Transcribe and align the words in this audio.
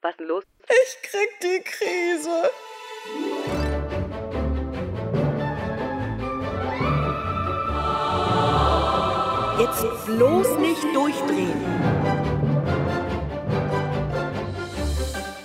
Was 0.00 0.12
ist 0.12 0.20
denn 0.20 0.28
los? 0.28 0.44
Ich 0.68 1.10
krieg 1.10 1.28
die 1.42 1.60
Krise. 1.64 2.50
Jetzt 9.58 10.06
bloß 10.06 10.58
nicht 10.58 10.84
durchdrehen. 10.94 11.64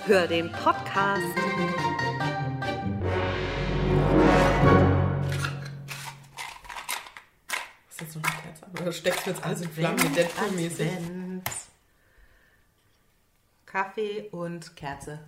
Hör 0.06 0.28
den 0.28 0.52
Podcast. 0.52 1.22
Ist 7.90 8.00
jetzt 8.00 8.16
noch 8.16 8.22
eine 8.22 8.42
Kerze 8.42 8.66
an? 8.66 8.82
Oder 8.82 8.92
steckst 8.92 9.26
du 9.26 9.30
jetzt 9.30 9.44
alles 9.44 9.62
in 9.62 9.70
Flammen 9.70 9.96
mit 9.96 10.16
Deadpool-mäßig? 10.16 11.23
Kaffee 13.94 14.28
und 14.32 14.74
Kerze. 14.76 15.20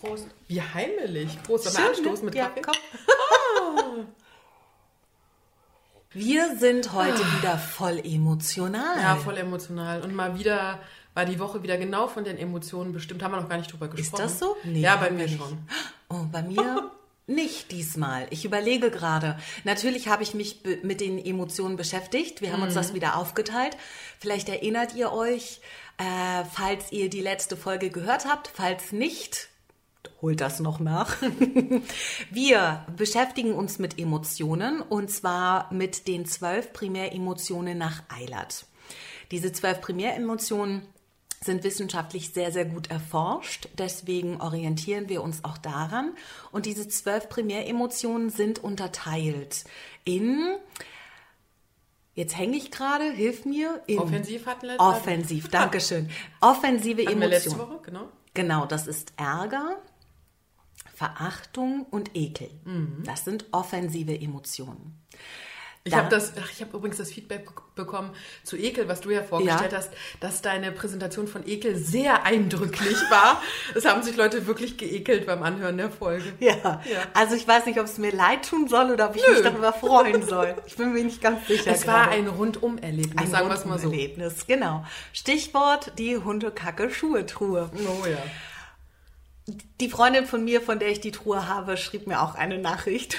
Prost. 0.00 0.26
Wie 0.46 0.60
heimelig. 0.62 1.42
Prost, 1.42 1.66
aber 1.76 1.88
anstoßen 1.88 2.20
ne? 2.20 2.24
mit 2.26 2.34
ja, 2.36 2.46
Kaffee. 2.48 2.62
komm. 2.62 4.06
Wir 6.12 6.56
sind 6.56 6.92
heute 6.92 7.18
wieder 7.38 7.58
voll 7.58 7.98
emotional. 8.04 9.00
Ja, 9.00 9.16
voll 9.16 9.36
emotional. 9.36 10.02
Und 10.02 10.14
mal 10.14 10.38
wieder 10.38 10.78
war 11.14 11.24
die 11.24 11.38
Woche 11.40 11.62
wieder 11.62 11.76
genau 11.76 12.06
von 12.08 12.24
den 12.24 12.38
Emotionen 12.38 12.92
bestimmt. 12.92 13.22
Haben 13.22 13.32
wir 13.32 13.40
noch 13.40 13.48
gar 13.48 13.58
nicht 13.58 13.72
drüber 13.72 13.86
Ist 13.86 13.96
gesprochen. 13.96 14.22
das 14.22 14.38
so? 14.38 14.56
Nee, 14.64 14.80
ja, 14.80 14.96
bei 14.96 15.10
mir 15.10 15.28
schon. 15.28 15.58
Oh, 16.08 16.24
bei 16.30 16.42
mir 16.42 16.90
nicht 17.26 17.72
diesmal. 17.72 18.26
Ich 18.30 18.44
überlege 18.44 18.90
gerade. 18.90 19.38
Natürlich 19.64 20.08
habe 20.08 20.22
ich 20.22 20.34
mich 20.34 20.60
mit 20.82 21.00
den 21.00 21.18
Emotionen 21.18 21.76
beschäftigt. 21.76 22.40
Wir 22.42 22.52
haben 22.52 22.62
uns 22.62 22.74
Mhm. 22.74 22.78
das 22.78 22.94
wieder 22.94 23.16
aufgeteilt. 23.16 23.76
Vielleicht 24.20 24.48
erinnert 24.48 24.94
ihr 24.94 25.10
euch, 25.12 25.60
äh, 25.98 26.44
falls 26.52 26.92
ihr 26.92 27.08
die 27.10 27.20
letzte 27.20 27.56
Folge 27.56 27.90
gehört 27.90 28.26
habt. 28.26 28.48
Falls 28.48 28.92
nicht, 28.92 29.48
holt 30.22 30.40
das 30.40 30.60
noch 30.60 30.80
nach. 30.80 31.16
Wir 32.30 32.86
beschäftigen 32.96 33.54
uns 33.54 33.78
mit 33.78 33.98
Emotionen 33.98 34.80
und 34.80 35.10
zwar 35.10 35.72
mit 35.72 36.08
den 36.08 36.26
zwölf 36.26 36.72
Primäremotionen 36.72 37.78
nach 37.78 38.02
Eilert. 38.08 38.66
Diese 39.30 39.52
zwölf 39.52 39.80
Primäremotionen 39.80 40.82
sind 41.42 41.64
wissenschaftlich 41.64 42.30
sehr, 42.30 42.50
sehr 42.50 42.64
gut 42.64 42.90
erforscht. 42.90 43.68
Deswegen 43.78 44.40
orientieren 44.40 45.08
wir 45.08 45.22
uns 45.22 45.44
auch 45.44 45.58
daran. 45.58 46.12
Und 46.50 46.66
diese 46.66 46.88
zwölf 46.88 47.28
Primäremotionen 47.28 48.30
sind 48.30 48.62
unterteilt 48.62 49.64
in, 50.04 50.56
jetzt 52.16 52.36
hänge 52.36 52.56
ich 52.56 52.72
gerade, 52.72 53.12
hilf 53.12 53.44
mir, 53.44 53.82
in 53.86 54.00
Offensiv 54.00 54.46
hatten 54.46 54.66
letzte 54.66 54.82
Offensiv, 54.82 55.48
Dankeschön. 55.48 56.10
Offensive 56.40 57.06
Hatten 57.06 57.20
wir 57.20 57.28
letzte 57.28 57.50
Emotionen. 57.50 57.74
Woche, 57.74 57.82
genau. 57.84 58.08
Genau, 58.34 58.66
das 58.66 58.88
ist 58.88 59.12
Ärger, 59.16 59.76
Verachtung 60.94 61.86
und 61.90 62.16
Ekel. 62.16 62.50
Mhm. 62.64 63.04
Das 63.04 63.24
sind 63.24 63.44
offensive 63.52 64.18
Emotionen. 64.18 65.00
Ich 65.86 65.94
habe 65.94 66.08
das, 66.08 66.32
ach, 66.40 66.50
ich 66.52 66.60
habe 66.60 66.76
übrigens 66.76 66.98
das 66.98 67.10
Feedback 67.12 67.48
bek- 67.48 67.62
bekommen 67.76 68.10
zu 68.42 68.56
Ekel, 68.56 68.88
was 68.88 69.00
du 69.00 69.10
ja 69.10 69.22
vorgestellt 69.22 69.72
Ja. 69.72 69.78
hast, 69.78 69.90
dass 70.20 70.42
deine 70.42 70.72
Präsentation 70.72 71.28
von 71.28 71.46
Ekel 71.46 71.76
sehr 71.76 72.24
eindrücklich 72.24 72.96
war. 73.10 73.40
Es 73.74 73.84
haben 73.84 74.02
sich 74.02 74.16
Leute 74.16 74.46
wirklich 74.46 74.76
geekelt 74.78 75.26
beim 75.26 75.42
Anhören 75.42 75.76
der 75.76 75.90
Folge. 75.90 76.32
Ja. 76.40 76.54
Ja. 76.56 76.82
also 77.14 77.34
ich 77.36 77.46
weiß 77.46 77.66
nicht, 77.66 77.78
ob 77.78 77.86
es 77.86 77.98
mir 77.98 78.10
leid 78.12 78.48
tun 78.48 78.66
soll 78.68 78.90
oder 78.90 79.10
ob 79.10 79.16
ich 79.16 79.22
Nö. 79.26 79.34
mich 79.34 79.42
darüber 79.42 79.72
freuen 79.72 80.22
soll. 80.26 80.54
Ich 80.66 80.76
bin 80.76 80.92
mir 80.92 81.04
nicht 81.04 81.22
ganz 81.22 81.46
sicher. 81.46 81.70
Es 81.70 81.86
war 81.86 82.04
gerade. 82.06 82.16
ein 82.16 82.28
Rundum-Erlebnis, 82.28 83.16
ein 83.16 83.30
sagen 83.30 83.48
wir 83.48 83.54
es 83.54 83.64
mal 83.64 83.78
so. 83.78 83.90
Erlebnis, 83.90 84.46
genau. 84.46 84.84
Stichwort 85.12 85.92
die 85.98 86.18
Hundekacke-Schuhe-Truhe. 86.18 87.70
Oh 88.02 88.06
ja. 88.06 88.18
Die 89.80 89.88
Freundin 89.88 90.26
von 90.26 90.44
mir, 90.44 90.60
von 90.60 90.80
der 90.80 90.88
ich 90.88 91.00
die 91.00 91.12
Truhe 91.12 91.46
habe, 91.48 91.76
schrieb 91.76 92.06
mir 92.08 92.20
auch 92.20 92.34
eine 92.34 92.58
Nachricht. 92.58 93.18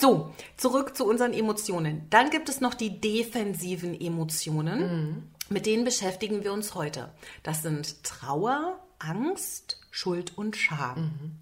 So, 0.00 0.32
zurück 0.56 0.96
zu 0.96 1.06
unseren 1.06 1.32
Emotionen. 1.34 2.06
Dann 2.10 2.30
gibt 2.30 2.48
es 2.48 2.60
noch 2.60 2.72
die 2.74 3.00
defensiven 3.00 3.98
Emotionen. 4.00 5.30
Mit 5.50 5.66
denen 5.66 5.84
beschäftigen 5.84 6.42
wir 6.42 6.52
uns 6.52 6.74
heute. 6.74 7.10
Das 7.42 7.62
sind 7.62 8.02
Trauer, 8.02 8.78
Angst, 8.98 9.78
Schuld 9.90 10.38
und 10.38 10.56
Scham. 10.56 11.38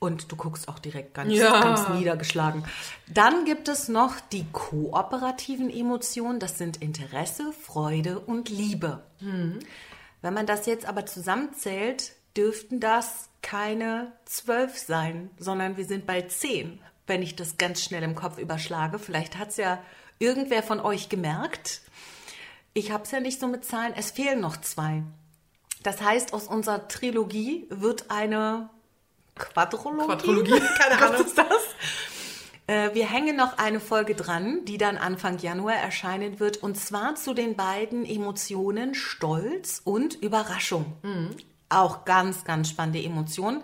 Und 0.00 0.30
du 0.30 0.36
guckst 0.36 0.68
auch 0.68 0.78
direkt 0.78 1.14
ganz, 1.14 1.32
Ja. 1.32 1.60
ganz 1.60 1.88
niedergeschlagen. 1.90 2.64
Dann 3.12 3.44
gibt 3.44 3.68
es 3.68 3.88
noch 3.88 4.14
die 4.32 4.46
kooperativen 4.52 5.70
Emotionen. 5.70 6.38
Das 6.40 6.58
sind 6.58 6.78
Interesse, 6.82 7.52
Freude 7.52 8.18
und 8.20 8.48
Liebe. 8.48 9.02
Wenn 9.20 10.34
man 10.34 10.46
das 10.46 10.66
jetzt 10.66 10.86
aber 10.86 11.06
zusammenzählt, 11.06 12.12
dürften 12.36 12.80
das 12.80 13.28
keine 13.42 14.12
zwölf 14.24 14.78
sein, 14.78 15.30
sondern 15.38 15.76
wir 15.76 15.84
sind 15.84 16.06
bei 16.06 16.22
zehn, 16.22 16.80
wenn 17.08 17.22
ich 17.22 17.36
das 17.36 17.56
ganz 17.58 17.82
schnell 17.82 18.02
im 18.02 18.14
Kopf 18.14 18.38
überschlage. 18.38 18.98
Vielleicht 18.98 19.36
hat 19.38 19.48
es 19.50 19.56
ja 19.56 19.82
irgendwer 20.18 20.62
von 20.62 20.80
euch 20.80 21.08
gemerkt. 21.08 21.80
Ich 22.74 22.90
habe 22.90 23.04
es 23.04 23.10
ja 23.10 23.20
nicht 23.20 23.40
so 23.40 23.48
mit 23.48 23.64
Zahlen. 23.64 23.92
Es 23.96 24.10
fehlen 24.10 24.40
noch 24.40 24.56
zwei. 24.58 25.02
Das 25.82 26.00
heißt, 26.02 26.32
aus 26.32 26.48
unserer 26.48 26.88
Trilogie 26.88 27.66
wird 27.70 28.10
eine 28.10 28.68
Quadrologie. 29.36 30.06
Quadrologie, 30.06 30.50
keine 30.78 31.00
Was 31.00 31.10
Ahnung. 31.12 31.26
ist 31.26 31.38
das? 31.38 31.46
Äh, 32.66 32.94
Wir 32.94 33.10
hängen 33.10 33.36
noch 33.36 33.58
eine 33.58 33.80
Folge 33.80 34.14
dran, 34.14 34.64
die 34.64 34.78
dann 34.78 34.98
Anfang 34.98 35.38
Januar 35.38 35.76
erscheinen 35.76 36.40
wird, 36.40 36.58
und 36.58 36.76
zwar 36.76 37.14
zu 37.14 37.32
den 37.34 37.56
beiden 37.56 38.04
Emotionen 38.04 38.94
Stolz 38.94 39.80
und 39.84 40.14
Überraschung. 40.16 40.94
Auch 41.70 42.04
ganz, 42.04 42.44
ganz 42.44 42.70
spannende 42.70 43.02
Emotionen, 43.02 43.62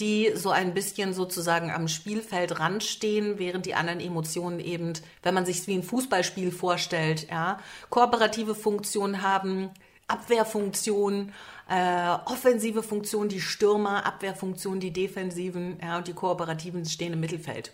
die 0.00 0.32
so 0.34 0.50
ein 0.50 0.74
bisschen 0.74 1.14
sozusagen 1.14 1.70
am 1.70 1.88
Spielfeld 1.88 2.58
ranstehen, 2.58 3.38
während 3.38 3.66
die 3.66 3.74
anderen 3.74 4.00
Emotionen 4.00 4.60
eben, 4.60 4.94
wenn 5.22 5.34
man 5.34 5.46
sich 5.46 5.66
wie 5.66 5.74
ein 5.74 5.82
Fußballspiel 5.82 6.50
vorstellt, 6.50 7.28
ja, 7.30 7.58
kooperative 7.90 8.54
Funktionen 8.54 9.22
haben, 9.22 9.70
Abwehrfunktion, 10.08 11.32
äh, 11.68 12.16
offensive 12.26 12.82
Funktion, 12.82 13.28
die 13.28 13.40
Stürmer, 13.40 14.04
Abwehrfunktion, 14.04 14.80
die 14.80 14.92
defensiven, 14.92 15.78
ja, 15.80 15.98
und 15.98 16.08
die 16.08 16.14
kooperativen 16.14 16.84
stehen 16.84 17.12
im 17.12 17.20
Mittelfeld. 17.20 17.72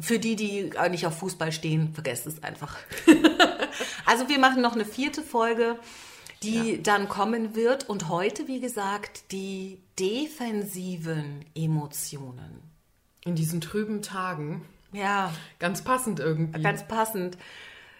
Für 0.00 0.18
die, 0.18 0.36
die 0.36 0.72
nicht 0.90 1.06
auf 1.06 1.18
Fußball 1.18 1.52
stehen, 1.52 1.92
vergesst 1.94 2.26
es 2.26 2.42
einfach. 2.42 2.76
also 4.06 4.28
wir 4.28 4.38
machen 4.38 4.62
noch 4.62 4.74
eine 4.74 4.84
vierte 4.84 5.22
Folge, 5.22 5.78
die 6.42 6.82
dann 6.82 7.08
kommen 7.08 7.54
wird. 7.54 7.88
Und 7.88 8.08
heute, 8.08 8.48
wie 8.48 8.60
gesagt, 8.60 9.30
die 9.32 9.78
defensiven 9.98 11.44
Emotionen. 11.54 12.62
In 13.24 13.34
diesen 13.34 13.60
trüben 13.60 14.02
Tagen, 14.02 14.64
Ja, 14.92 15.32
ganz 15.58 15.82
passend 15.82 16.18
irgendwie. 16.20 16.60
ganz 16.62 16.86
passend. 16.88 17.38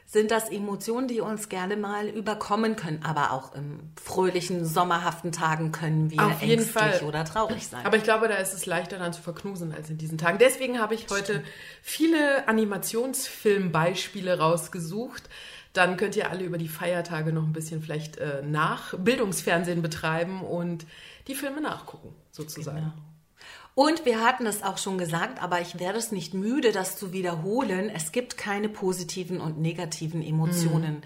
Sind 0.05 0.31
das 0.31 0.51
Emotionen, 0.51 1.09
die 1.09 1.21
uns 1.23 1.49
gerne 1.49 1.75
mal 1.75 2.07
überkommen 2.07 2.77
können, 2.77 3.01
aber 3.03 3.31
auch 3.33 3.55
im 3.55 3.81
fröhlichen, 3.99 4.67
sommerhaften 4.67 5.33
Tagen 5.33 5.73
können 5.73 6.11
wir 6.11 6.21
Auf 6.23 6.43
jeden 6.43 6.65
ängstlich 6.65 6.71
Fall. 6.97 7.03
oder 7.05 7.25
traurig 7.25 7.67
sein. 7.67 7.87
Aber 7.87 7.97
ich 7.97 8.03
glaube, 8.03 8.29
da 8.29 8.35
ist 8.35 8.53
es 8.53 8.67
leichter 8.67 8.99
dann 8.99 9.15
zu 9.15 9.23
verknusen 9.23 9.73
als 9.73 9.89
in 9.89 9.97
diesen 9.97 10.19
Tagen. 10.19 10.37
Deswegen 10.39 10.81
habe 10.81 10.95
ich 10.95 11.07
heute 11.09 11.43
viele 11.81 12.47
Animationsfilmbeispiele 12.47 14.39
rausgesucht. 14.39 15.31
Dann 15.73 15.97
könnt 15.97 16.17
ihr 16.17 16.31
alle 16.31 16.45
über 16.45 16.59
die 16.59 16.69
Feiertage 16.69 17.33
noch 17.33 17.45
ein 17.45 17.53
bisschen 17.53 17.83
vielleicht 17.83 18.19
äh, 18.19 18.43
nach 18.43 18.95
Bildungsfernsehen 18.99 19.81
betreiben 19.83 20.43
und 20.43 20.87
die 21.29 21.35
Filme 21.35 21.61
nachgucken, 21.61 22.15
sozusagen. 22.31 22.79
Genau. 22.79 22.93
Und 23.75 24.05
wir 24.05 24.21
hatten 24.21 24.45
es 24.45 24.63
auch 24.63 24.77
schon 24.77 24.99
gesagt, 24.99 25.43
aber 25.43 25.63
ich 25.63 25.79
werde 25.79 25.99
es 25.99 26.13
nicht 26.13 26.35
müde, 26.35 26.73
das 26.73 26.99
zu 26.99 27.15
wiederholen. 27.15 27.91
Es 27.95 28.13
gibt 28.13 28.37
keine 28.37 28.69
positiven 28.69 29.41
und 29.41 29.59
negativen 29.59 30.23
Emotionen. 30.23 31.03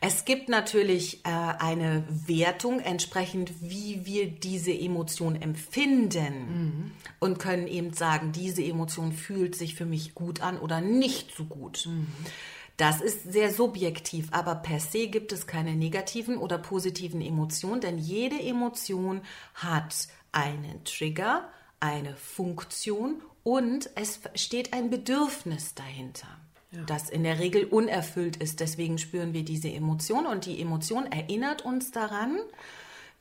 Es 0.00 0.24
gibt 0.24 0.48
natürlich 0.48 1.24
äh, 1.24 1.28
eine 1.28 2.04
Wertung 2.08 2.80
entsprechend, 2.80 3.52
wie 3.60 4.06
wir 4.06 4.30
diese 4.30 4.72
Emotion 4.72 5.40
empfinden 5.40 6.92
und 7.18 7.38
können 7.38 7.66
eben 7.66 7.92
sagen, 7.92 8.32
diese 8.32 8.62
Emotion 8.62 9.12
fühlt 9.12 9.54
sich 9.54 9.74
für 9.74 9.86
mich 9.86 10.14
gut 10.14 10.40
an 10.40 10.58
oder 10.58 10.80
nicht 10.80 11.34
so 11.36 11.44
gut. 11.44 11.86
Das 12.76 13.00
ist 13.00 13.32
sehr 13.32 13.52
subjektiv, 13.52 14.28
aber 14.32 14.54
per 14.56 14.80
se 14.80 15.08
gibt 15.08 15.32
es 15.32 15.46
keine 15.46 15.74
negativen 15.74 16.36
oder 16.36 16.58
positiven 16.58 17.22
Emotionen, 17.22 17.80
denn 17.80 17.98
jede 17.98 18.38
Emotion 18.38 19.22
hat 19.54 20.08
einen 20.32 20.84
Trigger, 20.84 21.48
eine 21.80 22.14
Funktion 22.16 23.22
und 23.42 23.90
es 23.94 24.20
steht 24.34 24.74
ein 24.74 24.90
Bedürfnis 24.90 25.74
dahinter, 25.74 26.28
das 26.86 27.08
in 27.08 27.22
der 27.22 27.38
Regel 27.38 27.64
unerfüllt 27.64 28.36
ist. 28.36 28.60
Deswegen 28.60 28.98
spüren 28.98 29.32
wir 29.32 29.44
diese 29.44 29.70
Emotion 29.70 30.26
und 30.26 30.44
die 30.44 30.60
Emotion 30.60 31.06
erinnert 31.10 31.64
uns 31.64 31.92
daran, 31.92 32.38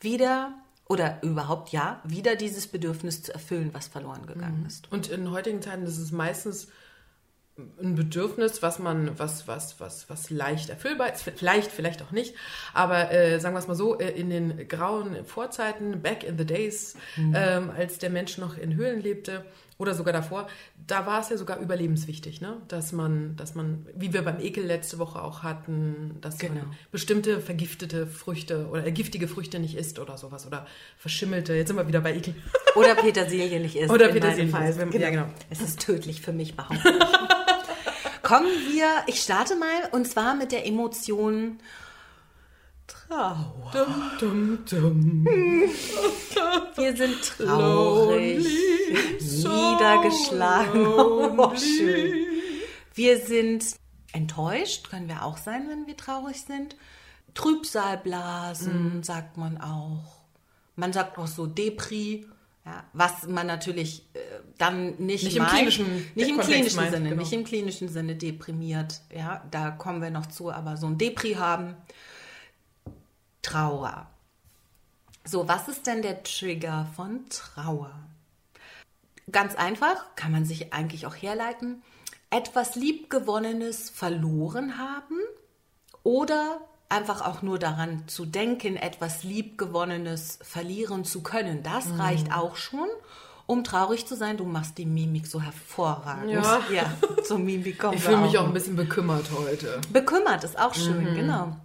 wieder 0.01 0.53
oder 0.87 1.23
überhaupt 1.23 1.69
ja, 1.69 2.01
wieder 2.03 2.35
dieses 2.35 2.67
Bedürfnis 2.67 3.23
zu 3.23 3.33
erfüllen, 3.33 3.69
was 3.73 3.87
verloren 3.87 4.25
gegangen 4.25 4.65
ist. 4.67 4.91
Und 4.91 5.09
in 5.09 5.31
heutigen 5.31 5.61
Zeiten 5.61 5.85
ist 5.85 5.97
es 5.97 6.11
meistens 6.11 6.67
ein 7.81 7.95
Bedürfnis, 7.95 8.61
was 8.61 8.79
man, 8.79 9.17
was, 9.17 9.47
was, 9.47 9.79
was, 9.79 10.09
was 10.09 10.29
leicht 10.29 10.69
erfüllbar 10.69 11.13
ist, 11.13 11.23
vielleicht, 11.23 11.71
vielleicht 11.71 12.01
auch 12.01 12.11
nicht, 12.11 12.35
aber 12.73 13.11
äh, 13.11 13.39
sagen 13.39 13.55
wir 13.55 13.59
es 13.59 13.67
mal 13.67 13.75
so, 13.75 13.97
äh, 13.97 14.09
in 14.09 14.29
den 14.29 14.67
grauen 14.67 15.23
Vorzeiten, 15.25 16.01
back 16.01 16.23
in 16.23 16.37
the 16.37 16.45
days, 16.45 16.95
mhm. 17.15 17.33
ähm, 17.35 17.69
als 17.69 17.97
der 17.97 18.09
Mensch 18.09 18.37
noch 18.37 18.57
in 18.57 18.75
Höhlen 18.75 19.01
lebte 19.01 19.45
oder 19.77 19.93
sogar 19.93 20.13
davor, 20.13 20.47
da 20.87 21.05
war 21.05 21.21
es 21.21 21.29
ja 21.29 21.37
sogar 21.37 21.59
überlebenswichtig, 21.59 22.41
ne? 22.41 22.61
dass 22.67 22.91
man, 22.91 23.37
dass 23.37 23.55
man, 23.55 23.85
wie 23.95 24.11
wir 24.11 24.21
beim 24.23 24.39
Ekel 24.39 24.65
letzte 24.65 24.99
Woche 24.99 25.21
auch 25.21 25.43
hatten, 25.43 26.17
dass 26.19 26.37
genau. 26.37 26.55
man 26.55 26.75
bestimmte 26.91 27.39
vergiftete 27.39 28.05
Früchte 28.05 28.67
oder 28.67 28.85
äh, 28.85 28.91
giftige 28.91 29.29
Früchte 29.29 29.59
nicht 29.59 29.75
isst 29.75 29.99
oder 29.99 30.17
sowas 30.17 30.45
oder 30.45 30.65
verschimmelte, 30.97 31.53
jetzt 31.53 31.69
sind 31.69 31.77
wir 31.77 31.87
wieder 31.87 32.01
bei 32.01 32.15
Ekel. 32.15 32.35
Oder 32.75 32.95
Petersilie 32.95 33.61
nicht 33.61 33.77
isst. 33.77 33.91
Oder 33.91 34.09
Petersilie. 34.09 34.51
Genau. 34.51 34.97
Ja, 34.97 35.09
genau. 35.09 35.25
Es 35.49 35.61
ist 35.61 35.79
tödlich 35.79 36.21
für 36.21 36.33
mich 36.33 36.55
behauptet. 36.57 36.93
Kommen 38.25 38.49
wir, 38.71 39.03
ich 39.05 39.21
starte 39.21 39.55
mal, 39.55 39.89
und 39.91 40.07
zwar 40.07 40.33
mit 40.33 40.51
der 40.51 40.65
Emotion 40.65 41.59
Trauer. 42.87 43.71
Dum, 43.71 44.11
dum, 44.19 44.65
dum. 44.67 45.25
Wir 46.75 46.97
sind 46.97 47.21
traurig, 47.37 48.45
niedergeschlagen. 49.19 50.87
Oh, 51.37 51.55
schön. 51.55 52.25
Wir 52.95 53.19
sind 53.19 53.75
enttäuscht, 54.11 54.89
können 54.89 55.07
wir 55.07 55.23
auch 55.23 55.37
sein, 55.37 55.69
wenn 55.69 55.85
wir 55.85 55.95
traurig 55.95 56.41
sind. 56.41 56.75
Trübsalblasen, 57.35 58.97
mhm. 58.97 59.03
sagt 59.03 59.37
man 59.37 59.59
auch. 59.61 60.23
Man 60.75 60.93
sagt 60.93 61.19
auch 61.19 61.27
so 61.27 61.45
Depri. 61.45 62.25
Ja, 62.65 62.83
was 62.93 63.27
man 63.27 63.45
natürlich 63.45 64.07
äh, 64.13 64.19
dann 64.57 64.95
nicht, 64.97 65.23
nicht 65.23 65.37
im 65.37 65.45
klinischen, 65.45 65.85
nicht 66.15 66.29
im 66.29 66.39
klinischen 66.39 66.77
meint, 66.77 66.91
Sinne, 66.93 67.09
genau. 67.09 67.21
nicht 67.21 67.31
im 67.31 67.43
klinischen 67.43 67.89
Sinne 67.89 68.15
deprimiert. 68.15 69.01
Ja, 69.15 69.45
da 69.51 69.69
kommen 69.69 70.01
wir 70.01 70.09
noch 70.09 70.25
zu, 70.25 70.51
aber 70.51 70.75
so 70.75 70.87
ein 70.87 70.97
Depri 70.97 71.33
haben, 71.33 71.75
Trauer. 73.43 74.07
So, 75.23 75.47
was 75.47 75.67
ist 75.67 75.85
denn 75.85 76.01
der 76.01 76.23
Trigger 76.23 76.87
von 76.95 77.29
Trauer? 77.29 77.91
Ganz 79.31 79.53
einfach, 79.53 80.15
kann 80.15 80.31
man 80.31 80.45
sich 80.45 80.73
eigentlich 80.73 81.05
auch 81.05 81.15
herleiten, 81.15 81.83
etwas 82.31 82.75
Liebgewonnenes 82.75 83.91
verloren 83.91 84.79
haben 84.79 85.19
oder 86.01 86.61
einfach 86.89 87.21
auch 87.25 87.41
nur 87.41 87.59
daran 87.59 88.07
zu 88.07 88.25
denken, 88.25 88.75
etwas 88.75 89.23
Liebgewonnenes 89.23 90.39
verlieren 90.41 91.03
zu 91.03 91.23
können, 91.23 91.63
das 91.63 91.87
mhm. 91.87 92.01
reicht 92.01 92.33
auch 92.33 92.55
schon, 92.55 92.87
um 93.47 93.63
traurig 93.63 94.05
zu 94.07 94.15
sein. 94.15 94.37
Du 94.37 94.45
machst 94.45 94.77
die 94.77 94.85
Mimik 94.85 95.27
so 95.27 95.41
hervorragend. 95.41 96.31
Ja, 96.31 96.59
ja 96.71 96.93
zur 97.23 97.39
Mimik 97.39 97.79
kommt 97.79 97.95
Ich 97.95 98.03
fühle 98.03 98.17
mich 98.17 98.37
auch 98.37 98.45
ein 98.45 98.53
bisschen 98.53 98.75
bekümmert 98.75 99.25
heute. 99.37 99.81
Bekümmert 99.91 100.43
ist 100.43 100.59
auch 100.59 100.73
schön, 100.73 101.11
mhm. 101.11 101.15
genau. 101.15 101.57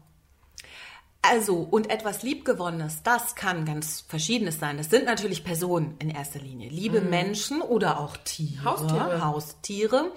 Also, 1.22 1.56
und 1.70 1.90
etwas 1.90 2.22
Liebgewonnenes, 2.22 3.02
das 3.02 3.34
kann 3.34 3.66
ganz 3.66 4.04
Verschiedenes 4.08 4.58
sein. 4.58 4.78
Das 4.78 4.88
sind 4.88 5.04
natürlich 5.04 5.44
Personen 5.44 5.94
in 5.98 6.08
erster 6.08 6.38
Linie. 6.38 6.70
Liebe 6.70 7.02
mhm. 7.02 7.10
Menschen 7.10 7.60
oder 7.60 8.00
auch 8.00 8.16
Tiere, 8.16 8.64
Haustiere. 8.64 9.24
Haustiere, 9.24 10.12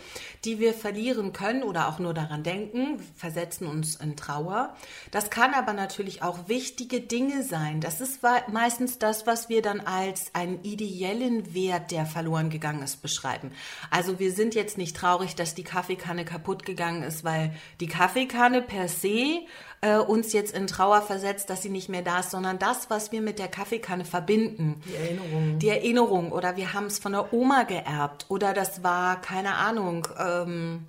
die 0.45 0.59
wir 0.59 0.73
verlieren 0.73 1.33
können 1.33 1.63
oder 1.63 1.89
auch 1.89 1.99
nur 1.99 2.13
daran 2.13 2.43
denken, 2.43 2.99
versetzen 3.17 3.67
uns 3.67 3.97
in 3.97 4.15
Trauer. 4.15 4.75
Das 5.11 5.29
kann 5.29 5.53
aber 5.53 5.73
natürlich 5.73 6.23
auch 6.23 6.47
wichtige 6.47 7.01
Dinge 7.01 7.43
sein. 7.43 7.81
Das 7.81 7.99
ist 7.99 8.21
meistens 8.53 8.97
das, 8.97 9.27
was 9.27 9.49
wir 9.49 9.61
dann 9.61 9.81
als 9.81 10.33
einen 10.33 10.63
ideellen 10.63 11.53
Wert, 11.53 11.91
der 11.91 12.05
verloren 12.05 12.49
gegangen 12.49 12.81
ist, 12.81 13.01
beschreiben. 13.01 13.51
Also 13.89 14.19
wir 14.19 14.31
sind 14.31 14.55
jetzt 14.55 14.77
nicht 14.77 14.95
traurig, 14.95 15.35
dass 15.35 15.53
die 15.53 15.63
Kaffeekanne 15.63 16.23
kaputt 16.23 16.65
gegangen 16.65 17.03
ist, 17.03 17.25
weil 17.25 17.53
die 17.81 17.87
Kaffeekanne 17.87 18.61
per 18.61 18.87
se 18.87 19.41
äh, 19.83 19.97
uns 19.97 20.31
jetzt 20.31 20.55
in 20.55 20.65
Trauer 20.65 21.01
versetzt, 21.01 21.49
dass 21.49 21.61
sie 21.61 21.69
nicht 21.69 21.89
mehr 21.89 22.01
da 22.01 22.21
ist, 22.21 22.31
sondern 22.31 22.57
das, 22.57 22.89
was 22.89 23.11
wir 23.11 23.21
mit 23.21 23.37
der 23.37 23.49
Kaffeekanne 23.49 24.05
verbinden. 24.05 24.81
Die 24.87 24.95
Erinnerung. 24.95 25.59
Die 25.59 25.69
Erinnerung. 25.69 26.31
Oder 26.31 26.55
wir 26.55 26.73
haben 26.73 26.85
es 26.85 26.99
von 26.99 27.11
der 27.11 27.33
Oma 27.33 27.63
geerbt. 27.63 28.25
Oder 28.29 28.53
das 28.53 28.81
war, 28.81 29.19
keine 29.19 29.55
Ahnung, 29.55 30.07
ähm, 30.17 30.87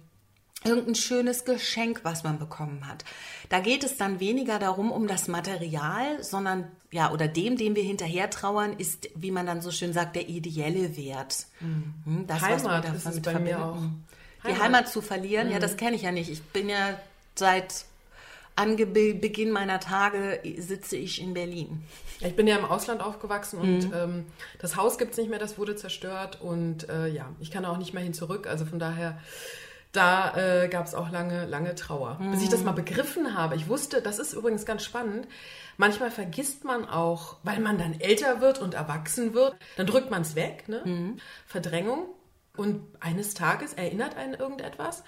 irgendein 0.65 0.95
schönes 0.95 1.45
Geschenk, 1.45 2.01
was 2.05 2.23
man 2.23 2.39
bekommen 2.39 2.87
hat. 2.87 3.05
Da 3.49 3.59
geht 3.59 3.83
es 3.83 3.97
dann 3.97 4.21
weniger 4.21 4.61
darum, 4.61 4.93
um 4.93 5.09
das 5.09 5.27
Material, 5.27 6.23
sondern 6.23 6.71
ja, 6.93 7.11
oder 7.11 7.27
dem, 7.27 7.57
dem 7.57 7.75
wir 7.75 7.83
hinterher 7.83 8.31
trauern, 8.31 8.75
ist, 8.79 9.09
wie 9.17 9.33
man 9.33 9.45
dann 9.45 9.61
so 9.61 9.73
schön 9.73 9.93
sagt, 9.93 10.15
der 10.15 10.29
ideelle 10.29 10.97
Wert. 10.97 11.47
Mhm. 11.59 12.27
Das, 12.29 12.43
Heimat 12.43 12.65
was 12.65 12.65
wir 12.65 12.81
davon 12.81 12.97
ist 12.97 13.07
es 13.07 13.23
bei 13.23 13.33
verbinden. 13.33 13.59
mir 13.59 13.65
auch. 13.65 13.77
Die 14.45 14.49
Heimat, 14.49 14.63
Heimat 14.63 14.89
zu 14.89 15.03
verlieren, 15.03 15.49
mhm. 15.49 15.55
ja, 15.55 15.59
das 15.59 15.77
kenne 15.77 15.97
ich 15.97 16.03
ja 16.03 16.13
nicht. 16.13 16.31
Ich 16.31 16.43
bin 16.45 16.69
ja 16.69 16.97
seit 17.35 17.87
an 18.57 18.77
Beginn 18.77 19.51
meiner 19.51 19.81
Tage 19.81 20.41
sitze 20.59 20.97
ich 20.97 21.21
in 21.21 21.35
Berlin. 21.35 21.83
Ich 22.21 22.37
bin 22.37 22.47
ja 22.47 22.57
im 22.57 22.65
Ausland 22.65 23.03
aufgewachsen 23.03 23.59
und 23.59 23.89
mhm. 23.89 23.95
ähm, 23.95 24.27
das 24.61 24.77
Haus 24.77 24.99
gibt 24.99 25.13
es 25.13 25.19
nicht 25.19 25.29
mehr, 25.29 25.39
das 25.39 25.59
wurde 25.59 25.75
zerstört 25.75 26.41
und 26.41 26.89
äh, 26.89 27.09
ja, 27.09 27.31
ich 27.41 27.51
kann 27.51 27.65
auch 27.65 27.79
nicht 27.79 27.95
mehr 27.95 28.03
hin 28.03 28.15
zurück. 28.15 28.47
Also 28.47 28.65
von 28.65 28.79
daher, 28.79 29.19
da 29.91 30.37
äh, 30.37 30.69
gab 30.69 30.87
es 30.87 30.95
auch 30.95 31.11
lange, 31.11 31.47
lange 31.47 31.75
Trauer. 31.75 32.19
Mhm. 32.21 32.31
Bis 32.33 32.43
ich 32.43 32.49
das 32.49 32.61
mhm. 32.61 32.67
mal 32.67 32.73
begriffen 32.73 33.37
habe. 33.37 33.57
Ich 33.57 33.69
wusste, 33.69 34.01
das 34.01 34.19
ist 34.19 34.33
übrigens 34.33 34.65
ganz 34.65 34.85
spannend. 34.85 35.27
Manchmal 35.77 36.13
vergisst 36.13 36.65
man 36.65 36.89
auch, 36.89 37.37
weil 37.43 37.59
man 37.59 37.79
dann 37.79 38.01
älter 38.01 38.41
wird 38.41 38.61
und 38.61 38.75
erwachsen 38.75 39.35
wird, 39.35 39.57
dann 39.77 39.87
drückt 39.87 40.11
man 40.11 40.23
es 40.23 40.37
weg, 40.37 40.69
ne? 40.69 40.83
Mhm. 40.85 41.17
Verdrängung. 41.47 42.07
Und 42.57 42.87
eines 43.01 43.35
Tages 43.35 43.73
erinnert 43.75 44.17
einen 44.17 44.35
irgendetwas. 44.35 45.03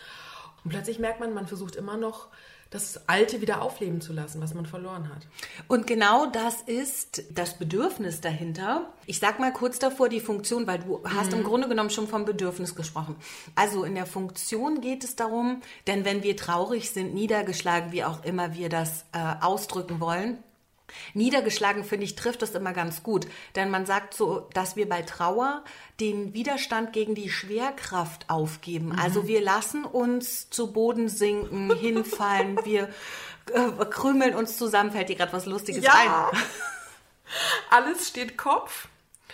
Und 0.64 0.70
plötzlich 0.70 0.98
merkt 0.98 1.20
man, 1.20 1.32
man 1.32 1.46
versucht 1.46 1.76
immer 1.76 1.96
noch 1.96 2.28
das 2.76 3.08
Alte 3.08 3.40
wieder 3.40 3.62
aufleben 3.62 4.00
zu 4.00 4.12
lassen, 4.12 4.40
was 4.40 4.54
man 4.54 4.66
verloren 4.66 5.08
hat. 5.08 5.26
Und 5.66 5.86
genau 5.86 6.26
das 6.26 6.60
ist 6.62 7.24
das 7.30 7.58
Bedürfnis 7.58 8.20
dahinter. 8.20 8.92
Ich 9.06 9.18
sag 9.18 9.38
mal 9.38 9.52
kurz 9.52 9.78
davor 9.78 10.08
die 10.08 10.20
Funktion, 10.20 10.66
weil 10.66 10.80
du 10.80 11.02
hast 11.04 11.32
mhm. 11.32 11.38
im 11.38 11.44
Grunde 11.44 11.68
genommen 11.68 11.90
schon 11.90 12.06
vom 12.06 12.24
Bedürfnis 12.24 12.74
gesprochen. 12.74 13.16
Also 13.54 13.84
in 13.84 13.94
der 13.94 14.06
Funktion 14.06 14.80
geht 14.80 15.04
es 15.04 15.16
darum, 15.16 15.62
denn 15.86 16.04
wenn 16.04 16.22
wir 16.22 16.36
traurig 16.36 16.90
sind, 16.90 17.14
niedergeschlagen, 17.14 17.92
wie 17.92 18.04
auch 18.04 18.24
immer 18.24 18.54
wir 18.54 18.68
das 18.68 19.04
äh, 19.12 19.18
ausdrücken 19.40 20.00
wollen, 20.00 20.38
Niedergeschlagen, 21.14 21.84
finde 21.84 22.04
ich, 22.04 22.16
trifft 22.16 22.42
das 22.42 22.50
immer 22.50 22.72
ganz 22.72 23.02
gut. 23.02 23.26
Denn 23.54 23.70
man 23.70 23.86
sagt 23.86 24.14
so, 24.14 24.48
dass 24.54 24.76
wir 24.76 24.88
bei 24.88 25.02
Trauer 25.02 25.64
den 26.00 26.34
Widerstand 26.34 26.92
gegen 26.92 27.14
die 27.14 27.30
Schwerkraft 27.30 28.28
aufgeben. 28.28 28.88
Mhm. 28.88 28.98
Also 28.98 29.26
wir 29.26 29.40
lassen 29.40 29.84
uns 29.84 30.50
zu 30.50 30.72
Boden 30.72 31.08
sinken, 31.08 31.74
hinfallen, 31.78 32.58
wir 32.64 32.88
äh, 33.52 33.84
krümeln 33.90 34.34
uns 34.34 34.56
zusammen. 34.56 34.90
Fällt 34.90 35.08
dir 35.08 35.16
gerade 35.16 35.32
was 35.32 35.46
Lustiges 35.46 35.84
ja. 35.84 35.92
ein? 36.32 36.38
Alles 37.70 38.08
steht 38.08 38.36
Kopf. 38.36 38.88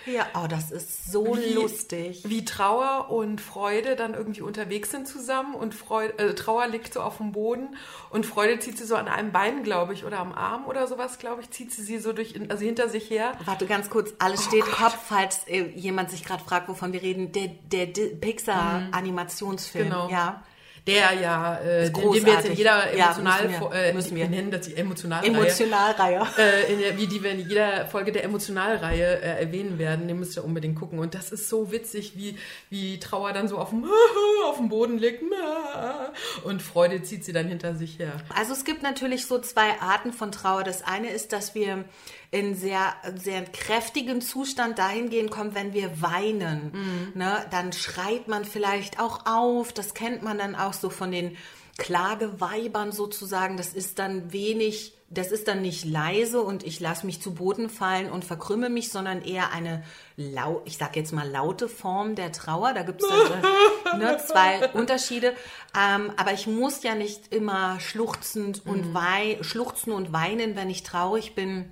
Ja, 0.07 0.27
oh, 0.35 0.47
das 0.49 0.71
ist 0.71 1.11
so 1.11 1.37
wie, 1.37 1.53
lustig. 1.53 2.23
Wie 2.25 2.45
Trauer 2.45 3.11
und 3.11 3.41
Freude 3.41 3.97
dann 3.97 4.15
irgendwie 4.15 4.43
unterwegs 4.43 4.91
sind 4.91 5.07
zusammen 5.07 5.55
und 5.55 5.75
Freude, 5.75 6.19
äh, 6.19 6.35
Trauer 6.35 6.67
liegt 6.67 6.93
so 6.95 7.01
auf 7.01 7.19
dem 7.19 7.33
Boden 7.33 7.77
und 8.11 8.27
Freude 8.27 8.59
zieht 8.59 8.79
sie 8.79 8.85
so 8.85 8.97
an 8.97 9.09
einem 9.09 9.33
Bein, 9.33 9.63
glaube 9.63 9.95
ich, 9.95 10.05
oder 10.05 10.19
am 10.19 10.33
Arm 10.33 10.67
oder 10.67 10.87
sowas, 10.87 11.19
glaube 11.19 11.43
ich, 11.43 11.51
zieht 11.51 11.73
sie 11.73 11.83
sie 11.83 11.99
so 11.99 12.13
durch, 12.13 12.35
also 12.51 12.65
hinter 12.65 12.89
sich 12.89 13.11
her. 13.11 13.33
Warte 13.45 13.67
ganz 13.67 13.91
kurz, 13.91 14.13
alles 14.19 14.41
oh 14.41 14.49
steht 14.49 14.65
Gott. 14.65 14.75
Kopf, 14.75 14.99
falls 15.07 15.47
äh, 15.47 15.69
jemand 15.75 16.11
sich 16.11 16.25
gerade 16.25 16.43
fragt, 16.43 16.69
wovon 16.69 16.93
wir 16.93 17.03
reden. 17.03 17.33
Der, 17.33 17.49
der, 17.49 17.87
der 17.87 18.07
Pixar-Animationsfilm, 18.17 19.89
genau. 19.89 20.09
ja 20.09 20.43
der 20.87 21.13
ja, 21.21 21.59
äh, 21.61 21.91
den, 21.91 22.27
wir 22.27 22.33
jetzt 22.33 22.47
in 22.47 22.55
jeder 22.55 22.93
emotional, 22.93 23.45
ja, 23.45 23.49
müssen 23.49 23.71
wir, 23.71 23.73
äh, 23.73 23.93
müssen 23.93 24.17
wir. 24.17 24.29
nennen 24.29 24.51
das 24.51 24.67
die 24.67 24.77
Emotionalreihe. 24.77 25.31
Emotionalreihe. 25.31 26.27
Äh, 26.37 26.73
in 26.73 26.81
der, 26.81 26.99
wie 26.99 27.07
die 27.07 27.23
wir 27.23 27.31
in 27.31 27.49
jeder 27.49 27.87
Folge 27.87 28.11
der 28.11 28.25
Emotionalreihe 28.25 29.21
äh, 29.21 29.41
erwähnen 29.43 29.79
werden, 29.79 30.09
den 30.09 30.19
müsst 30.19 30.37
ihr 30.37 30.45
unbedingt 30.45 30.77
gucken. 30.77 30.99
Und 30.99 31.15
das 31.15 31.31
ist 31.31 31.49
so 31.49 31.71
witzig, 31.71 32.17
wie, 32.17 32.37
wie 32.69 32.99
Trauer 32.99 33.33
dann 33.33 33.47
so 33.47 33.59
auf 33.59 33.71
dem, 33.71 33.85
auf 34.47 34.57
dem 34.57 34.69
Boden 34.69 34.99
liegt 34.99 35.23
und 36.45 36.63
Freude 36.63 37.03
zieht 37.03 37.25
sie 37.25 37.33
dann 37.33 37.47
hinter 37.47 37.77
sich 37.77 37.99
her. 37.99 38.13
Also 38.35 38.53
es 38.53 38.65
gibt 38.65 38.83
natürlich 38.83 39.27
so 39.27 39.39
zwei 39.39 39.81
Arten 39.81 40.13
von 40.13 40.33
Trauer. 40.33 40.65
Das 40.65 40.83
eine 40.83 41.11
ist, 41.11 41.33
dass 41.33 41.55
wir 41.55 41.85
in 42.33 42.55
sehr, 42.55 42.95
sehr 43.17 43.45
kräftigen 43.45 44.23
Zustand 44.23 44.79
dahingehend 44.79 45.31
kommen, 45.31 45.55
wenn 45.55 45.75
wir 45.75 46.01
weinen. 46.01 46.73
Mhm. 46.73 47.13
Ne? 47.15 47.47
Dann 47.51 47.75
schreit 47.75 48.27
man 48.27 48.47
vielleicht 48.47 48.99
auch 48.99 49.27
auf. 49.27 49.75
Das 49.75 49.93
kennt 49.93 50.23
man 50.23 50.39
dann 50.39 50.57
auch 50.57 50.73
so 50.73 50.89
von 50.89 51.13
den 51.13 51.37
Klageweibern 51.77 52.91
sozusagen. 52.91 53.59
Das 53.59 53.75
ist 53.75 53.99
dann 53.99 54.33
wenig, 54.33 54.95
das 55.11 55.31
ist 55.31 55.47
dann 55.47 55.61
nicht 55.61 55.85
leise 55.85 56.41
und 56.41 56.65
ich 56.65 56.81
lasse 56.81 57.05
mich 57.05 57.21
zu 57.21 57.35
Boden 57.35 57.69
fallen 57.69 58.11
und 58.11 58.25
verkrümme 58.25 58.71
mich, 58.71 58.91
sondern 58.91 59.21
eher 59.21 59.53
eine, 59.53 59.85
lau 60.17 60.63
ich 60.65 60.79
sag 60.79 60.97
jetzt 60.97 61.13
mal 61.13 61.29
laute 61.29 61.69
Form 61.69 62.15
der 62.15 62.33
Trauer. 62.33 62.73
Da 62.73 62.83
gibt 62.83 63.03
es 63.03 63.09
ne, 63.99 64.17
zwei 64.27 64.71
Unterschiede. 64.71 65.35
Ähm, 65.79 66.11
aber 66.17 66.33
ich 66.33 66.47
muss 66.47 66.83
ja 66.83 66.95
nicht 66.95 67.31
immer 67.31 67.79
schluchzend 67.79 68.65
und 68.65 68.95
mhm. 68.95 69.45
schluchzen 69.45 69.93
und 69.93 70.15
weinen, 70.15 70.57
wenn 70.57 70.71
ich 70.71 70.83
traurig 70.83 71.35
bin 71.35 71.71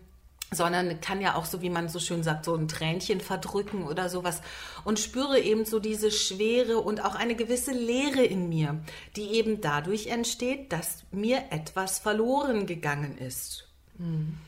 sondern 0.53 1.01
kann 1.01 1.21
ja 1.21 1.37
auch 1.37 1.45
so, 1.45 1.63
wie 1.63 1.71
man 1.71 1.89
so 1.89 2.01
schön 2.01 2.23
sagt, 2.23 2.45
so 2.45 2.55
ein 2.57 2.67
Tränchen 2.67 3.21
verdrücken 3.21 3.85
oder 3.85 4.09
sowas 4.09 4.41
und 4.85 4.99
spüre 4.99 5.39
eben 5.39 5.65
so 5.65 5.79
diese 5.79 6.11
Schwere 6.11 6.79
und 6.79 7.05
auch 7.05 7.15
eine 7.15 7.37
gewisse 7.37 7.73
Leere 7.73 8.25
in 8.25 8.49
mir, 8.49 8.81
die 9.17 9.31
eben 9.35 9.61
dadurch 9.61 10.09
entsteht, 10.09 10.73
dass 10.73 11.05
mir 11.13 11.45
etwas 11.51 12.01
verloren 12.01 12.67
gegangen 12.67 13.17
ist. 13.17 13.69
Mhm. 13.99 14.39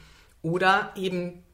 Oder 0.42 0.92
eben, 0.96 1.44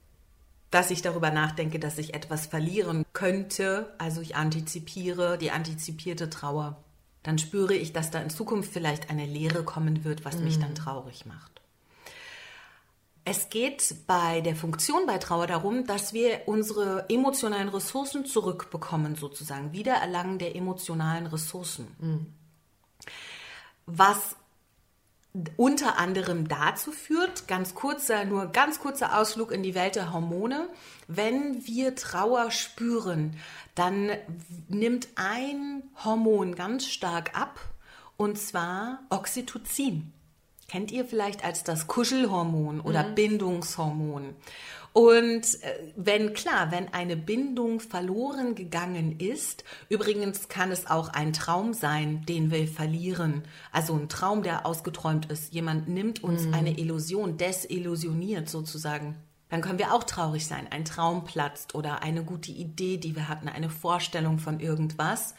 dass 0.70 0.90
ich 0.90 1.02
darüber 1.02 1.30
nachdenke, 1.30 1.78
dass 1.78 1.98
ich 1.98 2.14
etwas 2.14 2.46
verlieren 2.46 3.04
könnte, 3.12 3.92
also 3.98 4.22
ich 4.22 4.34
antizipiere 4.34 5.36
die 5.36 5.50
antizipierte 5.50 6.30
Trauer. 6.30 6.82
Dann 7.22 7.36
spüre 7.36 7.74
ich, 7.74 7.92
dass 7.92 8.10
da 8.10 8.20
in 8.22 8.30
Zukunft 8.30 8.72
vielleicht 8.72 9.10
eine 9.10 9.26
Leere 9.26 9.62
kommen 9.62 10.04
wird, 10.04 10.24
was 10.24 10.38
mhm. 10.38 10.44
mich 10.44 10.58
dann 10.58 10.74
traurig 10.74 11.26
macht. 11.26 11.57
Es 13.30 13.50
geht 13.50 14.06
bei 14.06 14.40
der 14.40 14.56
Funktion 14.56 15.04
bei 15.06 15.18
Trauer 15.18 15.46
darum, 15.46 15.86
dass 15.86 16.14
wir 16.14 16.44
unsere 16.46 17.04
emotionalen 17.10 17.68
Ressourcen 17.68 18.24
zurückbekommen, 18.24 19.16
sozusagen, 19.16 19.74
Wiedererlangen 19.74 20.38
der 20.38 20.56
emotionalen 20.56 21.26
Ressourcen. 21.26 21.94
Mhm. 21.98 22.26
Was 23.84 24.34
unter 25.58 25.98
anderem 25.98 26.48
dazu 26.48 26.90
führt, 26.90 27.46
ganz 27.48 27.74
kurzer, 27.74 28.24
nur 28.24 28.46
ganz 28.46 28.80
kurzer 28.80 29.18
Ausflug 29.18 29.52
in 29.52 29.62
die 29.62 29.74
Welt 29.74 29.96
der 29.96 30.14
Hormone, 30.14 30.70
wenn 31.06 31.66
wir 31.66 31.96
Trauer 31.96 32.50
spüren, 32.50 33.36
dann 33.74 34.10
nimmt 34.68 35.08
ein 35.16 35.82
Hormon 36.02 36.54
ganz 36.54 36.86
stark 36.86 37.38
ab, 37.38 37.60
und 38.16 38.38
zwar 38.38 39.00
Oxytocin 39.10 40.14
kennt 40.68 40.92
ihr 40.92 41.04
vielleicht 41.04 41.44
als 41.44 41.64
das 41.64 41.86
Kuschelhormon 41.86 42.80
oder 42.80 43.08
mhm. 43.08 43.14
Bindungshormon. 43.14 44.36
Und 44.92 45.62
äh, 45.62 45.92
wenn 45.96 46.34
klar, 46.34 46.70
wenn 46.70 46.92
eine 46.92 47.16
Bindung 47.16 47.80
verloren 47.80 48.54
gegangen 48.54 49.18
ist, 49.18 49.64
übrigens 49.88 50.48
kann 50.48 50.70
es 50.70 50.86
auch 50.86 51.08
ein 51.10 51.32
Traum 51.32 51.72
sein, 51.72 52.24
den 52.26 52.50
wir 52.50 52.66
verlieren. 52.68 53.44
Also 53.70 53.94
ein 53.94 54.08
Traum, 54.08 54.42
der 54.42 54.66
ausgeträumt 54.66 55.30
ist. 55.30 55.52
Jemand 55.52 55.88
nimmt 55.88 56.22
uns 56.24 56.46
mhm. 56.46 56.54
eine 56.54 56.78
Illusion, 56.78 57.36
desillusioniert 57.36 58.48
sozusagen. 58.48 59.16
Dann 59.50 59.62
können 59.62 59.78
wir 59.78 59.94
auch 59.94 60.04
traurig 60.04 60.46
sein. 60.46 60.66
Ein 60.70 60.84
Traum 60.84 61.24
platzt 61.24 61.74
oder 61.74 62.02
eine 62.02 62.24
gute 62.24 62.52
Idee, 62.52 62.98
die 62.98 63.16
wir 63.16 63.28
hatten, 63.28 63.48
eine 63.48 63.70
Vorstellung 63.70 64.38
von 64.38 64.60
irgendwas 64.60 65.34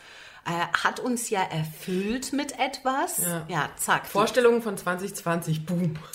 äh, 0.50 0.78
hat 0.84 1.00
uns 1.00 1.30
ja 1.30 1.42
erfüllt 1.42 2.34
mit 2.34 2.58
etwas. 2.60 3.20
Ja, 3.20 3.46
ja 3.48 3.70
zack. 3.76 4.08
Vorstellungen 4.08 4.62
von 4.62 4.78
2020, 4.78 5.66
boom. 5.66 5.94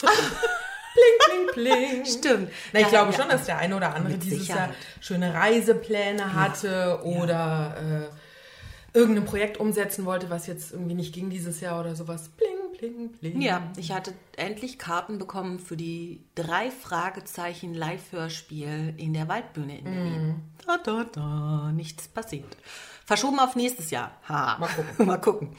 bling, 0.95 1.55
bling, 1.55 1.55
bling. 1.55 2.05
Stimmt. 2.05 2.51
Na, 2.73 2.81
ich 2.81 2.87
ja, 2.87 2.91
glaube 2.91 3.13
ja. 3.13 3.19
schon, 3.21 3.29
dass 3.29 3.47
der 3.47 3.59
eine 3.59 3.77
oder 3.77 3.95
andere 3.95 4.19
dieses 4.19 4.49
Jahr 4.49 4.71
schöne 5.01 5.33
Reisepläne 5.33 6.35
hatte 6.35 7.01
oder 7.05 8.11
äh, 8.93 8.99
irgendein 8.99 9.25
Projekt 9.25 9.59
umsetzen 9.59 10.05
wollte, 10.05 10.31
was 10.31 10.47
jetzt 10.47 10.73
irgendwie 10.73 10.95
nicht 10.95 11.15
ging 11.15 11.31
dieses 11.31 11.61
Jahr 11.61 11.81
oder 11.81 11.95
sowas. 11.95 12.31
Bling, 12.31 12.79
bling, 12.79 13.09
bling. 13.11 13.41
Ja, 13.41 13.63
ich 13.77 13.93
hatte 13.93 14.15
endlich 14.37 14.79
Karten 14.79 15.19
bekommen 15.19 15.59
für 15.59 15.77
die 15.77 16.25
drei 16.35 16.71
Fragezeichen 16.71 17.75
Live-Hörspiel 17.75 18.95
in 18.97 19.13
der 19.13 19.29
Waldbühne 19.29 19.79
in 19.79 19.85
Berlin. 19.85 20.29
Mm. 20.29 20.43
Da, 20.67 20.79
da, 20.79 21.05
da, 21.05 21.73
nichts 21.73 22.09
passiert. 22.09 22.57
Verschoben 23.05 23.39
auf 23.39 23.57
nächstes 23.57 23.91
Jahr. 23.91 24.13
Ha. 24.29 24.59
Mal 24.59 24.69
gucken. 24.69 25.07
Mal 25.07 25.21
gucken. 25.21 25.57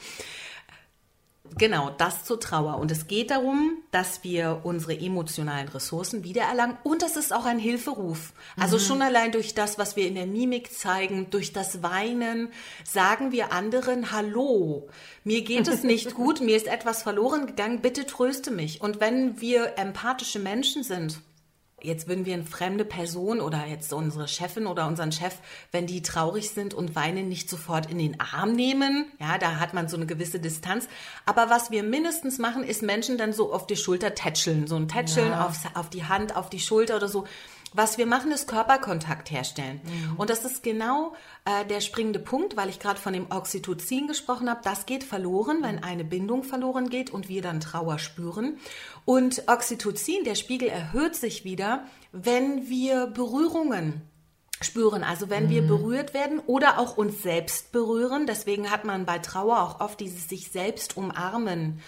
Genau, 1.58 1.90
das 1.90 2.24
zur 2.24 2.40
Trauer. 2.40 2.78
Und 2.78 2.90
es 2.90 3.06
geht 3.06 3.30
darum, 3.30 3.78
dass 3.90 4.24
wir 4.24 4.60
unsere 4.64 4.98
emotionalen 4.98 5.68
Ressourcen 5.68 6.24
wiedererlangen. 6.24 6.76
Und 6.82 7.02
das 7.02 7.16
ist 7.16 7.32
auch 7.32 7.44
ein 7.44 7.58
Hilferuf. 7.58 8.32
Also 8.58 8.76
mhm. 8.76 8.80
schon 8.80 9.02
allein 9.02 9.32
durch 9.32 9.54
das, 9.54 9.78
was 9.78 9.96
wir 9.96 10.06
in 10.06 10.16
der 10.16 10.26
Mimik 10.26 10.72
zeigen, 10.72 11.30
durch 11.30 11.52
das 11.52 11.82
Weinen, 11.82 12.52
sagen 12.84 13.32
wir 13.32 13.52
anderen, 13.52 14.12
hallo, 14.12 14.88
mir 15.24 15.42
geht 15.42 15.68
es 15.68 15.82
nicht 15.82 16.14
gut, 16.14 16.40
mir 16.40 16.56
ist 16.56 16.66
etwas 16.66 17.02
verloren 17.02 17.46
gegangen, 17.46 17.80
bitte 17.80 18.06
tröste 18.06 18.50
mich. 18.50 18.80
Und 18.80 19.00
wenn 19.00 19.40
wir 19.40 19.78
empathische 19.78 20.38
Menschen 20.38 20.82
sind, 20.82 21.20
Jetzt 21.82 22.08
würden 22.08 22.24
wir 22.24 22.32
eine 22.32 22.44
fremde 22.44 22.86
Person 22.86 23.38
oder 23.38 23.66
jetzt 23.66 23.92
unsere 23.92 24.28
Chefin 24.28 24.66
oder 24.66 24.86
unseren 24.86 25.12
Chef, 25.12 25.34
wenn 25.72 25.86
die 25.86 26.00
traurig 26.00 26.48
sind 26.50 26.72
und 26.72 26.96
weinen, 26.96 27.28
nicht 27.28 27.50
sofort 27.50 27.90
in 27.90 27.98
den 27.98 28.18
Arm 28.18 28.52
nehmen. 28.52 29.12
Ja, 29.20 29.36
da 29.36 29.60
hat 29.60 29.74
man 29.74 29.86
so 29.86 29.96
eine 29.98 30.06
gewisse 30.06 30.40
Distanz. 30.40 30.88
Aber 31.26 31.50
was 31.50 31.70
wir 31.70 31.82
mindestens 31.82 32.38
machen, 32.38 32.64
ist 32.64 32.82
Menschen 32.82 33.18
dann 33.18 33.34
so 33.34 33.52
auf 33.52 33.66
die 33.66 33.76
Schulter 33.76 34.14
tätscheln. 34.14 34.66
So 34.66 34.76
ein 34.76 34.88
Tätscheln 34.88 35.28
ja. 35.28 35.46
auf, 35.46 35.58
auf 35.74 35.90
die 35.90 36.04
Hand, 36.04 36.34
auf 36.34 36.48
die 36.48 36.60
Schulter 36.60 36.96
oder 36.96 37.08
so. 37.08 37.26
Was 37.74 37.98
wir 37.98 38.06
machen, 38.06 38.30
ist 38.30 38.48
Körperkontakt 38.48 39.30
herstellen. 39.30 39.80
Mhm. 39.84 40.16
Und 40.16 40.30
das 40.30 40.44
ist 40.44 40.62
genau 40.62 41.14
äh, 41.44 41.64
der 41.66 41.80
springende 41.80 42.18
Punkt, 42.18 42.56
weil 42.56 42.68
ich 42.68 42.78
gerade 42.78 42.98
von 42.98 43.12
dem 43.12 43.30
Oxytocin 43.30 44.06
gesprochen 44.06 44.48
habe. 44.48 44.60
Das 44.64 44.86
geht 44.86 45.04
verloren, 45.04 45.58
wenn 45.62 45.82
eine 45.82 46.04
Bindung 46.04 46.42
verloren 46.42 46.88
geht 46.88 47.10
und 47.10 47.28
wir 47.28 47.42
dann 47.42 47.60
Trauer 47.60 47.98
spüren. 47.98 48.58
Und 49.04 49.42
Oxytocin, 49.46 50.24
der 50.24 50.36
Spiegel 50.36 50.68
erhöht 50.68 51.16
sich 51.16 51.44
wieder, 51.44 51.84
wenn 52.12 52.68
wir 52.68 53.08
Berührungen 53.08 54.00
spüren. 54.60 55.04
Also 55.04 55.28
wenn 55.28 55.46
mhm. 55.46 55.50
wir 55.50 55.62
berührt 55.62 56.14
werden 56.14 56.40
oder 56.46 56.78
auch 56.78 56.96
uns 56.96 57.22
selbst 57.22 57.72
berühren. 57.72 58.26
Deswegen 58.26 58.70
hat 58.70 58.84
man 58.84 59.04
bei 59.04 59.18
Trauer 59.18 59.60
auch 59.60 59.80
oft 59.80 60.00
dieses 60.00 60.28
sich 60.28 60.50
selbst 60.50 60.96
umarmen 60.96 61.80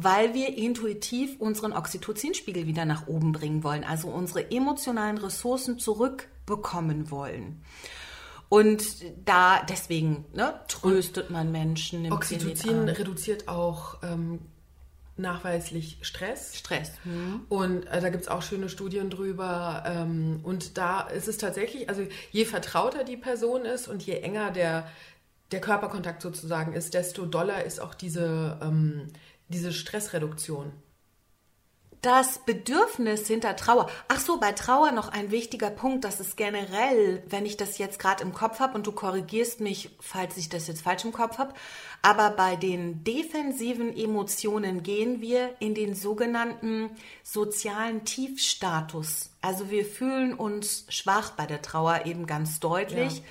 weil 0.00 0.32
wir 0.32 0.56
intuitiv 0.56 1.40
unseren 1.40 1.72
Oxytocinspiegel 1.72 2.68
wieder 2.68 2.84
nach 2.84 3.08
oben 3.08 3.32
bringen 3.32 3.64
wollen, 3.64 3.82
also 3.82 4.08
unsere 4.08 4.48
emotionalen 4.52 5.18
Ressourcen 5.18 5.80
zurückbekommen 5.80 7.10
wollen. 7.10 7.62
Und 8.48 8.84
da 9.24 9.60
deswegen 9.68 10.24
ne, 10.32 10.54
tröstet 10.68 11.30
man 11.30 11.50
Menschen. 11.50 12.10
Oxytocin 12.12 12.88
reduziert 12.88 13.48
auch 13.48 13.98
ähm, 14.04 14.38
nachweislich 15.16 15.98
Stress. 16.02 16.56
Stress. 16.56 16.92
Mhm. 17.04 17.46
Und 17.48 17.86
äh, 17.86 18.00
da 18.00 18.08
gibt 18.08 18.22
es 18.22 18.28
auch 18.28 18.42
schöne 18.42 18.68
Studien 18.68 19.10
drüber. 19.10 19.82
Ähm, 19.84 20.38
und 20.44 20.78
da 20.78 21.00
ist 21.00 21.26
es 21.26 21.38
tatsächlich, 21.38 21.88
also 21.88 22.06
je 22.30 22.44
vertrauter 22.44 23.02
die 23.02 23.16
Person 23.16 23.64
ist 23.64 23.88
und 23.88 24.04
je 24.06 24.14
enger 24.14 24.52
der, 24.52 24.86
der 25.50 25.60
Körperkontakt 25.60 26.22
sozusagen 26.22 26.72
ist, 26.72 26.94
desto 26.94 27.26
doller 27.26 27.64
ist 27.64 27.80
auch 27.80 27.94
diese 27.94 28.58
ähm, 28.62 29.08
diese 29.48 29.72
Stressreduktion? 29.72 30.72
Das 32.02 32.38
Bedürfnis 32.38 33.26
hinter 33.26 33.56
Trauer. 33.56 33.90
Ach 34.06 34.20
so, 34.20 34.38
bei 34.38 34.52
Trauer 34.52 34.92
noch 34.92 35.08
ein 35.08 35.32
wichtiger 35.32 35.70
Punkt, 35.70 36.04
das 36.04 36.20
ist 36.20 36.36
generell, 36.36 37.24
wenn 37.28 37.44
ich 37.44 37.56
das 37.56 37.78
jetzt 37.78 37.98
gerade 37.98 38.22
im 38.22 38.32
Kopf 38.32 38.60
habe 38.60 38.76
und 38.76 38.86
du 38.86 38.92
korrigierst 38.92 39.60
mich, 39.60 39.90
falls 39.98 40.36
ich 40.36 40.48
das 40.48 40.68
jetzt 40.68 40.82
falsch 40.82 41.04
im 41.04 41.10
Kopf 41.10 41.38
habe, 41.38 41.54
aber 42.00 42.30
bei 42.30 42.54
den 42.54 43.02
defensiven 43.02 43.96
Emotionen 43.96 44.84
gehen 44.84 45.20
wir 45.20 45.56
in 45.58 45.74
den 45.74 45.96
sogenannten 45.96 46.90
sozialen 47.24 48.04
Tiefstatus. 48.04 49.30
Also 49.42 49.68
wir 49.70 49.84
fühlen 49.84 50.34
uns 50.34 50.84
schwach 50.90 51.32
bei 51.32 51.46
der 51.46 51.62
Trauer 51.62 52.06
eben 52.06 52.26
ganz 52.26 52.60
deutlich. 52.60 53.18
Ja. 53.18 53.24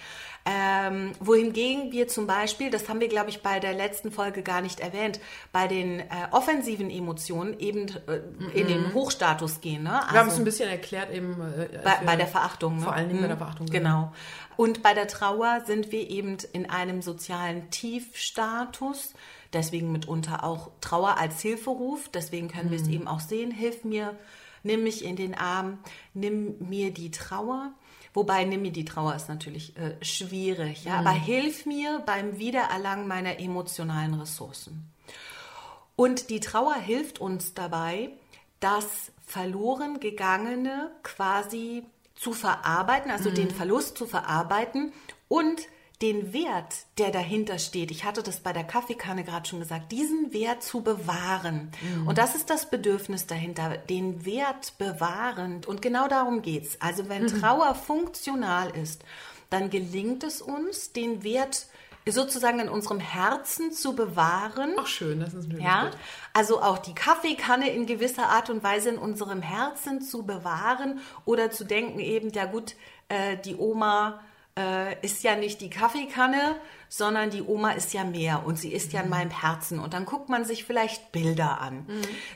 Ähm, 0.49 1.11
wohingegen 1.19 1.91
wir 1.91 2.07
zum 2.07 2.25
Beispiel, 2.25 2.69
das 2.69 2.87
haben 2.87 3.01
wir, 3.01 3.09
glaube 3.09 3.29
ich, 3.29 3.41
bei 3.41 3.59
der 3.59 3.73
letzten 3.73 4.13
Folge 4.13 4.43
gar 4.43 4.61
nicht 4.61 4.79
erwähnt, 4.79 5.19
bei 5.51 5.67
den 5.67 5.99
äh, 5.99 6.05
offensiven 6.31 6.89
Emotionen 6.89 7.59
eben 7.59 7.89
äh, 8.07 8.19
mhm. 8.19 8.51
in 8.53 8.67
den 8.67 8.93
Hochstatus 8.93 9.59
gehen. 9.59 9.83
Ne? 9.83 9.93
Also, 10.01 10.13
wir 10.13 10.19
haben 10.21 10.29
es 10.29 10.37
ein 10.37 10.45
bisschen 10.45 10.69
erklärt 10.69 11.11
eben. 11.11 11.33
Äh, 11.41 11.81
bei, 11.83 11.97
bei, 12.05 12.15
der 12.15 12.27
Verachtung. 12.27 12.77
Ne? 12.77 12.83
Vor 12.83 12.93
allen 12.93 13.09
Dingen 13.09 13.19
mhm. 13.19 13.23
bei 13.23 13.27
der 13.27 13.37
Verachtung. 13.37 13.65
Genau. 13.67 14.13
Und 14.55 14.83
bei 14.83 14.93
der 14.93 15.09
Trauer 15.09 15.63
sind 15.65 15.91
wir 15.91 16.09
eben 16.09 16.37
in 16.53 16.69
einem 16.69 17.01
sozialen 17.01 17.69
Tiefstatus. 17.69 19.15
Deswegen 19.51 19.91
mitunter 19.91 20.45
auch 20.45 20.71
Trauer 20.79 21.17
als 21.17 21.41
Hilferuf. 21.41 22.07
Deswegen 22.07 22.47
können 22.47 22.67
mhm. 22.67 22.71
wir 22.71 22.79
es 22.79 22.87
eben 22.87 23.07
auch 23.09 23.19
sehen. 23.19 23.51
Hilf 23.51 23.83
mir, 23.83 24.15
nimm 24.63 24.83
mich 24.83 25.03
in 25.03 25.17
den 25.17 25.35
Arm, 25.35 25.79
nimm 26.13 26.55
mir 26.59 26.93
die 26.93 27.11
Trauer. 27.11 27.73
Wobei 28.17 28.45
nimm 28.45 28.63
mir 28.63 28.71
die 28.71 28.83
Trauer 28.83 29.13
ist 29.13 29.29
natürlich 29.29 29.77
äh, 29.77 29.93
schwierig, 30.03 30.85
ja, 30.85 30.93
mhm. 30.99 31.05
aber 31.05 31.15
hilf 31.15 31.67
mir 31.67 32.01
beim 32.03 32.39
Wiedererlangen 32.39 33.07
meiner 33.07 33.39
emotionalen 33.39 34.15
Ressourcen. 34.15 34.91
Und 35.95 36.31
die 36.31 36.39
Trauer 36.39 36.73
hilft 36.73 37.19
uns 37.21 37.53
dabei, 37.53 38.09
das 38.59 39.11
verloren 39.23 39.99
gegangene 39.99 40.89
quasi 41.03 41.83
zu 42.15 42.33
verarbeiten, 42.33 43.11
also 43.11 43.29
mhm. 43.29 43.35
den 43.35 43.51
Verlust 43.51 43.99
zu 43.99 44.07
verarbeiten 44.07 44.93
und 45.27 45.67
den 46.01 46.31
Wert, 46.31 46.75
der 46.99 47.09
dahinter 47.09 47.57
steht, 47.57 47.89
ich 47.89 48.05
hatte 48.05 48.21
das 48.21 48.39
bei 48.41 48.53
der 48.53 48.63
Kaffeekanne 48.63 49.23
gerade 49.23 49.47
schon 49.47 49.59
gesagt, 49.59 49.91
diesen 49.91 50.31
Wert 50.31 50.61
zu 50.61 50.81
bewahren. 50.81 51.71
Mhm. 51.81 52.07
Und 52.07 52.19
das 52.19 52.35
ist 52.35 52.51
das 52.51 52.69
Bedürfnis 52.69 53.25
dahinter, 53.25 53.77
den 53.77 54.23
Wert 54.23 54.77
bewahrend. 54.77 55.65
Und 55.65 55.81
genau 55.81 56.07
darum 56.07 56.43
geht's. 56.43 56.79
Also 56.81 57.09
wenn 57.09 57.23
mhm. 57.23 57.41
Trauer 57.41 57.73
funktional 57.73 58.69
ist, 58.77 59.03
dann 59.49 59.69
gelingt 59.71 60.23
es 60.23 60.41
uns, 60.41 60.93
den 60.93 61.23
Wert 61.23 61.67
sozusagen 62.05 62.59
in 62.59 62.69
unserem 62.69 62.99
Herzen 62.99 63.71
zu 63.71 63.95
bewahren. 63.95 64.75
Ach 64.77 64.87
schön, 64.87 65.19
das 65.19 65.33
ist 65.33 65.51
mir 65.51 65.61
Ja, 65.61 65.85
gut. 65.85 65.97
also 66.33 66.61
auch 66.61 66.77
die 66.77 66.95
Kaffeekanne 66.95 67.69
in 67.69 67.85
gewisser 67.85 68.29
Art 68.29 68.49
und 68.49 68.63
Weise 68.63 68.89
in 68.89 68.97
unserem 68.97 69.41
Herzen 69.41 70.01
zu 70.01 70.23
bewahren 70.23 70.99
oder 71.25 71.51
zu 71.51 71.65
denken 71.65 71.99
eben, 71.99 72.29
ja 72.31 72.45
gut, 72.45 72.75
äh, 73.09 73.37
die 73.37 73.55
Oma 73.55 74.21
äh, 74.57 74.99
ist 75.05 75.23
ja 75.23 75.35
nicht 75.35 75.61
die 75.61 75.69
Kaffeekanne, 75.69 76.55
sondern 76.89 77.29
die 77.29 77.41
Oma 77.43 77.71
ist 77.71 77.93
ja 77.93 78.03
mehr 78.03 78.45
und 78.45 78.57
sie 78.57 78.71
ist 78.73 78.93
ja 78.93 79.01
in 79.01 79.09
meinem 79.09 79.29
Herzen. 79.29 79.79
Und 79.79 79.93
dann 79.93 80.05
guckt 80.05 80.29
man 80.29 80.45
sich 80.45 80.63
vielleicht 80.63 81.11
Bilder 81.11 81.61
an. 81.61 81.85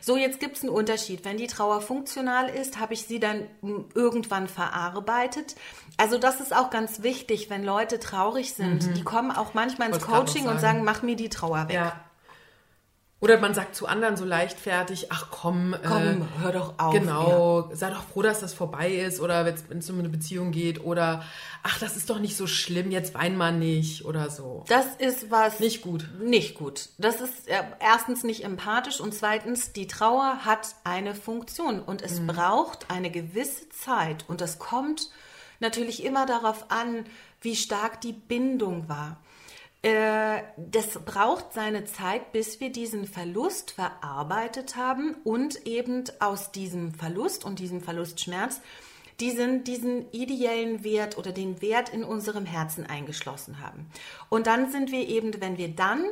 So, 0.02 0.18
jetzt 0.18 0.40
gibt 0.40 0.58
es 0.58 0.64
einen 0.64 0.72
Unterschied. 0.72 1.26
Wenn 1.26 1.38
die 1.38 1.48
Trauer 1.48 1.82
funktional 1.82 2.50
ist, 2.50 2.80
habe 2.80 2.94
ich 2.94 3.06
sie 3.06 3.20
dann 3.20 3.48
m, 3.64 3.86
irgendwann 3.96 4.48
verarbeitet. 4.48 5.56
Also 5.98 6.18
das 6.18 6.42
ist 6.42 6.56
auch 6.56 6.70
ganz 6.70 7.02
wichtig, 7.02 7.50
wenn 7.50 7.64
Leute 7.64 8.00
traurig 8.00 8.54
sind. 8.54 8.98
Die 8.98 9.04
kommen 9.04 9.32
auch 9.32 9.54
manchmal 9.54 9.90
ins 9.90 10.02
Coaching 10.02 10.44
und 10.44 10.60
sagen. 10.60 10.62
sagen, 10.62 10.84
mach 10.84 11.02
mir 11.02 11.16
die 11.16 11.30
Trauer 11.30 11.68
weg. 11.68 11.76
Ja. 11.76 12.00
Oder 13.22 13.40
man 13.40 13.54
sagt 13.54 13.76
zu 13.76 13.86
anderen 13.86 14.18
so 14.18 14.26
leichtfertig, 14.26 15.12
ach 15.12 15.28
komm, 15.30 15.76
Komm, 15.88 16.02
äh, 16.02 16.42
hör 16.42 16.52
doch 16.52 16.74
auf. 16.80 16.92
Genau, 16.92 17.70
sei 17.72 17.92
doch 17.92 18.02
froh, 18.02 18.24
dass 18.24 18.40
das 18.40 18.56
vorbei 18.56 18.90
ist 18.90 19.20
oder 19.20 19.46
wenn 19.46 19.78
es 19.78 19.90
um 19.92 20.00
eine 20.00 20.10
Beziehung 20.10 20.50
geht 20.50 20.84
oder 20.84 21.24
ach, 21.62 21.78
das 21.78 21.98
ist 21.98 22.10
doch 22.10 22.18
nicht 22.18 22.36
so 22.36 22.48
schlimm, 22.48 22.90
jetzt 22.90 23.14
wein 23.14 23.38
mal 23.38 23.54
nicht 23.54 24.06
oder 24.06 24.32
so. 24.32 24.66
Das 24.68 24.88
ist 24.98 25.30
was 25.30 25.60
Nicht 25.60 25.84
gut. 25.84 26.10
Nicht 26.20 26.56
gut. 26.56 26.90
Das 26.98 27.22
ist 27.22 27.48
äh, 27.48 27.62
erstens 27.80 28.24
nicht 28.24 28.44
empathisch 28.44 29.00
und 29.00 29.14
zweitens, 29.14 29.72
die 29.72 29.86
Trauer 29.86 30.40
hat 30.44 30.74
eine 30.84 31.14
Funktion 31.14 31.80
und 31.80 32.02
es 32.02 32.26
braucht 32.26 32.90
eine 32.90 33.12
gewisse 33.12 33.70
Zeit 33.70 34.26
und 34.28 34.42
das 34.42 34.58
kommt 34.58 35.12
natürlich 35.60 36.04
immer 36.04 36.26
darauf 36.26 36.72
an, 36.72 37.06
wie 37.42 37.56
stark 37.56 38.02
die 38.02 38.14
Bindung 38.14 38.90
war. 38.90 39.18
Äh, 39.82 40.42
Das 40.58 41.00
braucht 41.04 41.54
seine 41.54 41.86
Zeit, 41.86 42.32
bis 42.32 42.60
wir 42.60 42.72
diesen 42.72 43.06
Verlust 43.06 43.72
verarbeitet 43.72 44.76
haben 44.76 45.16
und 45.24 45.66
eben 45.66 46.04
aus 46.20 46.52
diesem 46.52 46.94
Verlust 46.94 47.46
und 47.46 47.60
diesem 47.60 47.82
Verlustschmerz 47.82 48.62
diesen, 49.20 49.64
diesen 49.64 50.12
ideellen 50.12 50.84
Wert 50.84 51.18
oder 51.18 51.32
den 51.32 51.62
Wert 51.62 51.90
in 51.90 52.04
unserem 52.04 52.46
Herzen 52.46 52.86
eingeschlossen 52.86 53.60
haben. 53.60 53.88
Und 54.30 54.48
dann 54.48 54.72
sind 54.72 54.92
wir 54.92 55.08
eben, 55.08 55.40
wenn 55.40 55.58
wir 55.58 55.70
dann 55.70 56.06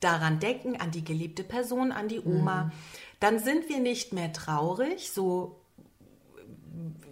daran 0.00 0.40
denken, 0.40 0.76
an 0.76 0.90
die 0.90 1.04
geliebte 1.04 1.44
Person, 1.44 1.92
an 1.92 2.08
die 2.08 2.20
Oma, 2.20 2.72
dann 3.20 3.38
sind 3.38 3.68
wir 3.68 3.78
nicht 3.78 4.12
mehr 4.12 4.32
traurig, 4.32 5.10
so 5.10 5.57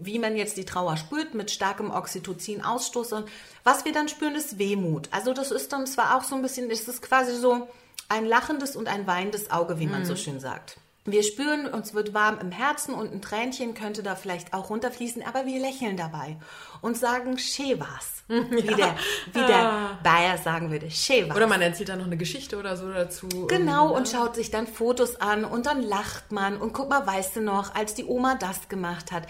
wie 0.01 0.19
man 0.19 0.37
jetzt 0.37 0.57
die 0.57 0.65
Trauer 0.65 0.97
spürt, 0.97 1.35
mit 1.35 1.51
starkem 1.51 1.91
Oxytocin-Ausstoß. 1.91 3.15
Und 3.15 3.29
was 3.65 3.85
wir 3.85 3.93
dann 3.93 4.09
spüren, 4.09 4.35
ist 4.35 4.59
Wehmut. 4.59 5.09
Also 5.11 5.33
das 5.33 5.51
ist 5.51 5.73
dann 5.73 5.87
zwar 5.87 6.17
auch 6.17 6.23
so 6.23 6.35
ein 6.35 6.43
bisschen, 6.43 6.71
es 6.71 6.89
ist 6.89 7.03
quasi 7.03 7.35
so 7.35 7.69
ein 8.09 8.27
lachendes 8.27 8.77
und 8.77 8.89
ein 8.89 9.07
weinendes 9.07 9.51
Auge, 9.51 9.79
wie 9.79 9.87
man 9.87 10.05
so 10.05 10.17
schön 10.17 10.41
sagt. 10.41 10.79
Wir 11.07 11.23
spüren, 11.23 11.67
uns 11.67 11.95
wird 11.95 12.15
warm 12.15 12.39
im 12.41 12.51
Herzen 12.51 12.95
und 12.95 13.13
ein 13.13 13.23
Tränchen 13.23 13.75
könnte 13.75 14.03
da 14.03 14.17
vielleicht 14.17 14.53
auch 14.53 14.71
runterfließen, 14.71 15.23
aber 15.25 15.47
wir 15.47 15.61
lächeln 15.61 15.97
dabei 15.97 16.37
und 16.83 16.97
sagen, 16.97 17.39
schee 17.39 17.79
was. 17.79 18.25
Wie, 18.29 18.75
der, 18.75 18.97
wie 19.33 19.47
der 19.47 19.99
Bayer 20.03 20.37
sagen 20.37 20.73
würde, 20.73 20.91
schee 20.91 21.29
was. 21.29 21.37
Oder 21.37 21.47
man 21.47 21.63
erzählt 21.63 21.91
dann 21.91 22.01
noch 22.01 22.07
eine 22.07 22.17
Geschichte 22.17 22.57
oder 22.59 22.77
so 22.77 22.91
dazu. 22.91 23.29
Genau, 23.47 23.85
irgendwie, 23.85 23.99
und 23.99 24.09
schaut 24.09 24.35
sich 24.35 24.51
dann 24.51 24.67
Fotos 24.67 25.21
an 25.21 25.45
und 25.45 25.67
dann 25.67 25.81
lacht 25.81 26.33
man 26.33 26.57
und 26.57 26.73
guck 26.73 26.89
mal, 26.89 27.07
weißt 27.07 27.37
du 27.37 27.41
noch, 27.41 27.77
als 27.77 27.95
die 27.95 28.05
Oma 28.05 28.35
das 28.35 28.69
gemacht 28.69 29.13
hat. 29.13 29.29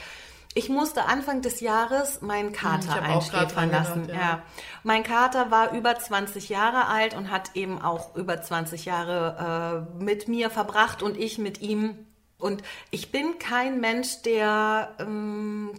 Ich 0.56 0.70
musste 0.70 1.04
Anfang 1.04 1.42
des 1.42 1.60
Jahres 1.60 2.22
meinen 2.22 2.52
Kater 2.52 2.94
Hm, 2.94 3.00
grad 3.00 3.10
einschläfern 3.10 3.70
lassen. 3.70 4.06
gedacht, 4.06 4.18
ja. 4.18 4.28
ja. 4.28 4.42
Mein 4.84 5.02
Kater 5.02 5.50
war 5.50 5.72
über 5.72 5.98
20 5.98 6.48
Jahre 6.48 6.86
alt 6.86 7.14
und 7.14 7.30
hat 7.30 7.50
eben 7.56 7.82
auch 7.82 8.16
über 8.16 8.40
20 8.40 8.86
Jahre 8.86 9.86
äh, 10.00 10.02
mit 10.02 10.28
mir 10.28 10.48
verbracht 10.48 11.02
und 11.02 11.18
ich 11.18 11.36
mit 11.36 11.60
ihm. 11.60 12.06
Und 12.38 12.62
ich 12.90 13.12
bin 13.12 13.38
kein 13.38 13.80
Mensch, 13.80 14.22
der 14.22 14.94
ähm, 14.98 15.72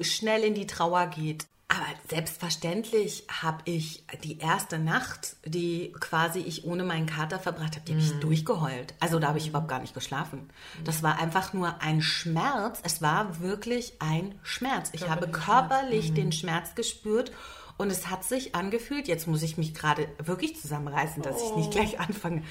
schnell 0.00 0.42
in 0.42 0.54
die 0.54 0.66
Trauer 0.66 1.08
geht. 1.08 1.46
Aber 1.68 1.86
selbstverständlich 2.08 3.24
habe 3.28 3.58
ich 3.64 4.04
die 4.22 4.38
erste 4.38 4.78
Nacht, 4.78 5.36
die 5.44 5.92
quasi 5.98 6.38
ich 6.38 6.64
ohne 6.64 6.84
meinen 6.84 7.06
Kater 7.06 7.40
verbracht 7.40 7.74
habe, 7.74 7.84
die 7.86 7.92
habe 7.92 8.02
ich 8.02 8.12
durchgeheult. 8.20 8.94
Also 9.00 9.18
da 9.18 9.28
habe 9.28 9.38
ich 9.38 9.48
überhaupt 9.48 9.68
gar 9.68 9.80
nicht 9.80 9.92
geschlafen. 9.92 10.48
Das 10.84 11.02
war 11.02 11.18
einfach 11.18 11.52
nur 11.52 11.82
ein 11.82 12.02
Schmerz. 12.02 12.78
Es 12.84 13.02
war 13.02 13.40
wirklich 13.40 13.94
ein 13.98 14.38
Schmerz. 14.44 14.90
Ich 14.92 15.08
habe 15.08 15.28
körperlich 15.28 16.14
den 16.14 16.30
Schmerz 16.30 16.76
gespürt 16.76 17.32
und 17.78 17.90
es 17.90 18.08
hat 18.08 18.24
sich 18.24 18.54
angefühlt, 18.54 19.08
jetzt 19.08 19.26
muss 19.26 19.42
ich 19.42 19.58
mich 19.58 19.74
gerade 19.74 20.08
wirklich 20.18 20.58
zusammenreißen, 20.60 21.22
dass 21.22 21.42
ich 21.42 21.54
nicht 21.56 21.72
gleich 21.72 22.00
anfange 22.00 22.42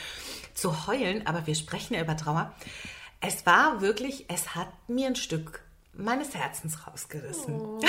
zu 0.53 0.87
heulen, 0.87 1.25
aber 1.25 1.47
wir 1.47 1.55
sprechen 1.55 1.95
ja 1.95 2.01
über 2.01 2.17
Trauer. 2.17 2.53
Es 3.21 3.45
war 3.45 3.81
wirklich, 3.81 4.25
es 4.29 4.55
hat 4.55 4.67
mir 4.87 5.07
ein 5.07 5.15
Stück 5.15 5.61
meines 5.93 6.35
Herzens 6.35 6.85
rausgerissen. 6.85 7.79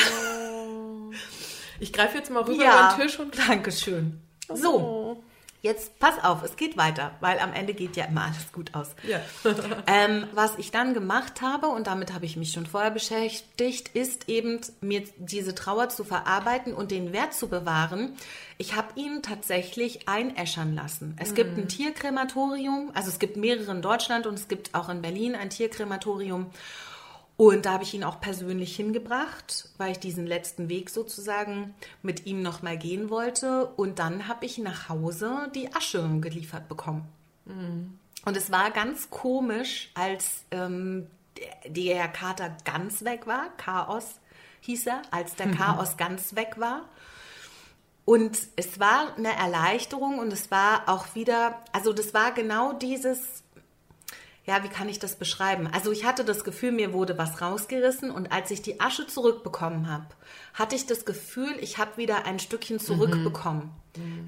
Ich 1.81 1.93
greife 1.93 2.19
jetzt 2.19 2.31
mal 2.31 2.43
rüber 2.43 2.55
über 2.55 2.95
den 2.97 3.03
Tisch 3.03 3.19
und 3.19 3.37
Dankeschön. 3.49 4.21
So, 4.49 5.23
jetzt 5.67 5.99
pass 5.99 6.23
auf, 6.23 6.43
es 6.45 6.57
geht 6.57 6.77
weiter, 6.77 7.17
weil 7.21 7.39
am 7.41 7.53
Ende 7.53 7.75
geht 7.75 7.97
ja 7.97 8.05
immer 8.05 8.23
alles 8.23 8.53
gut 8.53 8.75
aus. 8.75 8.91
Ja. 9.03 9.21
ähm, 9.87 10.27
was 10.33 10.57
ich 10.59 10.71
dann 10.71 10.95
gemacht 10.95 11.43
habe, 11.43 11.67
und 11.67 11.89
damit 11.89 12.15
habe 12.15 12.25
ich 12.25 12.37
mich 12.37 12.53
schon 12.53 12.67
vorher 12.67 12.93
beschäftigt, 12.93 13.89
ist 13.95 14.29
eben 14.29 14.61
mir 14.81 15.03
diese 15.19 15.55
Trauer 15.55 15.89
zu 15.89 16.05
verarbeiten 16.05 16.73
und 16.73 16.91
den 16.91 17.13
Wert 17.13 17.35
zu 17.35 17.49
bewahren. 17.49 18.17
Ich 18.59 18.77
habe 18.77 18.89
ihn 18.95 19.23
tatsächlich 19.23 20.09
einäschern 20.09 20.75
lassen. 20.75 21.17
Es 21.21 21.35
gibt 21.35 21.59
ein 21.59 21.69
Tierkrematorium, 21.69 22.93
also 22.95 23.09
es 23.09 23.19
gibt 23.19 23.37
mehrere 23.37 23.73
in 23.73 23.83
Deutschland 23.83 24.27
und 24.27 24.35
es 24.35 24.49
gibt 24.49 24.75
auch 24.75 24.89
in 24.89 25.03
Berlin 25.03 25.35
ein 25.35 25.51
Tierkrematorium. 25.51 26.47
Und 27.37 27.67
da 27.67 27.73
habe 27.73 27.85
ich 27.85 27.93
ihn 27.93 28.05
auch 28.05 28.21
persönlich 28.21 28.75
hingebracht, 28.75 29.69
weil 29.77 29.93
ich 29.93 29.99
diesen 29.99 30.27
letzten 30.27 30.71
Weg 30.71 30.89
sozusagen 30.89 31.75
mit 32.03 32.25
ihm 32.25 32.41
nochmal 32.41 32.79
gehen 32.79 33.11
wollte. 33.11 33.67
Und 33.77 33.99
dann 33.99 34.27
habe 34.27 34.47
ich 34.47 34.57
nach 34.57 34.89
Hause 34.89 35.51
die 35.55 35.73
Asche 35.75 36.09
geliefert 36.21 36.69
bekommen. 36.69 37.07
Und 38.25 38.37
es 38.37 38.51
war 38.51 38.71
ganz 38.71 39.11
komisch, 39.11 39.91
als 39.95 40.45
ähm, 40.51 41.09
der, 41.37 41.71
der 41.71 42.09
Kater 42.09 42.57
ganz 42.65 43.05
weg 43.05 43.27
war, 43.27 43.51
Chaos 43.59 44.19
hieß 44.63 44.87
er, 44.87 45.03
als 45.11 45.37
der 45.37 45.51
Chaos 45.53 45.97
ganz 45.97 46.35
weg 46.35 46.55
war. 46.57 46.89
Und 48.07 48.39
es 48.55 48.81
war 48.81 49.15
eine 49.17 49.37
Erleichterung 49.37 50.21
und 50.21 50.33
es 50.33 50.51
war 50.51 50.89
auch 50.89 51.15
wieder, 51.15 51.63
also 51.73 51.93
das 51.93 52.15
war 52.15 52.33
genau 52.33 52.73
dieses, 52.73 53.43
ja, 54.47 54.63
wie 54.63 54.69
kann 54.69 54.89
ich 54.89 54.99
das 54.99 55.17
beschreiben? 55.17 55.69
Also 55.73 55.91
ich 55.91 56.05
hatte 56.05 56.25
das 56.25 56.45
Gefühl, 56.45 56.71
mir 56.71 56.93
wurde 56.93 57.19
was 57.19 57.43
rausgerissen 57.43 58.11
und 58.11 58.31
als 58.31 58.51
ich 58.51 58.63
die 58.63 58.81
Asche 58.81 59.07
zurückbekommen 59.07 59.91
habe, 59.91 60.07
hatte 60.55 60.77
ich 60.77 60.87
das 60.87 61.05
Gefühl, 61.05 61.55
ich 61.61 61.79
habe 61.79 61.97
wieder 61.97 62.27
ein 62.27 62.39
Stückchen 62.39 62.79
zurückbekommen. 62.79 63.71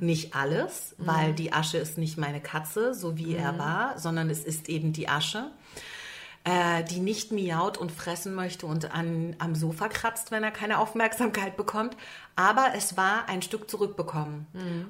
Nicht 0.00 0.34
alles, 0.34 0.94
weil 0.98 1.34
die 1.34 1.52
Asche 1.52 1.76
ist 1.78 1.98
nicht 1.98 2.16
meine 2.16 2.40
Katze, 2.40 2.94
so 2.94 3.18
wie 3.18 3.34
er 3.34 3.58
war, 3.58 3.98
sondern 3.98 4.30
es 4.30 4.42
ist 4.44 4.68
eben 4.68 4.92
die 4.92 5.08
Asche, 5.08 5.50
äh, 6.44 6.82
die 6.84 7.00
nicht 7.00 7.32
miaut 7.32 7.76
und 7.78 7.92
fressen 7.92 8.34
möchte 8.34 8.66
und 8.66 8.94
an, 8.94 9.36
am 9.38 9.54
Sofa 9.54 9.88
kratzt, 9.88 10.30
wenn 10.30 10.42
er 10.42 10.50
keine 10.50 10.78
Aufmerksamkeit 10.78 11.56
bekommt. 11.56 11.96
Aber 12.36 12.68
es 12.76 12.96
war 12.96 13.28
ein 13.28 13.42
Stück 13.42 13.68
zurückbekommen. 13.68 14.46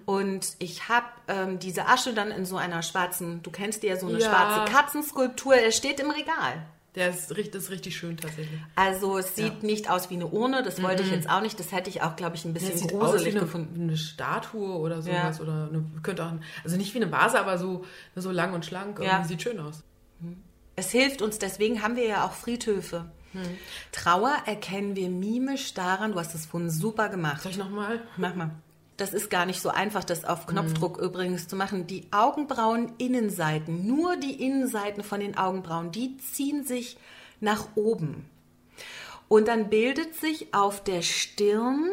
Und 0.07 0.55
ich 0.59 0.89
habe 0.89 1.07
ähm, 1.29 1.59
diese 1.59 1.87
Asche 1.87 2.13
dann 2.15 2.31
in 2.31 2.45
so 2.45 2.57
einer 2.57 2.83
schwarzen, 2.83 3.43
du 3.43 3.51
kennst 3.51 3.83
die 3.83 3.87
ja, 3.89 3.97
so 3.97 4.07
eine 4.07 4.19
Ja. 4.21 4.29
schwarze 4.29 4.73
Katzenskulptur, 4.73 5.55
er 5.55 5.73
steht 5.73 5.99
im 6.01 6.11
Regal. 6.11 6.63
Der 6.95 7.11
ist 7.11 7.31
ist 7.31 7.71
richtig 7.71 7.97
schön 7.97 8.17
tatsächlich. 8.17 8.61
Also 8.75 9.19
es 9.19 9.37
sieht 9.37 9.63
nicht 9.63 9.89
aus 9.89 10.11
wie 10.11 10.15
eine 10.15 10.27
Urne, 10.27 10.63
das 10.63 10.83
wollte 10.83 11.03
ich 11.03 11.11
jetzt 11.11 11.29
auch 11.31 11.41
nicht. 11.43 11.59
Das 11.61 11.71
hätte 11.71 11.89
ich 11.91 12.03
auch, 12.03 12.17
glaube 12.17 12.35
ich, 12.35 12.45
ein 12.45 12.55
bisschen 12.55 12.73
Das 12.73 12.81
sieht 12.81 12.93
aus 12.95 13.01
wie 13.01 13.05
gruselig 13.13 13.35
eine, 13.35 13.41
gefunden. 13.45 13.83
eine 13.83 13.97
Statue 13.97 14.77
oder 14.79 15.01
sowas. 15.03 15.39
Ja. 15.39 15.43
Oder 15.45 15.69
eine, 15.71 15.85
könnte 16.03 16.25
auch, 16.25 16.33
also 16.65 16.77
nicht 16.77 16.95
wie 16.95 17.03
eine 17.03 17.13
Vase, 17.13 17.39
aber 17.39 17.57
so, 17.59 17.85
so 18.17 18.31
lang 18.33 18.53
und 18.53 18.65
schlank. 18.67 18.99
Ja. 19.01 19.23
Sieht 19.25 19.43
schön 19.43 19.61
aus. 19.61 19.85
Es 20.79 20.93
hilft 20.93 21.23
uns, 21.23 21.39
deswegen 21.39 21.83
haben 21.83 21.97
wir 21.97 22.07
ja 22.07 22.25
auch 22.25 22.33
Friedhöfe. 22.33 23.07
Trauer 23.91 24.37
erkennen 24.47 24.95
wir 24.95 25.09
mimisch 25.09 25.75
daran, 25.75 26.13
du 26.13 26.21
hast 26.21 26.37
es 26.37 26.47
vorhin 26.47 26.71
super 26.71 27.09
gemacht. 27.09 27.43
Soll 27.43 27.51
ich 27.51 27.59
nochmal? 27.59 28.01
Mach 28.17 28.37
mal. 28.37 28.51
Das 28.97 29.13
ist 29.13 29.29
gar 29.29 29.45
nicht 29.45 29.61
so 29.61 29.71
einfach, 29.71 30.05
das 30.05 30.25
auf 30.25 30.47
Knopfdruck 30.47 30.99
übrigens 30.99 31.49
zu 31.49 31.57
machen. 31.57 31.89
Die 31.89 32.07
Augenbrauen-Innenseiten, 32.13 33.89
nur 33.89 34.17
die 34.17 34.41
Innenseiten 34.45 35.03
von 35.03 35.19
den 35.19 35.37
Augenbrauen, 35.37 35.91
die 35.91 36.17
ziehen 36.19 36.65
sich 36.65 36.97
nach 37.41 37.67
oben. 37.75 38.29
Und 39.27 39.49
dann 39.49 39.71
bildet 39.71 40.15
sich 40.15 40.55
auf 40.55 40.85
der 40.85 41.03
Stirn, 41.03 41.89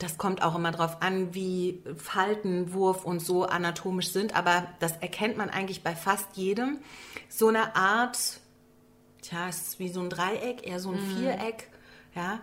das 0.00 0.18
kommt 0.18 0.42
auch 0.42 0.56
immer 0.56 0.72
darauf 0.72 1.00
an, 1.02 1.34
wie 1.34 1.82
Falten, 1.96 2.72
Wurf 2.72 3.04
und 3.04 3.20
so 3.20 3.44
anatomisch 3.44 4.10
sind, 4.10 4.34
aber 4.34 4.66
das 4.80 4.96
erkennt 4.96 5.36
man 5.36 5.50
eigentlich 5.50 5.82
bei 5.82 5.94
fast 5.94 6.36
jedem, 6.36 6.78
so 7.28 7.48
eine 7.48 7.76
Art, 7.76 8.40
tja, 9.22 9.48
es 9.48 9.68
ist 9.68 9.78
wie 9.78 9.88
so 9.88 10.00
ein 10.00 10.10
Dreieck, 10.10 10.66
eher 10.66 10.80
so 10.80 10.90
ein 10.90 10.98
Viereck, 10.98 11.68
ja, 12.14 12.40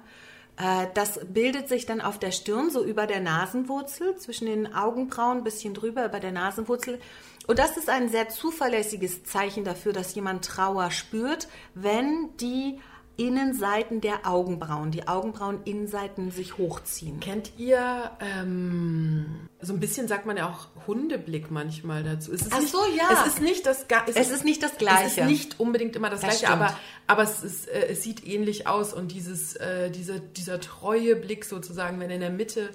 Äh, 0.58 0.88
das 0.94 1.20
bildet 1.24 1.70
sich 1.70 1.86
dann 1.86 2.02
auf 2.02 2.20
der 2.20 2.32
Stirn, 2.32 2.70
so 2.70 2.84
über 2.84 3.08
der 3.08 3.20
Nasenwurzel, 3.20 4.18
zwischen 4.18 4.48
den 4.48 4.74
Augenbrauen, 4.74 5.38
ein 5.40 5.44
bisschen 5.44 5.74
drüber 5.74 6.06
über 6.06 6.20
der 6.20 6.32
Nasenwurzel. 6.32 7.00
Und 7.46 7.60
das 7.60 7.78
ist 7.78 7.90
ein 7.90 8.10
sehr 8.10 8.28
zuverlässiges 8.30 9.24
Zeichen 9.24 9.64
dafür, 9.64 9.94
dass 9.94 10.16
jemand 10.16 10.44
Trauer 10.44 10.92
spürt, 10.92 11.48
wenn 11.76 12.36
die 12.38 12.80
Innenseiten 13.18 14.00
der 14.00 14.26
Augenbrauen, 14.28 14.92
die 14.92 15.08
Augenbrauen-Innenseiten 15.08 16.32
sich 16.32 16.58
hochziehen. 16.58 17.20
Kennt 17.20 17.52
ihr, 17.58 18.12
ähm, 18.20 19.26
so 19.60 19.74
ein 19.74 19.80
bisschen 19.80 20.08
sagt 20.08 20.26
man 20.26 20.38
ja 20.38 20.48
auch 20.50 20.68
Hundeblick 20.88 21.50
manchmal 21.52 22.04
dazu. 22.04 22.32
Es 22.34 22.44
ist 22.44 22.54
Ach 22.54 22.60
nicht, 22.60 22.72
so, 22.72 22.80
ja. 22.96 23.10
Es 23.26 23.34
ist 23.34 23.42
nicht 23.42 23.66
das, 23.66 23.88
Ga- 23.88 24.06
Es 24.08 24.30
ist 24.30 24.46
nicht 24.46 24.62
das 24.62 24.78
Gleiche. 24.78 25.06
Es 25.08 25.18
ist 25.18 25.26
nicht 25.26 25.60
unbedingt 25.60 25.96
immer 25.96 26.10
das, 26.10 26.22
Das 26.22 26.30
Gleiche, 26.40 26.46
stimmt. 26.46 26.62
aber, 26.62 26.78
aber 27.08 27.24
es, 27.24 27.44
ist, 27.44 27.68
äh, 27.68 27.88
es 27.90 28.04
sieht 28.04 28.26
ähnlich 28.26 28.68
aus 28.68 28.94
und 28.94 29.12
dieses, 29.12 29.56
äh, 29.56 29.90
dieser, 29.90 30.20
dieser 30.20 30.60
treue 30.60 31.16
Blick 31.16 31.44
sozusagen, 31.46 32.00
wenn 32.00 32.12
in 32.12 32.22
der 32.22 32.30
Mitte 32.30 32.70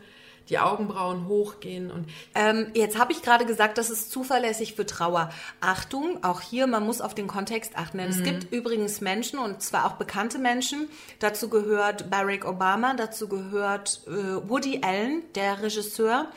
die 0.49 0.59
Augenbrauen 0.59 1.29
hochgehen 1.29 1.91
und 1.91 2.07
Ähm, 2.35 2.69
jetzt 2.75 2.99
habe 2.99 3.13
ich 3.13 3.23
gerade 3.23 3.47
gesagt, 3.47 3.79
das 3.79 3.91
ist 3.91 4.11
zuverlässig 4.11 4.75
für 4.75 4.87
Trauer. 4.87 5.31
Achtung, 5.61 6.23
auch 6.25 6.41
hier, 6.41 6.67
man 6.67 6.85
muss 6.85 7.01
auf 7.01 7.15
den 7.15 7.27
Kontext 7.27 7.77
achten. 7.77 7.99
Denn 7.99 8.11
es 8.11 8.23
gibt 8.23 8.53
übrigens 8.53 9.01
Menschen, 9.01 9.39
und 9.39 9.63
zwar 9.63 9.87
auch 9.87 9.93
bekannte 9.93 10.39
Menschen, 10.39 10.89
dazu 11.19 11.49
gehört 11.49 12.11
Barack 12.11 12.45
Obama, 12.45 12.95
dazu 12.95 13.29
gehört 13.29 14.03
äh, 14.07 14.49
Woody 14.49 14.81
Allen, 14.83 15.23
der 15.35 15.63
Regisseur, 15.63 16.29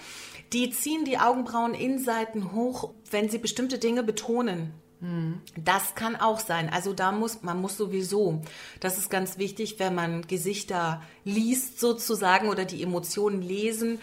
die 0.53 0.69
ziehen 0.69 1.05
die 1.05 1.17
Augenbrauen-Innenseiten 1.17 2.53
hoch, 2.53 2.91
wenn 3.11 3.29
sie 3.29 3.39
bestimmte 3.39 3.79
Dinge 3.79 4.03
betonen. 4.03 4.73
Das 5.57 5.95
kann 5.95 6.15
auch 6.15 6.39
sein. 6.39 6.69
Also 6.69 6.93
da 6.93 7.11
muss 7.11 7.41
man 7.43 7.61
muss 7.61 7.77
sowieso. 7.77 8.41
Das 8.79 8.97
ist 8.97 9.09
ganz 9.09 9.37
wichtig, 9.37 9.79
wenn 9.79 9.95
man 9.95 10.27
Gesichter 10.27 11.01
liest 11.23 11.79
sozusagen 11.79 12.49
oder 12.49 12.65
die 12.65 12.81
Emotionen 12.83 13.41
lesen 13.41 13.99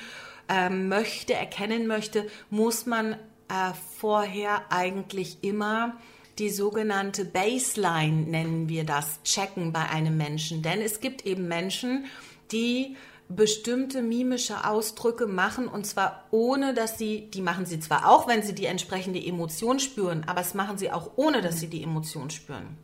ähm, 0.49 0.89
möchte, 0.89 1.35
erkennen 1.35 1.87
möchte, 1.87 2.27
muss 2.51 2.87
man 2.87 3.13
äh, 3.13 3.73
vorher 3.99 4.71
eigentlich 4.71 5.39
immer 5.43 5.97
die 6.39 6.51
sogenannte 6.51 7.25
Baseline 7.25 8.23
nennen 8.23 8.69
wir 8.69 8.85
das 8.85 9.23
checken 9.23 9.73
bei 9.73 9.89
einem 9.91 10.17
Menschen, 10.17 10.63
denn 10.63 10.81
es 10.81 11.01
gibt 11.01 11.27
eben 11.27 11.47
Menschen, 11.47 12.07
die 12.51 12.97
bestimmte 13.37 14.03
mimische 14.03 14.67
Ausdrücke 14.67 15.27
machen 15.27 15.69
und 15.69 15.87
zwar 15.87 16.27
ohne, 16.31 16.75
dass 16.75 16.99
sie, 16.99 17.31
die 17.31 17.43
machen 17.43 17.67
sie 17.67 17.81
zwar 17.81 18.09
auch, 18.09 18.27
wenn 18.27 18.43
sie 18.43 18.55
die 18.55 18.67
entsprechende 18.67 19.25
Emotion 19.25 19.79
spüren, 19.79 20.25
aber 20.27 20.41
es 20.41 20.55
machen 20.55 20.79
sie 20.79 20.91
auch 20.91 21.13
ohne, 21.17 21.41
dass 21.41 21.61
sie 21.61 21.69
die 21.69 21.83
Emotion 21.83 22.31
spüren. 22.31 22.77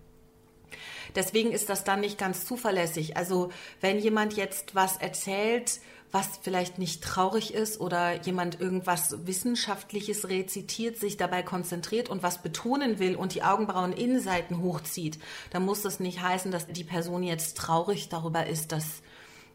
Deswegen 1.14 1.52
ist 1.52 1.68
das 1.68 1.84
dann 1.84 2.00
nicht 2.00 2.18
ganz 2.18 2.44
zuverlässig. 2.44 3.16
Also 3.16 3.50
wenn 3.80 3.98
jemand 3.98 4.34
jetzt 4.34 4.74
was 4.74 4.98
erzählt, 4.98 5.80
was 6.10 6.38
vielleicht 6.42 6.78
nicht 6.78 7.02
traurig 7.02 7.52
ist 7.52 7.80
oder 7.80 8.22
jemand 8.22 8.60
irgendwas 8.60 9.26
Wissenschaftliches 9.26 10.28
rezitiert, 10.28 10.96
sich 10.96 11.16
dabei 11.16 11.42
konzentriert 11.42 12.08
und 12.08 12.22
was 12.22 12.42
betonen 12.42 12.98
will 12.98 13.14
und 13.14 13.34
die 13.34 13.42
Augenbrauen 13.42 13.92
Innenseiten 13.92 14.62
hochzieht, 14.62 15.18
dann 15.50 15.64
muss 15.64 15.82
das 15.82 16.00
nicht 16.00 16.22
heißen, 16.22 16.50
dass 16.50 16.66
die 16.66 16.84
Person 16.84 17.22
jetzt 17.22 17.56
traurig 17.58 18.08
darüber 18.08 18.46
ist, 18.46 18.72
dass, 18.72 19.02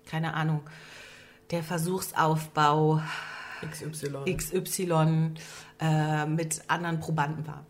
keine 0.05 0.33
Ahnung, 0.33 0.61
der 1.51 1.63
Versuchsaufbau 1.63 3.01
XY. 3.69 4.35
XY 4.35 5.33
äh, 5.79 6.25
mit 6.25 6.61
anderen 6.67 6.99
Probanden 6.99 7.47
war. 7.47 7.65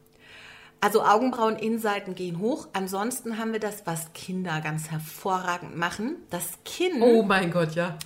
Also 0.81 1.03
Augenbrauen 1.03 1.55
Innenseiten 1.55 2.13
gehen 2.13 2.39
hoch. 2.39 2.67
Ansonsten 2.73 3.37
haben 3.37 3.53
wir 3.53 3.61
das, 3.61 3.85
was 3.85 4.11
Kinder 4.11 4.59
ganz 4.59 4.91
hervorragend 4.91 5.77
machen. 5.77 6.17
Das 6.29 6.59
Kinn, 6.65 7.01
Oh 7.01 7.23
mein 7.23 7.51
Gott, 7.51 7.75
ja. 7.75 7.97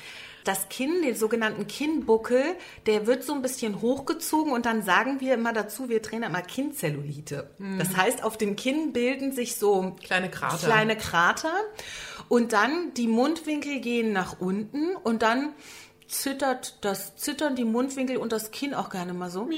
Das 0.47 0.69
Kinn, 0.69 1.01
den 1.03 1.15
sogenannten 1.15 1.67
Kinnbuckel, 1.67 2.43
der 2.85 3.05
wird 3.07 3.23
so 3.23 3.33
ein 3.33 3.41
bisschen 3.41 3.81
hochgezogen 3.81 4.51
und 4.53 4.65
dann 4.65 4.83
sagen 4.83 5.19
wir 5.19 5.33
immer 5.33 5.53
dazu, 5.53 5.89
wir 5.89 6.01
trainieren 6.01 6.31
immer 6.31 6.41
Kinnzellulite. 6.41 7.49
Das 7.77 7.95
heißt, 7.95 8.23
auf 8.23 8.37
dem 8.37 8.55
Kinn 8.55 8.93
bilden 8.93 9.31
sich 9.31 9.55
so 9.55 9.95
Kleine 10.03 10.29
Krater. 10.29 10.65
kleine 10.65 10.95
Krater 10.97 11.53
und 12.29 12.53
dann 12.53 12.93
die 12.95 13.07
Mundwinkel 13.07 13.79
gehen 13.79 14.13
nach 14.13 14.39
unten 14.39 14.95
und 14.95 15.21
dann 15.21 15.53
zittert 16.07 16.77
das 16.81 17.15
zittern 17.17 17.55
die 17.55 17.65
Mundwinkel 17.65 18.17
und 18.17 18.31
das 18.31 18.51
Kinn 18.51 18.73
auch 18.73 18.89
gerne 18.89 19.13
mal 19.13 19.29
so. 19.29 19.49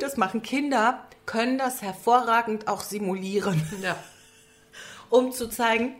Das 0.00 0.16
machen 0.16 0.42
Kinder, 0.42 1.06
können 1.26 1.58
das 1.58 1.82
hervorragend 1.82 2.68
auch 2.68 2.82
simulieren, 2.82 3.60
Ja. 3.82 3.96
Um 5.10 5.32
zu 5.32 5.48
zeigen, 5.48 5.94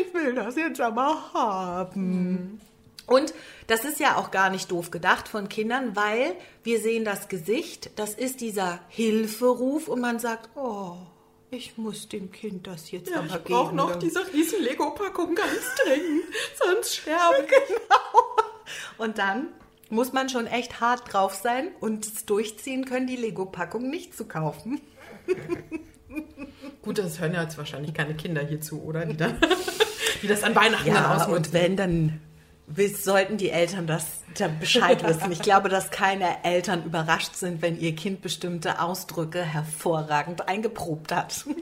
ich 0.00 0.12
will 0.14 0.34
das 0.34 0.56
jetzt 0.56 0.80
aber 0.80 1.32
haben. 1.34 2.60
Und 3.06 3.34
das 3.66 3.84
ist 3.84 3.98
ja 4.00 4.16
auch 4.16 4.30
gar 4.30 4.48
nicht 4.50 4.70
doof 4.70 4.90
gedacht 4.90 5.28
von 5.28 5.48
Kindern, 5.48 5.96
weil 5.96 6.34
wir 6.62 6.80
sehen 6.80 7.04
das 7.04 7.28
Gesicht, 7.28 7.90
das 7.96 8.14
ist 8.14 8.40
dieser 8.40 8.80
Hilferuf 8.88 9.88
und 9.88 10.00
man 10.00 10.18
sagt, 10.18 10.50
oh, 10.56 10.96
ich 11.50 11.76
muss 11.76 12.08
dem 12.08 12.30
Kind 12.32 12.66
das 12.66 12.90
jetzt 12.92 13.10
Ja, 13.10 13.18
aber 13.18 13.26
ich 13.26 13.32
geben. 13.32 13.44
brauche 13.44 13.74
noch 13.74 13.96
diese 13.96 14.32
riesen 14.32 14.62
Lego-Packung 14.62 15.34
ganz 15.34 15.74
dringend, 15.84 16.24
sonst 16.64 16.96
sterbe 16.96 17.46
ich. 17.68 18.98
Und 18.98 19.18
dann 19.18 19.48
muss 19.90 20.12
man 20.14 20.30
schon 20.30 20.46
echt 20.46 20.80
hart 20.80 21.12
drauf 21.12 21.34
sein 21.34 21.68
und 21.80 22.06
es 22.06 22.24
durchziehen 22.24 22.86
können, 22.86 23.06
die 23.06 23.16
Lego-Packung 23.16 23.90
nicht 23.90 24.16
zu 24.16 24.24
kaufen. 24.26 24.80
Gut, 26.82 26.98
das 26.98 27.20
hören 27.20 27.32
ja 27.32 27.42
jetzt 27.42 27.56
wahrscheinlich 27.56 27.94
keine 27.94 28.14
Kinder 28.14 28.42
hierzu, 28.42 28.82
oder? 28.82 29.06
Die, 29.06 29.16
dann, 29.16 29.38
die 30.22 30.26
das 30.26 30.42
an 30.42 30.54
Weihnachten 30.54 30.92
dann 30.92 31.04
ausnutzen. 31.04 31.34
und 31.34 31.52
wenn, 31.52 31.76
dann 31.76 32.20
sollten 32.94 33.36
die 33.36 33.50
Eltern 33.50 33.86
das 33.86 34.06
Bescheid 34.58 35.06
wissen. 35.06 35.30
Ich 35.30 35.40
glaube, 35.42 35.68
dass 35.68 35.90
keine 35.90 36.44
Eltern 36.44 36.84
überrascht 36.84 37.34
sind, 37.34 37.62
wenn 37.62 37.78
ihr 37.78 37.94
Kind 37.94 38.22
bestimmte 38.22 38.80
Ausdrücke 38.80 39.42
hervorragend 39.42 40.48
eingeprobt 40.48 41.12
hat. 41.12 41.44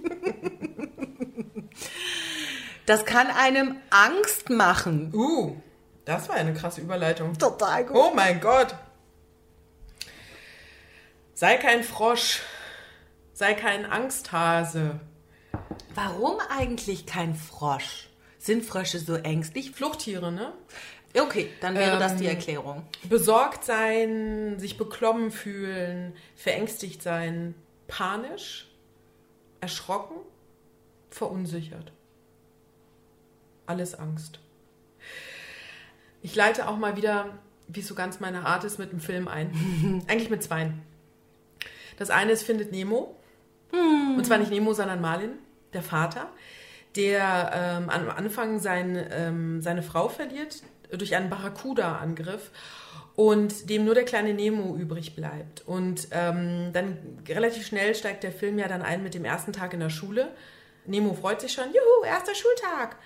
Das 2.86 3.04
kann 3.04 3.28
einem 3.28 3.76
Angst 3.90 4.50
machen. 4.50 5.14
Uh, 5.14 5.54
das 6.04 6.28
war 6.28 6.34
eine 6.34 6.52
krasse 6.52 6.80
Überleitung. 6.80 7.38
Total 7.38 7.86
gut. 7.86 7.96
Oh 7.96 8.10
mein 8.16 8.40
Gott. 8.40 8.74
Sei 11.34 11.56
kein 11.56 11.84
Frosch. 11.84 12.40
Sei 13.32 13.54
kein 13.54 13.86
Angsthase. 13.86 14.98
Warum 15.94 16.38
eigentlich 16.48 17.06
kein 17.06 17.34
Frosch? 17.34 18.08
Sind 18.38 18.64
Frösche 18.64 18.98
so 18.98 19.14
ängstlich? 19.14 19.72
Fluchttiere, 19.72 20.32
ne? 20.32 20.52
Okay, 21.18 21.50
dann 21.60 21.74
wäre 21.74 21.98
das 21.98 22.16
die 22.16 22.24
Ähm, 22.24 22.30
Erklärung. 22.30 22.84
Besorgt 23.08 23.64
sein, 23.64 24.58
sich 24.58 24.76
beklommen 24.78 25.30
fühlen, 25.30 26.14
verängstigt 26.36 27.02
sein, 27.02 27.54
panisch, 27.88 28.68
erschrocken, 29.60 30.16
verunsichert. 31.10 31.92
Alles 33.66 33.94
Angst. 33.94 34.38
Ich 36.22 36.34
leite 36.34 36.68
auch 36.68 36.76
mal 36.76 36.96
wieder, 36.96 37.38
wie 37.66 37.80
es 37.80 37.88
so 37.88 37.94
ganz 37.94 38.20
meine 38.20 38.46
Art 38.46 38.64
ist, 38.64 38.78
mit 38.78 38.92
dem 38.92 39.00
Film 39.00 39.26
ein. 39.26 40.04
Eigentlich 40.06 40.30
mit 40.30 40.42
zweien. 40.42 40.82
Das 41.98 42.10
eine 42.10 42.32
ist 42.32 42.42
Findet 42.42 42.72
Nemo. 42.72 43.16
Und 43.72 44.24
zwar 44.26 44.38
nicht 44.38 44.50
Nemo, 44.50 44.72
sondern 44.72 45.00
Marlin, 45.00 45.32
der 45.72 45.82
Vater, 45.82 46.28
der 46.96 47.50
ähm, 47.54 47.90
am 47.90 48.10
Anfang 48.10 48.58
sein, 48.58 49.06
ähm, 49.10 49.62
seine 49.62 49.82
Frau 49.82 50.08
verliert 50.08 50.62
durch 50.90 51.14
einen 51.14 51.30
Barracuda-Angriff 51.30 52.50
und 53.16 53.68
dem 53.68 53.84
nur 53.84 53.94
der 53.94 54.04
kleine 54.04 54.34
Nemo 54.34 54.76
übrig 54.76 55.14
bleibt. 55.14 55.62
Und 55.66 56.08
ähm, 56.10 56.72
dann 56.72 56.98
relativ 57.28 57.66
schnell 57.66 57.94
steigt 57.94 58.22
der 58.22 58.32
Film 58.32 58.58
ja 58.58 58.66
dann 58.66 58.82
ein 58.82 59.02
mit 59.02 59.14
dem 59.14 59.24
ersten 59.24 59.52
Tag 59.52 59.72
in 59.74 59.80
der 59.80 59.90
Schule. 59.90 60.28
Nemo 60.86 61.14
freut 61.14 61.40
sich 61.40 61.52
schon, 61.52 61.66
juhu, 61.66 62.04
erster 62.04 62.34
Schultag. 62.34 62.96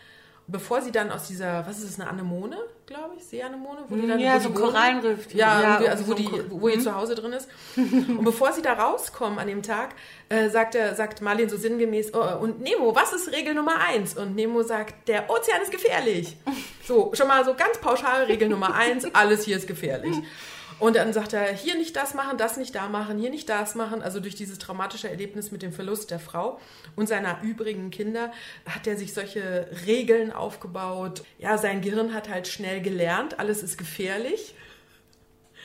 Bevor 0.47 0.83
sie 0.83 0.93
dann 0.93 1.11
aus 1.11 1.27
dieser, 1.27 1.67
was 1.67 1.79
ist 1.79 1.85
es, 1.91 1.99
eine 2.01 2.11
Anemone, 2.11 2.59
glaube 2.85 3.15
ich, 3.17 3.25
Seeanemone? 3.25 3.85
Wo 3.89 3.97
die 3.97 4.07
dann, 4.07 4.21
Ja, 4.21 4.35
wo 4.35 4.41
so 4.41 4.49
die? 4.51 4.55
Korallenriff. 4.55 5.33
Ja, 5.35 5.81
Ja, 5.81 5.91
also 5.91 6.07
wo, 6.07 6.11
so 6.11 6.17
ein 6.17 6.23
die, 6.23 6.29
Mhm. 6.29 6.61
wo 6.61 6.69
ihr 6.69 6.81
zu 6.81 6.95
Hause 6.95 7.15
drin 7.15 7.33
ist. 7.33 7.49
Und 7.77 8.25
bevor 8.25 8.53
sie 8.53 8.61
da 8.61 8.75
rauskommen 8.75 9.39
an 9.39 9.47
dem 9.47 9.63
Tag, 9.63 9.95
äh, 10.29 10.51
sagt, 10.51 10.75
er, 10.75 10.95
sagt 10.95 11.23
Marlin 11.23 11.49
so 11.49 11.57
sinngemäß, 11.57 12.13
oh, 12.13 12.21
und 12.43 12.61
Nemo, 12.61 12.95
was 12.95 13.15
ist 13.15 13.33
Regel 13.33 13.55
Nummer 13.55 13.77
eins? 13.81 14.19
Und 14.19 14.35
Nemo 14.35 14.63
sagt, 14.63 15.09
der 15.09 15.31
Ozean 15.31 15.63
ist 15.63 15.71
gefährlich. 15.73 16.37
So, 16.87 17.11
schon 17.15 17.27
mal 17.29 17.43
so 17.47 17.55
ganz 17.55 17.79
pauschal, 17.79 18.25
Regel 18.25 18.51
Nummer 18.51 18.75
eins, 18.75 19.07
alles 19.15 19.45
hier 19.47 19.57
ist 19.57 19.67
gefährlich. 19.67 20.15
Und 20.79 20.97
dann 20.97 21.13
sagt 21.13 21.33
er, 21.33 21.53
hier 21.53 21.77
nicht 21.77 21.97
das 21.97 22.15
machen, 22.15 22.37
das 22.37 22.57
nicht 22.57 22.75
da 22.75 22.89
machen, 22.89 23.19
hier 23.19 23.31
nicht 23.31 23.49
das 23.49 23.75
machen. 23.75 24.03
Also 24.03 24.21
durch 24.21 24.35
dieses 24.35 24.59
traumatische 24.59 25.09
Erlebnis 25.09 25.51
mit 25.53 25.63
dem 25.63 25.73
Verlust 25.73 26.11
der 26.11 26.19
Frau 26.19 26.61
und 26.97 27.09
seiner 27.09 27.43
übrigen 27.43 27.91
Kinder 27.91 28.33
hat 28.69 28.87
er 28.87 28.97
sich 28.97 29.15
solche 29.15 29.69
Regeln 29.87 30.33
aufgebaut. 30.33 31.23
Ja, 31.39 31.59
sein 31.59 31.81
Gehirn 31.81 32.13
hat 32.13 32.29
halt 32.29 32.49
schnell 32.49 32.81
gelernt, 32.81 33.39
alles 33.39 33.63
ist 33.63 33.79
gefährlich. 33.79 34.55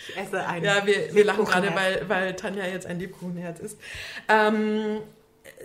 Ich 0.08 0.18
esse 0.18 0.46
einen. 0.46 0.64
Ja, 0.64 0.86
wir, 0.86 1.14
wir 1.14 1.26
lachen 1.26 1.46
gerade, 1.46 1.74
weil, 1.76 2.08
weil 2.08 2.36
Tanja 2.36 2.66
jetzt 2.66 2.86
ein 2.86 3.00
Lebkuchenherz 3.00 3.60
ist. 3.60 3.78
Ähm, 4.28 5.02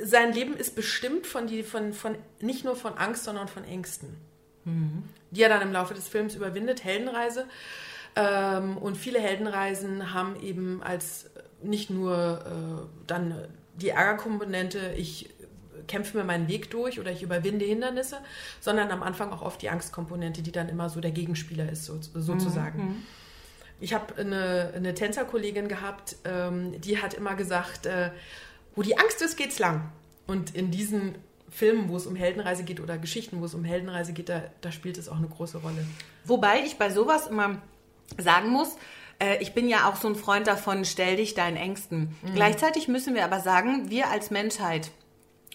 sein 0.02 0.32
Leben 0.32 0.56
ist 0.56 0.74
bestimmt 0.74 1.26
von, 1.26 1.46
die, 1.46 1.62
von, 1.62 1.92
von 1.92 2.16
nicht 2.40 2.64
nur 2.64 2.76
von 2.76 2.94
Angst, 2.98 3.24
sondern 3.24 3.48
von 3.48 3.64
Ängsten. 3.64 4.16
mhm. 4.64 5.04
die 5.30 5.42
er 5.42 5.48
dann 5.48 5.62
im 5.62 5.72
Laufe 5.72 5.94
des 5.94 6.08
Films 6.08 6.34
überwindet, 6.34 6.84
Heldenreise. 6.84 7.46
Ähm, 8.16 8.76
und 8.76 8.96
viele 8.96 9.18
Heldenreisen 9.20 10.14
haben 10.14 10.40
eben 10.40 10.82
als 10.82 11.30
nicht 11.62 11.90
nur 11.90 12.40
äh, 12.46 13.06
dann 13.06 13.34
die 13.76 13.88
Ärgerkomponente, 13.88 14.94
ich 14.96 15.30
kämpfe 15.86 16.16
mir 16.16 16.24
meinen 16.24 16.48
Weg 16.48 16.70
durch 16.70 17.00
oder 17.00 17.10
ich 17.10 17.22
überwinde 17.22 17.64
Hindernisse, 17.64 18.18
sondern 18.60 18.90
am 18.90 19.02
Anfang 19.02 19.32
auch 19.32 19.42
oft 19.42 19.60
die 19.62 19.68
Angstkomponente, 19.68 20.42
die 20.42 20.52
dann 20.52 20.68
immer 20.68 20.88
so 20.88 21.00
der 21.00 21.10
Gegenspieler 21.10 21.70
ist, 21.70 21.84
so, 21.84 21.98
sozusagen. 22.14 22.82
Mhm. 22.82 23.02
Ich 23.80 23.92
habe 23.92 24.16
eine, 24.16 24.72
eine 24.74 24.94
Tänzerkollegin 24.94 25.68
gehabt, 25.68 26.16
ähm, 26.24 26.80
die 26.80 27.02
hat 27.02 27.14
immer 27.14 27.34
gesagt, 27.34 27.86
äh, 27.86 28.10
wo 28.74 28.82
die 28.82 28.96
Angst 28.96 29.20
ist, 29.20 29.36
geht's 29.36 29.58
lang. 29.58 29.90
Und 30.26 30.54
in 30.54 30.70
diesen 30.70 31.16
Filmen, 31.50 31.88
wo 31.88 31.96
es 31.96 32.06
um 32.06 32.16
Heldenreise 32.16 32.64
geht 32.64 32.80
oder 32.80 32.98
Geschichten, 32.98 33.40
wo 33.40 33.44
es 33.44 33.54
um 33.54 33.64
Heldenreise 33.64 34.12
geht, 34.12 34.28
da, 34.28 34.42
da 34.60 34.72
spielt 34.72 34.96
es 34.96 35.08
auch 35.08 35.16
eine 35.16 35.28
große 35.28 35.58
Rolle. 35.58 35.86
Wobei 36.24 36.60
ich 36.60 36.78
bei 36.78 36.90
sowas 36.90 37.26
immer 37.26 37.60
sagen 38.18 38.50
muss, 38.50 38.76
äh, 39.18 39.42
ich 39.42 39.54
bin 39.54 39.68
ja 39.68 39.88
auch 39.88 39.96
so 39.96 40.08
ein 40.08 40.14
Freund 40.14 40.46
davon, 40.46 40.84
stell 40.84 41.16
dich 41.16 41.34
deinen 41.34 41.56
Ängsten. 41.56 42.16
Mhm. 42.22 42.34
Gleichzeitig 42.34 42.88
müssen 42.88 43.14
wir 43.14 43.24
aber 43.24 43.40
sagen, 43.40 43.90
wir 43.90 44.10
als 44.10 44.30
Menschheit 44.30 44.90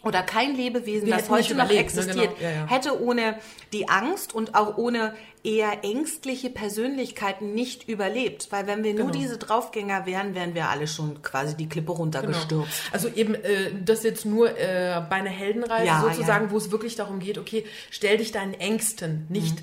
oder 0.02 0.24
kein 0.24 0.56
Lebewesen, 0.56 1.08
wir 1.08 1.18
das 1.18 1.30
heute 1.30 1.56
noch 1.56 1.70
existiert, 1.70 2.16
ne, 2.16 2.28
genau. 2.38 2.42
ja, 2.42 2.52
ja. 2.52 2.68
hätte 2.68 3.02
ohne 3.02 3.38
die 3.74 3.90
Angst 3.90 4.34
und 4.34 4.56
auch 4.56 4.78
ohne 4.78 5.14
eher 5.44 5.84
ängstliche 5.84 6.50
Persönlichkeiten 6.50 7.54
nicht 7.54 7.88
überlebt. 7.90 8.48
Weil 8.50 8.66
wenn 8.66 8.84
wir 8.84 8.94
genau. 8.94 9.06
nur 9.06 9.12
diese 9.12 9.38
Draufgänger 9.38 10.06
wären, 10.06 10.36
wären 10.36 10.56
wir 10.56 10.70
alle 10.70 10.88
schon 10.88 11.22
quasi 11.22 11.58
die 11.58 11.68
Klippe 11.68 11.92
runtergestürzt. 11.92 12.50
Genau. 12.50 12.94
Also 12.94 13.10
eben 13.10 13.36
äh, 13.36 13.72
das 13.84 14.04
jetzt 14.04 14.26
nur 14.26 14.58
äh, 14.58 15.02
bei 15.10 15.18
einer 15.18 15.30
Heldenreise 15.30 15.88
ja, 15.88 16.02
sozusagen, 16.02 16.52
wo 16.52 16.58
es 16.58 16.72
wirklich 16.72 16.96
darum 16.96 17.20
geht, 17.20 17.38
okay, 17.38 17.66
stell 17.90 18.18
dich 18.18 18.32
deinen 18.32 18.54
Ängsten, 18.54 19.26
nicht 19.28 19.58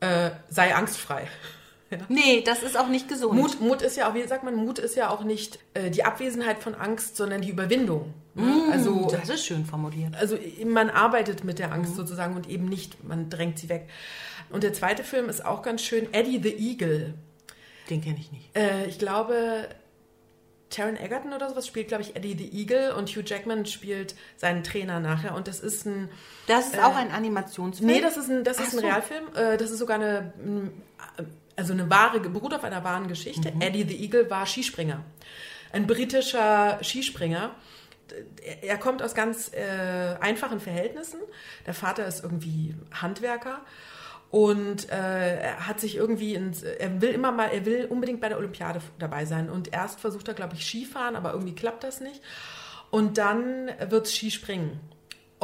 mhm. 0.00 0.08
äh, 0.08 0.30
sei 0.48 0.74
angstfrei. 0.74 1.28
Ja. 2.00 2.06
Nee, 2.08 2.42
das 2.44 2.62
ist 2.62 2.76
auch 2.76 2.88
nicht 2.88 3.08
gesund. 3.08 3.34
Mut, 3.34 3.60
Mut 3.60 3.82
ist 3.82 3.96
ja 3.96 4.08
auch, 4.10 4.14
wie 4.14 4.26
sagt 4.26 4.44
man, 4.44 4.54
Mut 4.54 4.78
ist 4.78 4.96
ja 4.96 5.10
auch 5.10 5.24
nicht 5.24 5.58
äh, 5.74 5.90
die 5.90 6.04
Abwesenheit 6.04 6.58
von 6.58 6.74
Angst, 6.74 7.16
sondern 7.16 7.40
die 7.40 7.50
Überwindung. 7.50 8.14
Mm, 8.34 8.72
also, 8.72 9.08
das 9.10 9.28
ist 9.28 9.46
schön 9.46 9.64
formuliert. 9.64 10.16
Also 10.16 10.36
man 10.64 10.90
arbeitet 10.90 11.44
mit 11.44 11.58
der 11.58 11.72
Angst 11.72 11.92
mhm. 11.92 11.96
sozusagen 11.96 12.36
und 12.36 12.48
eben 12.48 12.68
nicht, 12.68 13.04
man 13.04 13.30
drängt 13.30 13.58
sie 13.58 13.68
weg. 13.68 13.88
Und 14.50 14.62
der 14.62 14.72
zweite 14.72 15.04
Film 15.04 15.28
ist 15.28 15.44
auch 15.44 15.62
ganz 15.62 15.82
schön, 15.82 16.12
Eddie 16.12 16.40
the 16.42 16.54
Eagle. 16.54 17.14
Den 17.90 18.00
kenne 18.02 18.16
ich 18.18 18.32
nicht. 18.32 18.56
Äh, 18.56 18.86
ich 18.86 18.98
glaube, 18.98 19.68
Taron 20.70 20.96
Egerton 20.96 21.32
oder 21.32 21.48
sowas 21.48 21.66
spielt, 21.66 21.88
glaube 21.88 22.02
ich, 22.02 22.16
Eddie 22.16 22.36
the 22.36 22.60
Eagle 22.60 22.94
und 22.94 23.08
Hugh 23.08 23.22
Jackman 23.24 23.66
spielt 23.66 24.14
seinen 24.36 24.64
Trainer 24.64 25.00
nachher. 25.00 25.34
Und 25.34 25.46
das 25.46 25.60
ist 25.60 25.86
ein. 25.86 26.08
Das 26.46 26.68
ist 26.68 26.76
äh, 26.76 26.80
auch 26.80 26.96
ein 26.96 27.10
Animationsfilm? 27.10 27.90
Nee, 27.90 28.00
das 28.00 28.16
ist 28.16 28.30
ein, 28.30 28.44
das 28.44 28.58
ist 28.58 28.74
ein 28.74 28.80
so. 28.80 28.86
Realfilm. 28.86 29.24
Äh, 29.34 29.56
das 29.56 29.70
ist 29.70 29.78
sogar 29.78 29.96
eine, 29.96 30.32
also 31.56 31.72
eine 31.72 31.88
wahre, 31.90 32.20
beruht 32.20 32.54
auf 32.54 32.64
einer 32.64 32.84
wahren 32.84 33.08
Geschichte. 33.08 33.52
Mhm. 33.52 33.60
Eddie 33.60 33.84
the 33.88 34.02
Eagle 34.02 34.30
war 34.30 34.46
Skispringer. 34.46 35.04
Ein 35.72 35.86
britischer 35.86 36.78
Skispringer. 36.82 37.54
Er 38.62 38.78
kommt 38.78 39.02
aus 39.02 39.14
ganz 39.14 39.50
äh, 39.52 40.16
einfachen 40.20 40.60
Verhältnissen. 40.60 41.20
Der 41.66 41.74
Vater 41.74 42.06
ist 42.06 42.22
irgendwie 42.22 42.74
Handwerker 42.92 43.60
und 44.34 44.90
äh, 44.90 45.42
er 45.42 45.68
hat 45.68 45.78
sich 45.78 45.94
irgendwie 45.94 46.34
ins, 46.34 46.64
er 46.64 47.00
will 47.00 47.10
immer 47.10 47.30
mal, 47.30 47.50
er 47.52 47.64
will 47.64 47.86
unbedingt 47.86 48.20
bei 48.20 48.28
der 48.28 48.38
Olympiade 48.38 48.80
dabei 48.98 49.26
sein. 49.26 49.48
Und 49.48 49.72
erst 49.72 50.00
versucht 50.00 50.26
er, 50.26 50.34
glaube 50.34 50.54
ich, 50.54 50.66
Skifahren, 50.66 51.14
aber 51.14 51.32
irgendwie 51.32 51.54
klappt 51.54 51.84
das 51.84 52.00
nicht. 52.00 52.20
Und 52.90 53.16
dann 53.16 53.70
wird 53.88 54.06
es 54.06 54.14
Skispringen. 54.14 54.80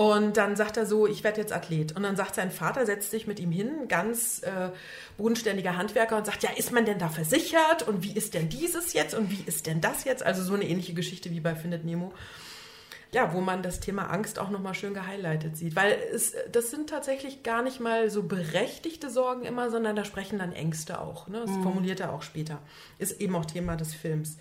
Und 0.00 0.38
dann 0.38 0.56
sagt 0.56 0.78
er 0.78 0.86
so, 0.86 1.06
ich 1.06 1.24
werde 1.24 1.42
jetzt 1.42 1.52
Athlet. 1.52 1.94
Und 1.94 2.04
dann 2.04 2.16
sagt 2.16 2.34
sein 2.34 2.50
Vater, 2.50 2.86
setzt 2.86 3.10
sich 3.10 3.26
mit 3.26 3.38
ihm 3.38 3.52
hin, 3.52 3.86
ganz 3.86 4.42
äh, 4.42 4.70
bodenständiger 5.18 5.76
Handwerker, 5.76 6.16
und 6.16 6.24
sagt, 6.24 6.42
ja, 6.42 6.48
ist 6.56 6.72
man 6.72 6.86
denn 6.86 6.98
da 6.98 7.10
versichert? 7.10 7.86
Und 7.86 8.02
wie 8.02 8.12
ist 8.14 8.32
denn 8.32 8.48
dieses 8.48 8.94
jetzt? 8.94 9.14
Und 9.14 9.30
wie 9.30 9.44
ist 9.44 9.66
denn 9.66 9.82
das 9.82 10.04
jetzt? 10.04 10.22
Also 10.22 10.42
so 10.42 10.54
eine 10.54 10.66
ähnliche 10.66 10.94
Geschichte 10.94 11.30
wie 11.30 11.40
bei 11.40 11.54
Findet 11.54 11.84
Nemo. 11.84 12.14
Ja, 13.12 13.34
wo 13.34 13.42
man 13.42 13.62
das 13.62 13.80
Thema 13.80 14.06
Angst 14.06 14.38
auch 14.38 14.48
nochmal 14.48 14.72
schön 14.72 14.94
gehighlightet 14.94 15.58
sieht. 15.58 15.76
Weil 15.76 15.98
es, 16.14 16.32
das 16.50 16.70
sind 16.70 16.88
tatsächlich 16.88 17.42
gar 17.42 17.60
nicht 17.60 17.78
mal 17.78 18.08
so 18.08 18.22
berechtigte 18.22 19.10
Sorgen 19.10 19.44
immer, 19.44 19.68
sondern 19.68 19.96
da 19.96 20.06
sprechen 20.06 20.38
dann 20.38 20.54
Ängste 20.54 20.98
auch. 20.98 21.28
Ne? 21.28 21.40
Das 21.40 21.50
mhm. 21.50 21.62
formuliert 21.62 22.00
er 22.00 22.14
auch 22.14 22.22
später. 22.22 22.62
Ist 22.98 23.20
eben 23.20 23.36
auch 23.36 23.44
Thema 23.44 23.76
des 23.76 23.92
Films. 23.92 24.38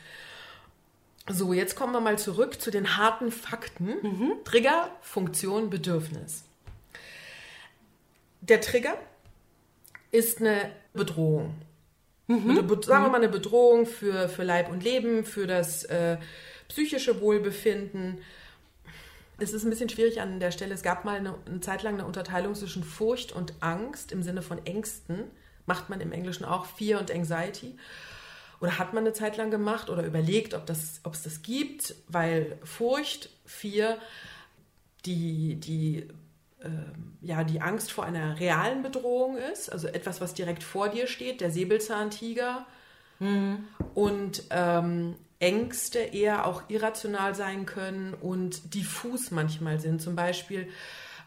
So, 1.32 1.54
jetzt 1.54 1.76
kommen 1.76 1.94
wir 1.94 2.02
mal 2.02 2.18
zurück 2.18 2.60
zu 2.60 2.72
den 2.72 2.98
harten 2.98 3.32
Fakten. 3.32 3.98
Mhm. 4.02 4.34
Trigger, 4.44 4.90
Funktion, 5.02 5.70
Bedürfnis. 5.70 6.44
Der 8.42 8.62
Trigger 8.62 8.98
ist 10.12 10.40
eine 10.40 10.72
Bedrohung. 10.94 11.54
Mhm. 12.26 12.50
Eine, 12.50 12.84
sagen 12.84 13.06
wir 13.06 13.10
mal 13.10 13.18
eine 13.18 13.30
Bedrohung 13.30 13.86
für, 13.86 14.28
für 14.28 14.44
Leib 14.44 14.72
und 14.72 14.84
Leben, 14.84 15.24
für 15.24 15.46
das 15.46 15.84
äh, 15.84 16.18
psychische 16.68 17.22
Wohlbefinden. 17.22 18.20
Es 19.38 19.54
ist 19.54 19.64
ein 19.64 19.70
bisschen 19.70 19.90
schwierig 19.90 20.22
an 20.22 20.40
der 20.40 20.50
Stelle. 20.50 20.74
Es 20.74 20.82
gab 20.82 21.06
mal 21.06 21.18
eine, 21.18 21.36
eine 21.46 21.62
Zeit 21.62 21.84
lang 21.84 21.94
eine 21.94 22.06
Unterteilung 22.06 22.56
zwischen 22.56 22.84
Furcht 22.84 23.32
und 23.34 23.54
Angst 23.60 24.12
im 24.12 24.24
Sinne 24.24 24.42
von 24.42 24.66
Ängsten. 24.66 25.26
Macht 25.68 25.90
man 25.90 26.02
im 26.02 26.12
Englischen 26.12 26.44
auch 26.44 26.66
Fear 26.66 27.00
und 27.00 27.12
Anxiety 27.12 27.78
oder 28.62 28.78
hat 28.78 28.94
man 28.94 29.04
eine 29.04 29.14
Zeit 29.14 29.38
lang 29.38 29.52
gemacht 29.52 29.90
oder 29.90 30.04
überlegt, 30.04 30.54
ob, 30.54 30.66
das, 30.66 31.00
ob 31.04 31.14
es 31.14 31.24
das 31.24 31.42
gibt, 31.42 31.96
weil 32.08 32.58
Furcht, 32.64 33.30
Vier, 33.46 33.98
die, 35.06 35.56
die, 35.56 36.08
äh, 36.60 36.70
ja, 37.22 37.44
die 37.44 37.62
Angst 37.62 37.92
vor 37.92 38.06
einer 38.06 38.40
realen 38.40 38.84
Bedrohung 38.84 39.38
ist, 39.38 39.72
also 39.72 39.88
etwas, 39.88 40.22
was 40.22 40.34
direkt 40.34 40.64
vor 40.64 40.90
dir 40.90 41.08
steht, 41.08 41.42
der 41.42 41.52
Säbelzahntiger. 41.52 42.66
Mhm. 43.20 43.68
Und 43.96 44.44
ähm, 44.50 45.16
Ängste 45.40 46.00
eher 46.00 46.46
auch 46.46 46.64
irrational 46.68 47.34
sein 47.34 47.66
können 47.66 48.14
und 48.14 48.74
diffus 48.74 49.32
manchmal 49.32 49.80
sind. 49.80 50.02
Zum 50.02 50.16
Beispiel, 50.16 50.70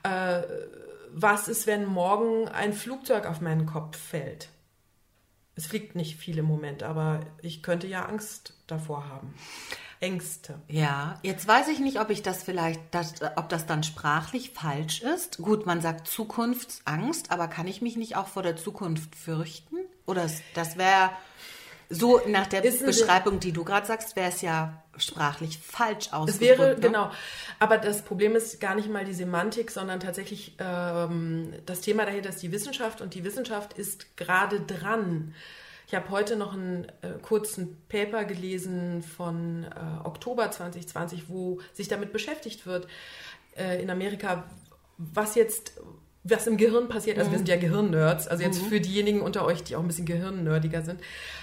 äh, 0.02 0.42
was 1.14 1.48
ist, 1.48 1.66
wenn 1.66 1.86
morgen 1.86 2.48
ein 2.48 2.74
Flugzeug 2.74 3.26
auf 3.26 3.40
meinen 3.40 3.66
Kopf 3.66 3.96
fällt? 3.96 4.48
Es 5.54 5.66
fliegt 5.66 5.94
nicht 5.94 6.16
viel 6.16 6.38
im 6.38 6.46
Moment, 6.46 6.82
aber 6.82 7.20
ich 7.42 7.62
könnte 7.62 7.86
ja 7.86 8.06
Angst 8.06 8.54
davor 8.66 9.08
haben. 9.08 9.34
Ängste. 10.00 10.58
Ja, 10.66 11.20
jetzt 11.22 11.46
weiß 11.46 11.68
ich 11.68 11.78
nicht, 11.78 12.00
ob 12.00 12.10
ich 12.10 12.22
das 12.22 12.42
vielleicht, 12.42 12.80
das, 12.90 13.14
ob 13.36 13.48
das 13.48 13.66
dann 13.66 13.84
sprachlich 13.84 14.50
falsch 14.50 15.00
ist. 15.02 15.38
Gut, 15.38 15.64
man 15.64 15.80
sagt 15.80 16.08
Zukunftsangst, 16.08 17.30
aber 17.30 17.46
kann 17.46 17.68
ich 17.68 17.82
mich 17.82 17.96
nicht 17.96 18.16
auch 18.16 18.26
vor 18.26 18.42
der 18.42 18.56
Zukunft 18.56 19.14
fürchten? 19.14 19.76
Oder 20.04 20.28
das 20.54 20.76
wäre 20.76 21.10
so 21.92 22.20
nach 22.26 22.46
der 22.46 22.62
Beschreibung, 22.62 23.38
die 23.38 23.52
du 23.52 23.64
gerade 23.64 23.86
sagst, 23.86 24.16
wäre 24.16 24.30
es 24.30 24.40
ja 24.40 24.82
sprachlich 24.96 25.58
falsch 25.58 26.12
ausgedrückt. 26.12 26.28
Es 26.28 26.40
wäre, 26.40 26.74
ne? 26.74 26.80
genau. 26.80 27.10
Aber 27.58 27.78
das 27.78 28.02
Problem 28.02 28.34
ist 28.34 28.60
gar 28.60 28.74
nicht 28.74 28.90
mal 28.90 29.04
die 29.04 29.14
Semantik, 29.14 29.70
sondern 29.70 30.00
tatsächlich 30.00 30.56
ähm, 30.58 31.52
das 31.66 31.80
Thema 31.82 32.04
dahinter 32.06 32.30
ist 32.30 32.42
die 32.42 32.52
Wissenschaft 32.52 33.00
und 33.00 33.14
die 33.14 33.24
Wissenschaft 33.24 33.74
ist 33.74 34.16
gerade 34.16 34.60
dran. 34.60 35.34
Ich 35.86 35.94
habe 35.94 36.08
heute 36.08 36.36
noch 36.36 36.54
einen 36.54 36.86
äh, 37.02 37.18
kurzen 37.20 37.76
Paper 37.88 38.24
gelesen 38.24 39.02
von 39.02 39.64
äh, 39.64 40.06
Oktober 40.06 40.50
2020, 40.50 41.28
wo 41.28 41.60
sich 41.74 41.88
damit 41.88 42.12
beschäftigt 42.12 42.66
wird 42.66 42.86
äh, 43.56 43.82
in 43.82 43.90
Amerika, 43.90 44.44
was 44.96 45.34
jetzt 45.34 45.74
was 46.24 46.46
im 46.46 46.56
Gehirn 46.56 46.88
passiert. 46.88 47.18
Also 47.18 47.28
mhm. 47.28 47.32
wir 47.32 47.38
sind 47.38 47.48
ja 47.48 47.56
Gehirnnerds. 47.56 48.28
Also 48.28 48.42
jetzt 48.44 48.62
mhm. 48.62 48.66
für 48.66 48.80
diejenigen 48.80 49.20
unter 49.20 49.44
euch, 49.44 49.62
die 49.64 49.76
auch 49.76 49.80
ein 49.80 49.88
bisschen 49.88 50.06
gehirnnerdiger 50.06 50.82
sind, 50.82 51.00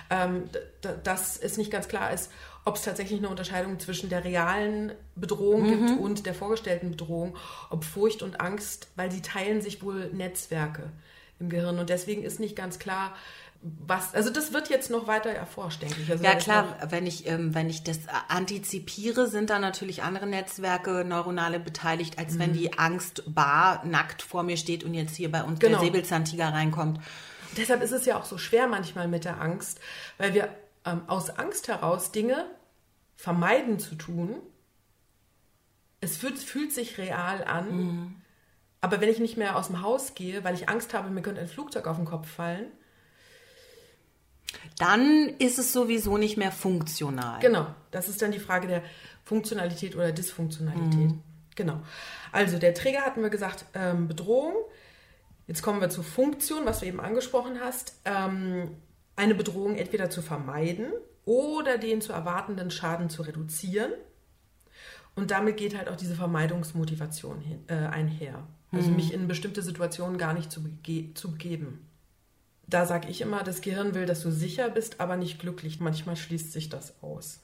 ähm, 0.09 0.43
dass 1.03 1.37
es 1.37 1.57
nicht 1.57 1.71
ganz 1.71 1.87
klar 1.87 2.13
ist, 2.13 2.31
ob 2.65 2.75
es 2.75 2.83
tatsächlich 2.83 3.19
eine 3.19 3.29
Unterscheidung 3.29 3.79
zwischen 3.79 4.09
der 4.09 4.23
realen 4.23 4.93
Bedrohung 5.15 5.63
mhm. 5.63 5.87
gibt 5.87 5.99
und 5.99 6.25
der 6.25 6.33
vorgestellten 6.33 6.91
Bedrohung, 6.91 7.35
ob 7.69 7.83
Furcht 7.83 8.23
und 8.23 8.39
Angst, 8.39 8.87
weil 8.95 9.11
sie 9.11 9.21
teilen 9.21 9.61
sich 9.61 9.83
wohl 9.83 10.09
Netzwerke 10.13 10.91
im 11.39 11.49
Gehirn 11.49 11.79
und 11.79 11.89
deswegen 11.89 12.23
ist 12.23 12.39
nicht 12.39 12.55
ganz 12.55 12.79
klar, 12.79 13.15
was, 13.61 14.13
also 14.15 14.29
das 14.29 14.53
wird 14.53 14.69
jetzt 14.69 14.89
noch 14.89 15.07
weiter 15.07 15.31
erforscht, 15.31 15.81
denke 15.81 16.01
ich. 16.01 16.09
Also 16.09 16.23
ja 16.23 16.35
klar, 16.35 16.77
wenn 16.89 17.05
ich, 17.05 17.27
ähm, 17.27 17.53
wenn 17.53 17.69
ich 17.69 17.83
das 17.83 17.99
antizipiere, 18.29 19.27
sind 19.27 19.49
da 19.49 19.59
natürlich 19.59 20.01
andere 20.01 20.27
Netzwerke, 20.27 21.03
neuronale 21.03 21.59
beteiligt, 21.59 22.17
als 22.17 22.35
mhm. 22.35 22.39
wenn 22.39 22.53
die 22.53 22.77
Angst 22.77 23.23
bar 23.27 23.85
nackt 23.85 24.21
vor 24.21 24.43
mir 24.43 24.55
steht 24.55 24.85
und 24.85 24.93
jetzt 24.93 25.15
hier 25.15 25.29
bei 25.29 25.43
uns 25.43 25.59
genau. 25.59 25.79
der 25.79 25.85
Säbelzahntiger 25.85 26.53
reinkommt. 26.53 27.01
Deshalb 27.57 27.81
ist 27.81 27.91
es 27.91 28.05
ja 28.05 28.17
auch 28.17 28.25
so 28.25 28.37
schwer 28.37 28.67
manchmal 28.67 29.09
mit 29.09 29.25
der 29.25 29.41
Angst, 29.41 29.81
weil 30.17 30.33
wir 30.33 30.49
ähm, 30.85 31.01
aus 31.07 31.29
Angst 31.29 31.67
heraus 31.67 32.13
Dinge 32.13 32.45
vermeiden 33.17 33.77
zu 33.79 33.95
tun. 33.95 34.37
Es 35.99 36.15
fühlt, 36.15 36.39
fühlt 36.39 36.71
sich 36.71 36.97
real 36.97 37.43
an, 37.43 37.75
mhm. 37.75 38.15
aber 38.79 39.01
wenn 39.01 39.09
ich 39.09 39.19
nicht 39.19 39.35
mehr 39.35 39.57
aus 39.57 39.67
dem 39.67 39.81
Haus 39.81 40.15
gehe, 40.15 40.45
weil 40.45 40.55
ich 40.55 40.69
Angst 40.69 40.93
habe, 40.93 41.09
mir 41.09 41.21
könnte 41.21 41.41
ein 41.41 41.47
Flugzeug 41.49 41.87
auf 41.87 41.97
den 41.97 42.05
Kopf 42.05 42.29
fallen, 42.29 42.71
dann 44.77 45.29
ist 45.39 45.59
es 45.59 45.73
sowieso 45.73 46.17
nicht 46.17 46.37
mehr 46.37 46.51
funktional. 46.51 47.39
Genau, 47.39 47.67
das 47.91 48.09
ist 48.09 48.21
dann 48.21 48.31
die 48.31 48.39
Frage 48.39 48.67
der 48.67 48.83
Funktionalität 49.23 49.95
oder 49.95 50.11
Dysfunktionalität. 50.11 51.11
Mhm. 51.11 51.23
Genau. 51.55 51.81
Also 52.31 52.57
der 52.57 52.73
Träger 52.73 53.01
hatten 53.01 53.21
wir 53.21 53.29
gesagt, 53.29 53.65
ähm, 53.73 54.07
Bedrohung. 54.07 54.53
Jetzt 55.47 55.61
kommen 55.61 55.81
wir 55.81 55.89
zur 55.89 56.03
Funktion, 56.03 56.65
was 56.65 56.79
du 56.79 56.85
eben 56.85 56.99
angesprochen 56.99 57.59
hast. 57.59 57.99
Ähm, 58.05 58.77
eine 59.15 59.35
Bedrohung 59.35 59.75
entweder 59.75 60.09
zu 60.09 60.21
vermeiden 60.21 60.93
oder 61.25 61.77
den 61.77 62.01
zu 62.01 62.13
erwartenden 62.13 62.71
Schaden 62.71 63.09
zu 63.09 63.23
reduzieren. 63.23 63.91
Und 65.15 65.31
damit 65.31 65.57
geht 65.57 65.77
halt 65.77 65.89
auch 65.89 65.97
diese 65.97 66.15
Vermeidungsmotivation 66.15 67.41
hin, 67.41 67.63
äh, 67.67 67.73
einher. 67.73 68.47
Also 68.71 68.89
mhm. 68.89 68.95
mich 68.95 69.13
in 69.13 69.27
bestimmte 69.27 69.61
Situationen 69.61 70.17
gar 70.17 70.33
nicht 70.33 70.51
zu, 70.51 70.63
bege 70.63 71.13
zu 71.13 71.31
begeben. 71.31 71.88
Da 72.69 72.85
sage 72.85 73.09
ich 73.09 73.21
immer, 73.21 73.43
das 73.43 73.61
Gehirn 73.61 73.95
will, 73.95 74.05
dass 74.05 74.21
du 74.21 74.31
sicher 74.31 74.69
bist, 74.69 74.99
aber 74.99 75.17
nicht 75.17 75.39
glücklich. 75.39 75.79
Manchmal 75.79 76.15
schließt 76.15 76.53
sich 76.53 76.69
das 76.69 76.93
aus. 77.01 77.39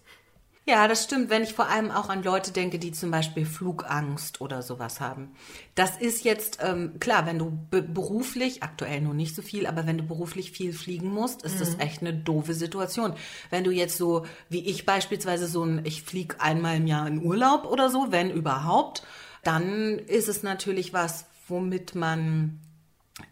Ja, 0.67 0.87
das 0.87 1.03
stimmt, 1.03 1.29
wenn 1.29 1.43
ich 1.43 1.53
vor 1.53 1.69
allem 1.69 1.91
auch 1.91 2.09
an 2.09 2.23
Leute 2.23 2.51
denke, 2.51 2.79
die 2.79 2.91
zum 2.91 3.11
Beispiel 3.11 3.45
Flugangst 3.45 4.41
oder 4.41 4.63
sowas 4.63 4.99
haben. 4.99 5.35
Das 5.75 5.97
ist 5.97 6.23
jetzt, 6.23 6.57
ähm, 6.59 6.99
klar, 6.99 7.27
wenn 7.27 7.37
du 7.37 7.51
be 7.69 7.83
beruflich, 7.83 8.63
aktuell 8.63 9.01
nur 9.01 9.13
nicht 9.13 9.35
so 9.35 9.43
viel, 9.43 9.67
aber 9.67 9.85
wenn 9.85 9.99
du 9.99 10.03
beruflich 10.03 10.49
viel 10.51 10.73
fliegen 10.73 11.09
musst, 11.09 11.43
ist 11.43 11.55
mhm. 11.55 11.59
das 11.59 11.79
echt 11.79 12.01
eine 12.01 12.15
doofe 12.15 12.55
Situation. 12.55 13.13
Wenn 13.51 13.63
du 13.63 13.69
jetzt 13.69 13.97
so, 13.97 14.25
wie 14.49 14.65
ich 14.65 14.87
beispielsweise 14.87 15.45
so 15.45 15.63
ein, 15.63 15.85
ich 15.85 16.01
fliege 16.01 16.41
einmal 16.41 16.77
im 16.77 16.87
Jahr 16.87 17.07
in 17.07 17.23
Urlaub 17.23 17.65
oder 17.65 17.91
so, 17.91 18.07
wenn 18.09 18.31
überhaupt, 18.31 19.03
dann 19.43 19.99
ist 19.99 20.27
es 20.27 20.41
natürlich 20.41 20.93
was, 20.93 21.25
womit 21.47 21.93
man 21.93 22.59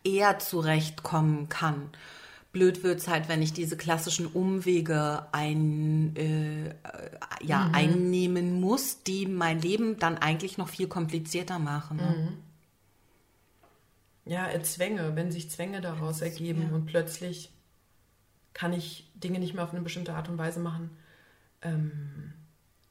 eher 0.03 0.39
zurechtkommen 0.39 1.49
kann. 1.49 1.89
Blöd 2.51 2.83
wird 2.83 2.99
es 2.99 3.07
halt, 3.07 3.29
wenn 3.29 3.41
ich 3.41 3.51
diese 3.51 3.75
klassischen 3.75 4.27
Umwege 4.27 5.25
ein, 5.31 6.15
äh, 6.15 6.75
ja, 7.41 7.65
mhm. 7.65 7.75
einnehmen 7.75 8.61
muss, 8.61 9.01
die 9.03 9.25
mein 9.25 9.59
Leben 9.59 9.97
dann 9.97 10.19
eigentlich 10.19 10.57
noch 10.57 10.69
viel 10.69 10.87
komplizierter 10.87 11.57
machen. 11.57 11.97
Ne? 11.97 12.15
Mhm. 14.25 14.31
Ja, 14.31 14.47
Zwänge, 14.61 15.15
wenn 15.15 15.31
sich 15.31 15.49
Zwänge 15.49 15.81
daraus 15.81 16.21
ergeben 16.21 16.67
ja. 16.69 16.75
und 16.75 16.85
plötzlich 16.85 17.51
kann 18.53 18.71
ich 18.71 19.11
Dinge 19.15 19.39
nicht 19.39 19.55
mehr 19.55 19.63
auf 19.63 19.71
eine 19.71 19.81
bestimmte 19.81 20.13
Art 20.13 20.29
und 20.29 20.37
Weise 20.37 20.59
machen. 20.59 20.91
Ähm, 21.63 22.33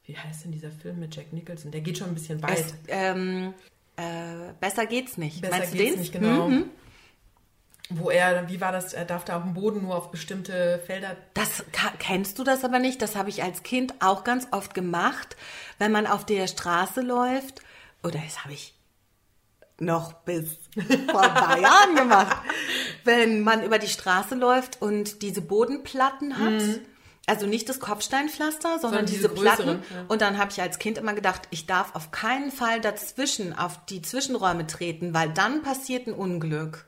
wie 0.03 0.17
heißt 0.17 0.43
denn 0.43 0.51
dieser 0.51 0.71
Film 0.71 0.99
mit 0.99 1.15
Jack 1.15 1.31
Nicholson? 1.31 1.71
Der 1.71 1.79
geht 1.79 1.97
schon 1.97 2.09
ein 2.09 2.15
bisschen 2.15 2.43
weit. 2.43 2.59
Es, 2.59 2.73
ähm, 2.89 3.53
äh, 3.95 4.51
besser 4.59 4.85
geht's 4.85 5.17
nicht. 5.17 5.41
Besser 5.41 5.59
Meinst 5.59 5.73
geht's 5.73 5.97
nicht, 5.97 6.11
genau. 6.11 6.49
Mhm 6.49 6.65
wo 7.89 8.09
er, 8.09 8.47
wie 8.49 8.61
war 8.61 8.71
das, 8.71 8.93
er 8.93 9.05
darf 9.05 9.25
da 9.25 9.37
auf 9.37 9.43
dem 9.43 9.53
Boden 9.53 9.83
nur 9.83 9.95
auf 9.95 10.11
bestimmte 10.11 10.81
Felder. 10.85 11.17
Das 11.33 11.63
kennst 11.99 12.39
du 12.39 12.43
das 12.43 12.63
aber 12.63 12.79
nicht. 12.79 13.01
Das 13.01 13.15
habe 13.15 13.29
ich 13.29 13.43
als 13.43 13.63
Kind 13.63 13.93
auch 13.99 14.23
ganz 14.23 14.47
oft 14.51 14.73
gemacht, 14.73 15.35
wenn 15.79 15.91
man 15.91 16.07
auf 16.07 16.25
der 16.25 16.47
Straße 16.47 17.01
läuft. 17.01 17.61
Oder 18.01 18.19
das 18.19 18.43
habe 18.43 18.53
ich 18.53 18.73
noch 19.79 20.13
bis 20.13 20.57
vor 21.11 21.21
ein 21.21 21.33
paar 21.33 21.59
Jahren 21.59 21.95
gemacht. 21.95 22.37
Wenn 23.03 23.41
man 23.41 23.63
über 23.63 23.79
die 23.79 23.87
Straße 23.87 24.35
läuft 24.35 24.81
und 24.81 25.21
diese 25.21 25.41
Bodenplatten 25.41 26.39
hat. 26.39 26.51
Mhm. 26.51 26.79
Also 27.25 27.47
nicht 27.47 27.69
das 27.69 27.79
Kopfsteinpflaster, 27.79 28.79
sondern, 28.79 28.81
sondern 28.81 29.05
diese, 29.05 29.29
diese 29.29 29.41
Platten. 29.41 29.67
Ja. 29.67 30.05
Und 30.09 30.21
dann 30.21 30.37
habe 30.37 30.51
ich 30.51 30.61
als 30.61 30.77
Kind 30.77 30.97
immer 30.97 31.13
gedacht, 31.13 31.43
ich 31.51 31.65
darf 31.65 31.95
auf 31.95 32.11
keinen 32.11 32.51
Fall 32.51 32.81
dazwischen, 32.81 33.57
auf 33.57 33.85
die 33.85 34.01
Zwischenräume 34.01 34.67
treten, 34.67 35.13
weil 35.13 35.29
dann 35.29 35.61
passiert 35.61 36.07
ein 36.07 36.13
Unglück. 36.13 36.85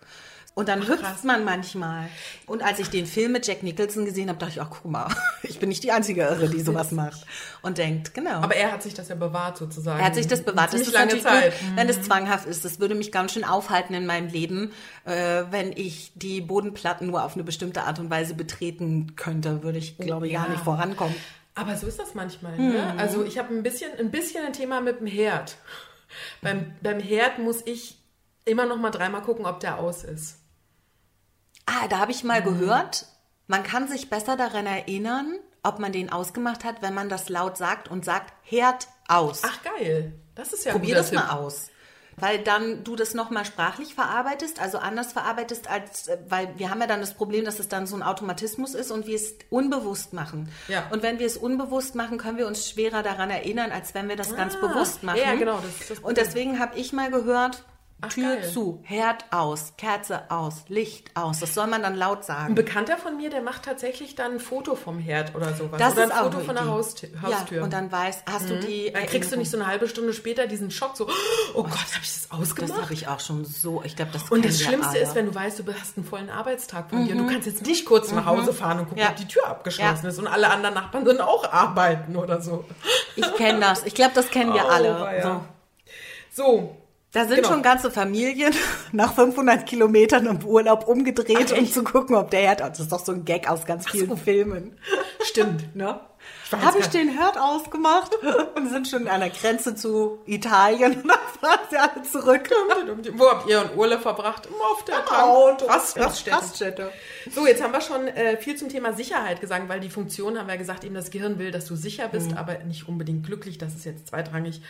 Und 0.56 0.70
dann 0.70 0.82
Ach, 0.84 0.88
hüpft 0.88 1.04
krass. 1.04 1.24
man 1.24 1.44
manchmal. 1.44 2.08
Und 2.46 2.64
als 2.64 2.80
ich 2.80 2.90
den 2.90 3.06
Film 3.06 3.34
mit 3.34 3.46
Jack 3.46 3.62
Nicholson 3.62 4.06
gesehen 4.06 4.30
habe, 4.30 4.40
dachte 4.40 4.54
ich, 4.54 4.62
ach 4.62 4.70
guck 4.70 4.90
mal, 4.90 5.14
ich 5.44 5.60
bin 5.60 5.68
nicht 5.68 5.84
die 5.84 5.92
einzige 5.92 6.22
Irre, 6.22 6.48
die 6.48 6.62
sowas 6.62 6.92
macht. 6.92 7.26
Und 7.62 7.78
denkt, 7.78 8.14
genau. 8.14 8.40
Aber 8.40 8.56
er 8.56 8.72
hat 8.72 8.82
sich 8.82 8.94
das 8.94 9.10
ja 9.10 9.16
bewahrt 9.16 9.58
sozusagen. 9.58 10.00
Er 10.00 10.06
hat 10.06 10.16
sich 10.16 10.28
das 10.28 10.44
bewahrt. 10.44 10.74
Das 10.74 10.80
ist 10.80 10.94
lange 10.94 11.20
Zeit. 11.20 11.60
Gut, 11.60 11.76
wenn 11.76 11.90
es 11.90 11.98
mhm. 11.98 12.04
zwanghaft 12.04 12.48
ist. 12.48 12.64
Das 12.64 12.80
würde 12.80 12.96
mich 12.96 13.12
ganz 13.12 13.34
schön 13.34 13.44
aufhalten 13.44 13.94
in 13.94 14.06
meinem 14.06 14.30
Leben, 14.30 14.72
äh, 15.04 15.44
wenn 15.52 15.74
ich 15.74 16.14
die 16.16 16.40
Bodenplatten 16.40 17.08
nur 17.08 17.26
auf 17.26 17.34
eine 17.34 17.44
bestimmte 17.44 17.84
Art 17.84 18.00
und 18.00 18.10
Weise 18.10 18.34
betreten 18.34 19.18
könnte, 19.18 19.62
würde 19.62 19.78
ich, 19.78 19.98
glaube 19.98 20.28
ich, 20.28 20.34
ja. 20.34 20.44
gar 20.44 20.50
nicht 20.50 20.64
vorankommen. 20.64 21.16
Aber 21.54 21.76
so 21.76 21.86
ist 21.86 22.00
das 22.00 22.14
manchmal. 22.14 22.58
Mhm. 22.58 22.70
Ne? 22.70 22.96
Also 22.98 23.26
ich 23.26 23.38
habe 23.38 23.54
ein 23.54 23.62
bisschen, 23.62 23.92
ein 24.00 24.10
bisschen 24.10 24.46
ein 24.46 24.54
Thema 24.54 24.80
mit 24.80 25.02
dem 25.02 25.08
Herd. 25.08 25.58
Beim, 26.42 26.76
beim 26.82 27.02
Herd 27.02 27.40
muss 27.40 27.62
ich 27.66 27.98
immer 28.46 28.66
noch 28.66 28.78
mal 28.78 28.92
dreimal 28.92 29.22
gucken, 29.22 29.46
ob 29.46 29.60
der 29.60 29.80
aus 29.80 30.06
ist. 30.06 30.45
Ah, 31.66 31.88
da 31.88 32.00
habe 32.00 32.12
ich 32.12 32.24
mal 32.24 32.42
mhm. 32.42 32.46
gehört, 32.46 33.06
man 33.48 33.64
kann 33.64 33.88
sich 33.88 34.10
besser 34.10 34.38
daran 34.38 34.66
erinnern, 34.66 35.40
ob 35.64 35.80
man 35.80 35.92
den 35.92 36.12
ausgemacht 36.12 36.64
hat, 36.64 36.82
wenn 36.82 36.94
man 36.94 37.10
das 37.10 37.30
laut 37.30 37.58
sagt 37.58 37.90
und 37.90 38.06
sagt, 38.06 38.34
Herd 38.44 38.88
aus. 39.08 39.42
Ach 39.44 39.60
geil, 39.64 40.14
das 40.36 40.54
ist 40.54 40.66
ja 40.66 40.74
Probier 40.74 40.96
das 40.96 41.10
Tipp. 41.10 41.20
mal 41.20 41.30
aus. 41.32 41.70
Weil 42.18 42.40
dann 42.40 42.86
du 42.86 42.96
das 42.96 43.14
nochmal 43.14 43.44
sprachlich 43.44 43.94
verarbeitest, 43.94 44.62
also 44.62 44.78
anders 44.78 45.12
verarbeitest, 45.12 45.70
als, 45.70 46.10
weil 46.30 46.58
wir 46.58 46.70
haben 46.70 46.80
ja 46.80 46.88
dann 46.88 47.02
das 47.02 47.14
Problem, 47.14 47.44
dass 47.44 47.60
es 47.60 47.68
dann 47.68 47.88
so 47.88 47.96
ein 47.96 48.04
Automatismus 48.04 48.74
ist 48.74 48.90
und 48.90 49.06
wir 49.06 49.16
es 49.16 49.36
unbewusst 49.50 50.14
machen. 50.14 50.50
Ja. 50.70 50.88
Und 50.92 51.04
wenn 51.04 51.20
wir 51.20 51.26
es 51.26 51.36
unbewusst 51.36 51.94
machen, 51.94 52.18
können 52.18 52.38
wir 52.38 52.48
uns 52.48 52.70
schwerer 52.70 53.04
daran 53.04 53.32
erinnern, 53.32 53.72
als 53.72 53.94
wenn 53.96 54.08
wir 54.08 54.16
das 54.16 54.32
ah, 54.32 54.38
ganz 54.38 54.56
bewusst 54.56 55.04
machen. 55.04 55.20
Ja, 55.20 55.36
genau. 55.36 55.60
Das, 55.60 55.90
das 55.90 56.00
und 56.00 56.18
deswegen 56.18 56.58
habe 56.58 56.78
ich 56.78 56.94
mal 56.94 57.12
gehört, 57.12 57.66
Ach, 58.06 58.14
Tür 58.14 58.36
geil. 58.36 58.50
zu, 58.50 58.80
Herd 58.84 59.26
aus, 59.32 59.74
Kerze 59.78 60.30
aus, 60.30 60.66
Licht 60.68 61.12
aus. 61.16 61.40
Das 61.40 61.54
soll 61.54 61.68
man 61.68 61.82
dann 61.82 61.96
laut 61.96 62.24
sagen. 62.24 62.52
Ein 62.52 62.56
Bekannter 62.56 62.98
von 62.98 63.18
mir, 63.18 63.30
der 63.30 63.42
macht 63.42 63.64
tatsächlich 63.64 64.16
dann 64.16 64.34
ein 64.34 64.40
Foto 64.40 64.76
vom 64.76 65.00
Herd 65.00 65.36
oder 65.36 65.54
sowas. 65.54 65.80
Das 65.80 65.94
oder 65.94 66.06
ist 66.06 66.12
ein 66.12 66.24
Foto 66.24 66.40
von 66.40 66.56
der 66.56 66.66
Haustür. 66.66 67.10
Ja, 67.30 67.64
und 67.64 67.74
dann 67.74 67.92
weiß, 67.92 68.24
hast 68.30 68.46
mhm. 68.46 68.50
du 68.50 68.60
die. 68.60 68.92
Dann 68.92 69.06
kriegst 69.06 69.32
du 69.32 69.38
nicht 69.38 69.50
so 69.50 69.58
eine 69.58 69.68
halbe 69.68 69.88
Stunde 69.88 70.14
später 70.14 70.48
diesen 70.48 70.72
Schock, 70.72 70.98
so, 70.98 71.08
oh 71.54 71.64
Gott, 71.64 71.72
habe 71.72 72.04
ich 72.04 72.14
das 72.14 72.28
ausgemacht? 72.30 72.72
Das 72.72 72.82
habe 72.82 72.94
ich 72.94 73.08
auch 73.08 73.20
schon 73.20 73.46
so. 73.46 73.82
Ich 73.84 73.96
glaube, 73.96 74.12
das 74.12 74.30
Und 74.30 74.46
das 74.46 74.62
Schlimmste 74.62 74.98
ist, 74.98 75.16
wenn 75.16 75.26
du 75.26 75.36
weißt, 75.36 75.60
du 75.60 75.64
hast 75.74 75.98
einen 75.98 76.06
vollen 76.06 76.30
Arbeitstag 76.30 76.90
von 76.90 77.04
mhm. 77.04 77.08
dir. 77.08 77.16
Du 77.16 77.28
kannst 77.28 77.48
jetzt 77.48 77.66
nicht 77.66 77.86
kurz 77.86 78.10
mhm. 78.10 78.18
nach 78.18 78.26
Hause 78.26 78.54
fahren 78.54 78.80
und 78.80 78.86
gucken, 78.86 79.02
ja. 79.02 79.10
ob 79.10 79.16
die 79.16 79.28
Tür 79.28 79.48
abgeschlossen 79.48 80.06
ja. 80.06 80.10
ist 80.10 80.20
und 80.20 80.28
alle 80.28 80.50
anderen 80.50 80.76
Nachbarn 80.76 81.06
sind 81.06 81.22
auch 81.22 81.52
arbeiten 81.52 82.16
oder 82.16 82.42
so. 82.42 82.66
Ich 83.16 83.34
kenne 83.36 83.60
das. 83.60 83.84
Ich 83.86 83.96
glaube, 83.96 84.12
das 84.14 84.30
kennen 84.30 84.54
wir 84.54 84.66
oh, 84.66 84.70
alle. 84.70 85.22
So. 85.24 86.44
so, 86.44 86.78
da 87.16 87.24
sind 87.26 87.38
genau. 87.38 87.48
schon 87.48 87.64
ganze 87.64 87.92
Familien 87.92 88.54
nach 88.92 89.14
500 89.14 89.66
Kilometern 89.66 90.26
im 90.26 90.46
Urlaub 90.46 90.86
umgedreht, 90.86 91.54
Ach, 91.54 91.58
um 91.58 91.66
zu 91.66 91.84
gucken, 91.86 92.14
ob 92.18 92.30
der 92.30 92.42
Herd, 92.42 92.60
das 92.60 92.82
ist 92.82 92.92
doch 92.92 93.00
so 93.00 93.14
ein 93.14 93.24
Gag 93.24 93.50
aus 93.50 93.66
ganz 93.66 93.90
vielen 93.90 94.10
so. 94.10 94.16
Filmen. 94.18 94.78
Stimmt, 95.24 95.74
ne? 95.78 96.02
Habe 96.62 96.80
ich 96.80 96.88
den 96.88 97.10
Herd 97.10 97.38
ausgemacht 97.38 98.12
und 98.56 98.70
sind 98.70 98.88
schon 98.88 99.08
an 99.08 99.20
der 99.20 99.30
Grenze 99.30 99.76
zu 99.76 100.20
Italien 100.26 100.96
und 101.02 101.08
dann 101.08 101.20
fahren 101.40 101.60
sie 101.70 101.78
alle 101.78 102.04
zurück. 102.04 102.50
Wo 103.14 103.30
habt 103.30 103.50
ihr 103.50 103.62
und 103.62 103.78
Urle 103.78 104.00
verbracht? 104.00 104.46
Immer 104.46 104.72
auf 104.72 104.86
der 104.86 105.02
genau, 105.02 105.58
Rast 105.68 105.98
Raststätte. 105.98 106.38
Raststätte. 106.38 106.92
So, 107.34 107.48
jetzt 107.48 107.62
haben 107.62 107.74
wir 107.74 107.82
schon 107.82 108.08
äh, 108.08 108.38
viel 108.38 108.56
zum 108.56 108.70
Thema 108.70 108.94
Sicherheit 108.94 109.42
gesagt, 109.42 109.68
weil 109.70 109.80
die 109.80 109.90
Funktion, 109.90 110.38
haben 110.38 110.48
wir 110.48 110.58
gesagt, 110.58 110.84
eben 110.84 110.96
das 110.96 111.12
Gehirn 111.12 111.40
will, 111.40 111.52
dass 111.52 111.66
du 111.66 111.76
sicher 111.76 112.08
bist, 112.08 112.32
mhm. 112.32 112.38
aber 112.38 112.58
nicht 112.60 112.88
unbedingt 112.88 113.26
glücklich. 113.26 113.58
Das 113.58 113.74
ist 113.76 113.86
jetzt 113.86 114.08
zweitrangig 114.08 114.62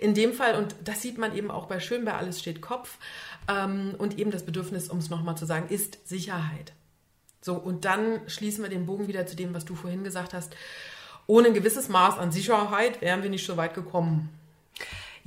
in 0.00 0.14
dem 0.14 0.32
Fall. 0.32 0.54
Und 0.56 0.74
das 0.84 1.02
sieht 1.02 1.18
man 1.18 1.34
eben 1.34 1.50
auch 1.50 1.66
bei 1.66 1.80
Schön, 1.80 2.04
bei 2.04 2.14
Alles 2.14 2.40
steht 2.40 2.60
Kopf. 2.60 2.98
Ähm, 3.48 3.94
und 3.98 4.18
eben 4.18 4.30
das 4.30 4.44
Bedürfnis, 4.44 4.88
um 4.88 4.98
es 4.98 5.10
nochmal 5.10 5.36
zu 5.36 5.46
sagen, 5.46 5.68
ist 5.68 5.98
Sicherheit. 6.06 6.72
So, 7.40 7.54
und 7.54 7.84
dann 7.84 8.20
schließen 8.26 8.64
wir 8.64 8.70
den 8.70 8.86
Bogen 8.86 9.06
wieder 9.06 9.26
zu 9.26 9.36
dem, 9.36 9.54
was 9.54 9.64
du 9.64 9.74
vorhin 9.74 10.02
gesagt 10.02 10.34
hast 10.34 10.54
ohne 11.26 11.48
ein 11.48 11.54
gewisses 11.54 11.88
Maß 11.88 12.18
an 12.18 12.32
Sicherheit 12.32 13.00
wären 13.00 13.22
wir 13.22 13.30
nicht 13.30 13.46
so 13.46 13.56
weit 13.56 13.74
gekommen. 13.74 14.30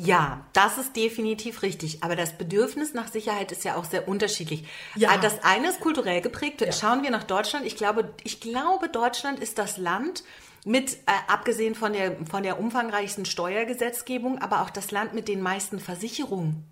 Ja, 0.02 0.46
das 0.54 0.78
ist 0.78 0.96
definitiv 0.96 1.62
richtig. 1.62 2.04
Aber 2.04 2.16
das 2.16 2.38
Bedürfnis 2.38 2.94
nach 2.94 3.10
Sicherheit 3.10 3.52
ist 3.52 3.66
ja 3.66 3.76
auch 3.76 3.84
sehr 3.84 4.08
unterschiedlich. 4.08 4.66
Ja. 4.96 5.18
Das 5.18 5.44
eine 5.44 5.68
ist 5.70 5.82
kulturell 5.82 6.22
geprägt. 6.22 6.62
Ja. 6.62 6.72
Schauen 6.72 7.04
wir 7.04 7.12
nach 7.12 7.26
Deutschland. 7.26 7.66
Ich 7.66 7.76
glaube, 7.76 8.14
ich 8.24 8.40
glaube, 8.40 8.88
Deutschland 8.88 9.40
ist 9.40 9.58
das 9.58 9.78
Land 9.78 10.24
mit, 10.64 10.94
äh, 10.94 11.12
abgesehen 11.28 11.76
von 11.76 11.92
der, 11.92 12.16
von 12.26 12.44
der 12.44 12.62
umfangreichsten 12.62 13.26
Steuergesetzgebung, 13.26 14.42
aber 14.42 14.62
auch 14.62 14.70
das 14.70 14.92
Land 14.92 15.14
mit 15.14 15.28
den 15.28 15.42
meisten 15.42 15.80
Versicherungen. 15.82 16.64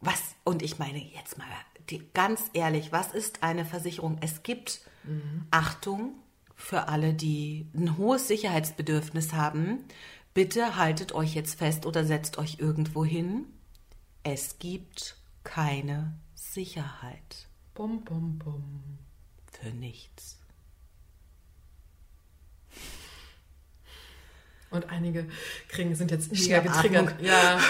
Was, 0.00 0.20
und 0.44 0.62
ich 0.62 0.78
meine 0.78 0.98
jetzt 0.98 1.38
mal 1.38 1.46
die, 1.90 2.06
ganz 2.14 2.50
ehrlich, 2.52 2.92
was 2.92 3.12
ist 3.12 3.42
eine 3.42 3.64
Versicherung? 3.64 4.18
Es 4.20 4.44
gibt, 4.44 4.80
mhm. 5.02 5.46
Achtung, 5.50 6.14
für 6.64 6.88
alle, 6.88 7.12
die 7.12 7.66
ein 7.74 7.98
hohes 7.98 8.26
Sicherheitsbedürfnis 8.26 9.34
haben, 9.34 9.84
bitte 10.32 10.76
haltet 10.76 11.12
euch 11.12 11.34
jetzt 11.34 11.58
fest 11.58 11.84
oder 11.84 12.04
setzt 12.04 12.38
euch 12.38 12.56
irgendwo 12.58 13.04
hin. 13.04 13.44
Es 14.22 14.58
gibt 14.58 15.16
keine 15.44 16.14
Sicherheit. 16.34 17.48
Bum, 17.74 18.02
bum, 18.02 18.38
bum. 18.38 18.98
Für 19.52 19.68
nichts. 19.68 20.38
Und 24.70 24.88
einige 24.88 25.28
kriegen, 25.68 25.94
sind 25.94 26.10
jetzt 26.10 26.32
mega 26.32 26.60
getriggert. 26.60 27.20
Ja. 27.20 27.60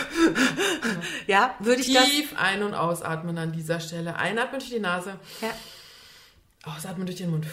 ja, 1.26 1.54
würde 1.58 1.80
ich 1.82 1.88
Tief 1.88 2.30
das... 2.30 2.38
ein- 2.38 2.62
und 2.62 2.74
ausatmen 2.74 3.36
an 3.38 3.52
dieser 3.52 3.80
Stelle. 3.80 4.14
Einatmen 4.16 4.60
durch 4.60 4.70
die 4.70 4.78
Nase. 4.78 5.18
Ja. 5.42 5.50
Ausatmen 6.62 7.06
durch 7.06 7.18
den 7.18 7.30
Mund. 7.30 7.46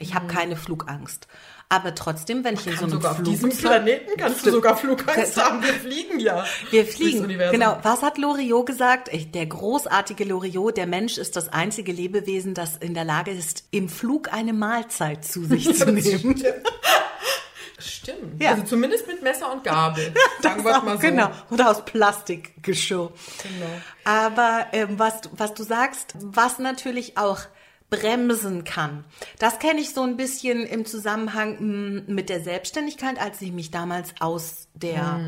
Ich 0.00 0.14
habe 0.14 0.26
keine 0.26 0.56
Flugangst. 0.56 1.28
Aber 1.68 1.94
trotzdem, 1.94 2.42
wenn 2.42 2.54
ich 2.54 2.66
in 2.66 2.74
so 2.74 2.84
einem 2.84 2.90
sogar 2.92 3.12
auf 3.12 3.18
Flugzeug... 3.18 3.50
diesem 3.50 3.58
Planeten 3.58 4.10
kannst 4.16 4.44
du 4.44 4.50
sogar 4.50 4.76
Flugangst 4.76 5.36
haben. 5.36 5.62
Wir 5.62 5.74
fliegen 5.74 6.18
ja. 6.18 6.44
Wir 6.70 6.86
fliegen. 6.86 7.28
Genau. 7.28 7.78
Was 7.82 8.02
hat 8.02 8.16
Loriot 8.16 8.66
gesagt? 8.66 9.10
Der 9.34 9.46
großartige 9.46 10.24
Loriot, 10.24 10.78
der 10.78 10.86
Mensch 10.86 11.18
ist 11.18 11.36
das 11.36 11.50
einzige 11.50 11.92
Lebewesen, 11.92 12.54
das 12.54 12.76
in 12.78 12.94
der 12.94 13.04
Lage 13.04 13.30
ist, 13.30 13.64
im 13.70 13.90
Flug 13.90 14.32
eine 14.32 14.54
Mahlzeit 14.54 15.24
zu 15.24 15.44
sich 15.44 15.72
zu 15.76 15.92
nehmen. 15.92 16.42
Stimmt. 17.78 18.42
Ja. 18.42 18.52
Also 18.52 18.64
zumindest 18.64 19.06
mit 19.06 19.22
Messer 19.22 19.52
und 19.52 19.62
Gabel. 19.62 20.12
Sagen 20.42 20.64
wir 20.64 20.80
mal 20.80 20.96
so. 20.96 21.02
Genau. 21.02 21.30
Oder 21.50 21.70
aus 21.70 21.84
Plastikgeschirr. 21.84 23.12
Genau. 23.42 23.80
Aber 24.04 24.66
ähm, 24.72 24.98
was, 24.98 25.20
was 25.32 25.54
du 25.54 25.62
sagst, 25.62 26.14
was 26.18 26.58
natürlich 26.58 27.16
auch 27.18 27.40
bremsen 27.90 28.64
kann, 28.64 29.04
das 29.38 29.58
kenne 29.58 29.80
ich 29.80 29.92
so 29.92 30.02
ein 30.02 30.16
bisschen 30.16 30.64
im 30.64 30.86
Zusammenhang 30.86 31.56
mh, 31.60 32.02
mit 32.06 32.28
der 32.28 32.40
Selbstständigkeit, 32.42 33.20
als 33.20 33.42
ich 33.42 33.52
mich 33.52 33.70
damals 33.70 34.14
aus 34.20 34.68
der 34.74 35.20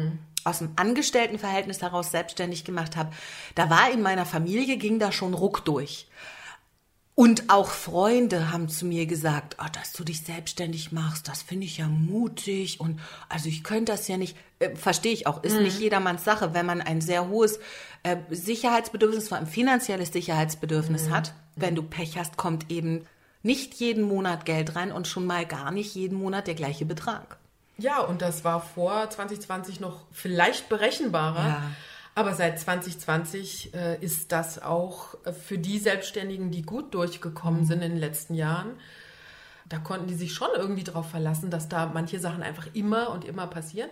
aus 0.45 0.59
dem 0.59 0.73
Angestelltenverhältnis 0.77 1.83
heraus 1.83 2.11
selbstständig 2.11 2.65
gemacht 2.65 2.97
habe. 2.97 3.13
Da 3.55 3.71
war 3.71 3.93
in 3.93 4.03
meiner 4.03 4.27
Familie 4.27 4.77
ging 4.77 4.99
da 4.99 5.13
schon 5.13 5.35
Ruck 5.35 5.65
durch. 5.65 6.09
Und 7.15 7.51
auch 7.51 7.69
Freunde 7.69 8.51
haben 8.53 8.71
zu 8.71 8.87
mir 8.87 9.05
gesagt, 9.05 9.57
oh, 9.61 9.67
dass 9.75 9.93
du 9.93 10.03
dich 10.03 10.23
selbstständig 10.23 10.93
machst, 10.93 11.29
das 11.29 11.43
finde 11.43 11.67
ich 11.67 11.77
ja 11.77 11.87
mutig 11.87 12.81
und 12.81 13.01
also 13.29 13.51
ich 13.51 13.63
könnte 13.63 13.93
das 13.93 14.09
ja 14.09 14.17
nicht, 14.17 14.35
äh, 14.61 14.75
verstehe 14.77 15.13
ich 15.13 15.27
auch, 15.27 15.43
ist 15.45 15.61
nicht 15.61 15.79
jedermanns 15.79 16.25
Sache, 16.25 16.55
wenn 16.55 16.65
man 16.65 16.81
ein 16.81 17.03
sehr 17.03 17.29
hohes 17.29 17.61
äh, 18.03 18.17
Sicherheitsbedürfnis, 18.31 19.29
vor 19.29 19.37
allem 19.37 19.47
finanzielles 19.47 20.11
Sicherheitsbedürfnis 20.11 21.11
hat. 21.11 21.35
Wenn 21.57 21.75
du 21.75 21.83
Pech 21.83 22.19
hast, 22.19 22.37
kommt 22.37 22.71
eben 22.71 23.07
nicht 23.43 23.75
jeden 23.75 24.03
Monat 24.05 24.45
Geld 24.45 24.77
rein 24.77 24.93
und 24.93 25.09
schon 25.09 25.27
mal 25.27 25.45
gar 25.47 25.71
nicht 25.71 25.95
jeden 25.95 26.17
Monat 26.19 26.47
der 26.47 26.55
gleiche 26.55 26.85
Betrag. 26.85 27.39
Ja, 27.79 28.01
und 28.01 28.23
das 28.23 28.45
war 28.45 28.61
vor 28.61 29.11
2020 29.11 29.81
noch 29.81 30.05
vielleicht 30.13 30.69
berechenbarer. 30.69 31.49
Ja. 31.49 31.63
Aber 32.15 32.35
seit 32.35 32.61
2020 32.61 33.75
äh, 33.75 33.97
ist 34.01 34.33
das 34.33 34.63
auch 34.63 35.15
für 35.47 35.59
die 35.59 35.79
Selbstständigen, 35.79 36.51
die 36.51 36.63
gut 36.63 36.87
Mhm. 36.87 36.91
durchgekommen 36.91 37.65
sind 37.65 37.83
in 37.83 37.93
den 37.93 38.01
letzten 38.01 38.35
Jahren, 38.35 38.73
da 39.69 39.79
konnten 39.79 40.07
die 40.07 40.15
sich 40.15 40.35
schon 40.35 40.51
irgendwie 40.55 40.85
darauf 40.85 41.09
verlassen, 41.09 41.51
dass 41.51 41.69
da 41.71 41.87
manche 41.87 42.21
Sachen 42.21 42.43
einfach 42.43 42.67
immer 42.75 43.09
und 43.11 43.25
immer 43.25 43.47
passieren. 43.47 43.89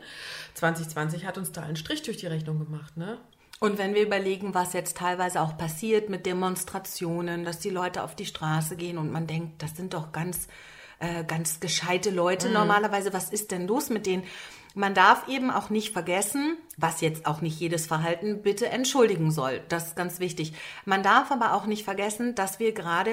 2020 0.54 1.24
hat 1.24 1.38
uns 1.38 1.52
da 1.52 1.62
einen 1.62 1.76
Strich 1.76 2.02
durch 2.02 2.18
die 2.18 2.26
Rechnung 2.26 2.58
gemacht, 2.58 2.96
ne? 2.98 3.16
Und 3.62 3.76
wenn 3.76 3.94
wir 3.94 4.02
überlegen, 4.02 4.54
was 4.54 4.72
jetzt 4.72 4.96
teilweise 4.96 5.42
auch 5.42 5.58
passiert 5.58 6.08
mit 6.08 6.24
Demonstrationen, 6.24 7.44
dass 7.44 7.58
die 7.58 7.68
Leute 7.68 8.02
auf 8.02 8.14
die 8.16 8.24
Straße 8.24 8.74
gehen 8.74 8.96
und 8.96 9.12
man 9.12 9.26
denkt, 9.26 9.62
das 9.62 9.76
sind 9.76 9.92
doch 9.92 10.12
ganz, 10.12 10.48
äh, 10.98 11.24
ganz 11.24 11.60
gescheite 11.60 12.08
Leute 12.08 12.48
normalerweise, 12.48 13.12
was 13.12 13.28
ist 13.28 13.50
denn 13.50 13.66
los 13.66 13.90
mit 13.90 14.06
denen? 14.06 14.24
Man 14.74 14.94
darf 14.94 15.28
eben 15.28 15.50
auch 15.50 15.68
nicht 15.68 15.92
vergessen, 15.92 16.56
was 16.80 17.00
jetzt 17.00 17.26
auch 17.26 17.40
nicht 17.40 17.58
jedes 17.60 17.86
Verhalten 17.86 18.42
bitte 18.42 18.68
entschuldigen 18.68 19.30
soll. 19.30 19.60
Das 19.68 19.88
ist 19.88 19.96
ganz 19.96 20.20
wichtig. 20.20 20.52
Man 20.84 21.02
darf 21.02 21.30
aber 21.30 21.54
auch 21.54 21.66
nicht 21.66 21.84
vergessen, 21.84 22.34
dass 22.34 22.58
wir 22.58 22.72
gerade 22.72 23.10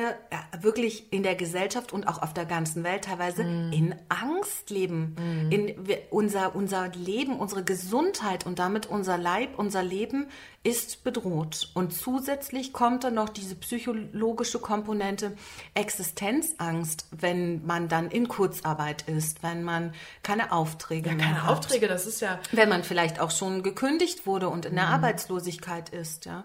wirklich 0.61 1.11
in 1.11 1.24
der 1.24 1.36
Gesellschaft 1.36 1.93
und 1.93 2.07
auch 2.07 2.22
auf 2.22 2.34
der 2.34 2.45
ganzen 2.45 2.84
Welt 2.84 3.05
teilweise 3.05 3.41
in 3.43 3.95
Angst 4.09 4.70
leben. 4.70 5.15
In 5.49 5.88
wir, 5.88 5.99
unser, 6.11 6.55
unser 6.55 6.89
Leben, 6.89 7.39
unsere 7.39 7.63
Gesundheit 7.63 8.45
und 8.45 8.59
damit 8.59 8.86
unser 8.86 9.18
Leib, 9.18 9.57
unser 9.57 9.84
Leben 9.84 10.28
ist 10.63 11.03
bedroht. 11.03 11.70
Und 11.74 11.93
zusätzlich 11.93 12.74
kommt 12.74 13.05
dann 13.05 13.13
noch 13.13 13.30
diese 13.30 13.55
psychologische 13.55 14.59
Komponente 14.59 15.32
Existenzangst, 15.76 17.07
wenn 17.11 17.65
man 17.65 17.88
dann 17.88 18.11
in 18.11 18.28
Kurzarbeit 18.28 19.03
ist, 19.07 19.43
wenn 19.43 19.63
man 19.63 19.93
keine 20.24 20.51
Aufträge 20.51 21.11
mehr 21.11 21.26
Keine 21.26 21.43
hat. 21.43 21.51
Aufträge, 21.51 21.88
das 21.88 22.05
ist 22.05 22.20
ja. 22.20 22.39
Wenn 22.51 22.68
man 22.68 22.84
vielleicht 22.84 23.20
auch 23.22 23.32
schon 23.32 23.57
gekündigt 23.64 24.26
wurde 24.26 24.49
und 24.49 24.66
in 24.66 24.76
der 24.76 24.88
Arbeitslosigkeit 24.88 25.89
ist, 25.89 26.26
ja. 26.26 26.43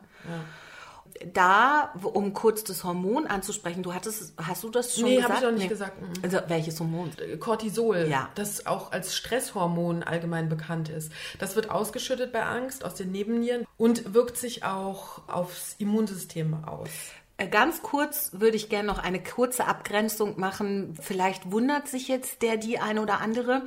Da, 1.35 1.93
um 2.03 2.33
kurz 2.33 2.65
das 2.65 2.85
Hormon 2.85 3.27
anzusprechen, 3.27 3.83
du 3.83 3.93
hattest, 3.93 4.33
hast 4.39 4.63
du 4.65 4.71
das 4.71 4.95
schon 4.97 5.05
Nee, 5.05 5.17
gesagt? 5.17 5.31
hab 5.35 5.39
ich 5.43 5.45
noch 5.45 5.53
nicht 5.59 5.69
gesagt, 5.69 6.01
mhm. 6.01 6.09
Also 6.23 6.39
welches 6.49 6.81
Hormon? 6.81 7.11
Cortisol, 7.39 8.07
Ja. 8.09 8.31
das 8.35 8.67
auch 8.67 8.93
als 8.93 9.15
Stresshormon 9.15 10.03
allgemein 10.03 10.49
bekannt 10.49 10.89
ist. 10.89 11.13
Das 11.39 11.55
wird 11.55 11.71
ausgeschüttet 11.71 12.33
bei 12.33 12.43
Angst 12.43 12.85
aus 12.85 12.95
den 12.95 13.13
Nebennieren 13.13 13.67
und 13.77 14.15
wirkt 14.15 14.37
sich 14.39 14.65
auch 14.65 15.29
aufs 15.29 15.75
Immunsystem 15.79 16.65
aus. 16.65 16.89
Äh, 17.37 17.47
Ganz 17.49 17.83
kurz 17.83 18.31
würde 18.33 18.57
ich 18.57 18.69
gerne 18.71 18.89
noch 18.89 18.99
eine 18.99 19.23
kurze 19.23 19.67
Abgrenzung 19.67 20.41
machen. 20.41 20.97
Vielleicht 21.01 21.53
wundert 21.53 21.89
sich 21.89 22.09
jetzt 22.09 22.41
der, 22.43 22.57
die 22.57 22.79
eine 22.79 23.03
oder 23.03 23.21
andere 23.21 23.63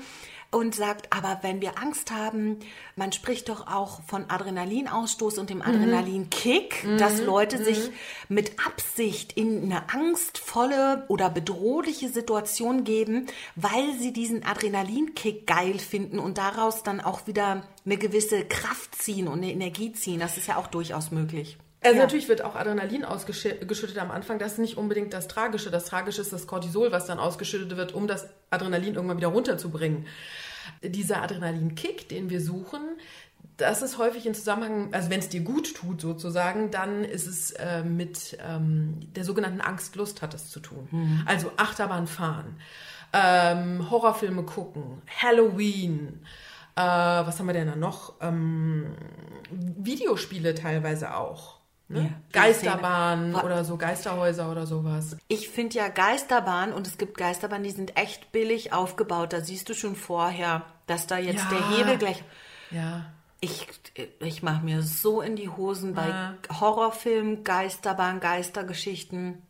und 0.56 0.74
sagt, 0.74 1.12
aber 1.12 1.40
wenn 1.42 1.60
wir 1.60 1.78
Angst 1.82 2.12
haben, 2.12 2.60
man 2.96 3.12
spricht 3.12 3.50
doch 3.50 3.68
auch 3.68 4.02
von 4.08 4.30
Adrenalinausstoß 4.30 5.38
und 5.38 5.50
dem 5.50 5.62
Adrenalinkick, 5.62 6.86
dass 6.98 7.22
Leute 7.22 7.62
sich 7.62 7.92
mit 8.30 8.54
Absicht 8.66 9.34
in 9.34 9.64
eine 9.64 9.90
angstvolle 9.94 11.04
oder 11.10 11.30
bedrohliche 11.30 12.08
Situation 12.08 12.86
geben, 12.86 13.28
weil 13.56 13.94
sie 14.00 14.14
diesen 14.14 14.46
Adrenalinkick 14.46 15.46
geil 15.46 15.78
finden 15.78 16.20
und 16.20 16.38
daraus 16.38 16.84
dann 16.84 17.02
auch 17.02 17.28
wieder 17.28 17.64
eine 17.86 17.98
gewisse 17.98 18.46
Kraft 18.46 18.96
ziehen 18.96 19.28
und 19.28 19.40
eine 19.40 19.52
Energie 19.52 19.92
ziehen. 19.92 20.22
Das 20.22 20.38
ist 20.38 20.48
ja 20.48 20.56
auch 20.56 20.68
durchaus 20.68 21.12
möglich. 21.12 21.58
Also 21.86 21.98
Ja. 21.98 22.04
natürlich 22.04 22.28
wird 22.30 22.44
auch 22.44 22.56
Adrenalin 22.56 23.06
ausgeschüttet 23.06 23.98
am 24.00 24.10
Anfang. 24.10 24.40
Das 24.40 24.54
ist 24.54 24.58
nicht 24.58 24.76
unbedingt 24.78 25.14
das 25.14 25.28
Tragische. 25.28 25.70
Das 25.70 25.86
Tragische 25.86 26.22
ist 26.22 26.34
das 26.34 26.48
Cortisol, 26.48 26.92
was 26.92 27.06
dann 27.06 27.20
ausgeschüttet 27.20 27.78
wird, 27.78 27.94
um 27.94 28.08
das 28.08 28.28
Adrenalin 28.50 28.96
irgendwann 28.96 29.18
wieder 29.18 29.28
runterzubringen. 29.28 30.08
Dieser 30.84 31.22
Adrenalinkick, 31.22 32.10
den 32.10 32.30
wir 32.30 32.42
suchen, 32.42 32.82
das 33.58 33.82
ist 33.82 33.98
häufig 33.98 34.26
in 34.26 34.34
Zusammenhang, 34.36 34.94
also 34.94 35.10
wenn 35.10 35.20
es 35.20 35.30
dir 35.30 35.42
gut 35.42 35.76
tut 35.76 36.02
sozusagen, 36.02 36.72
dann 36.72 37.04
ist 37.06 37.26
es 37.26 37.52
äh, 37.52 37.84
mit 37.84 38.38
ähm, 38.46 39.00
der 39.16 39.24
sogenannten 39.24 39.62
Angstlust 39.62 40.22
hat 40.22 40.34
es 40.34 40.50
zu 40.50 40.60
tun. 40.60 40.90
Also 41.26 41.52
Achterbahn 41.56 42.08
fahren, 42.08 42.58
ähm, 43.14 43.90
Horrorfilme 43.90 44.44
gucken, 44.44 45.02
Halloween, 45.22 46.20
äh, 46.76 46.82
was 46.82 47.40
haben 47.40 47.48
wir 47.48 47.54
denn 47.54 47.68
da 47.68 47.76
noch? 47.76 48.14
Ähm, 48.20 48.88
Videospiele 49.52 50.54
teilweise 50.54 51.16
auch. 51.16 51.55
Ne? 51.88 52.02
Ja, 52.02 52.10
Geisterbahn 52.42 53.36
oder 53.36 53.64
so 53.64 53.78
Geisterhäuser 53.78 54.52
oder 54.52 54.66
sowas. 54.66 55.18
Ich 55.28 55.50
finde 55.50 55.76
ja 55.78 55.88
Geisterbahn 55.88 56.74
und 56.74 56.88
es 56.88 56.98
gibt 56.98 57.16
Geisterbahnen, 57.18 57.64
die 57.64 57.70
sind 57.72 57.96
echt 57.96 58.32
billig 58.32 58.74
aufgebaut. 58.74 59.34
Da 59.34 59.42
siehst 59.42 59.70
du 59.70 59.76
schon 59.76 59.96
vorher, 59.96 60.64
dass 60.88 61.06
da 61.06 61.18
jetzt 61.20 61.46
Ja. 61.52 61.58
der 61.58 61.70
Hebel 61.78 61.98
gleich. 61.98 62.24
Ja. 62.72 63.06
Ich, 63.40 63.68
ich 64.20 64.42
mache 64.42 64.66
mir 64.66 64.82
so 64.82 65.22
in 65.22 65.36
die 65.36 65.50
Hosen 65.50 65.94
bei 65.94 66.08
Ja. 66.08 66.34
Horrorfilmen, 66.60 67.44
Geisterbahn, 67.44 68.20
Geistergeschichten. 68.20 69.44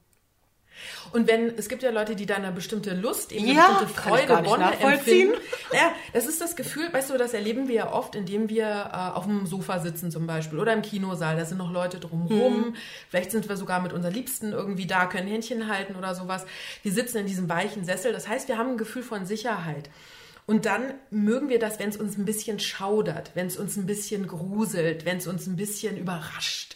Und 1.12 1.28
wenn, 1.28 1.58
es 1.58 1.70
gibt 1.70 1.84
ja 1.84 1.92
Leute, 1.92 2.16
die 2.16 2.26
da 2.26 2.36
eine 2.36 2.52
bestimmte 2.52 2.94
Lust, 2.94 3.32
eben 3.32 3.48
Ja, 3.48 3.78
eine 3.78 3.86
bestimmte 3.86 3.94
kann 4.02 4.14
ich 4.20 4.26
Freude, 4.28 4.46
Wonne 4.46 4.80
empfinden. 4.80 5.34
Ja, 5.74 5.94
das 6.14 6.26
ist 6.28 6.42
das 6.42 6.56
Gefühl, 6.56 6.92
weißt 6.92 7.10
du, 7.10 7.18
das 7.18 7.34
erleben 7.34 7.68
wir 7.68 7.76
ja 7.76 7.92
oft, 7.94 8.16
indem 8.16 8.50
wir 8.50 8.66
äh, 8.68 9.16
auf 9.16 9.26
dem 9.26 9.46
Sofa 9.46 9.80
sitzen 9.80 10.12
zum 10.12 10.28
Beispiel 10.28 10.60
oder 10.60 10.74
im 10.74 10.82
Kinosaal, 10.82 11.38
da 11.38 11.46
sind 11.46 11.58
noch 11.58 11.72
Leute 11.72 12.00
drumherum, 12.00 12.56
Mhm. 12.70 12.76
vielleicht 13.10 13.32
sind 13.32 13.48
wir 13.50 13.58
sogar 13.58 13.82
mit 13.82 13.94
unseren 13.94 14.14
Liebsten 14.14 14.52
irgendwie 14.52 14.88
da, 14.88 15.06
können 15.06 15.28
Händchen 15.28 15.68
halten 15.68 15.96
oder 15.96 16.14
sowas. 16.16 16.46
Wir 16.84 16.92
sitzen 16.92 17.18
in 17.20 17.28
diesem 17.28 17.50
weichen 17.50 17.86
Sessel, 17.86 18.12
das 18.14 18.28
heißt, 18.28 18.48
wir 18.48 18.58
haben 18.58 18.72
ein 18.72 18.78
Gefühl 18.78 19.04
von 19.04 19.26
Sicherheit. 19.26 19.90
Und 20.48 20.66
dann 20.66 20.94
mögen 21.10 21.50
wir 21.50 21.58
das, 21.58 21.80
wenn 21.80 21.90
es 21.90 21.98
uns 21.98 22.18
ein 22.20 22.26
bisschen 22.26 22.60
schaudert, 22.60 23.32
wenn 23.34 23.48
es 23.48 23.58
uns 23.58 23.78
ein 23.78 23.88
bisschen 23.88 24.28
gruselt, 24.28 25.04
wenn 25.06 25.18
es 25.18 25.26
uns 25.28 25.48
ein 25.48 25.56
bisschen 25.56 25.98
überrascht 25.98 26.76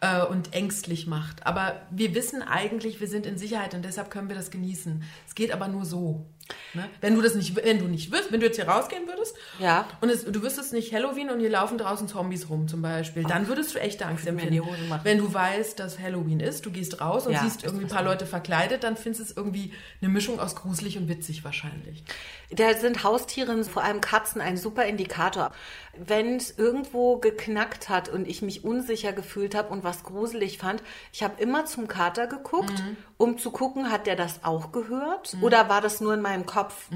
äh, 0.00 0.22
und 0.22 0.54
ängstlich 0.54 1.06
macht. 1.06 1.46
Aber 1.46 1.80
wir 1.90 2.14
wissen 2.14 2.42
eigentlich, 2.42 3.00
wir 3.00 3.08
sind 3.08 3.26
in 3.26 3.38
Sicherheit 3.38 3.74
und 3.74 3.84
deshalb 3.84 4.10
können 4.10 4.28
wir 4.28 4.36
das 4.36 4.50
genießen. 4.50 5.02
Geht 5.38 5.52
aber 5.52 5.68
nur 5.68 5.84
so. 5.84 6.26
Ne? 6.74 6.88
Wenn 7.02 7.14
du 7.14 7.20
das 7.22 7.34
nicht, 7.34 7.54
wenn 7.56 7.78
du 7.78 7.84
nicht 7.86 8.10
wirst, 8.10 8.32
wenn 8.32 8.40
du 8.40 8.46
jetzt 8.46 8.56
hier 8.56 8.66
rausgehen 8.68 9.06
würdest 9.06 9.36
Ja. 9.58 9.86
und 10.00 10.08
es, 10.08 10.24
du 10.24 10.42
wüsstest 10.42 10.72
nicht 10.72 10.92
Halloween 10.94 11.28
und 11.30 11.40
hier 11.40 11.50
laufen 11.50 11.76
draußen 11.78 12.08
Zombies 12.08 12.48
rum 12.48 12.68
zum 12.68 12.80
Beispiel, 12.82 13.22
dann 13.24 13.48
würdest 13.48 13.74
du 13.74 13.78
echte 13.78 14.06
Angst 14.06 14.26
empfinden. 14.26 14.62
Wenn 15.04 15.18
du 15.18 15.32
weißt, 15.32 15.78
dass 15.78 15.98
Halloween 15.98 16.40
ist, 16.40 16.64
du 16.66 16.70
gehst 16.70 17.00
raus 17.02 17.26
und 17.26 17.34
Ja, 17.34 17.42
siehst 17.44 17.64
irgendwie 17.64 17.84
ein 17.84 17.90
paar. 17.90 18.02
Leute 18.02 18.24
verkleidet, 18.26 18.82
dann 18.82 18.96
findest 18.96 19.20
du 19.20 19.24
es 19.30 19.36
irgendwie 19.36 19.72
eine 20.00 20.10
Mischung 20.10 20.40
aus 20.40 20.56
gruselig 20.56 20.96
und 20.96 21.08
witzig 21.08 21.44
wahrscheinlich. 21.44 22.02
Da 22.50 22.72
sind 22.74 23.04
Haustiere, 23.04 23.62
vor 23.64 23.84
allem 23.84 24.00
Katzen, 24.00 24.40
ein 24.40 24.56
super 24.56 24.86
Indikator. 24.86 25.52
Wenn 25.98 26.36
es 26.36 26.56
irgendwo 26.58 27.18
geknackt 27.18 27.88
hat 27.90 28.08
und 28.08 28.26
ich 28.26 28.40
mich 28.40 28.64
unsicher 28.64 29.12
gefühlt 29.12 29.54
habe 29.54 29.68
und 29.70 29.84
was 29.84 30.02
gruselig 30.02 30.56
fand, 30.58 30.82
ich 31.12 31.22
habe 31.22 31.40
immer 31.42 31.66
zum 31.66 31.88
Kater 31.88 32.26
geguckt, 32.26 32.82
um 33.18 33.36
zu 33.36 33.50
gucken, 33.50 33.90
hat 33.90 34.06
der 34.06 34.16
das 34.16 34.44
auch 34.44 34.72
gehört 34.72 35.36
oder 35.42 35.68
war 35.68 35.80
das 35.82 36.00
nur 36.00 36.14
in 36.14 36.22
meinem 36.22 36.46
Kopf? 36.46 36.88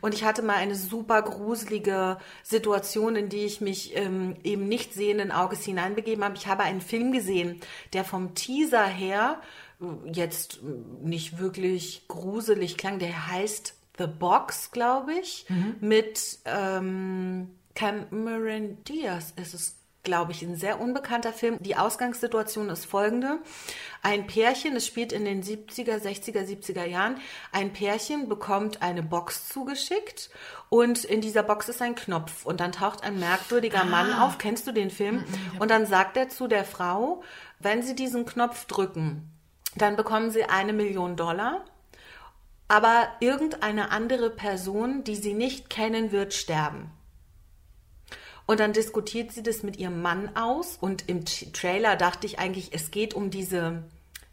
Und 0.00 0.14
ich 0.14 0.24
hatte 0.24 0.42
mal 0.42 0.56
eine 0.56 0.76
super 0.76 1.22
gruselige 1.22 2.18
Situation, 2.44 3.16
in 3.16 3.28
die 3.30 3.44
ich 3.46 3.60
mich 3.60 3.96
ähm, 3.96 4.36
eben 4.44 4.68
nicht 4.68 4.94
sehenden 4.94 5.32
Auges 5.32 5.64
hineinbegeben 5.64 6.22
habe. 6.22 6.36
Ich 6.36 6.46
habe 6.46 6.62
einen 6.62 6.82
Film 6.82 7.10
gesehen, 7.12 7.60
der 7.94 8.04
vom 8.04 8.34
Teaser 8.34 8.84
her 8.86 9.40
jetzt 10.12 10.60
nicht 11.02 11.38
wirklich 11.38 12.06
gruselig 12.06 12.76
klang. 12.76 12.98
Der 12.98 13.28
heißt 13.28 13.74
The 13.98 14.06
Box, 14.06 14.70
glaube 14.72 15.14
ich, 15.14 15.46
mit 15.80 16.38
ähm, 16.44 17.50
Cameron 17.74 18.84
Diaz 18.84 19.32
ist 19.36 19.54
es, 19.54 19.76
glaube 20.02 20.32
ich, 20.32 20.42
ein 20.42 20.56
sehr 20.56 20.80
unbekannter 20.80 21.32
Film. 21.32 21.58
Die 21.60 21.76
Ausgangssituation 21.76 22.70
ist 22.70 22.86
folgende. 22.86 23.38
Ein 24.02 24.26
Pärchen, 24.26 24.74
es 24.76 24.86
spielt 24.86 25.12
in 25.12 25.24
den 25.24 25.42
70er, 25.42 25.98
60er, 25.98 26.44
70er 26.44 26.84
Jahren, 26.84 27.16
ein 27.52 27.72
Pärchen 27.72 28.28
bekommt 28.28 28.82
eine 28.82 29.02
Box 29.02 29.48
zugeschickt 29.48 30.30
und 30.70 31.04
in 31.04 31.20
dieser 31.20 31.42
Box 31.42 31.68
ist 31.68 31.82
ein 31.82 31.94
Knopf 31.94 32.46
und 32.46 32.60
dann 32.60 32.72
taucht 32.72 33.02
ein 33.02 33.18
merkwürdiger 33.18 33.84
Mann 33.84 34.12
auf. 34.14 34.38
Kennst 34.38 34.66
du 34.66 34.72
den 34.72 34.90
Film? 34.90 35.24
Und 35.58 35.70
dann 35.70 35.86
sagt 35.86 36.16
er 36.16 36.28
zu 36.28 36.48
der 36.48 36.64
Frau, 36.64 37.22
wenn 37.58 37.82
Sie 37.82 37.94
diesen 37.94 38.24
Knopf 38.24 38.64
drücken, 38.64 39.30
dann 39.76 39.96
bekommen 39.96 40.30
Sie 40.30 40.44
eine 40.44 40.72
Million 40.72 41.16
Dollar. 41.16 41.64
Aber 42.68 43.08
irgendeine 43.18 43.90
andere 43.90 44.30
Person, 44.30 45.02
die 45.04 45.16
Sie 45.16 45.34
nicht 45.34 45.70
kennen, 45.70 46.12
wird 46.12 46.32
sterben. 46.32 46.92
Und 48.50 48.58
dann 48.58 48.72
diskutiert 48.72 49.30
sie 49.30 49.44
das 49.44 49.62
mit 49.62 49.76
ihrem 49.76 50.02
Mann 50.02 50.34
aus. 50.34 50.76
Und 50.80 51.08
im 51.08 51.24
Trailer 51.24 51.94
dachte 51.94 52.26
ich 52.26 52.40
eigentlich, 52.40 52.70
es 52.72 52.90
geht 52.90 53.14
um 53.14 53.30
diese 53.30 53.84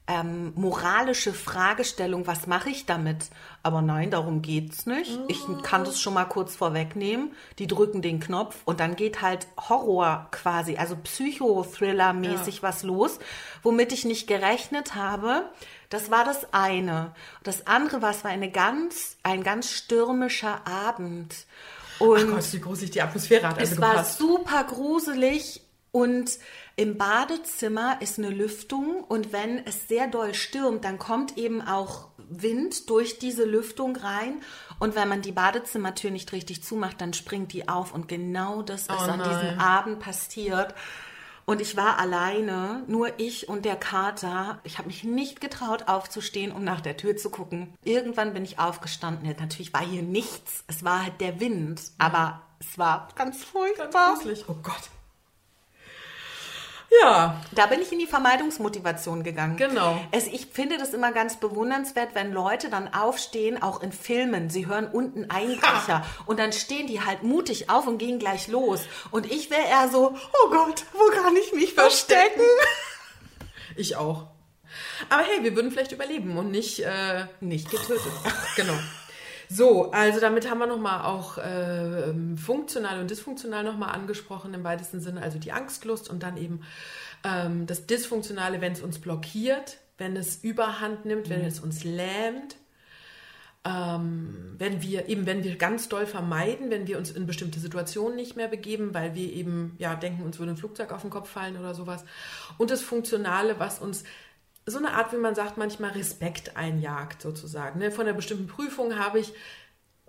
ähm, 0.08 0.54
moralische 0.56 1.34
Fragestellung, 1.34 2.26
was 2.26 2.48
mache 2.48 2.72
ich 2.72 2.88
damit? 2.88 3.30
Aber 3.62 3.84
nein, 3.84 4.10
darum 4.10 4.42
geht's 4.42 4.88
nicht. 4.88 5.20
Ich 5.28 5.42
kann 5.62 5.84
das 5.84 6.02
schon 6.02 6.16
mal 6.16 6.26
kurz 6.26 6.56
vorwegnehmen. 6.56 7.32
Die 7.60 7.68
drücken 7.68 8.02
den 8.02 8.20
Knopf 8.20 8.56
und 8.66 8.80
dann 8.80 8.96
geht 8.96 9.22
halt 9.22 9.46
Horror 9.70 10.30
quasi, 10.32 10.78
also 10.78 10.96
Psychothriller-mäßig 10.96 12.64
was 12.64 12.82
los, 12.82 13.20
womit 13.62 13.92
ich 13.92 14.04
nicht 14.04 14.26
gerechnet 14.26 14.96
habe. 14.96 15.44
Das 15.92 16.10
war 16.10 16.26
das 16.26 16.54
eine. 16.56 17.12
Das 17.44 17.68
andere 17.68 18.02
war, 18.02 18.10
es 18.10 18.24
war 18.24 18.32
eine 18.32 18.50
ganz, 18.50 19.18
ein 19.22 19.44
ganz 19.44 19.70
stürmischer 19.70 20.66
Abend. 20.66 21.46
Und 22.00 22.30
Ach 22.30 22.36
Gott, 22.36 22.54
wie 22.54 22.60
gruselig 22.60 22.92
die 22.92 23.02
Atmosphäre 23.02 23.48
hat 23.48 23.60
also 23.60 23.74
es 23.74 23.82
war 23.82 23.92
gepasst. 23.92 24.20
super 24.20 24.64
gruselig 24.64 25.62
und 25.92 26.38
im 26.76 26.98
Badezimmer 26.98 27.98
ist 28.02 28.20
eine 28.20 28.30
Lüftung 28.30 29.04
und 29.04 29.34
wenn 29.34 29.66
es 29.66 29.88
sehr 29.88 30.08
doll 30.08 30.36
stürmt, 30.36 30.86
dann 30.86 31.00
kommt 31.00 31.38
eben 31.38 31.62
auch 31.62 32.10
Wind 32.30 32.90
durch 32.90 33.18
diese 33.18 33.46
Lüftung 33.46 33.96
rein 33.96 34.42
und 34.80 34.96
wenn 34.96 35.08
man 35.08 35.24
die 35.24 35.32
Badezimmertür 35.32 36.12
nicht 36.12 36.34
richtig 36.34 36.64
zumacht, 36.64 37.02
dann 37.02 37.14
springt 37.14 37.52
die 37.54 37.68
auf 37.68 37.94
und 37.94 38.08
genau 38.08 38.62
das 38.62 38.82
ist 38.84 38.90
an 38.92 39.20
nein. 39.20 39.30
diesem 39.30 39.60
Abend 39.60 40.00
passiert. 40.00 40.76
Und 41.50 41.62
ich 41.62 41.78
war 41.78 41.98
alleine, 41.98 42.84
nur 42.88 43.22
ich 43.22 43.48
und 43.48 43.64
der 43.64 43.78
Kater. 43.78 44.60
Ich 44.66 44.78
habe 44.78 44.90
mich 44.90 45.06
nicht 45.06 45.40
getraut 45.40 45.88
aufzustehen, 45.88 46.52
um 46.52 46.66
nach 46.66 46.82
der 46.82 46.98
Tür 46.98 47.16
zu 47.16 47.30
gucken. 47.30 47.74
Irgendwann 47.86 48.34
bin 48.34 48.44
ich 48.44 48.60
aufgestanden. 48.60 49.34
Natürlich 49.40 49.74
war 49.74 49.82
hier 49.82 50.02
nichts. 50.02 50.66
Es 50.68 50.84
war 50.84 51.04
halt 51.04 51.22
der 51.22 51.40
Wind, 51.40 51.82
aber 52.00 52.42
es 52.60 52.78
war 52.78 53.08
ganz 53.16 53.46
furchtbar. 53.46 53.88
Ganz 53.92 54.20
gruselig. 54.20 54.44
Oh 54.50 54.58
Gott. 54.62 54.90
Ja, 57.02 57.42
Da 57.54 57.66
bin 57.66 57.82
ich 57.82 57.92
in 57.92 58.00
die 58.00 58.08
Vermeidungsmotivation 58.08 59.24
gegangen. 59.24 59.58
Genau. 59.58 60.00
Es, 60.12 60.26
ich 60.28 60.46
finde 60.48 60.78
das 60.78 60.94
immer 60.94 61.12
ganz 61.12 61.38
bewundernswert, 61.38 62.16
wenn 62.16 62.32
Leute 62.32 62.70
dann 62.70 62.94
aufstehen, 62.94 63.62
auch 63.62 63.82
in 63.82 63.92
Filmen. 63.92 64.50
Sie 64.50 64.68
hören 64.68 64.88
unten 64.92 65.30
Einbrecher 65.30 66.06
und 66.26 66.40
dann 66.40 66.54
stehen 66.54 66.88
die 66.88 67.02
halt 67.02 67.24
mutig 67.24 67.70
auf 67.70 67.88
und 67.88 67.98
gehen 67.98 68.20
gleich 68.20 68.48
los. 68.48 68.82
Und 69.12 69.30
ich 69.32 69.50
wäre 69.50 69.68
eher 69.68 69.90
so, 69.90 70.16
oh 70.16 70.50
Gott, 70.50 70.86
wo 70.94 71.06
kann 71.22 71.36
ich 71.36 71.54
mich 71.54 71.74
verstecken? 71.74 72.42
ich 73.76 73.96
auch. 73.98 74.28
Aber 75.10 75.24
hey, 75.24 75.44
wir 75.44 75.56
würden 75.56 75.72
vielleicht 75.72 75.92
überleben 75.92 76.38
und 76.38 76.52
nicht, 76.52 76.80
äh, 76.80 77.26
Nicht 77.42 77.70
getötet. 77.70 78.12
genau. 78.56 78.74
So, 79.50 79.92
also 79.92 80.20
damit 80.20 80.50
haben 80.50 80.60
wir 80.60 80.68
nochmal 80.68 81.06
auch 81.06 81.38
äh, 81.38 82.10
ähm, 82.10 82.38
funktional 82.38 83.00
und 83.00 83.10
dysfunktional 83.10 83.64
nochmal 83.64 83.94
angesprochen 83.96 84.54
im 84.54 84.64
weitesten 84.64 85.00
Sinne, 85.00 85.22
also 85.22 85.40
die 85.40 85.54
Angstlust 85.54 86.10
und 86.10 86.24
dann 86.24 86.38
eben 86.38 86.62
ähm, 87.24 87.66
das 87.66 87.88
Dysfunktionale, 87.88 88.60
wenn 88.60 88.74
es 88.74 88.82
uns 88.82 89.00
blockiert, 89.00 89.78
wenn 89.98 90.16
es 90.18 90.44
überhand 90.44 91.06
nimmt, 91.06 91.30
wenn 91.30 91.46
es 91.46 91.60
uns 91.60 91.84
lähmt, 91.86 92.58
ähm, 93.66 94.56
wenn 94.58 94.82
wir 94.82 95.08
eben, 95.08 95.26
wenn 95.26 95.44
wir 95.44 95.56
ganz 95.58 95.90
doll 95.90 96.06
vermeiden, 96.06 96.70
wenn 96.70 96.88
wir 96.88 96.98
uns 96.98 97.12
in 97.12 97.26
bestimmte 97.26 97.60
Situationen 97.60 98.16
nicht 98.16 98.36
mehr 98.36 98.48
begeben, 98.48 98.94
weil 98.94 99.16
wir 99.16 99.32
eben 99.32 99.76
ja 99.78 99.96
denken, 99.96 100.24
uns 100.24 100.40
würde 100.40 100.54
ein 100.54 100.58
Flugzeug 100.58 100.92
auf 100.92 101.02
den 101.02 101.10
Kopf 101.10 101.30
fallen 101.30 101.58
oder 101.58 101.74
sowas. 101.74 102.04
Und 102.58 102.70
das 102.70 102.82
Funktionale, 102.82 103.60
was 103.60 103.80
uns 103.80 104.04
so 104.70 104.78
eine 104.78 104.94
Art, 104.94 105.14
wie 105.14 105.18
man 105.18 105.34
sagt, 105.34 105.58
manchmal 105.58 105.92
Respekt 105.92 106.58
einjagt, 106.58 107.22
sozusagen. 107.22 107.80
Ne? 107.80 107.90
Von 107.90 108.06
einer 108.06 108.16
bestimmten 108.16 108.48
Prüfung 108.48 109.00
habe 109.00 109.20
ich 109.20 109.34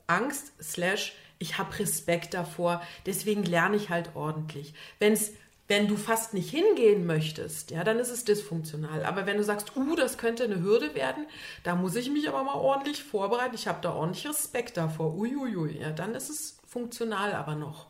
Angst, 0.09 0.53
slash, 0.61 1.15
ich 1.39 1.59
habe 1.59 1.79
Respekt 1.79 2.35
davor, 2.35 2.83
deswegen 3.07 3.45
lerne 3.45 3.77
ich 3.77 3.89
halt 3.89 4.17
ordentlich. 4.17 4.75
Wenn's, 4.99 5.31
wenn 5.69 5.87
du 5.87 5.97
fast 5.97 6.35
nicht 6.35 6.51
hingehen 6.51 7.07
möchtest, 7.07 7.71
ja, 7.71 7.85
dann 7.85 8.01
ist 8.01 8.11
es 8.11 8.25
dysfunktional. 8.25 9.05
Aber 9.05 9.27
wenn 9.27 9.37
du 9.37 9.45
sagst, 9.45 9.77
uh, 9.77 9.95
das 9.95 10.19
könnte 10.19 10.45
eine 10.45 10.61
Hürde 10.61 10.95
werden, 10.97 11.27
da 11.63 11.77
muss 11.77 11.95
ich 11.95 12.11
mich 12.11 12.29
aber 12.29 12.43
mal 12.43 12.57
ordentlich 12.57 13.05
vorbereiten, 13.05 13.55
ich 13.55 13.69
habe 13.69 13.79
da 13.81 13.93
ordentlich 13.93 14.29
Respekt 14.29 14.77
davor, 14.77 15.15
uiuiui, 15.15 15.79
ja, 15.79 15.93
dann 15.93 16.15
ist 16.17 16.31
es 16.31 16.59
funktional 16.67 17.33
aber 17.33 17.55
noch. 17.55 17.87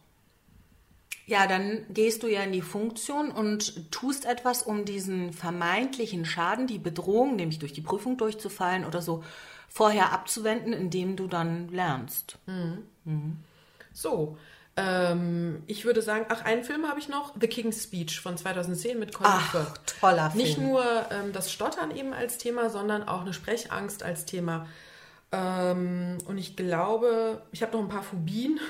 Ja, 1.29 1.47
dann 1.47 1.85
gehst 1.91 2.23
du 2.23 2.27
ja 2.27 2.41
in 2.41 2.53
die 2.53 2.63
Funktion 2.63 3.31
und 3.31 3.93
tust 3.93 4.25
etwas, 4.25 4.63
um 4.63 4.87
diesen 4.87 5.35
vermeintlichen 5.35 6.25
Schaden, 6.25 6.67
die 6.67 6.79
Bedrohung, 6.79 7.37
nämlich 7.37 7.59
durch 7.59 7.75
die 7.75 7.83
Prüfung 7.83 8.17
durchzufallen 8.17 8.87
oder 8.87 9.03
so, 9.03 9.23
vorher 9.69 10.13
abzuwenden, 10.13 10.73
indem 10.73 11.17
du 11.17 11.27
dann 11.27 11.69
lernst. 11.69 12.39
So, 13.93 14.39
ähm, 14.79 15.65
ich 15.67 15.85
würde 15.85 16.01
sagen, 16.01 16.25
ach, 16.31 16.47
einen 16.47 16.65
Film 16.65 16.89
habe 16.89 16.99
ich 16.99 17.11
noch, 17.11 17.35
The 17.39 17.47
King's 17.47 17.83
Speech 17.83 18.21
von 18.21 18.39
2010 18.39 18.99
mit 18.99 19.13
Colin 19.13 19.33
Ach, 19.35 19.51
Firth. 19.51 19.97
toller 20.01 20.31
Film. 20.31 20.43
Nicht 20.43 20.57
nur 20.57 20.83
ähm, 21.11 21.35
das 21.35 21.53
Stottern 21.53 21.95
eben 21.95 22.15
als 22.15 22.39
Thema, 22.39 22.71
sondern 22.71 23.07
auch 23.07 23.21
eine 23.21 23.35
Sprechangst 23.35 24.03
als 24.03 24.25
Thema. 24.25 24.67
Ähm, 25.31 26.17
und 26.27 26.39
ich 26.39 26.57
glaube, 26.57 27.43
ich 27.53 27.63
habe 27.63 27.73
noch 27.73 27.83
ein 27.83 27.91
paar 27.91 28.03
Phobien, 28.03 28.61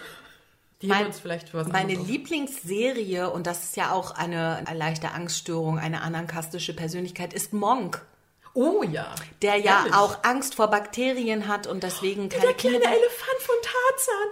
die 0.83 0.87
Mein- 0.87 1.07
uns 1.07 1.19
vielleicht 1.19 1.53
was 1.55 1.67
Meine 1.69 1.91
anderes. 1.93 2.09
Lieblingsserie, 2.09 3.31
und 3.31 3.47
das 3.47 3.65
ist 3.65 3.77
ja 3.77 3.93
auch 3.93 4.13
eine, 4.13 4.63
eine 4.67 4.79
leichte 4.79 5.11
Angststörung, 5.13 5.79
eine 5.79 6.03
anankastische 6.03 6.75
Persönlichkeit, 6.75 7.33
ist 7.33 7.53
Monk, 7.53 8.05
Oh 8.55 8.83
ja. 8.83 9.15
der 9.43 9.57
ja 9.57 9.79
Herrlich. 9.81 9.95
auch 9.95 10.25
Angst 10.25 10.55
vor 10.55 10.69
Bakterien 10.69 11.49
hat 11.49 11.67
und 11.67 11.83
deswegen 11.83 12.29
keine 12.29 12.47
Der 12.47 12.55
kleine 12.55 12.79
Kinder. 12.79 12.91
Elefant 12.91 13.41
von 13.41 13.55
Tarzan. 13.63 14.29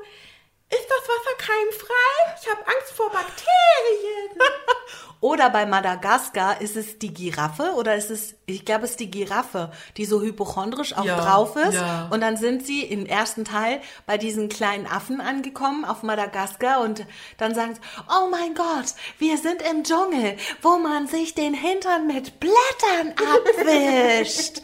Ist 0.68 0.86
das 0.88 1.08
Wasser 1.08 1.36
keimfrei? 1.38 2.40
Ich 2.42 2.50
habe 2.50 2.60
Angst 2.66 2.92
vor 2.94 3.10
Bakterien. 3.10 4.38
Oder 5.20 5.48
bei 5.48 5.64
Madagaskar 5.64 6.60
ist 6.60 6.76
es 6.76 6.98
die 6.98 7.12
Giraffe 7.12 7.72
oder 7.76 7.96
ist 7.96 8.10
es, 8.10 8.34
ich 8.44 8.66
glaube, 8.66 8.84
es 8.84 8.90
ist 8.92 9.00
die 9.00 9.10
Giraffe, 9.10 9.72
die 9.96 10.04
so 10.04 10.20
hypochondrisch 10.20 10.94
auch 10.94 11.04
Ja, 11.06 11.16
drauf 11.18 11.56
ist. 11.56 11.72
ja. 11.74 12.08
Und 12.10 12.20
dann 12.20 12.36
sind 12.36 12.66
sie 12.66 12.82
im 12.82 13.06
ersten 13.06 13.44
Teil 13.46 13.80
bei 14.04 14.18
diesen 14.18 14.50
kleinen 14.50 14.86
Affen 14.86 15.22
angekommen 15.22 15.86
auf 15.86 16.02
Madagaskar 16.02 16.80
und 16.82 17.06
dann 17.38 17.54
sagen 17.54 17.74
sie, 17.74 17.80
oh 18.10 18.28
mein 18.30 18.54
Gott, 18.54 18.94
wir 19.18 19.38
sind 19.38 19.62
im 19.62 19.84
Dschungel, 19.84 20.36
wo 20.60 20.76
man 20.76 21.06
sich 21.08 21.34
den 21.34 21.54
Hintern 21.54 22.06
mit 22.06 22.38
Blättern 22.38 23.14
abwischt. 24.18 24.60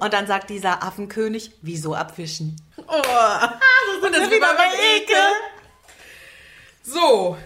und 0.00 0.12
dann 0.12 0.26
sagt 0.26 0.50
dieser 0.50 0.82
Affenkönig, 0.82 1.52
wieso 1.62 1.94
abwischen? 1.94 2.56
Oh. 2.86 4.06
Und 4.06 4.14
das 4.14 4.30
wieder 4.30 4.54
bei 4.54 4.96
Ekel. 4.96 5.16
So. 6.82 7.36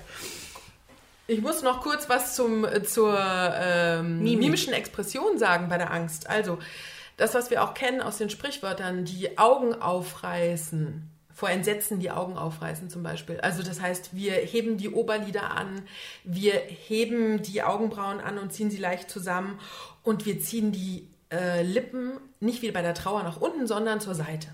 Ich 1.27 1.43
muss 1.43 1.63
noch 1.63 1.83
kurz 1.83 2.09
was 2.09 2.35
zum, 2.35 2.65
äh, 2.65 2.83
zur 2.83 3.19
ähm, 3.21 4.23
mimischen 4.23 4.73
Expression 4.73 5.39
sagen 5.39 5.69
bei 5.69 5.77
der 5.77 5.93
Angst. 5.93 6.29
Also, 6.29 6.59
das, 7.19 7.35
was 7.35 7.51
wir 7.51 7.63
auch 7.63 7.75
kennen 7.75 8.01
aus 8.01 8.17
den 8.17 8.31
Sprichwörtern, 8.31 9.05
die 9.05 9.37
Augen 9.37 9.75
aufreißen. 9.75 11.11
Vor 11.35 11.51
Entsetzen 11.51 12.01
die 12.01 12.11
Augen 12.11 12.37
aufreißen 12.37 12.91
zum 12.91 13.03
Beispiel. 13.03 13.39
Also 13.41 13.63
das 13.63 13.81
heißt, 13.81 14.15
wir 14.15 14.33
heben 14.33 14.77
die 14.77 14.89
Oberlider 14.89 15.53
an, 15.53 15.83
wir 16.25 16.55
heben 16.55 17.43
die 17.43 17.63
Augenbrauen 17.63 18.21
an 18.21 18.39
und 18.39 18.53
ziehen 18.53 18.71
sie 18.71 18.79
leicht 18.79 19.09
zusammen 19.09 19.61
und 20.03 20.27
wir 20.27 20.41
ziehen 20.41 20.73
die 20.73 21.09
äh, 21.31 21.63
Lippen 21.63 22.19
nicht 22.41 22.63
wie 22.63 22.73
bei 22.73 22.83
der 22.83 22.95
Trauer 22.95 23.23
nach 23.23 23.41
unten, 23.41 23.69
sondern 23.69 24.01
zur 24.01 24.17
Seite. 24.17 24.49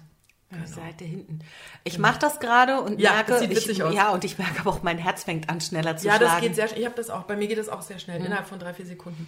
Die 0.62 0.66
Seite 0.72 1.04
hinten. 1.04 1.40
Ich 1.84 1.98
mache 1.98 2.18
das 2.18 2.40
gerade 2.40 2.80
und 2.80 2.96
Genau. 2.96 3.02
Ja, 3.02 3.12
merke, 3.14 3.32
das 3.32 3.40
sieht 3.40 3.50
ich, 3.52 3.56
witzig 3.58 3.82
aus. 3.82 3.94
ja, 3.94 4.10
und 4.10 4.24
ich 4.24 4.38
merke 4.38 4.60
aber 4.60 4.70
auch, 4.70 4.82
mein 4.82 4.98
Herz 4.98 5.24
fängt 5.24 5.48
an 5.50 5.60
schneller 5.60 5.96
zu 5.96 6.06
Ja, 6.06 6.16
schlagen. 6.16 6.32
das 6.32 6.40
geht 6.42 6.54
sehr 6.54 6.68
schnell. 6.68 6.80
Ich 6.80 6.86
habe 6.86 6.96
das 6.96 7.10
auch. 7.10 7.22
Bei 7.24 7.36
mir 7.36 7.48
geht 7.48 7.58
das 7.58 7.68
auch 7.68 7.82
sehr 7.82 7.98
schnell, 7.98 8.24
innerhalb 8.24 8.46
von 8.46 8.58
drei, 8.58 8.72
vier 8.74 8.86
Sekunden. 8.86 9.26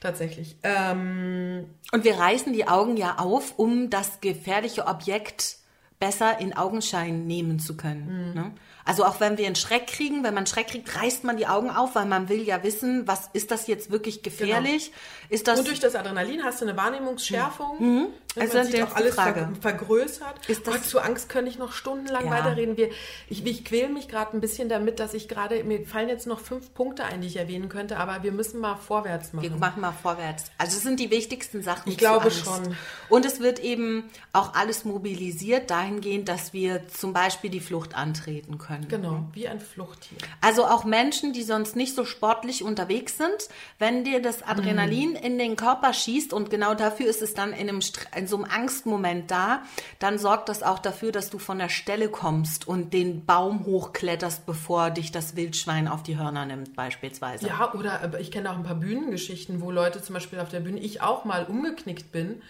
Tatsächlich. 0.00 0.56
Ähm, 0.64 1.66
Und 1.92 2.04
wir 2.04 2.16
reißen 2.18 2.52
die 2.52 2.66
Augen 2.66 2.96
ja 2.96 3.18
auf, 3.18 3.58
um 3.58 3.88
das 3.88 4.20
gefährliche 4.20 4.86
Objekt 4.86 5.56
besser 6.00 6.40
in 6.40 6.56
Augenschein 6.56 7.26
nehmen 7.28 7.60
zu 7.60 7.76
können. 7.76 8.34
Ne? 8.34 8.52
Also 8.84 9.04
auch 9.04 9.20
wenn 9.20 9.38
wir 9.38 9.46
einen 9.46 9.56
Schreck 9.56 9.86
kriegen, 9.86 10.24
wenn 10.24 10.34
man 10.34 10.46
Schreck 10.46 10.68
kriegt, 10.68 10.96
reißt 10.96 11.24
man 11.24 11.36
die 11.36 11.46
Augen 11.46 11.70
auf, 11.70 11.94
weil 11.94 12.06
man 12.06 12.28
will 12.28 12.42
ja 12.42 12.62
wissen, 12.62 13.06
was 13.06 13.30
ist 13.32 13.50
das 13.50 13.66
jetzt 13.66 13.90
wirklich 13.90 14.22
gefährlich? 14.22 14.86
Genau. 14.86 15.34
Ist 15.34 15.48
das 15.48 15.60
und 15.60 15.68
durch 15.68 15.80
das 15.80 15.94
Adrenalin 15.94 16.42
hast 16.44 16.60
du 16.60 16.66
eine 16.66 16.76
Wahrnehmungsschärfung. 16.76 17.76
Mhm. 17.78 18.06
Also 18.38 18.58
man 18.58 18.66
sieht 18.66 18.82
auch 18.82 18.94
alles 18.94 19.14
Frage. 19.14 19.48
vergrößert. 19.60 20.48
Ist 20.48 20.66
das 20.66 20.74
Gott, 20.74 20.84
zu 20.84 21.00
Angst 21.00 21.28
könnte 21.28 21.50
ich 21.50 21.58
noch 21.58 21.72
stundenlang 21.72 22.26
ja. 22.26 22.30
weiterreden. 22.30 22.76
Wir, 22.76 22.88
ich, 23.28 23.44
ich 23.44 23.64
quäle 23.64 23.90
mich 23.90 24.08
gerade 24.08 24.36
ein 24.36 24.40
bisschen 24.40 24.68
damit, 24.68 25.00
dass 25.00 25.12
ich 25.12 25.28
gerade, 25.28 25.62
mir 25.64 25.86
fallen 25.86 26.08
jetzt 26.08 26.26
noch 26.26 26.40
fünf 26.40 26.72
Punkte 26.72 27.04
ein, 27.04 27.20
die 27.20 27.26
ich 27.26 27.36
erwähnen 27.36 27.68
könnte, 27.68 27.98
aber 27.98 28.22
wir 28.22 28.32
müssen 28.32 28.60
mal 28.60 28.76
vorwärts 28.76 29.32
machen. 29.32 29.50
Wir 29.50 29.58
machen 29.58 29.82
mal 29.82 29.92
vorwärts. 29.92 30.46
Also 30.56 30.78
es 30.78 30.82
sind 30.82 30.98
die 30.98 31.10
wichtigsten 31.10 31.62
Sachen. 31.62 31.90
Ich 31.90 31.98
glaube 31.98 32.30
schon. 32.30 32.74
Und 33.08 33.26
es 33.26 33.40
wird 33.40 33.58
eben 33.58 34.10
auch 34.32 34.54
alles 34.54 34.84
mobilisiert 34.84 35.70
dahingehend, 35.70 36.28
dass 36.28 36.52
wir 36.54 36.88
zum 36.88 37.12
Beispiel 37.12 37.50
die 37.50 37.60
Flucht 37.60 37.94
antreten 37.94 38.56
können. 38.56 38.71
Genau, 38.88 39.24
wie 39.32 39.48
ein 39.48 39.60
Fluchttier. 39.60 40.18
Also 40.40 40.64
auch 40.64 40.84
Menschen, 40.84 41.32
die 41.32 41.42
sonst 41.42 41.76
nicht 41.76 41.94
so 41.94 42.04
sportlich 42.04 42.64
unterwegs 42.64 43.18
sind, 43.18 43.48
wenn 43.78 44.04
dir 44.04 44.20
das 44.22 44.42
Adrenalin 44.42 45.12
mm. 45.12 45.16
in 45.16 45.38
den 45.38 45.56
Körper 45.56 45.92
schießt 45.92 46.32
und 46.32 46.50
genau 46.50 46.74
dafür 46.74 47.06
ist 47.06 47.22
es 47.22 47.34
dann 47.34 47.52
in, 47.52 47.68
einem, 47.68 47.80
in 48.16 48.26
so 48.26 48.36
einem 48.36 48.46
Angstmoment 48.46 49.30
da, 49.30 49.62
dann 49.98 50.18
sorgt 50.18 50.48
das 50.48 50.62
auch 50.62 50.78
dafür, 50.78 51.12
dass 51.12 51.30
du 51.30 51.38
von 51.38 51.58
der 51.58 51.68
Stelle 51.68 52.08
kommst 52.08 52.66
und 52.66 52.92
den 52.92 53.24
Baum 53.24 53.66
hochkletterst, 53.66 54.46
bevor 54.46 54.90
dich 54.90 55.12
das 55.12 55.36
Wildschwein 55.36 55.88
auf 55.88 56.02
die 56.02 56.16
Hörner 56.16 56.46
nimmt, 56.46 56.74
beispielsweise. 56.74 57.46
Ja, 57.46 57.72
oder 57.74 58.18
ich 58.20 58.30
kenne 58.30 58.50
auch 58.50 58.56
ein 58.56 58.64
paar 58.64 58.76
Bühnengeschichten, 58.76 59.60
wo 59.60 59.70
Leute 59.70 60.02
zum 60.02 60.14
Beispiel 60.14 60.40
auf 60.40 60.48
der 60.48 60.60
Bühne, 60.60 60.80
ich 60.80 61.02
auch 61.02 61.24
mal 61.24 61.44
umgeknickt 61.44 62.12
bin 62.12 62.42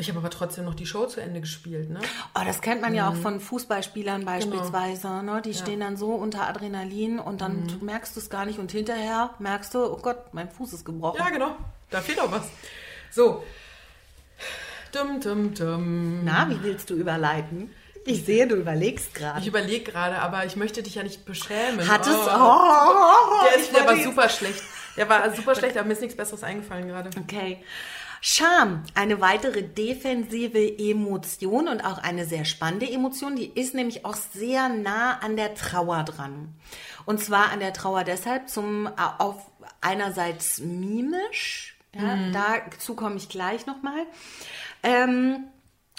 ich 0.00 0.08
habe 0.08 0.20
aber 0.20 0.30
trotzdem 0.30 0.64
noch 0.64 0.76
die 0.76 0.86
Show 0.86 1.06
zu 1.06 1.20
Ende 1.20 1.40
gespielt. 1.40 1.90
Ne? 1.90 1.98
Oh, 2.36 2.42
das 2.46 2.60
kennt 2.60 2.80
man 2.80 2.90
mhm. 2.90 2.96
ja 2.96 3.08
auch 3.08 3.14
mhm. 3.14 3.22
von 3.22 3.40
Fußballspielern 3.40 4.20
genau. 4.20 4.32
beispielsweise. 4.32 5.08
Genau. 5.08 5.34
Ne? 5.34 5.42
Die 5.42 5.50
ja. 5.50 5.58
stehen 5.58 5.80
dann 5.80 5.96
so 5.96 6.12
unter 6.12 6.48
Adrenalin 6.48 7.18
und 7.18 7.40
dann 7.40 7.64
mhm. 7.64 7.84
merkst 7.84 8.14
du 8.14 8.20
es 8.20 8.30
gar 8.30 8.46
nicht 8.46 8.60
und 8.60 8.70
hinterher 8.70 9.30
merkst 9.40 9.74
du, 9.74 9.84
oh 9.84 9.96
Gott, 9.96 10.32
mein 10.32 10.48
Fuß 10.48 10.72
ist 10.72 10.84
gebrochen. 10.84 11.18
Ja, 11.18 11.30
genau. 11.30 11.56
Da 11.90 12.00
fehlt 12.00 12.20
auch 12.20 12.30
was. 12.30 12.48
So. 13.10 13.42
Dum, 14.92 15.20
dum, 15.20 15.52
dum. 15.54 16.24
Na, 16.24 16.48
wie 16.48 16.62
willst 16.62 16.90
du 16.90 16.94
überleiten? 16.94 17.70
Ich 18.04 18.24
sehe, 18.24 18.46
du 18.46 18.54
überlegst 18.54 19.14
gerade. 19.14 19.40
Ich 19.40 19.48
überlege 19.48 19.90
gerade, 19.90 20.20
aber 20.20 20.46
ich 20.46 20.54
möchte 20.54 20.82
dich 20.82 20.94
ja 20.94 21.02
nicht 21.02 21.24
beschämen. 21.24 21.86
Hat 21.88 22.06
es? 22.06 22.14
Oh. 22.14 22.28
Oh, 22.30 23.44
der, 23.44 23.60
ist, 23.60 23.74
der 23.74 23.84
war 23.84 23.96
super 23.96 24.28
schlecht. 24.28 24.62
Der 24.96 25.08
war 25.08 25.34
super 25.34 25.54
schlecht, 25.54 25.76
aber 25.76 25.86
mir 25.86 25.92
ist 25.92 26.00
nichts 26.00 26.16
Besseres 26.16 26.42
eingefallen 26.42 26.88
gerade. 26.88 27.10
Okay. 27.20 27.62
Scham, 28.20 28.82
eine 28.94 29.20
weitere 29.20 29.62
defensive 29.62 30.78
Emotion 30.78 31.68
und 31.68 31.80
auch 31.80 31.98
eine 31.98 32.24
sehr 32.24 32.44
spannende 32.44 32.90
Emotion, 32.90 33.36
die 33.36 33.46
ist 33.46 33.74
nämlich 33.74 34.04
auch 34.04 34.16
sehr 34.16 34.68
nah 34.68 35.18
an 35.18 35.36
der 35.36 35.54
Trauer 35.54 36.04
dran. 36.04 36.54
Und 37.04 37.22
zwar 37.22 37.50
an 37.50 37.60
der 37.60 37.72
Trauer 37.72 38.04
deshalb 38.04 38.48
zum 38.48 38.86
äh, 38.86 38.90
auf 39.18 39.46
einerseits 39.80 40.58
mimisch, 40.58 41.76
ja, 41.94 42.16
mhm. 42.16 42.32
dazu 42.32 42.94
komme 42.94 43.16
ich 43.16 43.28
gleich 43.28 43.66
nochmal. 43.66 44.06
Ähm, 44.82 45.44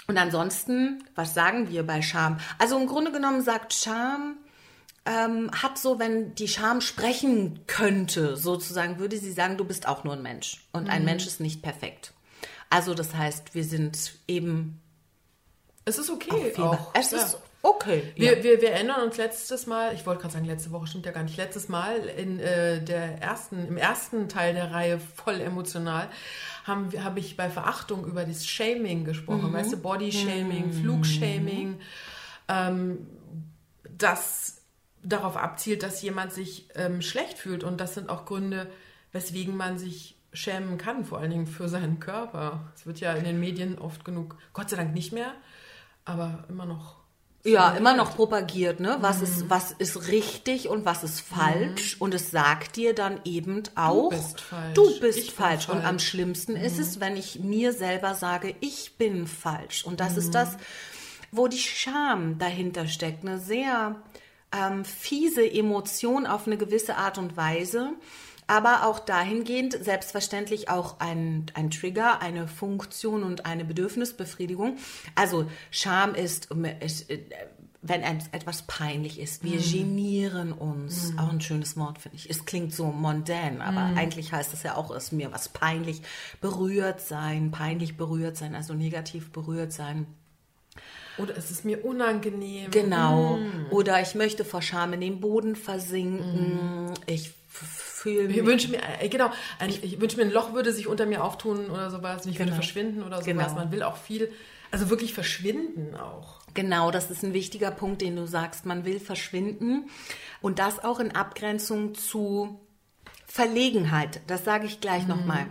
und 0.06 0.18
ansonsten, 0.18 1.04
was 1.14 1.34
sagen 1.34 1.68
wir 1.70 1.86
bei 1.86 2.02
Scham? 2.02 2.38
Also 2.58 2.76
im 2.78 2.86
Grunde 2.86 3.12
genommen 3.12 3.42
sagt 3.42 3.72
Scham, 3.72 4.38
ähm, 5.10 5.50
hat 5.50 5.78
so, 5.78 5.98
wenn 5.98 6.34
die 6.36 6.46
Scham 6.46 6.80
sprechen 6.80 7.60
könnte, 7.66 8.36
sozusagen, 8.36 8.98
würde 8.98 9.16
sie 9.16 9.32
sagen, 9.32 9.56
du 9.56 9.64
bist 9.64 9.88
auch 9.88 10.04
nur 10.04 10.14
ein 10.14 10.22
Mensch. 10.22 10.64
Und 10.72 10.84
mhm. 10.84 10.90
ein 10.90 11.04
Mensch 11.04 11.26
ist 11.26 11.40
nicht 11.40 11.62
perfekt. 11.62 12.12
Also 12.68 12.94
das 12.94 13.14
heißt, 13.14 13.54
wir 13.54 13.64
sind 13.64 14.12
eben. 14.28 14.80
Es 15.84 15.98
ist 15.98 16.10
okay. 16.10 16.54
Auch. 16.58 16.94
Es 16.94 17.10
ja. 17.10 17.18
ist 17.18 17.38
okay. 17.62 18.12
Wir, 18.14 18.38
ja. 18.38 18.44
wir, 18.44 18.60
wir 18.60 18.70
erinnern 18.70 19.02
uns 19.02 19.16
letztes 19.16 19.66
Mal, 19.66 19.94
ich 19.94 20.06
wollte 20.06 20.20
gerade 20.20 20.34
sagen, 20.34 20.44
letzte 20.44 20.70
Woche 20.70 20.86
stimmt 20.86 21.06
ja 21.06 21.12
gar 21.12 21.24
nicht, 21.24 21.36
letztes 21.36 21.68
Mal 21.68 21.96
in 22.04 22.38
äh, 22.38 22.80
der 22.80 23.20
ersten, 23.20 23.66
im 23.66 23.76
ersten 23.76 24.28
Teil 24.28 24.54
der 24.54 24.70
Reihe 24.70 25.00
voll 25.00 25.40
emotional 25.40 26.08
habe 26.64 27.02
hab 27.02 27.16
ich 27.16 27.36
bei 27.36 27.50
Verachtung 27.50 28.04
über 28.06 28.24
das 28.24 28.46
Shaming 28.46 29.04
gesprochen. 29.04 29.50
Mhm. 29.50 29.54
Weißt 29.54 29.72
du, 29.72 29.78
Body-Shaming, 29.78 30.68
mhm. 30.68 30.72
Flugshaming. 30.72 31.80
Ähm, 32.48 33.06
das 33.98 34.59
darauf 35.02 35.36
abzielt, 35.36 35.82
dass 35.82 36.02
jemand 36.02 36.32
sich 36.32 36.68
ähm, 36.74 37.02
schlecht 37.02 37.38
fühlt. 37.38 37.64
Und 37.64 37.80
das 37.80 37.94
sind 37.94 38.08
auch 38.08 38.24
Gründe, 38.24 38.70
weswegen 39.12 39.56
man 39.56 39.78
sich 39.78 40.16
schämen 40.32 40.78
kann, 40.78 41.04
vor 41.04 41.18
allen 41.18 41.30
Dingen 41.30 41.46
für 41.46 41.68
seinen 41.68 42.00
Körper. 42.00 42.72
Es 42.76 42.86
wird 42.86 43.00
ja 43.00 43.12
in 43.14 43.24
den 43.24 43.40
Medien 43.40 43.78
oft 43.78 44.04
genug, 44.04 44.36
Gott 44.52 44.70
sei 44.70 44.76
Dank 44.76 44.94
nicht 44.94 45.12
mehr, 45.12 45.32
aber 46.04 46.44
immer 46.48 46.66
noch. 46.66 47.00
Ja, 47.42 47.70
immer 47.70 47.96
noch 47.96 48.16
propagiert, 48.16 48.80
ne? 48.80 48.98
Was, 49.00 49.18
mhm. 49.18 49.24
ist, 49.24 49.50
was 49.50 49.72
ist 49.72 50.08
richtig 50.08 50.68
und 50.68 50.84
was 50.84 51.02
ist 51.02 51.20
falsch. 51.20 51.96
Mhm. 51.96 52.02
Und 52.02 52.14
es 52.14 52.30
sagt 52.30 52.76
dir 52.76 52.94
dann 52.94 53.18
eben 53.24 53.62
auch, 53.76 54.10
du 54.10 54.16
bist 54.16 54.40
falsch. 54.42 54.74
Du 54.74 55.00
bist 55.00 55.30
falsch. 55.30 55.66
falsch. 55.66 55.68
Und 55.70 55.84
am 55.84 55.98
schlimmsten 55.98 56.52
mhm. 56.52 56.60
ist 56.60 56.78
es, 56.78 57.00
wenn 57.00 57.16
ich 57.16 57.40
mir 57.40 57.72
selber 57.72 58.14
sage, 58.14 58.54
ich 58.60 58.98
bin 58.98 59.26
falsch. 59.26 59.84
Und 59.86 60.00
das 60.00 60.18
ist 60.18 60.28
mhm. 60.28 60.32
das, 60.32 60.56
wo 61.32 61.48
die 61.48 61.58
Scham 61.58 62.38
dahinter 62.38 62.86
steckt. 62.86 63.24
Eine 63.24 63.38
sehr 63.38 63.96
ähm, 64.52 64.84
fiese 64.84 65.50
Emotion 65.50 66.26
auf 66.26 66.46
eine 66.46 66.56
gewisse 66.56 66.96
Art 66.96 67.18
und 67.18 67.36
Weise, 67.36 67.92
aber 68.46 68.86
auch 68.86 68.98
dahingehend 68.98 69.78
selbstverständlich 69.80 70.68
auch 70.68 70.98
ein, 70.98 71.46
ein 71.54 71.70
Trigger, 71.70 72.20
eine 72.20 72.48
Funktion 72.48 73.22
und 73.22 73.46
eine 73.46 73.64
Bedürfnisbefriedigung. 73.64 74.76
Also 75.14 75.46
Scham 75.70 76.14
ist, 76.14 76.48
ist 76.80 77.10
äh, 77.10 77.20
wenn 77.82 78.02
etwas 78.02 78.62
peinlich 78.62 79.18
ist. 79.18 79.42
Wir 79.42 79.58
mm. 79.58 79.72
genieren 79.72 80.52
uns. 80.52 81.12
Mm. 81.12 81.18
Auch 81.18 81.30
ein 81.30 81.40
schönes 81.40 81.76
Wort, 81.78 81.98
finde 81.98 82.16
ich. 82.16 82.28
Es 82.28 82.44
klingt 82.44 82.74
so 82.74 82.86
mondän, 82.86 83.62
aber 83.62 83.80
mm. 83.80 83.96
eigentlich 83.96 84.32
heißt 84.32 84.52
es 84.52 84.62
ja 84.62 84.76
auch, 84.76 84.90
es 84.90 85.12
mir 85.12 85.32
was 85.32 85.48
peinlich 85.48 86.02
berührt 86.42 87.00
sein, 87.00 87.50
peinlich 87.50 87.96
berührt 87.96 88.36
sein, 88.36 88.54
also 88.54 88.74
negativ 88.74 89.32
berührt 89.32 89.72
sein. 89.72 90.06
Oder 91.20 91.36
es 91.36 91.50
ist 91.50 91.64
mir 91.64 91.84
unangenehm. 91.84 92.70
Genau. 92.70 93.36
Mm. 93.36 93.66
Oder 93.70 94.00
ich 94.00 94.14
möchte 94.14 94.44
vor 94.44 94.62
Scham 94.62 94.92
in 94.92 95.00
den 95.00 95.20
Boden 95.20 95.56
versinken. 95.56 96.86
Mm. 96.86 96.94
Ich 97.06 97.32
fühle 97.48 98.28
mich. 98.28 98.38
Ich 98.38 98.44
wünsche 98.44 98.68
mir, 98.68 98.80
äh, 99.00 99.08
genau, 99.08 99.30
ich, 99.66 99.82
ich 99.82 100.00
wünsche 100.00 100.16
mir, 100.16 100.24
ein 100.24 100.32
Loch 100.32 100.52
würde 100.52 100.72
sich 100.72 100.86
unter 100.86 101.06
mir 101.06 101.22
auftun 101.22 101.70
oder 101.70 101.90
sowas. 101.90 102.24
Und 102.24 102.32
ich 102.32 102.38
genau. 102.38 102.50
würde 102.50 102.56
verschwinden 102.56 103.02
oder 103.02 103.16
sowas. 103.16 103.26
Genau. 103.26 103.54
Man 103.54 103.72
will 103.72 103.82
auch 103.82 103.96
viel, 103.96 104.32
also 104.70 104.90
wirklich 104.90 105.14
verschwinden 105.14 105.94
auch. 105.96 106.40
Genau, 106.54 106.90
das 106.90 107.10
ist 107.10 107.22
ein 107.22 107.32
wichtiger 107.32 107.70
Punkt, 107.70 108.02
den 108.02 108.16
du 108.16 108.26
sagst. 108.26 108.66
Man 108.66 108.84
will 108.84 109.00
verschwinden. 109.00 109.88
Und 110.40 110.58
das 110.58 110.82
auch 110.82 111.00
in 111.00 111.14
Abgrenzung 111.14 111.94
zu 111.94 112.60
Verlegenheit. 113.26 114.20
Das 114.26 114.44
sage 114.44 114.66
ich 114.66 114.80
gleich 114.80 115.02
mhm. 115.02 115.10
nochmal. 115.10 115.46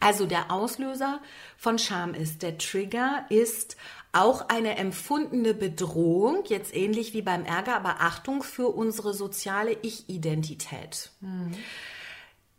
Also 0.00 0.26
der 0.26 0.50
Auslöser 0.50 1.20
von 1.56 1.78
Scham 1.78 2.12
ist, 2.12 2.42
der 2.42 2.58
Trigger 2.58 3.24
ist 3.30 3.76
auch 4.16 4.48
eine 4.48 4.76
empfundene 4.76 5.54
Bedrohung, 5.54 6.44
jetzt 6.46 6.74
ähnlich 6.74 7.12
wie 7.12 7.22
beim 7.22 7.44
Ärger, 7.44 7.76
aber 7.76 8.00
Achtung 8.00 8.42
für 8.42 8.68
unsere 8.68 9.14
soziale 9.14 9.76
Ich-Identität. 9.82 11.10
Mhm. 11.20 11.54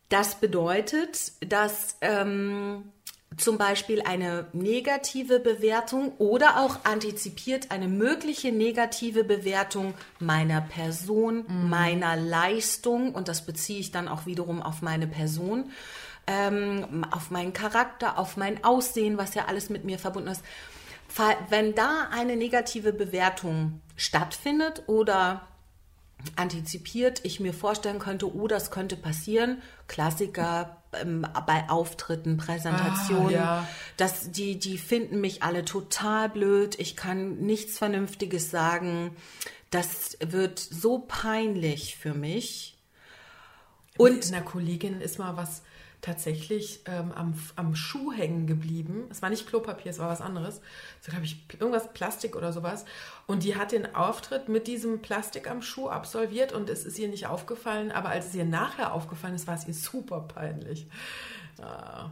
Das 0.10 0.36
bedeutet, 0.36 1.34
dass 1.42 1.98
ähm, 2.02 2.92
zum 3.36 3.58
Beispiel 3.58 4.02
eine 4.02 4.48
negative 4.54 5.40
Bewertung 5.40 6.14
oder 6.18 6.62
auch 6.62 6.86
antizipiert 6.86 7.72
eine 7.72 7.88
mögliche 7.88 8.52
negative 8.52 9.24
Bewertung 9.24 9.94
meiner 10.20 10.62
Person, 10.62 11.46
mhm. 11.48 11.70
meiner 11.70 12.16
Leistung, 12.16 13.14
und 13.14 13.28
das 13.28 13.46
beziehe 13.46 13.80
ich 13.80 13.92
dann 13.92 14.08
auch 14.08 14.26
wiederum 14.26 14.62
auf 14.62 14.82
meine 14.82 15.08
Person, 15.08 15.72
ähm, 16.26 17.06
auf 17.12 17.32
meinen 17.32 17.54
Charakter, 17.54 18.18
auf 18.18 18.38
mein 18.38 18.64
Aussehen, 18.64 19.18
was 19.18 19.34
ja 19.34 19.46
alles 19.46 19.70
mit 19.70 19.84
mir 19.84 20.00
verbunden 20.00 20.30
ist 20.30 20.44
wenn 21.50 21.76
da 21.76 22.08
eine 22.12 22.36
negative 22.36 22.94
Bewertung 22.94 23.82
stattfindet 23.96 24.84
oder 24.88 25.48
antizipiert, 26.36 27.22
ich 27.24 27.40
mir 27.40 27.54
vorstellen 27.54 28.00
könnte, 28.00 28.34
oh, 28.34 28.48
das 28.48 28.72
könnte 28.72 28.96
passieren, 28.98 29.62
Klassiker 29.88 30.78
ähm, 30.94 31.26
bei 31.46 31.70
Auftritten, 31.70 32.38
Präsentationen, 32.38 33.36
ah, 33.36 33.62
ja. 33.62 33.68
dass 33.98 34.32
die, 34.32 34.60
die 34.60 34.78
finden 34.78 35.22
mich 35.22 35.44
alle 35.44 35.64
total 35.64 36.30
blöd, 36.30 36.80
ich 36.80 36.96
kann 36.96 37.38
nichts 37.38 37.78
Vernünftiges 37.78 38.52
sagen, 38.52 39.16
das 39.70 40.18
wird 40.20 40.60
so 40.60 41.00
peinlich 41.00 41.98
für 41.98 42.14
mich. 42.14 42.78
Und 43.98 44.28
einer 44.28 44.42
Kollegin 44.42 45.02
ist 45.02 45.18
mal 45.18 45.38
was 45.38 45.64
tatsächlich 46.08 46.80
ähm, 46.86 47.12
am, 47.12 47.34
am 47.58 47.76
Schuh 47.76 48.14
hängen 48.14 48.48
geblieben. 48.48 49.06
Es 49.10 49.22
war 49.22 49.30
nicht 49.30 49.46
Klopapier, 49.46 49.92
es 49.92 50.00
war 50.00 50.10
was 50.10 50.22
anderes. 50.22 50.62
So 51.02 51.12
glaube 51.12 51.26
ich 51.26 51.46
irgendwas 51.60 51.92
Plastik 51.92 52.36
oder 52.36 52.54
sowas. 52.54 52.86
Und 53.26 53.44
die 53.44 53.58
hat 53.58 53.74
den 53.74 53.94
Auftritt 53.94 54.48
mit 54.48 54.68
diesem 54.68 55.02
Plastik 55.02 55.50
am 55.50 55.62
Schuh 55.62 55.90
absolviert 55.90 56.54
und 56.54 56.70
es 56.70 56.86
ist 56.86 56.98
ihr 56.98 57.10
nicht 57.10 57.28
aufgefallen. 57.28 57.92
Aber 57.92 58.10
als 58.10 58.28
es 58.28 58.36
ihr 58.36 58.46
nachher 58.46 58.94
aufgefallen 58.94 59.36
ist, 59.36 59.48
war 59.48 59.56
es 59.56 59.68
ihr 59.68 59.74
super 59.74 60.22
peinlich. 60.22 60.88
Ja. 61.60 62.12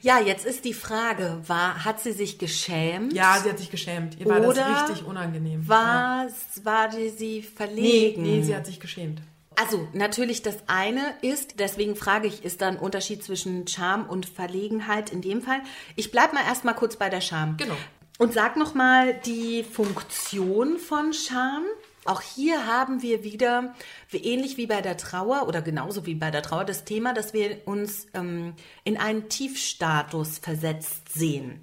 Ja, 0.00 0.20
jetzt 0.20 0.46
ist 0.46 0.64
die 0.64 0.74
Frage, 0.74 1.42
war, 1.46 1.84
hat 1.84 2.00
sie 2.00 2.12
sich 2.12 2.38
geschämt? 2.38 3.12
Ja, 3.12 3.38
sie 3.42 3.50
hat 3.50 3.58
sich 3.58 3.70
geschämt. 3.70 4.18
Ihr 4.18 4.26
war 4.26 4.40
Oder 4.40 4.54
das 4.54 4.90
richtig 4.90 5.06
unangenehm. 5.06 5.68
War, 5.68 6.28
war 6.62 6.88
die 6.88 7.10
sie 7.10 7.42
verlegen? 7.42 8.22
Nee, 8.22 8.38
nee, 8.38 8.42
sie 8.42 8.54
hat 8.54 8.64
sich 8.64 8.80
geschämt. 8.80 9.20
Also 9.56 9.88
natürlich 9.94 10.42
das 10.42 10.56
eine 10.66 11.14
ist, 11.22 11.58
deswegen 11.58 11.96
frage 11.96 12.28
ich, 12.28 12.44
ist 12.44 12.60
da 12.60 12.68
ein 12.68 12.78
Unterschied 12.78 13.24
zwischen 13.24 13.66
Scham 13.66 14.06
und 14.06 14.26
Verlegenheit 14.26 15.10
in 15.10 15.22
dem 15.22 15.40
Fall? 15.40 15.60
Ich 15.96 16.10
bleibe 16.10 16.34
mal 16.34 16.44
erstmal 16.44 16.74
kurz 16.74 16.96
bei 16.96 17.08
der 17.08 17.22
Scham. 17.22 17.56
Genau. 17.56 17.76
Und 18.18 18.34
sag 18.34 18.56
nochmal 18.56 19.14
die 19.24 19.64
Funktion 19.64 20.78
von 20.78 21.12
Scham. 21.14 21.64
Auch 22.04 22.20
hier 22.20 22.66
haben 22.66 23.02
wir 23.02 23.24
wieder, 23.24 23.74
wie 24.10 24.18
ähnlich 24.18 24.56
wie 24.58 24.66
bei 24.66 24.80
der 24.80 24.96
Trauer 24.96 25.48
oder 25.48 25.60
genauso 25.60 26.06
wie 26.06 26.14
bei 26.14 26.30
der 26.30 26.42
Trauer, 26.42 26.64
das 26.64 26.84
Thema, 26.84 27.12
dass 27.14 27.32
wir 27.32 27.62
uns 27.64 28.06
ähm, 28.14 28.54
in 28.84 28.96
einen 28.96 29.28
Tiefstatus 29.28 30.38
versetzt 30.38 31.12
sehen. 31.12 31.60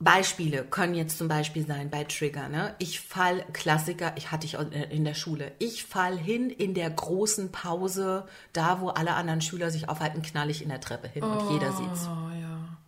Beispiele 0.00 0.64
können 0.64 0.94
jetzt 0.94 1.18
zum 1.18 1.26
Beispiel 1.26 1.66
sein 1.66 1.90
bei 1.90 2.04
Trigger. 2.04 2.48
Ne? 2.48 2.74
Ich 2.78 3.00
fall, 3.00 3.44
Klassiker, 3.52 4.12
ich 4.16 4.30
hatte 4.30 4.46
ich 4.46 4.54
in 4.54 5.04
der 5.04 5.14
Schule, 5.14 5.52
ich 5.58 5.84
fall 5.84 6.16
hin 6.16 6.50
in 6.50 6.74
der 6.74 6.88
großen 6.88 7.50
Pause, 7.50 8.24
da 8.52 8.80
wo 8.80 8.90
alle 8.90 9.14
anderen 9.14 9.40
Schüler 9.40 9.70
sich 9.70 9.88
aufhalten, 9.88 10.22
knall 10.22 10.50
ich 10.50 10.62
in 10.62 10.68
der 10.68 10.80
Treppe 10.80 11.08
hin 11.08 11.24
und 11.24 11.50
jeder 11.50 11.72
sieht's. 11.72 12.06
Oh, 12.06 12.30
ja. 12.30 12.78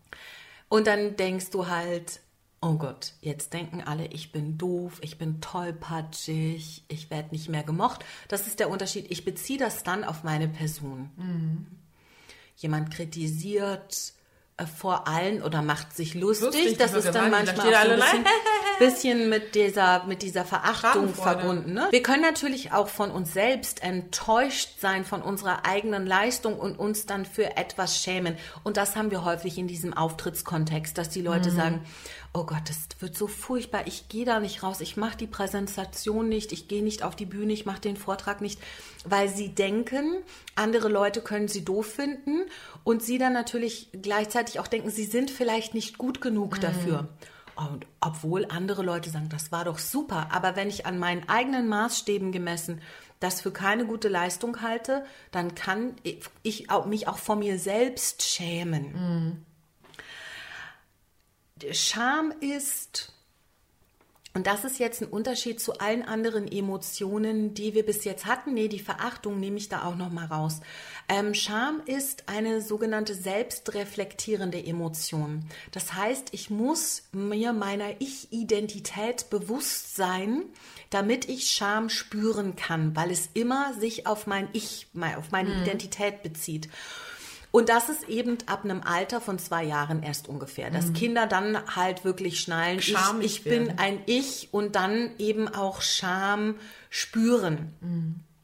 Und 0.69 0.87
dann 0.87 1.17
denkst 1.17 1.51
du 1.51 1.67
halt, 1.67 2.21
oh 2.61 2.75
Gott, 2.75 3.15
jetzt 3.21 3.53
denken 3.55 3.83
alle, 3.83 4.07
ich 4.07 4.31
bin 4.31 4.57
doof, 4.57 4.99
ich 5.03 5.19
bin 5.19 5.41
tollpatschig, 5.41 6.85
ich 6.87 7.11
werde 7.11 7.31
nicht 7.31 7.49
mehr 7.49 7.65
gemocht. 7.65 8.05
Das 8.29 8.47
ist 8.47 8.61
der 8.61 8.71
Unterschied. 8.71 9.11
Ich 9.11 9.25
beziehe 9.25 9.59
das 9.59 9.83
dann 9.83 10.05
auf 10.05 10.23
meine 10.23 10.47
Person. 10.47 11.11
Jemand 12.55 12.93
kritisiert 12.93 13.95
äh, 13.95 14.20
vor 14.67 15.09
allen 15.09 15.43
oder 15.43 15.63
macht 15.63 15.95
sich 15.95 16.15
lustig. 16.15 16.55
Lustig, 16.55 16.79
das 16.79 16.93
ist 16.93 17.15
dann 17.15 17.31
manchmal 17.31 17.71
da 17.71 17.83
so 17.85 17.91
ein 17.91 17.97
bisschen, 17.97 18.25
bisschen 18.79 19.29
mit 19.29 19.55
dieser, 19.55 20.05
mit 20.05 20.23
dieser 20.23 20.45
Verachtung 20.45 21.15
verbunden. 21.15 21.75
Ne? 21.75 21.89
Wir 21.91 22.03
können 22.03 22.23
natürlich 22.23 22.73
auch 22.73 22.89
von 22.89 23.11
uns 23.11 23.33
selbst 23.33 23.83
enttäuscht 23.83 24.81
sein 24.81 25.05
von 25.05 25.23
unserer 25.23 25.67
eigenen 25.67 26.07
Leistung 26.07 26.59
und 26.59 26.79
uns 26.79 27.07
dann 27.07 27.25
für 27.25 27.57
etwas 27.57 28.03
schämen. 28.03 28.37
Und 28.65 28.77
das 28.77 28.97
haben 28.97 29.11
wir 29.11 29.25
häufig 29.25 29.59
in 29.59 29.69
diesem 29.69 29.93
Auftrittskontext, 29.93 30.97
dass 30.97 31.09
die 31.09 31.23
Leute 31.23 31.51
sagen, 31.51 31.81
oh 32.33 32.45
Gott, 32.45 32.63
das 32.69 32.79
wird 33.01 33.17
so 33.17 33.27
furchtbar, 33.27 33.87
ich 33.87 34.09
gehe 34.09 34.25
da 34.25 34.39
nicht 34.39 34.63
raus, 34.63 34.81
ich 34.81 34.97
mache 34.97 35.17
die 35.17 35.27
Präsentation 35.27 36.29
nicht, 36.29 36.53
ich 36.53 36.69
gehe 36.69 36.83
nicht 36.83 37.03
auf 37.03 37.17
die 37.17 37.27
Bühne, 37.27 37.53
ich 37.53 37.67
mache 37.67 37.81
den 37.81 37.97
Vortrag 37.97 38.41
nicht, 38.41 38.61
weil 39.05 39.29
sie 39.29 39.49
denken, 39.49 40.19
andere 40.55 40.89
Leute 40.89 41.23
können 41.23 41.49
sie 41.49 41.65
doof 41.65 41.87
finden 41.87 42.43
und 42.85 43.03
sie 43.03 43.19
dann 43.19 43.33
natürlich 43.33 43.91
gleichzeitig 43.93 44.61
auch 44.61 44.67
denken, 44.67 44.91
sie 44.91 45.05
sind 45.05 45.31
vielleicht 45.31 45.75
nicht 45.75 45.99
gut 45.99 46.21
genug 46.21 46.61
dafür. 46.61 47.09
Und 47.57 47.87
obwohl 48.01 48.47
andere 48.49 48.83
Leute 48.83 49.11
sagen, 49.11 49.29
das 49.29 49.53
war 49.53 49.65
doch 49.65 49.79
super, 49.79 50.29
aber 50.33 50.57
wenn 50.57 50.69
ich 50.69 50.87
an 50.87 50.99
meinen 50.99 51.29
eigenen 51.29 51.69
Maßstäben 51.69 52.33
gemessen 52.33 52.81
das 53.21 53.43
für 53.43 53.53
keine 53.53 53.85
gute 53.85 54.09
Leistung 54.09 54.63
halte, 54.63 55.05
dann 55.31 55.55
kann 55.55 55.95
ich 56.43 56.71
auch, 56.71 56.87
mich 56.87 57.07
auch 57.07 57.19
vor 57.19 57.37
mir 57.37 57.59
selbst 57.59 58.23
schämen. 58.23 59.45
Scham 61.73 62.33
ist, 62.41 63.13
und 64.33 64.47
das 64.47 64.65
ist 64.65 64.79
jetzt 64.79 65.03
ein 65.03 65.09
Unterschied 65.09 65.61
zu 65.61 65.79
allen 65.79 66.05
anderen 66.05 66.51
Emotionen, 66.51 67.53
die 67.53 67.75
wir 67.75 67.85
bis 67.85 68.05
jetzt 68.05 68.27
hatten. 68.27 68.55
Nee, 68.55 68.69
die 68.69 68.79
Verachtung 68.79 69.41
nehme 69.41 69.57
ich 69.57 69.69
da 69.69 69.85
auch 69.85 69.97
noch 69.97 70.11
mal 70.11 70.27
raus. 70.27 70.61
Ähm, 71.09 71.35
Scham 71.35 71.83
ist 71.85 72.29
eine 72.29 72.61
sogenannte 72.61 73.15
selbstreflektierende 73.15 74.65
Emotion. 74.65 75.45
Das 75.73 75.95
heißt, 75.95 76.29
ich 76.31 76.49
muss 76.49 77.09
mir 77.11 77.53
meiner 77.53 78.01
Ich-Identität 78.01 79.31
bewusst 79.31 79.97
sein, 79.97 80.45
damit 80.91 81.29
ich 81.29 81.51
Scham 81.51 81.89
spüren 81.89 82.55
kann, 82.55 82.95
weil 82.95 83.11
es 83.11 83.31
immer 83.35 83.75
sich 83.81 84.07
auf 84.07 84.29
mein 84.29 84.49
Ich, 84.53 84.87
auf 85.17 85.33
meine 85.33 85.63
Identität 85.63 86.23
bezieht. 86.23 86.69
Und 87.53 87.69
das 87.69 87.89
ist 87.89 88.09
eben 88.09 88.39
ab 88.47 88.65
einem 88.65 88.83
Alter 88.83 89.21
von 89.21 89.39
zwei 89.39 89.65
Jahren 89.65 90.03
erst 90.03 90.29
ungefähr, 90.29 90.71
dass 90.71 90.93
Kinder 90.93 91.27
dann 91.27 91.59
halt 91.75 92.05
wirklich 92.05 92.41
schnallen, 92.41 92.79
ich, 92.79 92.87
Schamig 92.93 93.27
ich 93.27 93.45
bin 93.45 93.67
werden. 93.67 93.79
ein 93.79 94.03
Ich 94.07 94.49
und 94.53 94.77
dann 94.77 95.11
eben 95.19 95.49
auch 95.49 95.83
Scham 95.83 96.55
spüren. 96.91 97.75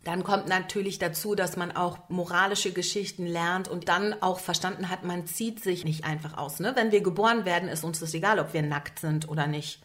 Dann 0.06 0.22
kommt 0.22 0.48
natürlich 0.48 1.00
dazu, 1.00 1.34
dass 1.34 1.56
man 1.56 1.72
auch 1.72 1.98
moralische 2.08 2.72
Geschichten 2.72 3.26
lernt 3.26 3.66
und 3.66 3.88
dann 3.88 4.14
auch 4.22 4.38
verstanden 4.38 4.88
hat, 4.88 5.04
man 5.04 5.26
zieht 5.26 5.62
sich 5.62 5.84
nicht 5.84 6.04
einfach 6.04 6.36
aus. 6.36 6.60
Ne? 6.60 6.72
Wenn 6.76 6.92
wir 6.92 7.00
geboren 7.00 7.44
werden, 7.44 7.68
ist 7.68 7.82
uns 7.82 7.98
das 7.98 8.14
egal, 8.14 8.38
ob 8.38 8.54
wir 8.54 8.62
nackt 8.62 9.00
sind 9.00 9.28
oder 9.28 9.48
nicht. 9.48 9.80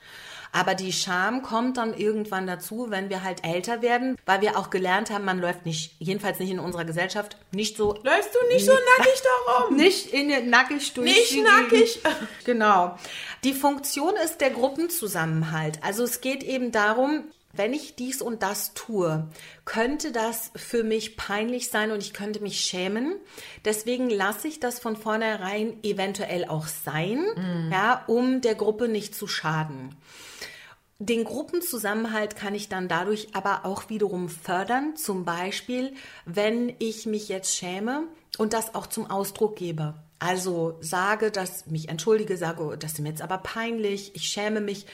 Aber 0.52 0.76
die 0.76 0.92
Scham 0.92 1.42
kommt 1.42 1.78
dann 1.78 1.94
irgendwann 1.98 2.46
dazu, 2.46 2.88
wenn 2.90 3.10
wir 3.10 3.24
halt 3.24 3.46
älter 3.46 3.82
werden, 3.82 4.18
weil 4.26 4.42
wir 4.42 4.58
auch 4.58 4.70
gelernt 4.70 5.10
haben, 5.10 5.24
man 5.24 5.40
läuft 5.40 5.66
nicht, 5.66 5.96
jedenfalls 6.00 6.40
nicht 6.40 6.52
in 6.52 6.60
unserer 6.60 6.86
Gesellschaft, 6.86 7.38
nicht 7.52 7.78
so 7.78 7.94
Läufst 8.04 8.36
du 8.36 8.54
nicht 8.54 8.66
so 8.66 8.74
nackig 8.98 9.22
darum? 9.48 9.76
nicht 9.78 10.14
in 10.14 10.50
nackig 10.50 10.94
durch. 10.94 11.10
Nicht 11.10 11.32
die 11.32 11.42
nackig. 11.42 12.04
Gegend. 12.04 12.18
Genau. 12.46 12.98
Die 13.44 13.54
Funktion 13.54 14.14
ist 14.24 14.42
der 14.42 14.50
Gruppenzusammenhalt. 14.50 15.80
Also 15.84 16.04
es 16.04 16.22
geht 16.22 16.44
eben 16.44 16.72
darum, 16.72 17.24
wenn 17.54 17.74
ich 17.74 17.96
dies 17.96 18.22
und 18.22 18.44
das 18.44 18.74
tue, 18.74 19.28
könnte 19.66 20.12
das 20.12 20.52
für 20.56 20.84
mich 20.84 21.18
peinlich 21.18 21.70
sein 21.70 21.92
und 21.92 22.02
ich 22.02 22.14
könnte 22.14 22.42
mich 22.42 22.62
schämen. 22.62 23.16
Deswegen 23.66 24.10
lasse 24.10 24.48
ich 24.48 24.60
das 24.60 24.80
von 24.80 24.96
vornherein 24.96 25.78
eventuell 25.84 26.46
auch 26.46 26.68
sein, 26.68 27.26
ja, 27.72 28.04
um 28.08 28.42
der 28.42 28.56
Gruppe 28.56 28.88
nicht 28.88 29.16
zu 29.16 29.28
schaden. 29.28 29.96
Den 31.04 31.24
Gruppenzusammenhalt 31.24 32.36
kann 32.36 32.54
ich 32.54 32.70
dann 32.70 32.88
dadurch 32.88 33.30
aber 33.34 33.66
auch 33.66 33.90
wiederum 33.90 34.30
fördern. 34.30 34.96
Zum 34.96 35.26
Beispiel, 35.26 35.94
wenn 36.26 36.76
ich 36.78 37.08
mich 37.08 37.28
jetzt 37.28 37.56
schäme 37.56 38.04
und 38.38 38.54
das 38.54 38.76
auch 38.76 38.86
zum 38.86 39.10
Ausdruck 39.10 39.56
gebe. 39.56 39.96
Also 40.20 40.78
sage, 40.80 41.32
dass 41.32 41.66
mich 41.66 41.90
entschuldige, 41.90 42.38
sage, 42.38 42.62
oh, 42.62 42.76
das 42.76 42.92
ist 42.92 43.00
mir 43.00 43.10
jetzt 43.10 43.24
aber 43.24 43.40
peinlich, 43.40 44.16
ich 44.16 44.26
schäme 44.26 44.62
mich. 44.62 44.86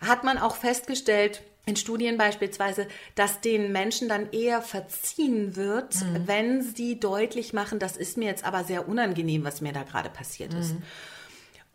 Hat 0.00 0.22
man 0.22 0.38
auch 0.38 0.54
festgestellt, 0.54 1.42
in 1.66 1.74
Studien 1.74 2.16
beispielsweise, 2.16 2.86
dass 3.16 3.40
den 3.40 3.72
Menschen 3.72 4.08
dann 4.08 4.30
eher 4.30 4.62
verziehen 4.62 5.56
wird, 5.56 5.96
wenn 6.24 6.62
sie 6.62 7.00
deutlich 7.00 7.52
machen, 7.52 7.80
das 7.80 7.96
ist 7.96 8.16
mir 8.16 8.26
jetzt 8.26 8.44
aber 8.44 8.62
sehr 8.62 8.88
unangenehm, 8.88 9.42
was 9.42 9.60
mir 9.60 9.72
da 9.72 9.82
gerade 9.82 10.08
passiert 10.08 10.54
ist. 10.54 10.76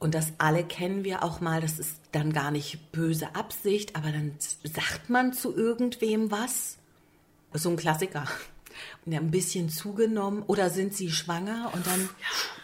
Und 0.04 0.16
das 0.16 0.34
alle 0.38 0.66
kennen 0.66 1.06
wir 1.06 1.24
auch 1.24 1.40
mal, 1.40 1.62
das 1.62 1.80
ist 1.80 1.96
dann 2.12 2.34
gar 2.34 2.52
nicht 2.52 2.92
böse 2.92 3.36
Absicht, 3.36 3.96
aber 3.96 4.12
dann 4.12 4.36
sagt 4.64 5.10
man 5.10 5.32
zu 5.32 5.56
irgendwem 5.56 6.30
was. 6.30 6.78
So 7.54 7.70
ein 7.70 7.78
Klassiker. 7.78 8.28
Und 9.06 9.14
ja, 9.14 9.22
ein 9.22 9.32
bisschen 9.32 9.70
zugenommen 9.70 10.44
oder 10.44 10.70
sind 10.70 10.94
sie 10.94 11.10
schwanger 11.10 11.72
und 11.74 11.88
dann, 11.88 12.10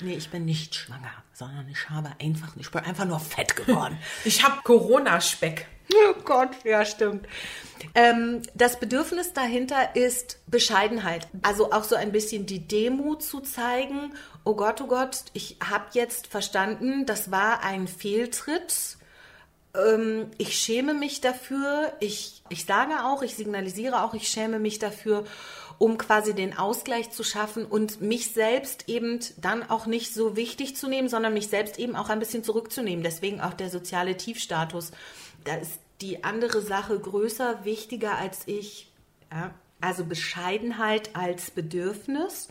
nee, 0.02 0.16
ich 0.16 0.30
bin 0.30 0.44
nicht 0.44 0.76
schwanger, 0.76 1.14
sondern 1.32 1.70
ich 1.70 1.90
habe 1.90 2.12
einfach, 2.20 2.58
ich 2.58 2.70
bin 2.72 2.84
einfach 2.84 3.06
nur 3.06 3.22
fett 3.22 3.56
geworden. 3.56 3.98
Ich 4.26 4.44
habe 4.44 4.62
Corona-Speck. 4.64 5.66
Oh 6.10 6.14
Gott, 6.24 6.52
ja, 6.64 6.86
stimmt. 6.86 7.28
Ähm, 7.96 8.42
das 8.54 8.80
Bedürfnis 8.80 9.34
dahinter 9.34 9.96
ist 9.96 10.40
Bescheidenheit. 10.48 11.28
Also 11.42 11.72
auch 11.72 11.84
so 11.84 11.96
ein 11.96 12.12
bisschen 12.12 12.46
die 12.46 12.68
Demut 12.68 13.24
zu 13.24 13.40
zeigen. 13.42 14.14
Oh 14.44 14.56
Gott, 14.56 14.82
oh 14.82 14.88
Gott, 14.88 15.24
ich 15.34 15.58
habe 15.68 15.86
jetzt 15.94 16.28
verstanden, 16.28 17.06
das 17.06 17.32
war 17.32 17.64
ein 17.64 17.88
Fehltritt. 17.88 18.98
Ähm, 19.76 20.28
ich 20.38 20.58
schäme 20.58 20.94
mich 20.94 21.22
dafür. 21.22 21.94
Ich, 22.00 22.44
ich 22.50 22.66
sage 22.66 23.06
auch, 23.06 23.22
ich 23.22 23.36
signalisiere 23.36 24.04
auch, 24.04 24.14
ich 24.14 24.28
schäme 24.28 24.60
mich 24.60 24.80
dafür, 24.80 25.26
um 25.78 25.98
quasi 25.98 26.34
den 26.34 26.58
Ausgleich 26.58 27.12
zu 27.12 27.24
schaffen 27.24 27.66
und 27.66 28.02
mich 28.02 28.34
selbst 28.34 28.90
eben 28.90 29.20
dann 29.38 29.70
auch 29.70 29.86
nicht 29.86 30.14
so 30.14 30.36
wichtig 30.36 30.76
zu 30.76 30.88
nehmen, 30.90 31.08
sondern 31.08 31.34
mich 31.34 31.48
selbst 31.48 31.80
eben 31.80 31.96
auch 31.96 32.10
ein 32.10 32.20
bisschen 32.20 32.44
zurückzunehmen. 32.44 33.04
Deswegen 33.04 33.40
auch 33.40 33.54
der 33.54 33.70
soziale 33.70 34.18
Tiefstatus. 34.18 34.92
Da 35.44 35.56
ist 35.56 35.80
die 36.02 36.24
andere 36.24 36.62
Sache 36.62 37.00
größer, 37.00 37.66
wichtiger 37.66 38.18
als 38.18 38.42
ich. 38.48 38.92
Ja? 39.32 39.54
Also 39.82 40.06
Bescheidenheit 40.06 41.16
als 41.16 41.52
Bedürfnis. 41.52 42.50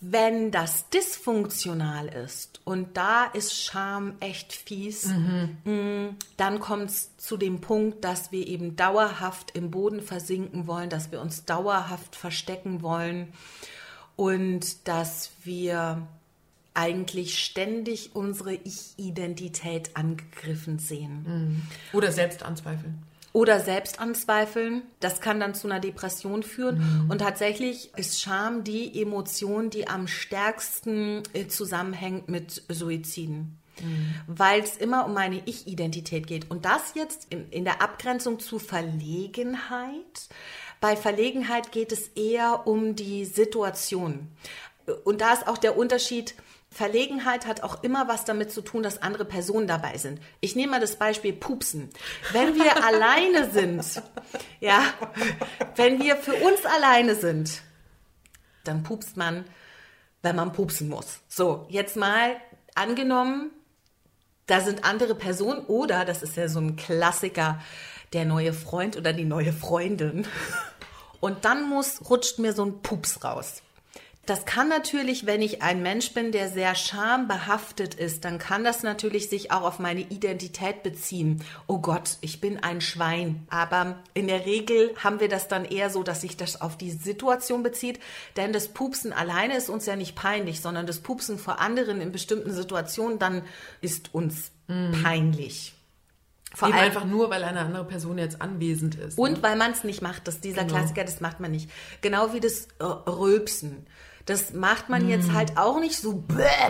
Wenn 0.00 0.50
das 0.50 0.90
dysfunktional 0.90 2.08
ist 2.08 2.60
und 2.64 2.98
da 2.98 3.24
ist 3.24 3.54
Scham 3.54 4.16
echt 4.20 4.52
fies, 4.52 5.06
mh, 5.64 6.10
dann 6.36 6.60
kommt 6.60 6.90
es 6.90 7.16
zu 7.16 7.38
dem 7.38 7.62
Punkt, 7.62 8.04
dass 8.04 8.30
wir 8.30 8.46
eben 8.46 8.76
dauerhaft 8.76 9.56
im 9.56 9.70
Boden 9.70 10.02
versinken 10.02 10.66
wollen, 10.66 10.90
dass 10.90 11.12
wir 11.12 11.22
uns 11.22 11.46
dauerhaft 11.46 12.14
verstecken 12.14 12.82
wollen 12.82 13.32
und 14.16 14.86
dass 14.86 15.30
wir 15.44 16.06
eigentlich 16.76 17.42
ständig 17.42 18.10
unsere 18.14 18.54
Ich-Identität 18.54 19.96
angegriffen 19.96 20.78
sehen. 20.78 21.66
Oder 21.92 22.12
selbst 22.12 22.42
anzweifeln. 22.42 23.02
Oder 23.36 23.60
Selbstanzweifeln, 23.60 24.80
das 24.98 25.20
kann 25.20 25.38
dann 25.40 25.54
zu 25.54 25.68
einer 25.68 25.78
Depression 25.78 26.42
führen. 26.42 26.78
Mhm. 26.78 27.10
Und 27.10 27.18
tatsächlich 27.18 27.90
ist 27.94 28.18
Scham 28.22 28.64
die 28.64 28.98
Emotion, 29.02 29.68
die 29.68 29.88
am 29.88 30.08
stärksten 30.08 31.22
äh, 31.34 31.46
zusammenhängt 31.46 32.30
mit 32.30 32.62
Suiziden. 32.70 33.58
Mhm. 33.82 34.14
Weil 34.26 34.62
es 34.62 34.78
immer 34.78 35.04
um 35.04 35.12
meine 35.12 35.42
Ich-Identität 35.44 36.26
geht. 36.26 36.50
Und 36.50 36.64
das 36.64 36.94
jetzt 36.94 37.26
in, 37.28 37.50
in 37.50 37.64
der 37.64 37.82
Abgrenzung 37.82 38.40
zu 38.40 38.58
Verlegenheit. 38.58 40.30
Bei 40.80 40.96
Verlegenheit 40.96 41.72
geht 41.72 41.92
es 41.92 42.08
eher 42.08 42.66
um 42.66 42.96
die 42.96 43.26
Situation. 43.26 44.28
Und 45.04 45.20
da 45.20 45.34
ist 45.34 45.46
auch 45.46 45.58
der 45.58 45.76
Unterschied, 45.76 46.34
Verlegenheit 46.76 47.46
hat 47.46 47.62
auch 47.62 47.82
immer 47.82 48.06
was 48.06 48.26
damit 48.26 48.52
zu 48.52 48.60
tun, 48.60 48.82
dass 48.82 49.00
andere 49.00 49.24
Personen 49.24 49.66
dabei 49.66 49.96
sind. 49.96 50.20
Ich 50.40 50.56
nehme 50.56 50.72
mal 50.72 50.80
das 50.80 50.96
Beispiel 50.96 51.32
Pupsen. 51.32 51.88
Wenn 52.32 52.54
wir 52.54 52.84
alleine 52.84 53.50
sind, 53.50 54.02
ja, 54.60 54.82
wenn 55.74 56.02
wir 56.02 56.16
für 56.16 56.34
uns 56.34 56.66
alleine 56.66 57.14
sind, 57.14 57.62
dann 58.64 58.82
pupst 58.82 59.16
man, 59.16 59.46
wenn 60.20 60.36
man 60.36 60.52
pupsen 60.52 60.90
muss. 60.90 61.20
So, 61.28 61.66
jetzt 61.70 61.96
mal 61.96 62.36
angenommen, 62.74 63.52
da 64.46 64.60
sind 64.60 64.84
andere 64.84 65.14
Personen 65.14 65.64
oder, 65.64 66.04
das 66.04 66.22
ist 66.22 66.36
ja 66.36 66.46
so 66.48 66.60
ein 66.60 66.76
Klassiker, 66.76 67.58
der 68.12 68.26
neue 68.26 68.52
Freund 68.52 68.98
oder 68.98 69.14
die 69.14 69.24
neue 69.24 69.54
Freundin. 69.54 70.26
Und 71.20 71.46
dann 71.46 71.70
muss, 71.70 72.10
rutscht 72.10 72.38
mir 72.38 72.52
so 72.52 72.66
ein 72.66 72.82
Pups 72.82 73.24
raus. 73.24 73.62
Das 74.26 74.44
kann 74.44 74.68
natürlich, 74.68 75.24
wenn 75.24 75.40
ich 75.40 75.62
ein 75.62 75.82
Mensch 75.82 76.12
bin, 76.12 76.32
der 76.32 76.48
sehr 76.48 76.74
schambehaftet 76.74 77.94
ist, 77.94 78.24
dann 78.24 78.38
kann 78.38 78.64
das 78.64 78.82
natürlich 78.82 79.28
sich 79.28 79.52
auch 79.52 79.62
auf 79.62 79.78
meine 79.78 80.00
Identität 80.00 80.82
beziehen. 80.82 81.44
Oh 81.68 81.78
Gott, 81.78 82.18
ich 82.22 82.40
bin 82.40 82.60
ein 82.60 82.80
Schwein. 82.80 83.46
Aber 83.50 84.00
in 84.14 84.26
der 84.26 84.44
Regel 84.44 84.92
haben 85.02 85.20
wir 85.20 85.28
das 85.28 85.46
dann 85.46 85.64
eher 85.64 85.90
so, 85.90 86.02
dass 86.02 86.22
sich 86.22 86.36
das 86.36 86.60
auf 86.60 86.76
die 86.76 86.90
Situation 86.90 87.62
bezieht. 87.62 88.00
Denn 88.36 88.52
das 88.52 88.66
Pupsen 88.68 89.12
alleine 89.12 89.56
ist 89.56 89.70
uns 89.70 89.86
ja 89.86 89.94
nicht 89.94 90.16
peinlich, 90.16 90.60
sondern 90.60 90.86
das 90.86 90.98
Pupsen 90.98 91.38
vor 91.38 91.60
anderen 91.60 92.00
in 92.00 92.10
bestimmten 92.10 92.52
Situationen 92.52 93.20
dann 93.20 93.42
ist 93.80 94.12
uns 94.12 94.50
mhm. 94.66 95.02
peinlich. 95.04 95.72
Vor 96.56 96.68
Eben 96.68 96.78
allem 96.78 96.86
einfach 96.86 97.04
nur, 97.04 97.28
weil 97.28 97.44
eine 97.44 97.60
andere 97.60 97.84
Person 97.84 98.18
jetzt 98.18 98.40
anwesend 98.40 98.94
ist. 98.94 99.18
Und 99.18 99.32
ne? 99.32 99.42
weil 99.42 99.56
man 99.56 99.72
es 99.72 99.84
nicht 99.84 100.00
macht. 100.00 100.26
Das 100.26 100.36
ist 100.36 100.44
dieser 100.44 100.64
genau. 100.64 100.78
Klassiker, 100.78 101.04
das 101.04 101.20
macht 101.20 101.38
man 101.38 101.50
nicht. 101.50 101.70
Genau 102.00 102.32
wie 102.32 102.40
das 102.40 102.68
äh, 102.78 102.84
Rülpsen. 102.84 103.86
Das 104.26 104.52
macht 104.52 104.88
man 104.88 105.08
jetzt 105.08 105.32
halt 105.32 105.56
auch 105.56 105.78
nicht 105.78 106.00
so 106.00 106.24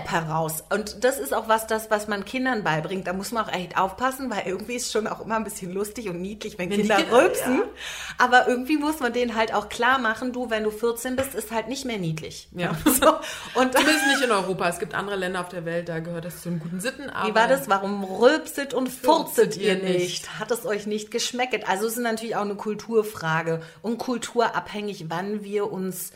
heraus. 0.04 0.62
Und 0.68 1.04
das 1.04 1.18
ist 1.18 1.32
auch 1.32 1.48
was, 1.48 1.66
das, 1.66 1.90
was 1.90 2.06
man 2.06 2.26
Kindern 2.26 2.62
beibringt. 2.62 3.06
Da 3.06 3.14
muss 3.14 3.32
man 3.32 3.46
auch 3.46 3.52
echt 3.52 3.78
aufpassen, 3.78 4.30
weil 4.30 4.42
irgendwie 4.44 4.74
ist 4.74 4.92
schon 4.92 5.06
auch 5.06 5.24
immer 5.24 5.36
ein 5.36 5.44
bisschen 5.44 5.72
lustig 5.72 6.10
und 6.10 6.20
niedlich, 6.20 6.58
wenn, 6.58 6.68
wenn 6.68 6.80
Kinder 6.80 6.98
rülpsen. 7.10 7.56
Ja. 7.56 7.64
Aber 8.18 8.46
irgendwie 8.46 8.76
muss 8.76 9.00
man 9.00 9.14
denen 9.14 9.34
halt 9.34 9.54
auch 9.54 9.70
klar 9.70 9.98
machen, 9.98 10.34
du, 10.34 10.50
wenn 10.50 10.64
du 10.64 10.70
14 10.70 11.16
bist, 11.16 11.34
ist 11.34 11.50
halt 11.50 11.68
nicht 11.68 11.86
mehr 11.86 11.98
niedlich. 11.98 12.48
Ja. 12.52 12.76
So. 12.96 13.08
Und 13.60 13.72
Zumindest 13.74 14.06
nicht 14.06 14.22
in 14.24 14.30
Europa. 14.30 14.68
Es 14.68 14.78
gibt 14.78 14.94
andere 14.94 15.16
Länder 15.16 15.40
auf 15.40 15.48
der 15.48 15.66
Welt, 15.66 15.88
da 15.88 15.98
gehört 15.98 16.24
das 16.24 16.40
zu 16.40 16.48
den 16.48 16.60
guten 16.60 16.80
Sitten. 16.80 17.10
Wie 17.26 17.34
war 17.34 17.46
das? 17.46 17.68
Warum 17.68 18.04
rülpset 18.04 18.72
und 18.72 18.88
furzet 18.88 19.56
ihr 19.56 19.74
nicht? 19.74 19.98
nicht? 19.98 20.38
Hat 20.38 20.50
es 20.50 20.64
euch 20.64 20.86
nicht 20.86 21.10
geschmeckt? 21.10 21.68
Also 21.68 21.86
es 21.86 21.96
ist 21.96 22.02
natürlich 22.02 22.36
auch 22.36 22.42
eine 22.42 22.54
Kulturfrage 22.54 23.60
und 23.82 23.98
kulturabhängig, 23.98 25.06
wann 25.08 25.42
wir 25.42 25.70
uns 25.70 26.12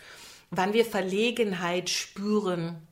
wann 0.50 0.72
wir 0.72 0.84
Verlegenheit 0.84 1.90
spüren. 1.90 2.86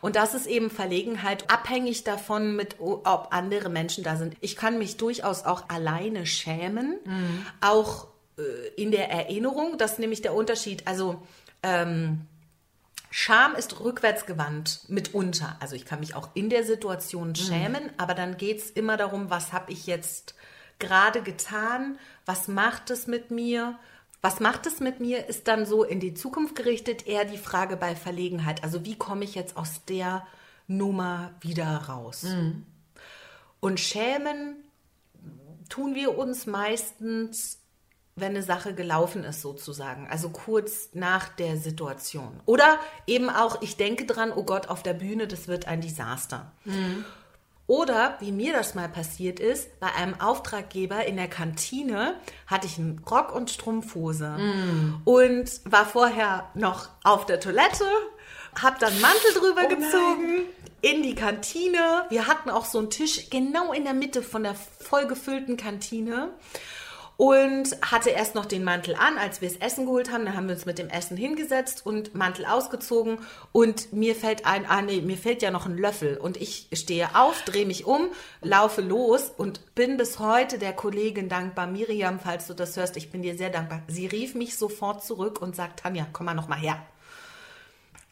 Und 0.00 0.16
das 0.16 0.34
ist 0.34 0.46
eben 0.46 0.70
Verlegenheit 0.70 1.50
abhängig 1.50 2.02
davon, 2.02 2.56
mit, 2.56 2.76
ob 2.80 3.28
andere 3.30 3.68
Menschen 3.68 4.02
da 4.02 4.16
sind. 4.16 4.36
Ich 4.40 4.56
kann 4.56 4.78
mich 4.78 4.96
durchaus 4.96 5.44
auch 5.44 5.68
alleine 5.68 6.26
schämen, 6.26 6.98
mhm. 7.04 7.46
auch 7.60 8.08
äh, 8.36 8.42
in 8.76 8.90
der 8.90 9.10
Erinnerung. 9.10 9.78
Das 9.78 9.92
ist 9.92 9.98
nämlich 10.00 10.22
der 10.22 10.34
Unterschied. 10.34 10.86
Also 10.88 11.22
ähm, 11.62 12.26
Scham 13.14 13.54
ist 13.54 13.78
rückwärtsgewandt 13.78 14.86
mitunter. 14.88 15.58
Also 15.60 15.76
ich 15.76 15.84
kann 15.84 16.00
mich 16.00 16.14
auch 16.14 16.30
in 16.32 16.48
der 16.48 16.64
Situation 16.64 17.28
mhm. 17.28 17.34
schämen, 17.34 17.84
mhm. 17.84 17.90
aber 17.98 18.14
dann 18.14 18.38
geht 18.38 18.58
es 18.58 18.70
immer 18.70 18.96
darum, 18.96 19.28
was 19.28 19.52
habe 19.52 19.70
ich 19.70 19.86
jetzt 19.86 20.34
gerade 20.78 21.22
getan, 21.22 21.98
was 22.24 22.48
macht 22.48 22.90
es 22.90 23.06
mit 23.06 23.30
mir, 23.30 23.78
was 24.22 24.38
macht 24.38 24.66
es 24.66 24.78
mit 24.78 25.00
mir, 25.00 25.26
ist 25.26 25.48
dann 25.48 25.66
so 25.66 25.82
in 25.82 25.98
die 25.98 26.14
Zukunft 26.14 26.54
gerichtet 26.54 27.08
eher 27.08 27.24
die 27.24 27.38
Frage 27.38 27.76
bei 27.76 27.96
Verlegenheit. 27.96 28.62
Also 28.62 28.84
wie 28.84 28.96
komme 28.96 29.24
ich 29.24 29.34
jetzt 29.34 29.56
aus 29.56 29.84
der 29.84 30.24
Nummer 30.68 31.32
wieder 31.40 31.66
raus? 31.88 32.22
Mhm. 32.22 32.64
Und 33.58 33.80
schämen 33.80 34.56
tun 35.68 35.96
wir 35.96 36.16
uns 36.16 36.46
meistens, 36.46 37.58
wenn 38.14 38.30
eine 38.30 38.42
Sache 38.42 38.74
gelaufen 38.74 39.24
ist 39.24 39.40
sozusagen, 39.40 40.06
also 40.06 40.28
kurz 40.28 40.90
nach 40.92 41.28
der 41.28 41.56
Situation. 41.56 42.40
Oder 42.46 42.78
eben 43.06 43.28
auch, 43.28 43.60
ich 43.62 43.76
denke 43.76 44.06
dran, 44.06 44.32
oh 44.34 44.44
Gott, 44.44 44.68
auf 44.68 44.82
der 44.82 44.94
Bühne, 44.94 45.26
das 45.26 45.48
wird 45.48 45.66
ein 45.66 45.80
Desaster. 45.80 46.52
Mhm. 46.64 47.04
Oder 47.72 48.16
wie 48.20 48.32
mir 48.32 48.52
das 48.52 48.74
mal 48.74 48.90
passiert 48.90 49.40
ist, 49.40 49.80
bei 49.80 49.90
einem 49.94 50.20
Auftraggeber 50.20 51.06
in 51.06 51.16
der 51.16 51.26
Kantine 51.26 52.16
hatte 52.46 52.66
ich 52.66 52.76
einen 52.76 53.02
Rock 53.10 53.34
und 53.34 53.48
Strumpfhose 53.48 54.28
mm. 54.28 55.00
und 55.06 55.50
war 55.64 55.86
vorher 55.86 56.50
noch 56.52 56.90
auf 57.02 57.24
der 57.24 57.40
Toilette, 57.40 57.86
habe 58.60 58.76
dann 58.78 58.92
Mantel 59.00 59.32
drüber 59.32 59.62
oh 59.64 59.68
gezogen, 59.68 60.34
nein. 60.34 60.44
in 60.82 61.02
die 61.02 61.14
Kantine. 61.14 62.04
Wir 62.10 62.26
hatten 62.26 62.50
auch 62.50 62.66
so 62.66 62.78
einen 62.78 62.90
Tisch 62.90 63.30
genau 63.30 63.72
in 63.72 63.84
der 63.84 63.94
Mitte 63.94 64.20
von 64.20 64.42
der 64.42 64.54
vollgefüllten 64.54 65.56
Kantine 65.56 66.28
und 67.22 67.76
hatte 67.88 68.10
erst 68.10 68.34
noch 68.34 68.46
den 68.46 68.64
Mantel 68.64 68.96
an, 68.96 69.16
als 69.16 69.40
wir 69.40 69.48
das 69.48 69.58
Essen 69.58 69.86
geholt 69.86 70.10
haben. 70.10 70.24
Dann 70.24 70.36
haben 70.36 70.48
wir 70.48 70.56
uns 70.56 70.66
mit 70.66 70.80
dem 70.80 70.88
Essen 70.88 71.16
hingesetzt 71.16 71.86
und 71.86 72.16
Mantel 72.16 72.44
ausgezogen 72.46 73.18
und 73.52 73.92
mir 73.92 74.16
fällt 74.16 74.44
ein, 74.44 74.66
ah 74.66 74.82
nee, 74.82 75.00
mir 75.00 75.16
fällt 75.16 75.40
ja 75.40 75.52
noch 75.52 75.66
ein 75.66 75.78
Löffel 75.78 76.16
und 76.16 76.36
ich 76.36 76.66
stehe 76.72 77.14
auf, 77.14 77.40
drehe 77.42 77.64
mich 77.64 77.86
um, 77.86 78.08
laufe 78.40 78.80
los 78.80 79.30
und 79.36 79.72
bin 79.76 79.98
bis 79.98 80.18
heute 80.18 80.58
der 80.58 80.72
Kollegin 80.72 81.28
dankbar. 81.28 81.68
Miriam, 81.68 82.18
falls 82.18 82.48
du 82.48 82.54
das 82.54 82.76
hörst, 82.76 82.96
ich 82.96 83.12
bin 83.12 83.22
dir 83.22 83.36
sehr 83.36 83.50
dankbar. 83.50 83.82
Sie 83.86 84.08
rief 84.08 84.34
mich 84.34 84.56
sofort 84.56 85.04
zurück 85.04 85.40
und 85.40 85.54
sagt, 85.54 85.78
Tanja, 85.78 86.08
komm 86.12 86.26
mal 86.26 86.34
noch 86.34 86.48
mal 86.48 86.58
her 86.58 86.84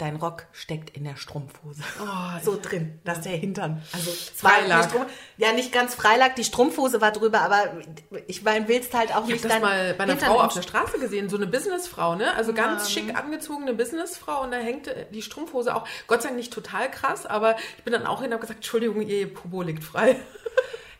dein 0.00 0.16
Rock 0.16 0.46
steckt 0.52 0.90
in 0.96 1.04
der 1.04 1.16
Strumpfhose. 1.16 1.82
Oh, 2.00 2.38
so 2.42 2.58
drin, 2.60 3.00
dass 3.04 3.20
der 3.20 3.32
Hintern. 3.32 3.82
Also 3.92 4.10
Freilag. 4.10 4.88
Ja, 5.36 5.52
nicht 5.52 5.72
ganz 5.72 5.94
Freilag, 5.94 6.34
die 6.34 6.44
Strumpfhose 6.44 7.00
war 7.00 7.12
drüber, 7.12 7.40
aber 7.40 7.72
ich 8.26 8.42
meine, 8.42 8.68
willst 8.68 8.94
halt 8.94 9.14
auch 9.14 9.24
ich 9.24 9.34
nicht 9.34 9.44
Ich 9.44 9.50
habe 9.50 9.60
das 9.60 9.62
mal 9.62 9.94
bei 9.94 10.04
einer 10.04 10.12
Hintern 10.14 10.30
Frau 10.30 10.40
auf 10.40 10.54
der 10.54 10.62
Straße 10.62 10.98
gesehen, 10.98 11.28
so 11.28 11.36
eine 11.36 11.46
Businessfrau, 11.46 12.14
ne? 12.14 12.34
Also 12.34 12.52
ganz 12.52 12.84
ja. 12.84 13.02
schick 13.02 13.16
angezogene 13.16 13.74
Businessfrau 13.74 14.42
und 14.42 14.52
da 14.52 14.58
hängte 14.58 15.06
die 15.12 15.22
Strumpfhose 15.22 15.74
auch, 15.74 15.86
Gott 16.06 16.22
sei 16.22 16.28
Dank 16.28 16.38
nicht 16.38 16.52
total 16.52 16.90
krass, 16.90 17.26
aber 17.26 17.56
ich 17.76 17.84
bin 17.84 17.92
dann 17.92 18.06
auch 18.06 18.20
hin 18.20 18.28
und 18.28 18.34
habe 18.34 18.42
gesagt, 18.42 18.58
Entschuldigung, 18.58 19.02
ihr 19.02 19.32
Popo 19.32 19.62
liegt 19.62 19.84
frei. 19.84 20.16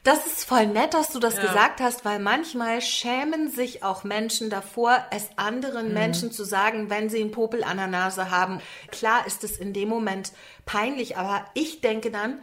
Das 0.03 0.27
ist 0.27 0.45
voll 0.45 0.67
nett, 0.67 0.95
dass 0.95 1.09
du 1.13 1.19
das 1.19 1.37
ja. 1.37 1.43
gesagt 1.43 1.81
hast, 1.81 2.05
weil 2.05 2.19
manchmal 2.19 2.81
schämen 2.81 3.51
sich 3.51 3.83
auch 3.83 4.03
Menschen 4.03 4.49
davor, 4.49 5.05
es 5.11 5.29
anderen 5.37 5.89
mhm. 5.89 5.95
Menschen 5.95 6.33
zu 6.33 6.45
sagen, 6.45 6.89
wenn 6.89 7.11
sie 7.11 7.21
einen 7.21 7.33
Popel 7.33 7.63
an 7.63 7.77
der 7.77 7.87
Nase 7.87 8.31
haben. 8.31 8.61
Klar 8.91 9.27
ist 9.27 9.45
es 9.45 9.59
in 9.59 9.73
dem 9.73 9.89
Moment 9.89 10.33
peinlich, 10.65 11.19
aber 11.19 11.45
ich 11.53 11.83
denke 11.83 12.11
dann, 12.11 12.41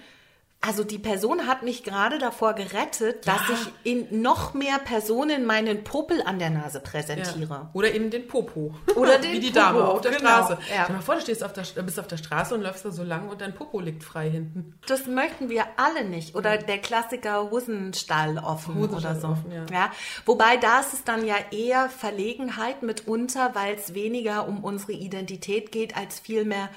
also 0.60 0.84
die 0.84 0.98
Person 0.98 1.46
hat 1.46 1.62
mich 1.62 1.84
gerade 1.84 2.18
davor 2.18 2.54
gerettet, 2.54 3.28
dass 3.28 3.42
ich 3.50 3.92
in 3.92 4.22
noch 4.22 4.54
mehr 4.54 4.80
Personen 4.80 5.46
meinen 5.46 5.84
Popel 5.84 6.22
an 6.24 6.40
der 6.40 6.50
Nase 6.50 6.80
präsentiere. 6.80 7.48
Ja. 7.50 7.70
Oder 7.74 7.94
eben 7.94 8.10
den 8.10 8.28
Popo. 8.28 8.74
Oder 8.96 9.18
den 9.20 9.34
Wie 9.34 9.40
die 9.40 9.52
Popo, 9.52 9.60
Dame 9.60 9.86
auf 9.86 10.02
der 10.02 10.12
genau. 10.14 10.30
Straße. 10.30 10.58
Ja. 10.74 10.84
Stell 10.84 10.96
mal 10.96 11.02
vor, 11.02 11.16
du 11.16 11.22
stehst 11.22 11.44
auf 11.44 11.54
der, 11.54 11.64
bist 11.84 12.00
auf 12.00 12.08
der 12.08 12.18
Straße 12.18 12.56
und 12.56 12.62
läufst 12.62 12.84
da 12.86 12.92
so 12.92 13.04
lang 13.04 13.30
und 13.30 13.40
dein 13.40 13.54
Popo 13.54 13.80
liegt 13.80 14.04
frei 14.04 14.30
hinten. 14.30 14.74
Das 14.88 15.06
möchten 15.06 15.50
wir 15.50 15.66
alle 15.78 16.04
nicht. 16.06 16.36
Oder 16.36 16.58
der 16.58 16.80
Klassiker 16.80 17.52
Hosenstall 17.52 18.40
offen 18.40 18.76
Hosenstall 18.76 19.12
oder 19.12 19.22
so. 19.22 19.28
Offen, 19.28 19.52
ja. 19.52 19.66
ja. 19.72 19.92
Wobei 20.26 20.58
da 20.58 20.80
ist 20.80 20.94
es 20.94 21.04
dann 21.04 21.26
ja 21.26 21.36
eher 21.52 21.88
Verlegenheit 21.90 22.82
mitunter, 22.82 23.52
weil 23.54 23.76
es 23.76 23.94
weniger 23.94 24.48
um 24.48 24.64
unsere 24.64 24.94
Identität 24.94 25.72
geht, 25.72 25.96
als 25.96 26.20
vielmehr 26.20 26.66
um 26.66 26.74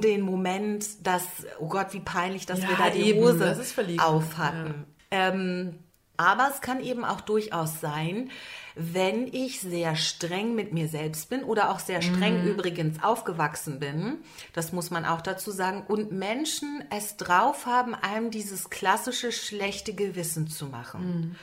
den 0.00 0.20
Moment, 0.20 1.04
dass, 1.04 1.24
oh 1.58 1.66
Gott, 1.66 1.88
wie 1.92 2.00
peinlich, 2.00 2.46
dass 2.46 2.62
ja, 2.62 2.68
wir 2.68 2.76
da 2.76 2.90
die 2.90 3.00
eben, 3.00 3.20
Hose 3.20 3.60
aufhatten. 3.98 4.86
Ja. 5.10 5.30
Ähm, 5.30 5.78
aber 6.16 6.48
es 6.54 6.60
kann 6.60 6.80
eben 6.80 7.04
auch 7.04 7.20
durchaus 7.20 7.80
sein, 7.80 8.30
wenn 8.76 9.26
ich 9.26 9.60
sehr 9.60 9.96
streng 9.96 10.54
mit 10.54 10.72
mir 10.72 10.86
selbst 10.86 11.30
bin 11.30 11.42
oder 11.42 11.70
auch 11.70 11.80
sehr 11.80 12.00
streng 12.00 12.42
mhm. 12.42 12.50
übrigens 12.50 13.02
aufgewachsen 13.02 13.80
bin, 13.80 14.18
das 14.52 14.72
muss 14.72 14.92
man 14.92 15.04
auch 15.04 15.20
dazu 15.20 15.50
sagen, 15.50 15.84
und 15.88 16.12
Menschen 16.12 16.84
es 16.90 17.16
drauf 17.16 17.66
haben, 17.66 17.96
einem 17.96 18.30
dieses 18.30 18.70
klassische 18.70 19.32
schlechte 19.32 19.94
Gewissen 19.94 20.46
zu 20.46 20.66
machen. 20.66 21.00
Mhm 21.06 21.36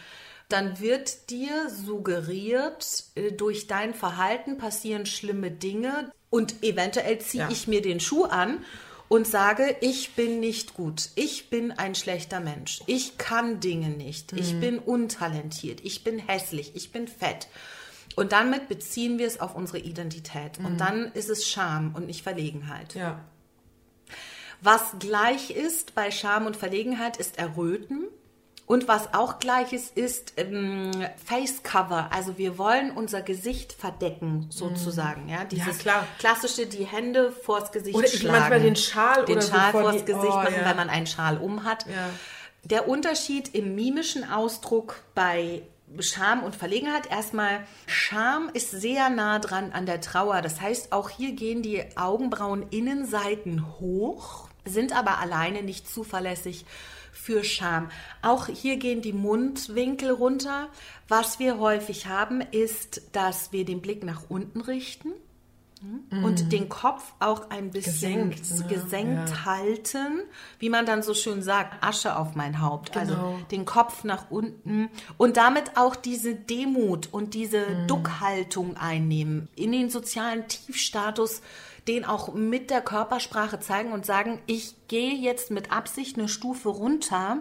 dann 0.50 0.80
wird 0.80 1.30
dir 1.30 1.70
suggeriert, 1.70 3.04
äh, 3.14 3.32
durch 3.32 3.68
dein 3.68 3.94
Verhalten 3.94 4.58
passieren 4.58 5.06
schlimme 5.06 5.52
Dinge 5.52 6.12
und 6.30 6.64
eventuell 6.64 7.20
ziehe 7.20 7.44
ja. 7.44 7.50
ich 7.50 7.68
mir 7.68 7.82
den 7.82 8.00
Schuh 8.00 8.26
an 8.26 8.64
und 9.08 9.26
sage, 9.26 9.76
ich 9.82 10.12
bin 10.14 10.40
nicht 10.40 10.76
gut, 10.76 11.10
ich 11.16 11.50
bin 11.50 11.72
ein 11.72 11.96
schlechter 11.96 12.40
Mensch, 12.40 12.82
ich 12.86 13.18
kann 13.18 13.60
Dinge 13.60 13.90
nicht, 13.90 14.34
ich 14.34 14.54
Mhm. 14.54 14.60
bin 14.60 14.80
untalentiert, 14.80 15.82
ich 15.84 16.04
bin 16.04 16.20
hässlich, 16.20 16.76
ich 16.76 16.92
bin 16.92 17.08
fett. 17.08 17.48
Und 18.16 18.32
damit 18.32 18.68
beziehen 18.70 19.18
wir 19.18 19.28
es 19.28 19.40
auf 19.40 19.56
unsere 19.56 19.80
Identität. 19.80 20.60
Und 20.60 20.78
dann 20.80 21.12
ist 21.14 21.30
es 21.30 21.48
Scham 21.48 21.96
und 21.96 22.06
nicht 22.08 22.22
Verlegenheit. 22.22 22.96
Mhm. 22.96 23.02
Ja. 23.02 23.26
Was 24.62 24.96
gleich 25.00 25.52
ist 25.52 25.96
bei 25.96 26.12
Scham 26.12 26.46
und 26.46 26.58
Verlegenheit, 26.58 27.18
ist 27.18 27.38
Erröten. 27.38 28.08
Und 28.72 28.88
was 28.88 29.16
auch 29.16 29.40
gleich 29.40 29.74
ist, 29.74 29.98
ist 29.98 30.34
ähm, 30.38 30.92
Face 31.26 31.64
Cover. 31.64 32.12
Also 32.14 32.38
wir 32.38 32.60
wollen 32.60 32.92
unser 32.92 33.24
Gesicht 33.24 33.74
verdecken, 33.74 34.46
sozusagen. 34.52 35.28
Ja, 35.28 35.44
dieses 35.44 35.80
klar. 35.80 36.06
klassische, 36.20 36.68
die 36.68 36.86
Hände 36.86 37.32
vors 37.32 37.72
Gesicht 37.72 37.96
Oder 37.96 38.06
ich 38.06 38.20
schlagen. 38.20 38.38
manchmal 38.38 38.60
den 38.60 38.76
Schal 38.76 39.26
den 39.26 39.38
oder 39.38 39.42
so 39.42 39.52
Schal 39.56 39.72
vor 39.72 39.82
vors 39.82 39.96
die- 39.96 40.06
Gesicht 40.06 40.24
oh, 40.24 40.36
machen, 40.36 40.54
ja. 40.56 40.70
wenn 40.70 40.78
man 40.78 40.88
einen 40.92 41.08
Schal 41.08 41.40
um 41.40 41.64
hat. 41.64 41.88
Ja. 41.88 42.12
Der 42.64 42.88
Unterschied 42.88 43.56
im 43.56 43.74
mimischen 43.74 44.30
Ausdruck 44.30 45.02
bei 45.16 45.64
Scham 45.98 46.44
und 46.44 46.56
Verlegenheit. 46.56 47.10
Erstmal, 47.10 47.66
Scham 47.88 48.52
ist 48.54 48.70
sehr 48.70 49.10
nah 49.10 49.40
dran 49.40 49.72
an 49.72 49.88
der 49.88 50.00
Trauer. 50.00 50.44
Das 50.44 50.62
heißt, 50.62 50.92
auch 50.92 51.10
hier 51.10 51.32
gehen 51.32 51.64
die 51.64 51.84
Augenbrauen-Innenseiten 51.98 53.66
hoch, 53.80 54.48
sind 54.64 54.96
aber 54.96 55.18
alleine 55.18 55.64
nicht 55.64 55.90
zuverlässig 55.90 56.66
für 57.30 57.44
Scham. 57.44 57.90
Auch 58.24 58.48
hier 58.48 58.78
gehen 58.78 59.04
die 59.04 59.14
Mundwinkel 59.14 60.10
runter. 60.10 60.70
Was 61.08 61.38
wir 61.38 61.60
häufig 61.60 62.08
haben, 62.08 62.42
ist, 62.42 63.04
dass 63.12 63.52
wir 63.52 63.66
den 63.66 63.82
Blick 63.82 64.04
nach 64.04 64.24
unten 64.30 64.62
richten 64.62 65.10
und 66.24 66.52
den 66.52 66.68
Kopf 66.68 67.14
auch 67.20 67.52
ein 67.52 67.70
bisschen 67.72 68.32
Gesenkt, 68.32 68.60
ne? 68.60 68.68
gesenkt 68.68 69.30
Ja. 69.30 69.46
halten, 69.46 70.24
wie 70.58 70.70
man 70.70 70.86
dann 70.86 71.04
so 71.04 71.14
schön 71.14 71.42
sagt, 71.42 71.82
Asche 71.84 72.18
auf 72.18 72.36
mein 72.36 72.60
Haupt. 72.62 72.98
Also 72.98 73.14
Genau. 73.14 73.40
den 73.52 73.64
Kopf 73.64 74.04
nach 74.04 74.30
unten 74.30 74.90
und 75.18 75.38
damit 75.38 75.78
auch 75.78 75.96
diese 75.96 76.34
Demut 76.36 77.08
und 77.14 77.34
diese 77.34 77.60
Mhm. 77.62 77.88
Duckhaltung 77.88 78.76
einnehmen, 78.76 79.48
in 79.56 79.72
den 79.72 79.90
sozialen 79.90 80.48
Tiefstatus, 80.50 81.42
den 81.88 82.06
auch 82.06 82.34
mit 82.34 82.70
der 82.70 82.82
Körpersprache 82.82 83.60
zeigen 83.60 83.92
und 83.92 84.06
sagen, 84.06 84.40
ich 84.46 84.76
gehe 84.88 85.14
jetzt 85.14 85.52
mit 85.52 85.72
Absicht 85.72 86.18
eine 86.18 86.28
Stufe 86.28 86.70
runter 86.70 87.38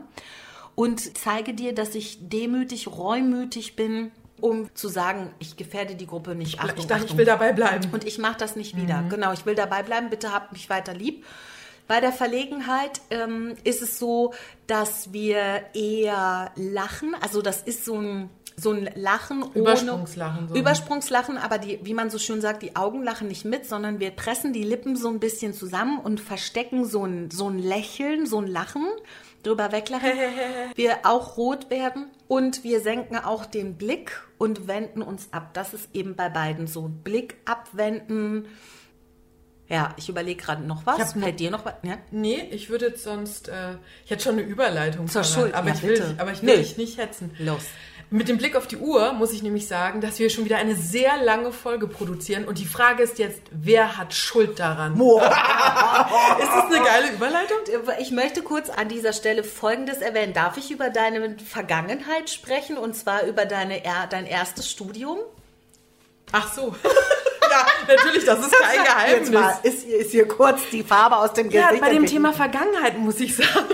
und 0.74 1.18
zeige 1.18 1.55
dir, 1.55 1.74
dass 1.74 1.95
ich 1.95 2.28
demütig, 2.28 2.86
reumütig 2.86 3.74
bin, 3.76 4.12
um 4.41 4.72
zu 4.74 4.86
sagen, 4.89 5.32
ich 5.41 5.57
gefährde 5.57 5.97
die 5.97 6.07
Gruppe 6.07 6.34
nicht. 6.36 6.61
Achtung, 6.61 6.78
Ich 6.78 6.86
dachte, 6.86 7.01
ich 7.01 7.05
Achtung. 7.07 7.18
will 7.18 7.24
dabei 7.24 7.53
bleiben. 7.53 7.89
Und 7.93 8.05
ich 8.05 8.18
mache 8.18 8.39
das 8.39 8.55
nicht 8.55 8.76
wieder. 8.76 9.03
Mhm. 9.03 9.09
Genau, 9.09 9.32
ich 9.32 9.45
will 9.47 9.57
dabei 9.57 9.82
bleiben. 9.82 10.11
Bitte 10.11 10.32
habt 10.32 10.53
mich 10.53 10.70
weiter 10.70 10.95
lieb. 10.95 11.24
Bei 11.89 12.01
der 12.01 12.12
Verlegenheit 12.12 13.01
ähm, 13.11 13.57
ist 13.64 13.82
es 13.82 13.99
so, 13.99 14.34
dass 14.68 15.12
wir 15.12 15.62
eher 15.74 16.53
lachen. 16.55 17.16
Also 17.20 17.43
das 17.43 17.62
ist 17.62 17.84
so 17.84 17.99
ein, 17.99 18.30
so 18.59 18.72
ein 18.72 18.90
Lachen 18.96 19.42
ohne... 19.42 19.54
Übersprungslachen, 19.54 20.48
so. 20.48 20.54
Übersprungslachen, 20.56 21.38
aber 21.38 21.59
die, 21.59 21.78
wie 21.84 21.94
man 21.94 22.11
so 22.11 22.18
schön 22.18 22.40
sagt, 22.40 22.62
die 22.62 22.76
Augen 22.76 23.02
lachen 23.02 23.28
nicht 23.28 23.44
mit, 23.44 23.66
sondern 23.66 24.00
wir 24.00 24.11
pressen 24.11 24.52
die 24.52 24.64
Lippen 24.64 24.96
so 24.96 25.09
ein 25.09 25.20
bisschen 25.20 25.54
zusammen 25.54 25.98
und 26.00 26.20
verstecken 26.20 26.84
so 26.84 27.04
ein, 27.04 27.30
so 27.30 27.48
ein 27.48 27.59
Lächeln, 27.59 28.26
so 28.26 28.40
ein 28.40 28.46
Lachen, 28.48 28.86
drüber 29.44 29.70
weglachen. 29.70 30.11
wir 30.74 30.98
auch 31.04 31.36
rot 31.36 31.70
werden 31.70 32.06
und 32.26 32.64
wir 32.64 32.80
senken 32.80 33.16
auch 33.16 33.46
den 33.46 33.76
Blick 33.76 34.20
und 34.38 34.66
wenden 34.66 35.02
uns 35.02 35.28
ab. 35.32 35.54
Das 35.54 35.72
ist 35.74 35.88
eben 35.94 36.16
bei 36.16 36.28
beiden 36.28 36.66
so. 36.66 36.90
Blick 37.04 37.36
abwenden. 37.44 38.46
Ja, 39.68 39.94
ich 39.98 40.09
überlege 40.09 40.42
gerade 40.42 40.62
noch 40.62 40.86
was. 40.86 41.14
Noch- 41.14 41.22
Fällt 41.22 41.40
dir 41.40 41.50
noch 41.50 41.64
was? 41.64 41.74
Ja? 41.82 41.98
Nee, 42.11 42.48
ich 42.50 42.70
würde 42.70 42.86
jetzt 42.86 43.04
sonst, 43.04 43.48
äh, 43.48 43.74
ich 44.04 44.11
hätte 44.11 44.24
schon 44.24 44.32
eine 44.38 44.42
Überleitung. 44.42 45.09
Zur 45.09 45.24
Schuld, 45.24 45.54
aber 45.54 45.68
ja, 45.68 45.74
ich 45.74 45.82
will, 45.82 46.14
aber 46.16 46.32
ich 46.32 46.42
will 46.42 46.54
Nö. 46.54 46.62
dich 46.62 46.78
nicht 46.78 46.96
hetzen. 46.98 47.30
Los. 47.38 47.64
Mit 48.11 48.28
dem 48.28 48.38
Blick 48.38 48.56
auf 48.56 48.66
die 48.66 48.78
Uhr 48.78 49.12
muss 49.12 49.32
ich 49.32 49.42
nämlich 49.42 49.68
sagen, 49.68 50.00
dass 50.00 50.18
wir 50.18 50.30
schon 50.30 50.46
wieder 50.46 50.56
eine 50.56 50.74
sehr 50.74 51.22
lange 51.22 51.52
Folge 51.52 51.86
produzieren 51.86 52.46
und 52.46 52.59
die 52.59 52.64
Frage 52.64 53.02
ist 53.02 53.18
jetzt, 53.18 53.42
wer 53.50 53.98
hat 53.98 54.14
Schuld 54.14 54.59
daran? 54.59 54.94
ist 54.98 56.48
das 56.48 56.64
eine 56.74 56.82
geile 56.82 57.11
Überleitung? 57.12 57.59
Ich 58.00 58.11
möchte 58.11 58.40
kurz 58.40 58.70
an 58.70 58.88
dieser 58.88 59.12
Stelle 59.12 59.44
Folgendes 59.44 59.98
erwähnen. 59.98 60.32
Darf 60.32 60.56
ich 60.56 60.70
über 60.70 60.88
deine 60.88 61.36
Vergangenheit 61.38 62.30
sprechen 62.30 62.78
und 62.78 62.96
zwar 62.96 63.24
über 63.24 63.44
deine, 63.44 63.82
dein 64.09 64.24
erstes 64.24 64.70
Studium? 64.70 65.18
Ach 66.32 66.50
so. 66.50 66.74
ja, 67.50 67.66
natürlich, 67.94 68.24
das 68.24 68.38
ist 68.40 68.54
kein 68.59 68.76
Jetzt 68.76 68.86
Geheimnis. 68.86 69.30
mal, 69.30 69.59
ist, 69.64 69.84
ist 69.86 70.11
hier 70.12 70.26
kurz 70.26 70.61
die 70.72 70.82
Farbe 70.82 71.16
aus 71.16 71.34
dem 71.34 71.50
Ja, 71.50 71.66
Gesicht. 71.66 71.82
bei 71.82 71.90
dem. 71.90 72.06
Thema 72.06 72.32
Vergangenheit 72.32 72.96
muss 72.98 73.20
ich 73.20 73.36
sagen. 73.36 73.66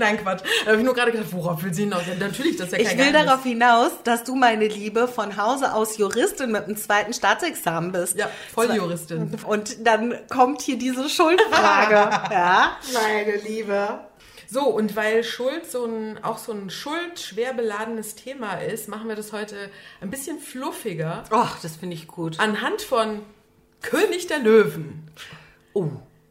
Nein, 0.00 0.18
Quatsch. 0.18 0.40
Da 0.64 0.70
habe 0.72 0.78
ich 0.80 0.84
nur 0.84 0.94
gerade 0.94 1.12
gedacht, 1.12 1.28
worauf 1.32 1.62
will 1.62 1.72
sie 1.74 1.82
hinaus? 1.82 2.02
Ja, 2.08 2.14
natürlich, 2.14 2.56
das 2.56 2.68
ist 2.68 2.72
ja 2.72 2.78
kein 2.78 2.86
Ich 2.86 2.92
will 2.92 3.12
Geheimnis. 3.12 3.24
darauf 3.26 3.42
hinaus, 3.44 3.92
dass 4.04 4.24
du, 4.24 4.34
meine 4.34 4.66
Liebe, 4.66 5.06
von 5.06 5.36
Hause 5.36 5.72
aus 5.74 5.98
Juristin 5.98 6.50
mit 6.50 6.64
einem 6.64 6.76
zweiten 6.76 7.12
Staatsexamen 7.12 7.92
bist. 7.92 8.16
Ja, 8.18 8.30
Volljuristin. 8.54 9.36
Und 9.46 9.86
dann 9.86 10.18
kommt 10.28 10.62
hier 10.62 10.78
diese 10.78 11.08
Schuldfrage. 11.08 11.94
ja, 12.34 12.76
meine 12.92 13.36
Liebe. 13.36 14.00
So, 14.48 14.62
und 14.64 14.96
weil 14.96 15.22
Schuld 15.22 15.70
so 15.70 15.84
ein, 15.84 16.18
auch 16.24 16.38
so 16.38 16.50
ein 16.52 16.70
schuldschwer 16.70 17.52
beladenes 17.52 18.16
Thema 18.16 18.54
ist, 18.54 18.88
machen 18.88 19.06
wir 19.08 19.14
das 19.14 19.32
heute 19.32 19.54
ein 20.00 20.10
bisschen 20.10 20.40
fluffiger 20.40 21.22
Ach, 21.30 21.60
das 21.62 21.76
finde 21.76 21.94
ich 21.94 22.08
gut. 22.08 22.40
anhand 22.40 22.82
von 22.82 23.20
König 23.82 24.26
der 24.26 24.40
Löwen. 24.40 25.08
Oh, 25.72 25.88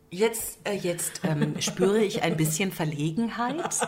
jetzt, 0.09 0.59
äh, 0.63 0.73
jetzt 0.73 1.21
ähm, 1.23 1.59
spüre 1.61 2.03
ich 2.03 2.23
ein 2.23 2.37
bisschen 2.37 2.71
Verlegenheit. 2.71 3.87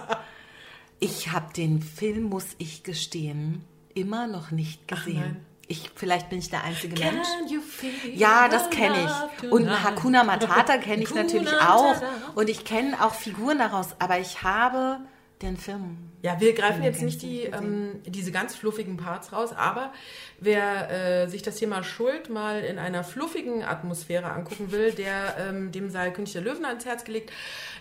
Ich 1.00 1.32
habe 1.32 1.52
den 1.54 1.82
Film, 1.82 2.24
muss 2.24 2.46
ich 2.60 2.84
gestehen, 2.84 3.64
immer 3.96 4.28
noch 4.28 4.52
nicht 4.52 4.88
gesehen. 4.88 5.38
ich, 5.68 5.90
vielleicht 5.96 6.30
bin 6.30 6.40
ich 6.40 6.50
der 6.50 6.64
einzige 6.64 7.00
Mensch. 7.00 7.28
you 7.50 7.62
feel 7.62 7.92
Ja, 8.14 8.48
das 8.48 8.70
kenne 8.70 9.10
ich. 9.42 9.52
Und? 9.52 9.68
Hakuna 9.84 10.24
Matata 10.24 10.78
kenne 10.78 11.04
ich 11.04 11.14
natürlich 11.14 11.52
auch. 11.54 11.96
Und 12.36 12.50
ich 12.50 12.66
kenne 12.66 13.04
auch 13.04 13.16
Figuren 13.16 13.58
daraus. 13.58 13.96
Aber 14.00 14.20
ich 14.20 14.44
habe 14.44 15.00
den 15.42 15.58
Film. 15.58 15.98
Ja, 16.24 16.40
wir 16.40 16.54
greifen 16.54 16.84
jetzt 16.84 17.02
nicht 17.02 17.22
die, 17.22 17.44
ähm, 17.44 18.00
diese 18.06 18.32
ganz 18.32 18.56
fluffigen 18.56 18.98
Parts 18.98 19.34
raus, 19.34 19.52
aber 19.54 19.92
wer 20.40 21.24
äh, 21.24 21.28
sich 21.28 21.42
das 21.42 21.56
Thema 21.56 21.84
Schuld 21.84 22.30
mal 22.30 22.62
in 22.64 22.78
einer 22.78 23.04
fluffigen 23.04 23.64
Atmosphäre 23.64 24.32
angucken 24.32 24.72
will, 24.72 24.92
der 24.92 25.36
ähm, 25.40 25.72
dem 25.72 25.90
sei 25.90 26.12
König 26.12 26.34
der 26.34 26.42
Löwen 26.42 26.66
ans 26.66 26.86
Herz 26.86 27.04
gelegt. 27.04 27.32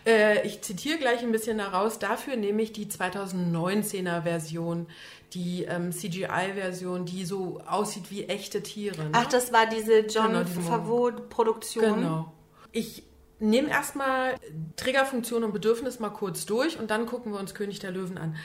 Äh, 0.07 0.47
ich 0.47 0.63
zitiere 0.63 0.99
gleich 0.99 1.21
ein 1.23 1.33
bisschen 1.33 1.59
daraus. 1.59 1.99
Dafür 1.99 2.37
nehme 2.37 2.63
ich 2.63 2.73
die 2.73 2.87
2019er 2.87 4.23
Version, 4.23 4.87
die 5.35 5.65
ähm, 5.65 5.93
CGI-Version, 5.93 7.05
die 7.05 7.25
so 7.25 7.61
aussieht 7.67 8.11
wie 8.11 8.25
echte 8.25 8.63
Tiere. 8.63 9.05
Ne? 9.05 9.11
Ach, 9.13 9.27
das 9.27 9.53
war 9.53 9.67
diese 9.67 10.01
John 10.07 10.33
Genau, 10.33 10.45
Favreau-Produktion. 10.45 11.95
Genau. 11.97 12.33
Ich 12.73 13.03
nehme 13.41 13.69
erstmal 13.69 14.37
Triggerfunktion 14.77 15.45
und 15.45 15.53
Bedürfnis 15.53 15.99
mal 15.99 16.11
kurz 16.11 16.47
durch 16.47 16.79
und 16.79 16.91
dann 16.91 17.07
gucken 17.07 17.33
wir 17.33 17.41
uns 17.41 17.55
König 17.55 17.79
der 17.81 17.91
Löwen 17.91 18.19
an. 18.19 18.37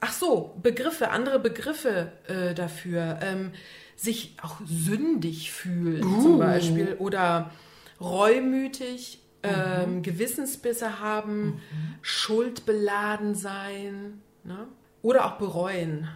Ach 0.00 0.12
so, 0.12 0.54
Begriffe, 0.62 1.10
andere 1.10 1.38
Begriffe 1.38 2.12
äh, 2.26 2.54
dafür. 2.54 3.18
Ähm, 3.22 3.52
sich 3.98 4.36
auch 4.40 4.60
sündig 4.64 5.52
fühlen 5.52 6.20
zum 6.22 6.38
Beispiel 6.38 6.94
oder 7.00 7.50
reumütig, 8.00 9.20
ähm, 9.42 10.02
Gewissensbisse 10.02 11.00
haben, 11.00 11.60
schuldbeladen 12.00 13.34
sein 13.34 14.22
ne? 14.44 14.68
oder 15.02 15.26
auch 15.26 15.38
bereuen. 15.38 16.08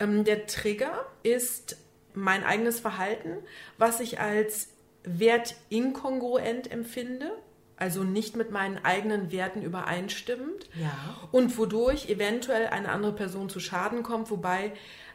Ähm, 0.00 0.24
der 0.24 0.46
Trigger 0.46 1.04
ist 1.22 1.76
mein 2.14 2.44
eigenes 2.44 2.80
Verhalten, 2.80 3.36
was 3.76 4.00
ich 4.00 4.20
als 4.20 4.68
wertinkongruent 5.06 6.70
empfinde, 6.70 7.30
also 7.76 8.04
nicht 8.04 8.36
mit 8.36 8.50
meinen 8.50 8.78
eigenen 8.84 9.30
Werten 9.32 9.62
übereinstimmend 9.62 10.68
Ja. 10.80 10.90
und 11.32 11.56
wodurch 11.58 12.08
eventuell 12.08 12.68
eine 12.68 12.88
andere 12.90 13.12
Person 13.12 13.48
zu 13.48 13.60
Schaden 13.60 14.02
kommt, 14.02 14.30
wobei 14.30 14.72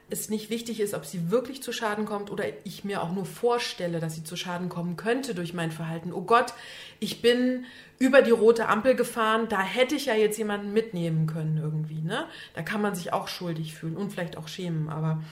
es 0.09 0.29
nicht 0.29 0.49
wichtig 0.49 0.81
ist, 0.81 0.93
ob 0.93 1.05
sie 1.05 1.31
wirklich 1.31 1.63
zu 1.63 1.71
Schaden 1.71 2.05
kommt 2.05 2.29
oder 2.31 2.43
ich 2.65 2.83
mir 2.83 3.01
auch 3.01 3.13
nur 3.13 3.25
vorstelle, 3.25 3.99
dass 4.01 4.15
sie 4.15 4.25
zu 4.25 4.35
Schaden 4.35 4.67
kommen 4.67 4.97
könnte 4.97 5.33
durch 5.33 5.53
mein 5.53 5.71
Verhalten. 5.71 6.11
Oh 6.11 6.21
Gott, 6.23 6.53
ich 6.99 7.21
bin 7.21 7.63
über 7.97 8.21
die 8.21 8.31
rote 8.31 8.67
Ampel 8.67 8.95
gefahren, 8.95 9.47
da 9.47 9.61
hätte 9.61 9.95
ich 9.95 10.07
ja 10.07 10.13
jetzt 10.15 10.37
jemanden 10.37 10.73
mitnehmen 10.73 11.27
können 11.27 11.57
irgendwie, 11.57 12.01
ne? 12.01 12.25
Da 12.55 12.61
kann 12.61 12.81
man 12.81 12.93
sich 12.93 13.13
auch 13.13 13.29
schuldig 13.29 13.73
fühlen 13.73 13.95
und 13.95 14.11
vielleicht 14.11 14.37
auch 14.37 14.49
schämen, 14.49 14.89
aber 14.89 15.23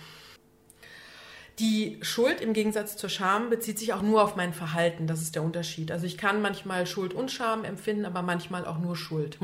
die 1.59 1.97
Schuld 2.01 2.41
im 2.41 2.53
Gegensatz 2.53 2.95
zur 2.97 3.09
Scham 3.09 3.49
bezieht 3.49 3.77
sich 3.79 3.93
auch 3.93 4.01
nur 4.01 4.23
auf 4.23 4.35
mein 4.35 4.53
Verhalten. 4.53 5.07
Das 5.07 5.21
ist 5.21 5.35
der 5.35 5.43
Unterschied. 5.43 5.91
Also 5.91 6.05
ich 6.05 6.17
kann 6.17 6.41
manchmal 6.41 6.85
Schuld 6.87 7.13
und 7.13 7.31
Scham 7.31 7.63
empfinden, 7.65 8.05
aber 8.05 8.21
manchmal 8.21 8.65
auch 8.65 8.77
nur 8.79 8.95
Schuld. 8.95 9.37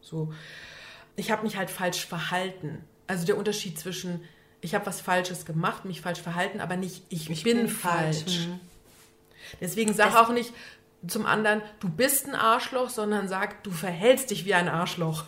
So, 0.00 0.32
ich 1.16 1.30
habe 1.30 1.42
mich 1.44 1.56
halt 1.56 1.70
falsch 1.70 2.04
verhalten. 2.06 2.84
Also 3.06 3.24
der 3.26 3.36
Unterschied 3.38 3.78
zwischen 3.78 4.20
ich 4.62 4.74
habe 4.74 4.86
was 4.86 5.00
Falsches 5.00 5.44
gemacht, 5.44 5.84
mich 5.84 6.00
falsch 6.00 6.20
verhalten, 6.20 6.60
aber 6.60 6.76
nicht 6.76 7.04
ich, 7.10 7.26
bin, 7.44 7.56
bin 7.58 7.68
falsch. 7.68 8.18
falsch. 8.22 8.46
Mhm. 8.48 8.60
Deswegen 9.60 9.94
sag 9.94 10.12
Das- 10.12 10.16
auch 10.16 10.32
nicht 10.32 10.52
zum 11.06 11.24
anderen, 11.26 11.60
du 11.78 11.88
bist 11.88 12.26
ein 12.26 12.34
Arschloch, 12.34 12.88
sondern 12.88 13.28
sagt, 13.28 13.64
du 13.66 13.70
verhältst 13.70 14.30
dich 14.30 14.44
wie 14.44 14.54
ein 14.54 14.68
Arschloch. 14.68 15.24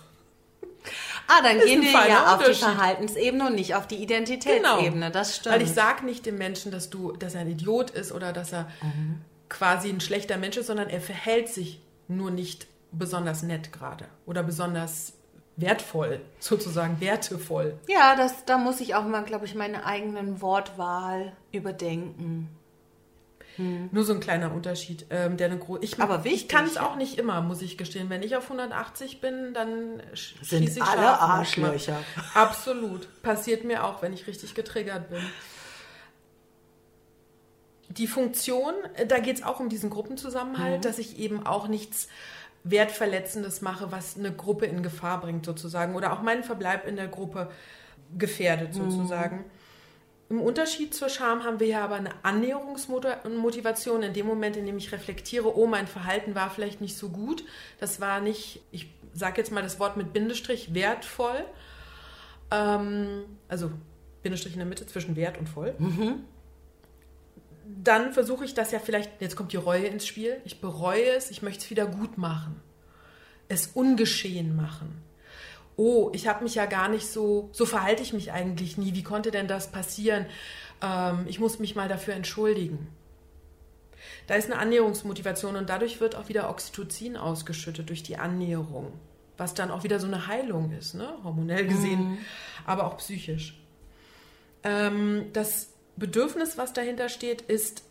Ah, 1.27 1.43
dann 1.43 1.59
Ist 1.59 1.67
gehen 1.67 1.83
wir 1.83 2.09
ja 2.09 2.35
auf 2.35 2.43
die. 2.43 2.55
Verhaltensebene 2.55 3.47
und 3.49 3.55
nicht 3.55 3.75
auf 3.75 3.87
die 3.87 3.97
Identitätsebene. 3.97 5.11
Das 5.11 5.37
stimmt. 5.37 5.55
Weil 5.57 5.63
ich 5.63 5.71
sage 5.73 6.07
nicht 6.07 6.25
dem 6.25 6.39
Menschen, 6.39 6.73
dass 6.73 6.89
du, 6.89 7.13
dass 7.13 7.35
er 7.35 7.43
ein 7.43 7.51
Idiot 7.51 7.91
ist 7.91 8.13
oder 8.13 8.33
dass 8.33 8.53
er 8.53 8.69
Mhm. 8.83 9.21
quasi 9.51 9.91
ein 9.91 10.01
schlechter 10.01 10.39
Mensch 10.39 10.57
ist, 10.57 10.69
sondern 10.69 10.89
er 10.89 11.01
verhält 11.03 11.49
sich 11.51 11.81
nur 12.09 12.31
nicht 12.31 12.67
besonders 12.93 13.43
nett 13.43 13.73
gerade 13.73 14.07
oder 14.25 14.43
besonders 14.43 15.13
wertvoll, 15.57 16.21
sozusagen 16.39 16.99
wertevoll. 17.01 17.79
ja, 17.89 18.17
das, 18.17 18.47
da 18.47 18.57
muss 18.57 18.81
ich 18.81 18.95
auch 18.95 19.05
mal, 19.05 19.25
glaube 19.25 19.45
ich, 19.45 19.55
meine 19.55 19.85
eigenen 19.85 20.41
Wortwahl 20.41 21.33
überdenken. 21.53 22.49
Nur 23.59 24.05
so 24.05 24.13
ein 24.13 24.21
kleiner 24.21 24.53
Unterschied. 24.53 25.07
Ähm, 25.11 25.37
der 25.37 25.49
eine 25.49 25.59
gro 25.59 25.79
ich 25.81 26.01
Aber 26.01 26.19
ich 26.19 26.25
wichtig, 26.25 26.49
kann 26.49 26.65
es 26.65 26.77
auch 26.77 26.97
nicht 26.97 27.19
immer, 27.19 27.41
muss 27.41 27.61
ich 27.61 27.77
gestehen. 27.77 28.09
Wenn 28.09 28.23
ich 28.23 28.37
auf 28.37 28.45
180 28.45 29.21
bin, 29.21 29.53
dann 29.53 30.01
Sind 30.43 30.65
schieße 30.65 30.79
ich 30.79 30.83
alle. 30.83 31.21
Arschlöcher. 31.21 31.99
Absolut. 32.35 33.09
Passiert 33.23 33.65
mir 33.65 33.85
auch, 33.85 34.03
wenn 34.03 34.13
ich 34.13 34.27
richtig 34.27 34.55
getriggert 34.55 35.11
bin. 35.11 35.21
Die 37.89 38.07
Funktion, 38.07 38.75
äh, 38.95 39.07
da 39.07 39.19
geht 39.19 39.37
es 39.37 39.43
auch 39.43 39.61
um 39.61 39.69
diesen 39.69 39.91
Gruppenzusammenhalt, 39.91 40.85
dass 40.85 40.99
ich 40.99 41.19
eben 41.19 41.45
auch 41.47 41.69
nichts 41.69 42.09
Wertverletzendes 42.65 43.61
mache, 43.63 43.91
was 43.93 44.17
eine 44.17 44.33
Gruppe 44.33 44.67
in 44.67 44.83
Gefahr 44.83 45.21
bringt 45.21 45.47
sozusagen 45.47 45.95
oder 45.95 46.13
auch 46.13 46.23
meinen 46.23 46.45
Verbleib 46.45 46.87
in 46.87 46.97
der 46.97 47.09
Gruppe 47.09 47.51
gefährdet 48.17 48.75
sozusagen. 48.75 49.45
Im 50.31 50.41
Unterschied 50.43 50.95
zur 50.95 51.09
Scham 51.09 51.45
haben 51.45 51.59
wir 51.59 51.67
ja 51.69 51.85
aber 51.85 51.95
eine 51.95 52.11
Annäherungsmotivation 52.23 54.03
in 54.03 54.13
dem 54.13 54.27
Moment, 54.27 54.57
in 54.57 54.67
dem 54.67 54.77
ich 54.77 54.93
reflektiere, 54.93 55.57
oh, 55.57 55.67
mein 55.67 55.87
Verhalten 55.87 56.35
war 56.35 56.51
vielleicht 56.51 56.83
nicht 56.83 56.99
so 56.99 57.09
gut. 57.09 57.45
Das 57.81 58.01
war 58.01 58.21
nicht, 58.21 58.61
ich 58.71 58.93
sage 59.15 59.39
jetzt 59.39 59.51
mal 59.51 59.63
das 59.63 59.81
Wort 59.81 59.97
mit 59.97 60.13
Bindestrich, 60.13 60.75
wertvoll. 60.75 61.45
Ähm, 62.51 63.25
also 63.49 63.71
Bindestrich 64.23 64.53
in 64.53 64.59
der 64.59 64.69
Mitte 64.69 64.87
zwischen 64.87 65.17
wert 65.17 65.39
und 65.39 65.49
voll. 65.49 65.75
Dann 67.83 68.13
versuche 68.13 68.45
ich 68.45 68.53
das 68.53 68.71
ja 68.71 68.81
vielleicht, 68.81 69.23
jetzt 69.23 69.35
kommt 69.35 69.53
die 69.53 69.57
Reue 69.57 69.87
ins 69.87 70.07
Spiel. 70.07 70.43
Ich 70.45 70.61
bereue 70.61 71.11
es, 71.11 71.31
ich 71.31 71.41
möchte 71.41 71.65
es 71.65 71.71
wieder 71.71 71.87
gut 71.87 72.19
machen. 72.19 72.61
Es 73.49 73.69
ungeschehen 73.69 74.55
machen 74.57 75.08
oh, 75.79 76.11
ich 76.13 76.27
habe 76.27 76.45
mich 76.45 76.57
ja 76.57 76.67
gar 76.67 76.89
nicht 76.89 77.07
so, 77.07 77.49
so 77.53 77.65
verhalte 77.65 78.03
ich 78.03 78.13
mich 78.13 78.33
eigentlich 78.33 78.77
nie. 78.77 78.95
Wie 78.95 79.05
konnte 79.05 79.31
denn 79.31 79.49
das 79.49 79.71
passieren? 79.71 80.27
Ähm, 80.83 81.25
ich 81.29 81.39
muss 81.39 81.61
mich 81.61 81.77
mal 81.77 81.89
dafür 81.89 82.15
entschuldigen. 82.15 82.89
Da 84.27 84.35
ist 84.35 84.51
eine 84.51 84.61
Annäherungsmotivation 84.61 85.57
und 85.57 85.71
dadurch 85.71 86.01
wird 86.01 86.17
auch 86.17 86.29
wieder 86.29 86.51
Oxytocin 86.51 87.17
ausgeschüttet 87.17 87.89
durch 87.89 88.03
die 88.03 88.19
Annäherung, 88.19 88.93
was 89.37 89.55
dann 89.55 89.71
auch 89.71 89.85
wieder 89.85 90.01
so 90.01 90.07
eine 90.07 90.27
Heilung 90.27 90.73
ist, 90.73 90.95
ne? 90.95 91.09
hormonell 91.25 91.67
gesehen, 91.67 92.19
aber 92.67 92.87
auch 92.87 92.99
psychisch. 92.99 93.59
Ähm, 94.65 95.27
das 95.33 95.71
Bedürfnis, 95.97 96.59
was 96.59 96.73
dahinter 96.73 97.09
steht, 97.09 97.43
ist 97.43 97.85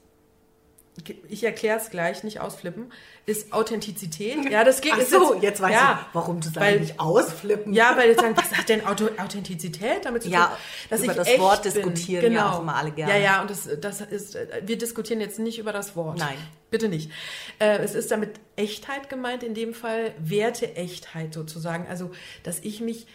ich 1.28 1.44
erkläre 1.44 1.80
es 1.80 1.90
gleich, 1.90 2.24
nicht 2.24 2.40
ausflippen, 2.40 2.92
ist 3.26 3.54
Authentizität. 3.54 4.50
Ja, 4.50 4.64
das 4.64 4.82
geht. 4.82 4.94
Ach 4.96 5.02
so, 5.02 5.36
jetzt 5.36 5.62
weiß 5.62 5.72
ja, 5.74 6.00
ich, 6.02 6.16
warum 6.16 6.40
du 6.40 6.50
sagst, 6.50 6.80
nicht 6.80 7.00
ausflippen. 7.00 7.74
Ja, 7.74 7.96
weil 7.98 8.10
jetzt 8.10 8.22
sagen, 8.22 8.36
was 8.36 8.58
hat 8.58 8.70
denn 8.70 8.86
Auto, 8.86 9.10
Authentizität 9.18 10.06
damit 10.06 10.24
zu 10.24 10.30
tun? 10.30 10.40
Ja, 10.40 10.58
über 10.90 11.14
das 11.14 11.40
Wort 11.40 11.66
diskutieren 11.66 12.22
genau. 12.22 12.40
ja 12.40 12.52
auch 12.52 12.62
immer 12.62 12.76
alle 12.76 12.92
gerne. 12.92 13.14
Ja, 13.14 13.20
ja, 13.20 13.42
und 13.42 13.50
das, 13.50 13.70
das 13.80 14.02
ist, 14.02 14.38
wir 14.64 14.78
diskutieren 14.78 15.20
jetzt 15.20 15.40
nicht 15.40 15.60
über 15.60 15.74
das 15.74 15.96
Wort. 15.96 16.18
Nein. 16.18 16.38
Bitte 16.70 16.90
nicht. 16.90 17.12
Äh, 17.60 17.78
es 17.78 17.96
ist 17.96 18.12
damit 18.12 18.40
Echtheit 18.56 19.10
gemeint, 19.10 19.44
in 19.44 19.54
dem 19.54 19.74
Fall 19.74 20.14
Werte-Echtheit 20.20 21.34
sozusagen. 21.34 21.88
Also, 21.88 22.12
dass 22.44 22.60
ich 22.60 22.82
mich 22.82 23.08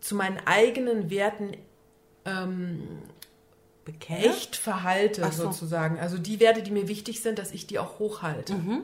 zu 0.00 0.14
meinen 0.14 0.38
eigenen 0.44 1.10
Werten 1.10 1.56
Bekennt? 3.84 4.24
echt 4.24 4.56
verhalte, 4.56 5.22
so. 5.32 5.44
sozusagen. 5.44 5.98
Also 5.98 6.18
die 6.18 6.40
Werte, 6.40 6.62
die 6.62 6.70
mir 6.70 6.88
wichtig 6.88 7.20
sind, 7.22 7.38
dass 7.38 7.52
ich 7.52 7.66
die 7.66 7.78
auch 7.78 7.98
hochhalte. 7.98 8.54
Mhm. 8.54 8.82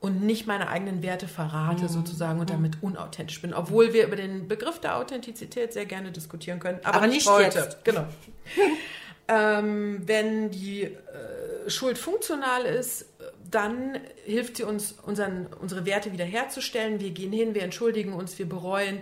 Und 0.00 0.22
nicht 0.22 0.48
meine 0.48 0.68
eigenen 0.68 1.00
Werte 1.02 1.26
Mhm. 1.26 1.30
verrate, 1.30 1.88
sozusagen, 1.88 2.40
und 2.40 2.50
damit 2.50 2.82
unauthentisch 2.82 3.40
bin. 3.40 3.54
Obwohl 3.54 3.92
wir 3.92 4.04
über 4.06 4.16
den 4.16 4.48
Begriff 4.48 4.80
der 4.80 4.96
Authentizität 4.96 5.72
sehr 5.72 5.86
gerne 5.86 6.10
diskutieren 6.10 6.58
können. 6.58 6.80
Aber, 6.82 6.96
Aber 6.96 7.06
nicht, 7.06 7.26
nicht 7.26 7.30
heute. 7.30 7.58
jetzt. 7.60 7.84
Genau. 7.84 8.06
ähm, 9.28 10.02
wenn 10.06 10.50
die 10.50 10.82
äh, 10.82 11.70
Schuld 11.70 11.98
funktional 11.98 12.64
ist, 12.64 13.06
dann 13.54 13.98
hilft 14.24 14.56
sie 14.56 14.64
uns, 14.64 14.92
unseren, 14.92 15.46
unsere 15.60 15.84
Werte 15.86 16.12
wiederherzustellen. 16.12 17.00
Wir 17.00 17.10
gehen 17.10 17.32
hin, 17.32 17.54
wir 17.54 17.62
entschuldigen 17.62 18.12
uns, 18.12 18.38
wir 18.38 18.48
bereuen, 18.48 18.98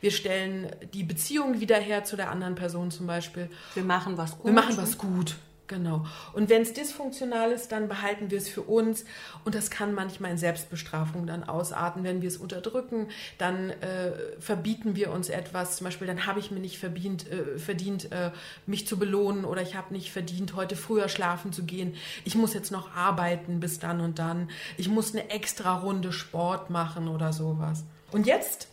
wir 0.00 0.10
stellen 0.10 0.68
die 0.92 1.02
Beziehung 1.02 1.60
wieder 1.60 1.76
her 1.76 2.04
zu 2.04 2.16
der 2.16 2.30
anderen 2.30 2.54
Person 2.54 2.90
zum 2.90 3.06
Beispiel. 3.06 3.48
Wir 3.74 3.84
machen 3.84 4.16
was 4.16 4.38
gut. 4.38 4.46
Wir 4.46 4.52
machen 4.52 4.76
was 4.76 4.98
gut, 4.98 5.36
genau. 5.66 6.06
Und 6.32 6.50
wenn 6.50 6.62
es 6.62 6.72
dysfunktional 6.72 7.52
ist, 7.52 7.72
dann 7.72 7.88
behalten 7.88 8.30
wir 8.30 8.38
es 8.38 8.48
für 8.48 8.62
uns. 8.62 9.04
Und 9.44 9.54
das 9.54 9.70
kann 9.70 9.94
manchmal 9.94 10.32
in 10.32 10.38
Selbstbestrafung 10.38 11.26
dann 11.26 11.44
ausarten. 11.44 12.04
Wenn 12.04 12.22
wir 12.22 12.28
es 12.28 12.36
unterdrücken, 12.36 13.08
dann 13.38 13.70
äh, 13.70 14.12
verbieten 14.38 14.96
wir 14.96 15.10
uns 15.10 15.28
etwas. 15.28 15.76
Zum 15.76 15.86
Beispiel, 15.86 16.06
dann 16.06 16.26
habe 16.26 16.40
ich 16.40 16.50
mir 16.50 16.60
nicht 16.60 16.78
verdient, 16.78 17.30
äh, 17.30 17.58
verdient 17.58 18.12
äh, 18.12 18.30
mich 18.66 18.86
zu 18.86 18.98
belohnen 18.98 19.44
oder 19.44 19.62
ich 19.62 19.74
habe 19.74 19.92
nicht 19.92 20.12
verdient, 20.12 20.54
heute 20.54 20.76
früher 20.76 21.08
schlafen 21.08 21.52
zu 21.52 21.64
gehen. 21.64 21.94
Ich 22.24 22.34
muss 22.34 22.54
jetzt 22.54 22.70
noch 22.70 22.94
arbeiten 22.94 23.60
bis 23.60 23.78
dann 23.78 24.00
und 24.00 24.18
dann. 24.18 24.50
Ich 24.76 24.88
muss 24.88 25.12
eine 25.12 25.30
extra 25.30 25.78
Runde 25.78 26.12
Sport 26.12 26.70
machen 26.70 27.08
oder 27.08 27.32
sowas. 27.32 27.84
Und 28.12 28.26
jetzt 28.26 28.68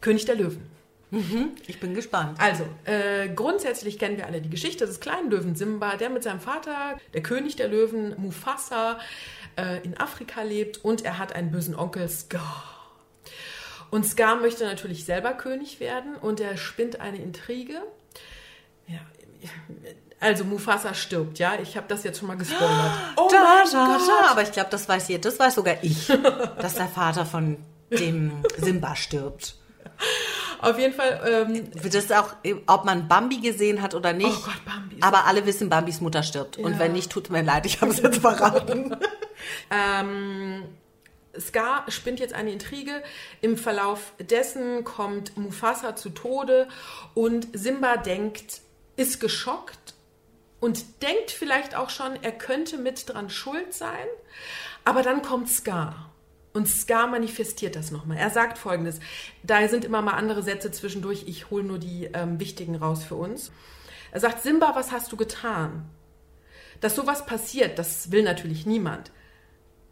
König 0.00 0.24
der 0.24 0.34
Löwen. 0.34 0.79
Ich 1.66 1.80
bin 1.80 1.94
gespannt. 1.94 2.38
Also, 2.40 2.64
äh, 2.84 3.28
grundsätzlich 3.28 3.98
kennen 3.98 4.16
wir 4.16 4.26
alle 4.26 4.40
die 4.40 4.50
Geschichte 4.50 4.86
des 4.86 5.00
kleinen 5.00 5.30
Löwen 5.30 5.56
Simba, 5.56 5.96
der 5.96 6.08
mit 6.08 6.22
seinem 6.22 6.40
Vater, 6.40 6.98
der 7.14 7.22
König 7.22 7.56
der 7.56 7.68
Löwen, 7.68 8.14
Mufasa, 8.16 8.98
äh, 9.56 9.82
in 9.82 9.98
Afrika 9.98 10.42
lebt 10.42 10.84
und 10.84 11.04
er 11.04 11.18
hat 11.18 11.34
einen 11.34 11.50
bösen 11.50 11.74
Onkel, 11.74 12.08
Scar. 12.08 12.76
Und 13.90 14.06
Scar 14.06 14.36
möchte 14.36 14.64
natürlich 14.64 15.04
selber 15.04 15.32
König 15.32 15.80
werden 15.80 16.14
und 16.14 16.38
er 16.38 16.56
spinnt 16.56 17.00
eine 17.00 17.18
Intrige. 17.18 17.82
Ja, 18.86 19.00
also 20.20 20.44
Mufasa 20.44 20.94
stirbt, 20.94 21.38
ja. 21.38 21.54
Ich 21.60 21.76
habe 21.76 21.86
das 21.88 22.04
jetzt 22.04 22.18
schon 22.18 22.28
mal 22.28 22.36
gespoilert. 22.36 22.92
Oh 23.16 23.28
da, 23.30 23.42
mein 23.42 23.72
da, 23.72 23.98
Gott. 23.98 24.08
da. 24.08 24.30
Aber 24.30 24.42
ich 24.42 24.52
glaube, 24.52 24.70
das 24.70 24.88
weiß 24.88 25.08
hier, 25.08 25.18
das 25.18 25.38
weiß 25.38 25.56
sogar 25.56 25.82
ich, 25.82 26.06
dass 26.60 26.74
der 26.74 26.88
Vater 26.88 27.26
von 27.26 27.56
dem 27.90 28.44
Simba 28.58 28.94
stirbt. 28.94 29.56
Auf 30.62 30.78
jeden 30.78 30.92
Fall, 30.94 31.46
ähm, 31.48 31.70
Das 31.74 31.94
ist 31.94 32.12
auch, 32.12 32.34
ob 32.66 32.84
man 32.84 33.08
Bambi 33.08 33.38
gesehen 33.38 33.80
hat 33.82 33.94
oder 33.94 34.12
nicht. 34.12 34.28
Oh 34.30 34.44
Gott, 34.44 34.64
Bambi 34.64 34.96
Aber 35.00 35.24
alle 35.26 35.46
wissen, 35.46 35.68
Bambis 35.68 36.00
Mutter 36.00 36.22
stirbt. 36.22 36.58
Und 36.58 36.72
Ja. 36.74 36.78
wenn 36.78 36.92
nicht, 36.92 37.10
tut 37.10 37.30
mir 37.30 37.42
leid, 37.42 37.66
ich 37.66 37.80
habe 37.80 37.90
es 37.92 38.00
jetzt 38.00 38.18
verraten. 38.18 38.96
Ähm, 39.70 40.64
Scar 41.38 41.84
spinnt 41.88 42.20
jetzt 42.20 42.34
eine 42.34 42.52
Intrige. 42.52 43.02
Im 43.40 43.56
Verlauf 43.56 44.12
dessen 44.18 44.84
kommt 44.84 45.36
Mufasa 45.38 45.96
zu 45.96 46.10
Tode 46.10 46.68
und 47.14 47.48
Simba 47.54 47.96
denkt, 47.96 48.60
ist 48.96 49.18
geschockt 49.20 49.94
und 50.60 51.02
denkt 51.02 51.30
vielleicht 51.30 51.74
auch 51.74 51.88
schon, 51.88 52.22
er 52.22 52.32
könnte 52.32 52.76
mit 52.76 53.08
dran 53.08 53.30
schuld 53.30 53.72
sein. 53.72 54.06
Aber 54.84 55.02
dann 55.02 55.22
kommt 55.22 55.48
Scar. 55.48 56.09
Und 56.52 56.66
Scar 56.66 57.06
manifestiert 57.06 57.76
das 57.76 57.90
nochmal. 57.90 58.18
Er 58.18 58.30
sagt 58.30 58.58
folgendes: 58.58 59.00
Da 59.42 59.66
sind 59.68 59.84
immer 59.84 60.02
mal 60.02 60.14
andere 60.14 60.42
Sätze 60.42 60.70
zwischendurch. 60.72 61.24
Ich 61.26 61.50
hole 61.50 61.62
nur 61.62 61.78
die 61.78 62.10
ähm, 62.12 62.40
wichtigen 62.40 62.74
raus 62.74 63.04
für 63.04 63.14
uns. 63.14 63.52
Er 64.10 64.20
sagt: 64.20 64.42
Simba, 64.42 64.74
was 64.74 64.90
hast 64.90 65.12
du 65.12 65.16
getan? 65.16 65.88
Dass 66.80 66.96
sowas 66.96 67.26
passiert, 67.26 67.78
das 67.78 68.10
will 68.10 68.22
natürlich 68.22 68.66
niemand. 68.66 69.12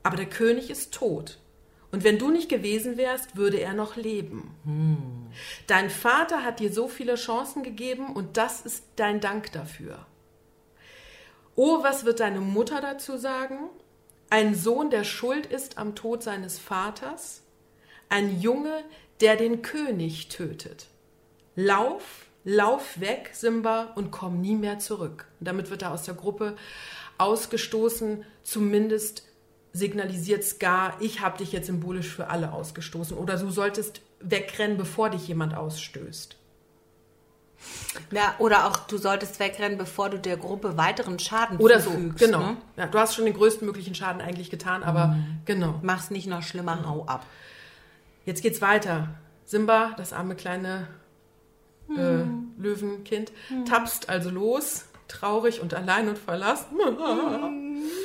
Aber 0.03 0.17
der 0.17 0.27
König 0.27 0.71
ist 0.71 0.95
tot. 0.95 1.39
Und 1.91 2.05
wenn 2.05 2.19
du 2.19 2.31
nicht 2.31 2.49
gewesen 2.49 2.97
wärst, 2.97 3.37
würde 3.37 3.59
er 3.59 3.73
noch 3.73 3.97
leben. 3.97 4.55
Dein 5.67 5.91
Vater 5.91 6.45
hat 6.45 6.61
dir 6.61 6.73
so 6.73 6.89
viele 6.89 7.15
Chancen 7.15 7.63
gegeben 7.63 8.15
und 8.15 8.37
das 8.37 8.61
ist 8.61 8.85
dein 8.97 9.21
Dank 9.21 9.53
dafür. 9.53 10.07
Oh, 11.57 11.83
was 11.83 12.05
wird 12.05 12.21
deine 12.21 12.41
Mutter 12.41 12.81
dazu 12.81 13.17
sagen? 13.17 13.71
Ein 14.31 14.55
Sohn, 14.55 14.91
der 14.91 15.05
schuld 15.05 15.47
ist 15.47 15.79
am 15.79 15.95
Tod 15.95 16.23
seines 16.23 16.59
Vaters? 16.59 17.43
Ein 18.11 18.41
Junge, 18.41 18.85
der 19.21 19.37
den 19.37 19.63
König 19.63 20.29
tötet? 20.29 20.87
Lauf, 21.57 22.27
lauf 22.45 23.01
weg, 23.01 23.31
Simba, 23.33 23.93
und 23.95 24.11
komm 24.11 24.41
nie 24.43 24.55
mehr 24.55 24.79
zurück. 24.81 25.27
Und 25.41 25.49
damit 25.49 25.71
wird 25.71 25.83
er 25.83 25.93
aus 25.93 26.03
der 26.03 26.15
Gruppe 26.15 26.57
ausgestoßen, 27.17 28.25
zumindest 28.43 29.25
signalisiert 29.73 30.45
Scar, 30.45 30.97
ich 31.01 31.21
habe 31.21 31.39
dich 31.39 31.53
jetzt 31.53 31.67
symbolisch 31.67 32.09
für 32.09 32.29
alle 32.29 32.53
ausgestoßen. 32.53 33.17
Oder 33.17 33.39
du 33.39 33.51
solltest 33.51 34.03
wegrennen, 34.21 34.77
bevor 34.77 35.09
dich 35.09 35.27
jemand 35.27 35.55
ausstößt. 35.55 36.37
Ja, 38.13 38.35
oder 38.39 38.67
auch 38.67 38.77
du 38.77 38.97
solltest 38.99 39.41
wegrennen, 39.41 39.77
bevor 39.79 40.09
du 40.11 40.19
der 40.19 40.37
Gruppe 40.37 40.77
weiteren 40.77 41.19
Schaden 41.19 41.59
Oder 41.59 41.81
so, 41.81 41.91
zufügst. 41.91 42.19
genau. 42.19 42.39
Ne? 42.41 42.57
Ja, 42.77 42.87
du 42.87 42.99
hast 42.99 43.15
schon 43.15 43.25
den 43.25 43.35
größtmöglichen 43.35 43.95
Schaden 43.95 44.21
eigentlich 44.21 44.51
getan, 44.51 44.83
aber 44.83 45.17
genau. 45.45 45.75
Mach's 45.83 46.11
nicht 46.11 46.27
noch 46.29 46.43
schlimmer, 46.43 46.79
hau 46.89 47.05
ab. 47.07 47.27
Jetzt 48.25 48.43
geht's 48.43 48.61
weiter. 48.63 49.09
Simba, 49.45 49.95
das 49.97 50.13
arme 50.13 50.35
kleine 50.37 50.87
äh, 51.91 51.95
Hm. 51.97 52.53
Löwenkind, 52.59 53.33
tapst 53.67 54.09
also 54.11 54.29
los, 54.31 54.85
traurig 55.09 55.61
und 55.63 55.73
allein 55.75 56.09
und 56.09 56.19
verlassen. 56.19 56.77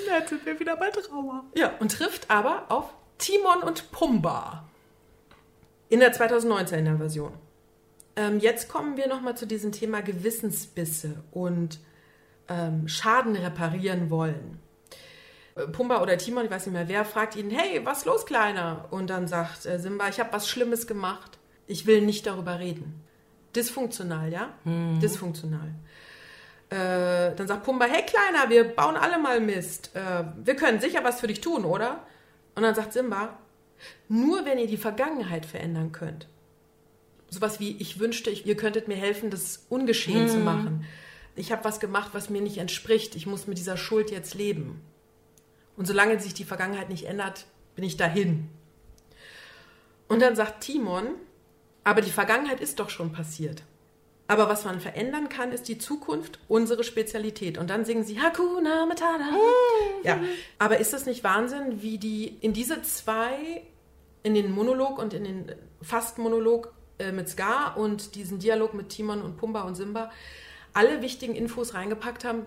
Jetzt 0.08 0.30
sind 0.30 0.46
wir 0.46 0.60
wieder 0.60 0.78
bei 0.78 0.90
Trauer. 0.90 1.44
Ja, 1.56 1.72
und 1.80 1.92
trifft 1.92 2.30
aber 2.32 2.64
auf 2.70 2.86
Timon 3.18 3.62
und 3.64 3.92
Pumba. 3.92 4.64
In 5.90 6.00
der 6.00 6.14
2019er 6.14 6.98
Version. 6.98 7.34
Ähm, 8.16 8.40
jetzt 8.40 8.70
kommen 8.70 8.98
wir 8.98 9.08
nochmal 9.08 9.36
zu 9.36 9.48
diesem 9.48 9.72
Thema 9.72 10.02
Gewissensbisse 10.02 11.24
und 11.32 11.80
ähm, 12.48 12.88
Schaden 12.88 13.36
reparieren 13.36 14.10
wollen. 14.10 14.60
Äh, 15.56 15.68
Pumba 15.68 16.02
oder 16.02 16.18
Timon, 16.18 16.46
ich 16.46 16.52
weiß 16.52 16.68
nicht 16.68 16.74
mehr 16.74 16.88
wer, 16.88 17.06
fragt 17.06 17.36
ihn, 17.36 17.50
hey, 17.50 17.82
was 17.86 18.06
los, 18.06 18.26
Kleiner? 18.26 18.86
Und 18.92 19.10
dann 19.10 19.28
sagt 19.28 19.66
äh, 19.66 19.80
Simba, 19.80 20.10
ich 20.10 20.20
habe 20.20 20.32
was 20.34 20.48
Schlimmes 20.48 20.88
gemacht. 20.88 21.40
Ich 21.66 21.86
will 21.86 22.02
nicht 22.02 22.28
darüber 22.28 22.60
reden. 22.60 23.02
Dysfunktional, 23.56 24.32
ja? 24.32 24.50
Dysfunktional. 25.00 25.74
Äh, 26.70 27.36
dann 27.36 27.48
sagt 27.48 27.64
Pumba, 27.64 27.86
hey 27.86 28.04
Kleiner, 28.04 28.50
wir 28.50 28.64
bauen 28.64 28.96
alle 28.96 29.20
mal 29.20 29.40
Mist. 29.40 29.92
Äh, 29.96 30.24
wir 30.44 30.56
können 30.56 30.80
sicher 30.80 31.04
was 31.04 31.20
für 31.20 31.28
dich 31.28 31.40
tun, 31.40 31.64
oder? 31.64 32.04
Und 32.56 32.64
dann 32.64 32.76
sagt 32.76 32.94
Simba, 32.94 33.38
nur 34.08 34.46
wenn 34.46 34.58
ihr 34.58 34.68
die 34.68 34.78
Vergangenheit 34.78 35.46
verändern 35.46 35.92
könnt. 35.92 36.28
Sowas 37.34 37.60
wie, 37.60 37.76
ich 37.80 38.00
wünschte, 38.00 38.30
ich, 38.30 38.46
ihr 38.46 38.56
könntet 38.56 38.88
mir 38.88 38.96
helfen, 38.96 39.32
das 39.32 39.66
ungeschehen 39.70 40.30
zu 40.30 40.38
machen. 40.38 40.86
Ich 41.36 41.52
habe 41.52 41.64
was 41.64 41.80
gemacht, 41.80 42.12
was 42.14 42.30
mir 42.30 42.42
nicht 42.42 42.60
entspricht. 42.60 43.16
Ich 43.16 43.26
muss 43.26 43.48
mit 43.48 43.58
dieser 43.58 43.76
Schuld 43.76 44.12
jetzt 44.12 44.36
leben. 44.36 44.82
Und 45.76 45.88
solange 45.88 46.20
sich 46.20 46.36
die 46.36 46.44
Vergangenheit 46.44 46.90
nicht 46.90 47.06
ändert, 47.06 47.48
bin 47.76 47.84
ich 47.84 47.98
dahin. 47.98 48.50
Und 50.08 50.22
dann 50.22 50.36
sagt 50.36 50.64
Timon, 50.64 51.08
aber 51.84 52.02
die 52.02 52.12
Vergangenheit 52.12 52.62
ist 52.62 52.80
doch 52.80 52.92
schon 52.92 53.12
passiert. 53.12 53.64
Aber 54.28 54.48
was 54.48 54.64
man 54.64 54.80
verändern 54.80 55.28
kann, 55.28 55.52
ist 55.52 55.68
die 55.68 55.80
Zukunft, 55.80 56.38
unsere 56.48 56.84
Spezialität. 56.84 57.58
Und 57.58 57.72
dann 57.72 57.84
singen 57.84 58.04
sie 58.04 58.22
Hakuna 58.22 58.86
Matata. 58.86 59.32
Ja, 60.04 60.20
aber 60.60 60.78
ist 60.78 60.94
das 60.94 61.08
nicht 61.08 61.24
Wahnsinn, 61.24 61.82
wie 61.82 61.98
die 61.98 62.28
in 62.42 62.54
diese 62.54 62.84
zwei, 62.84 63.64
in 64.22 64.36
den 64.36 64.52
Monolog 64.52 65.00
und 65.00 65.16
in 65.16 65.24
den 65.24 65.56
Fast-Monolog 65.82 66.72
äh, 67.00 67.12
mit 67.12 67.30
Scar 67.30 67.78
und 67.78 68.16
diesen 68.16 68.40
Dialog 68.40 68.74
mit 68.74 68.90
Timon 68.90 69.22
und 69.22 69.38
Pumba 69.38 69.62
und 69.64 69.76
Simba, 69.76 70.12
alle 70.74 71.02
wichtigen 71.02 71.36
Infos 71.36 71.74
reingepackt 71.74 72.24
haben, 72.26 72.46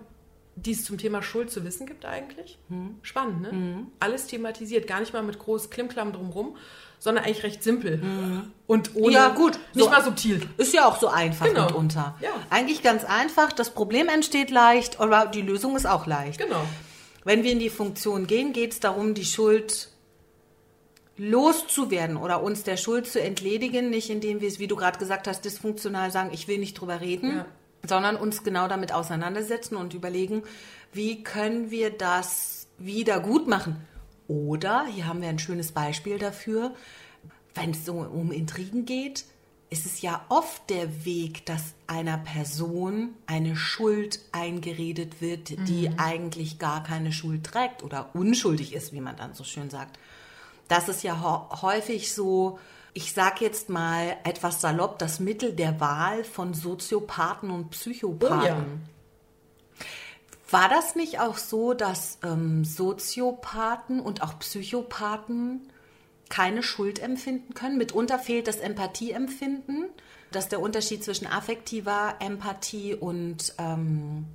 die 0.55 0.71
es 0.71 0.83
zum 0.83 0.97
Thema 0.97 1.21
Schuld 1.21 1.51
zu 1.51 1.63
wissen 1.63 1.85
gibt 1.85 2.03
eigentlich. 2.05 2.57
Spannend, 3.03 3.41
ne? 3.43 3.85
Alles 3.99 4.25
thematisiert, 4.27 4.87
gar 4.87 4.99
nicht 4.99 5.13
mal 5.13 5.21
mit 5.21 5.37
groß 5.37 5.69
Klimklam 5.69 6.11
drumrum, 6.13 6.57
sondern 6.97 7.25
eigentlich 7.25 7.43
recht 7.43 7.61
simpel. 7.61 8.01
Und 8.65 8.95
ohne, 8.95 9.13
Ja, 9.13 9.29
gut. 9.29 9.59
nicht 9.75 9.83
So- 9.85 9.89
mal 9.91 10.03
subtil. 10.03 10.41
Ist 10.57 10.73
ja 10.73 10.87
auch 10.87 10.99
so 10.99 11.09
einfach 11.09 11.45
Genau. 11.45 11.65
mitunter. 11.67 12.17
Ja. 12.21 12.31
Eigentlich 12.49 12.81
ganz 12.81 13.03
einfach. 13.05 13.51
Das 13.51 13.69
Problem 13.69 14.07
entsteht 14.09 14.49
leicht, 14.49 14.99
aber 14.99 15.27
die 15.27 15.43
Lösung 15.43 15.75
ist 15.75 15.85
auch 15.85 16.07
leicht. 16.07 16.39
Genau. 16.39 16.63
Wenn 17.23 17.43
wir 17.43 17.51
in 17.51 17.59
die 17.59 17.69
Funktion 17.69 18.25
gehen, 18.25 18.51
geht 18.51 18.71
es 18.73 18.79
darum, 18.79 19.13
die 19.13 19.25
Schuld 19.25 19.89
loszuwerden 21.17 22.17
oder 22.17 22.41
uns 22.43 22.63
der 22.63 22.77
Schuld 22.77 23.07
zu 23.07 23.21
entledigen, 23.21 23.89
nicht 23.89 24.09
indem 24.09 24.41
wir 24.41 24.47
es, 24.47 24.59
wie 24.59 24.67
du 24.67 24.75
gerade 24.75 24.99
gesagt 24.99 25.27
hast, 25.27 25.43
dysfunktional 25.45 26.11
sagen, 26.11 26.29
ich 26.33 26.47
will 26.47 26.59
nicht 26.59 26.75
drüber 26.75 27.01
reden, 27.01 27.37
Ja. 27.37 27.45
sondern 27.87 28.15
uns 28.15 28.43
genau 28.43 28.67
damit 28.67 28.91
auseinandersetzen 28.93 29.75
und 29.75 29.93
überlegen, 29.93 30.43
wie 30.93 31.23
können 31.23 31.71
wir 31.71 31.89
das 31.89 32.67
wieder 32.77 33.19
gut 33.19 33.47
machen. 33.47 33.77
Oder, 34.27 34.85
hier 34.87 35.07
haben 35.07 35.21
wir 35.21 35.29
ein 35.29 35.39
schönes 35.39 35.71
Beispiel 35.71 36.19
dafür, 36.19 36.73
wenn 37.55 37.71
es 37.71 37.85
so 37.85 37.93
um 37.93 38.31
Intrigen 38.31 38.85
geht, 38.85 39.25
ist 39.69 39.85
es 39.85 40.01
ja 40.01 40.23
oft 40.29 40.69
der 40.69 41.03
Weg, 41.05 41.45
dass 41.45 41.73
einer 41.87 42.17
Person 42.17 43.15
eine 43.25 43.55
Schuld 43.55 44.19
eingeredet 44.31 45.21
wird, 45.21 45.49
die 45.67 45.89
eigentlich 45.97 46.57
gar 46.59 46.83
keine 46.83 47.11
Schuld 47.11 47.43
trägt 47.45 47.83
oder 47.83 48.11
unschuldig 48.13 48.73
ist, 48.73 48.93
wie 48.93 49.01
man 49.01 49.17
dann 49.17 49.33
so 49.33 49.43
schön 49.43 49.69
sagt. 49.69 49.97
Das 50.67 50.89
ist 50.89 51.03
ja 51.03 51.47
häufig 51.61 52.13
so, 52.13 52.59
ich 52.93 53.13
sag 53.13 53.41
jetzt 53.41 53.69
mal 53.69 54.17
etwas 54.23 54.61
salopp, 54.61 54.99
das 54.99 55.19
Mittel 55.19 55.53
der 55.53 55.79
Wahl 55.79 56.23
von 56.23 56.53
Soziopathen 56.53 57.51
und 57.51 57.69
Psychopathen. 57.69 58.39
Oh 58.41 58.45
ja. 58.45 58.65
War 60.49 60.69
das 60.69 60.95
nicht 60.95 61.19
auch 61.19 61.37
so, 61.37 61.73
dass 61.73 62.19
ähm, 62.23 62.63
Soziopathen 62.63 63.99
und 63.99 64.21
auch 64.21 64.39
Psychopathen 64.39 65.69
keine 66.29 66.63
Schuld 66.63 66.99
empfinden 66.99 67.53
können? 67.53 67.77
Mitunter 67.77 68.17
fehlt 68.17 68.47
das 68.47 68.57
Empathieempfinden. 68.57 69.89
Das 70.31 70.45
ist 70.45 70.51
der 70.51 70.61
Unterschied 70.61 71.03
zwischen 71.03 71.27
affektiver 71.27 72.15
Empathie 72.19 72.95
und 72.95 73.53
ähm, 73.57 74.25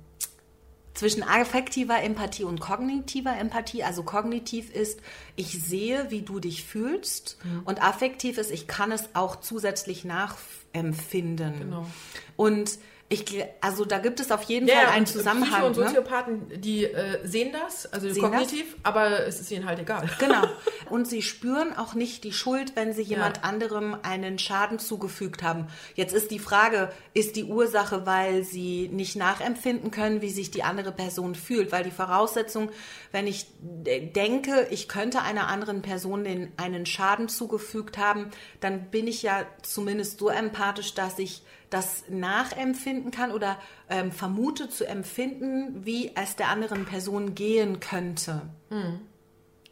zwischen 0.93 1.23
affektiver 1.23 2.01
Empathie 2.01 2.43
und 2.43 2.59
kognitiver 2.59 3.35
Empathie. 3.37 3.83
Also 3.83 4.03
kognitiv 4.03 4.69
ist, 4.73 4.99
ich 5.35 5.61
sehe, 5.63 6.07
wie 6.09 6.21
du 6.21 6.39
dich 6.39 6.63
fühlst. 6.63 7.37
Und 7.65 7.81
affektiv 7.81 8.37
ist, 8.37 8.51
ich 8.51 8.67
kann 8.67 8.91
es 8.91 9.09
auch 9.13 9.37
zusätzlich 9.37 10.05
nachempfinden. 10.05 11.59
Genau. 11.59 11.87
Und 12.35 12.77
ich, 13.13 13.43
also 13.61 13.85
da 13.85 13.99
gibt 13.99 14.19
es 14.19 14.31
auf 14.31 14.43
jeden 14.43 14.67
Ja, 14.67 14.75
Fall 14.75 14.85
einen 14.87 14.97
und 14.99 15.05
Psycho- 15.07 15.17
Zusammenhang. 15.19 15.63
und 15.63 15.77
ne? 15.77 15.87
Soziopathen, 15.87 16.61
die 16.61 16.85
äh, 16.85 17.19
sehen 17.25 17.51
das, 17.53 17.85
also 17.93 18.09
Sehen 18.11 18.21
kognitiv, 18.23 18.75
aber 18.83 19.25
es 19.27 19.39
ist 19.39 19.51
ihnen 19.51 19.65
halt 19.65 19.79
egal. 19.79 20.09
Genau. 20.19 20.43
Und 20.89 21.07
sie 21.07 21.21
spüren 21.21 21.75
auch 21.77 21.93
nicht 21.93 22.23
die 22.23 22.33
Schuld, 22.33 22.75
wenn 22.75 22.93
sie 22.93 23.01
jemand 23.01 23.37
Ja. 23.37 23.43
anderem 23.43 23.95
einen 24.03 24.37
Schaden 24.39 24.79
zugefügt 24.79 25.43
haben. 25.43 25.67
Jetzt 25.95 26.13
ist 26.13 26.31
die 26.31 26.39
Frage, 26.39 26.91
ist 27.13 27.35
die 27.35 27.45
Ursache, 27.45 28.05
weil 28.05 28.43
sie 28.43 28.89
nicht 28.91 29.15
nachempfinden 29.15 29.91
können, 29.91 30.21
wie 30.21 30.29
sich 30.29 30.51
die 30.51 30.63
andere 30.63 30.91
Person 30.91 31.35
fühlt? 31.35 31.71
Weil 31.71 31.83
die 31.83 31.91
Voraussetzung, 31.91 32.69
wenn 33.11 33.27
ich 33.27 33.47
äh, 33.85 34.01
denke, 34.07 34.67
ich 34.71 34.87
könnte 34.87 35.21
einer 35.21 35.47
anderen 35.47 35.81
Person 35.81 36.23
den, 36.23 36.51
einen 36.57 36.85
Schaden 36.85 37.29
zugefügt 37.29 37.97
haben, 37.97 38.29
dann 38.59 38.89
bin 38.91 39.07
ich 39.07 39.23
ja 39.23 39.45
zumindest 39.61 40.19
so 40.19 40.29
empathisch, 40.29 40.93
dass 40.93 41.19
ich 41.19 41.43
das 41.73 42.03
nachempfinden 42.09 43.09
kann 43.11 43.31
oder 43.31 43.57
ähm, 43.89 44.11
vermute 44.11 44.69
zu 44.69 44.85
empfinden, 44.87 45.85
wie 45.85 46.11
es 46.15 46.35
der 46.35 46.49
anderen 46.49 46.85
Person 46.85 47.33
gehen 47.35 47.79
könnte 47.79 48.43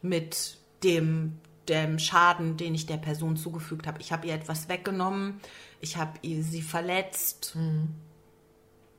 mit 0.02 0.58
dem, 0.82 1.38
dem 1.68 1.98
Schaden, 1.98 2.56
den 2.56 2.74
ich 2.74 2.86
der 2.86 2.96
Person 2.96 3.36
zugefügt 3.36 3.86
habe. 3.86 4.00
Ich 4.00 4.10
habe 4.12 4.26
ihr 4.26 4.34
etwas 4.34 4.68
weggenommen, 4.68 5.40
ich 5.80 5.96
habe 5.96 6.18
sie 6.22 6.62
verletzt. 6.62 7.56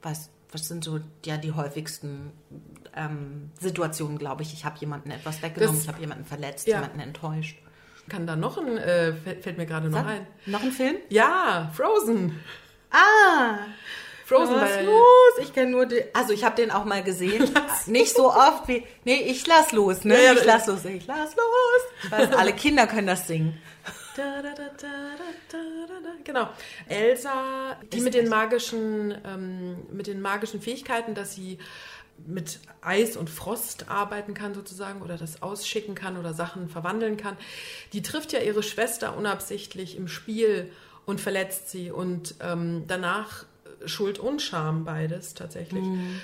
Was, 0.02 0.30
was 0.52 0.68
sind 0.68 0.84
so 0.84 1.00
ja 1.26 1.38
die 1.38 1.52
häufigsten 1.52 2.32
ähm, 2.96 3.52
Situationen, 3.60 4.18
glaube 4.18 4.44
ich. 4.44 4.54
Ich 4.54 4.66
habe 4.66 4.78
jemanden 4.80 5.12
etwas 5.12 5.42
weggenommen, 5.42 5.76
Das- 5.76 5.84
ich 5.84 5.90
habe 5.90 6.00
jemanden 6.02 6.26
verletzt, 6.26 6.68
Ja. 6.68 6.78
jemanden 6.82 7.00
enttäuscht. 7.00 7.58
Kann 8.10 8.28
da 8.28 8.36
noch 8.36 8.58
ein, 8.58 8.78
äh, 8.78 9.14
fällt, 9.14 9.58
mir 9.58 9.66
gerade 9.66 9.90
noch 9.90 10.06
ein. 10.06 10.28
Noch 10.46 10.62
ein 10.62 10.72
Film? 10.72 10.98
Ja, 11.10 11.72
Frozen. 11.74 12.38
Ah! 12.94 13.58
Frozen, 14.26 14.56
Was 14.56 14.70
weil, 14.70 14.86
los? 14.86 15.34
Ich 15.42 15.54
kenne 15.54 15.72
nur 15.72 15.86
den. 15.86 16.06
Also 16.14 16.32
ich 16.32 16.46
habe 16.46 16.56
den 16.56 16.72
auch 16.72 16.86
mal 16.86 17.04
gesehen. 17.04 17.50
Nicht 17.88 18.16
so 18.16 18.32
oft 18.32 18.68
wie. 18.68 18.86
Nee, 19.04 19.22
ich 19.24 19.46
lass 19.48 19.74
los, 19.74 20.06
ne? 20.06 20.24
Ja, 20.24 20.34
ich 20.34 20.46
lass 20.46 20.68
los, 20.68 20.86
ich 20.86 21.06
lass 21.06 21.36
los. 21.36 21.82
Ich 22.04 22.12
weiß, 22.12 22.34
alle 22.34 22.54
Kinder 22.54 22.88
können 22.88 23.08
das 23.08 23.28
singen. 23.28 23.62
Da, 24.16 24.44
da, 24.44 24.54
da. 24.54 24.64
Genau. 26.24 26.50
Elsa, 26.88 27.76
die 27.92 27.98
Ist 27.98 28.04
mit 28.04 28.14
den 28.14 28.30
magischen, 28.30 29.16
ähm, 29.26 29.88
mit 29.92 30.08
den 30.08 30.22
magischen 30.22 30.62
Fähigkeiten, 30.62 31.16
dass 31.16 31.34
sie 31.34 31.58
mit 32.26 32.60
Eis 32.82 33.18
und 33.18 33.30
Frost 33.30 33.90
arbeiten 33.90 34.34
kann 34.34 34.54
sozusagen 34.54 35.02
oder 35.02 35.18
das 35.18 35.42
ausschicken 35.42 35.96
kann 35.96 36.18
oder 36.18 36.34
Sachen 36.34 36.70
verwandeln 36.70 37.18
kann. 37.18 37.38
Die 37.92 38.02
trifft 38.02 38.34
ja 38.34 38.40
ihre 38.40 38.64
Schwester 38.64 39.18
unabsichtlich 39.18 39.98
im 39.98 40.08
Spiel 40.08 40.72
und 41.06 41.20
verletzt 41.22 41.70
sie 41.70 41.92
und 41.92 42.36
ähm, 42.42 42.84
danach 42.88 43.46
Schuld 43.86 44.18
und 44.20 44.42
Scham 44.42 44.86
beides 44.86 45.34
tatsächlich. 45.34 45.84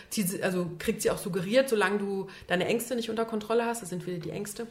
Zieht 0.10 0.30
sie- 0.30 0.42
also 0.44 0.72
kriegt 0.80 1.02
sie 1.02 1.12
auch 1.12 1.18
suggeriert, 1.18 1.68
solange 1.68 1.98
du 2.00 2.28
deine 2.48 2.66
Ängste 2.66 2.96
nicht 2.96 3.10
unter 3.10 3.26
Kontrolle 3.26 3.66
hast, 3.66 3.82
das 3.82 3.90
sind 3.90 4.08
wieder 4.08 4.20
die 4.20 4.30
Ängste, 4.32 4.66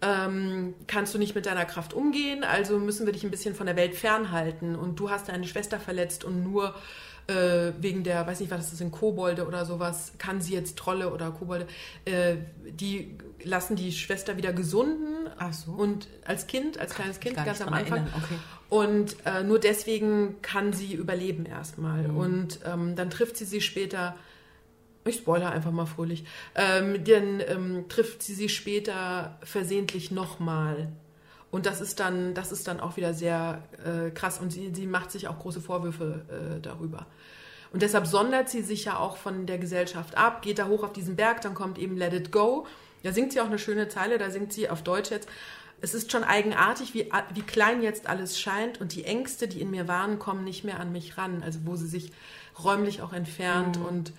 ähm, 0.00 0.74
kannst 0.86 1.14
du 1.14 1.18
nicht 1.18 1.34
mit 1.34 1.46
deiner 1.46 1.64
Kraft 1.64 1.92
umgehen, 1.94 2.42
also 2.42 2.78
müssen 2.78 3.04
wir 3.06 3.12
dich 3.12 3.22
ein 3.24 3.30
bisschen 3.30 3.54
von 3.54 3.66
der 3.66 3.76
Welt 3.76 3.94
fernhalten. 3.94 4.74
Und 4.76 4.98
du 4.98 5.10
hast 5.10 5.28
deine 5.28 5.46
Schwester 5.46 5.78
verletzt 5.78 6.24
und 6.24 6.42
nur 6.42 6.74
äh, 7.28 7.72
wegen 7.78 8.02
der, 8.02 8.26
weiß 8.26 8.40
nicht, 8.40 8.50
was 8.50 8.70
das 8.70 8.78
sind, 8.78 8.90
Kobolde 8.90 9.46
oder 9.46 9.64
sowas, 9.64 10.12
kann 10.18 10.40
sie 10.40 10.54
jetzt 10.54 10.76
Trolle 10.76 11.12
oder 11.12 11.30
Kobolde, 11.30 11.66
äh, 12.04 12.36
die 12.64 13.16
lassen 13.44 13.76
die 13.76 13.92
Schwester 13.92 14.36
wieder 14.36 14.52
gesunden 14.52 15.11
Ach 15.38 15.52
so. 15.52 15.72
Und 15.72 16.08
als 16.24 16.46
Kind, 16.46 16.78
als 16.78 16.94
kleines 16.94 17.20
Kind, 17.20 17.36
ganz 17.36 17.60
am 17.60 17.72
Anfang. 17.72 18.06
okay. 18.16 18.34
Und 18.68 19.16
äh, 19.26 19.42
nur 19.42 19.58
deswegen 19.58 20.40
kann 20.40 20.72
sie 20.72 20.94
überleben 20.94 21.44
erstmal. 21.44 22.08
Mhm. 22.08 22.16
Und 22.16 22.60
ähm, 22.64 22.96
dann 22.96 23.10
trifft 23.10 23.36
sie 23.36 23.44
sie 23.44 23.60
später. 23.60 24.16
Ich 25.04 25.16
spoilere 25.16 25.50
einfach 25.50 25.72
mal 25.72 25.86
fröhlich. 25.86 26.24
Ähm, 26.54 27.04
dann 27.04 27.40
ähm, 27.46 27.88
trifft 27.88 28.22
sie 28.22 28.34
sie 28.34 28.48
später 28.48 29.38
versehentlich 29.42 30.10
nochmal. 30.10 30.92
Und 31.50 31.66
das 31.66 31.80
ist 31.80 32.00
dann, 32.00 32.34
das 32.34 32.50
ist 32.50 32.66
dann 32.66 32.80
auch 32.80 32.96
wieder 32.96 33.12
sehr 33.12 33.62
äh, 33.84 34.10
krass. 34.10 34.38
Und 34.40 34.52
sie, 34.52 34.72
sie 34.74 34.86
macht 34.86 35.10
sich 35.10 35.28
auch 35.28 35.38
große 35.38 35.60
Vorwürfe 35.60 36.24
äh, 36.30 36.60
darüber. 36.60 37.06
Und 37.72 37.82
deshalb 37.82 38.06
sondert 38.06 38.48
sie 38.48 38.62
sich 38.62 38.84
ja 38.84 38.98
auch 38.98 39.16
von 39.16 39.46
der 39.46 39.58
Gesellschaft 39.58 40.16
ab, 40.16 40.42
geht 40.42 40.58
da 40.58 40.66
hoch 40.68 40.82
auf 40.84 40.92
diesen 40.92 41.16
Berg, 41.16 41.40
dann 41.40 41.54
kommt 41.54 41.78
eben 41.78 41.96
Let 41.96 42.12
It 42.12 42.30
Go. 42.30 42.66
Da 43.02 43.12
singt 43.12 43.32
sie 43.32 43.40
auch 43.40 43.46
eine 43.46 43.58
schöne 43.58 43.88
Zeile, 43.88 44.18
da 44.18 44.30
singt 44.30 44.52
sie 44.52 44.68
auf 44.68 44.82
Deutsch 44.82 45.10
jetzt. 45.10 45.28
Es 45.80 45.94
ist 45.94 46.12
schon 46.12 46.22
eigenartig, 46.22 46.94
wie, 46.94 47.10
wie 47.34 47.42
klein 47.42 47.82
jetzt 47.82 48.06
alles 48.06 48.38
scheint 48.38 48.80
und 48.80 48.94
die 48.94 49.04
Ängste, 49.04 49.48
die 49.48 49.60
in 49.60 49.70
mir 49.70 49.88
waren, 49.88 50.20
kommen 50.20 50.44
nicht 50.44 50.62
mehr 50.62 50.78
an 50.78 50.92
mich 50.92 51.18
ran. 51.18 51.42
Also 51.42 51.60
wo 51.64 51.74
sie 51.74 51.88
sich 51.88 52.12
räumlich 52.62 53.02
auch 53.02 53.12
entfernt 53.12 53.78
und 53.78 54.12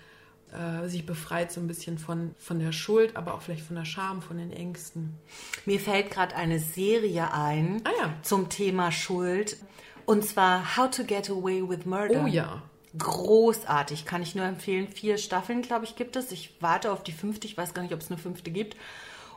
äh, 0.53 0.87
sich 0.87 1.05
befreit 1.05 1.51
so 1.51 1.61
ein 1.61 1.67
bisschen 1.67 1.97
von, 1.97 2.35
von 2.37 2.59
der 2.59 2.73
Schuld, 2.73 3.15
aber 3.15 3.33
auch 3.33 3.41
vielleicht 3.41 3.65
von 3.65 3.75
der 3.75 3.85
Scham, 3.85 4.21
von 4.21 4.37
den 4.37 4.51
Ängsten. 4.51 5.15
Mir 5.65 5.79
fällt 5.79 6.11
gerade 6.11 6.35
eine 6.35 6.59
Serie 6.59 7.33
ein 7.33 7.81
Ah 7.85 7.91
ja. 7.99 8.13
zum 8.21 8.49
Thema 8.49 8.91
Schuld. 8.91 9.57
Und 10.05 10.25
zwar 10.25 10.77
How 10.77 10.89
to 10.91 11.05
Get 11.05 11.29
Away 11.29 11.67
with 11.67 11.85
Murder. 11.85 12.23
Oh 12.23 12.27
ja. 12.27 12.61
Großartig, 12.97 14.05
kann 14.05 14.21
ich 14.21 14.35
nur 14.35 14.45
empfehlen. 14.45 14.87
Vier 14.87 15.17
Staffeln, 15.17 15.63
glaube 15.63 15.85
ich, 15.85 15.95
gibt 15.95 16.15
es. 16.15 16.31
Ich 16.31 16.55
warte 16.59 16.91
auf 16.91 17.03
die 17.03 17.11
fünfte. 17.11 17.47
Ich 17.47 17.57
weiß 17.57 17.73
gar 17.73 17.81
nicht, 17.81 17.93
ob 17.93 18.01
es 18.01 18.11
eine 18.11 18.19
fünfte 18.19 18.51
gibt. 18.51 18.75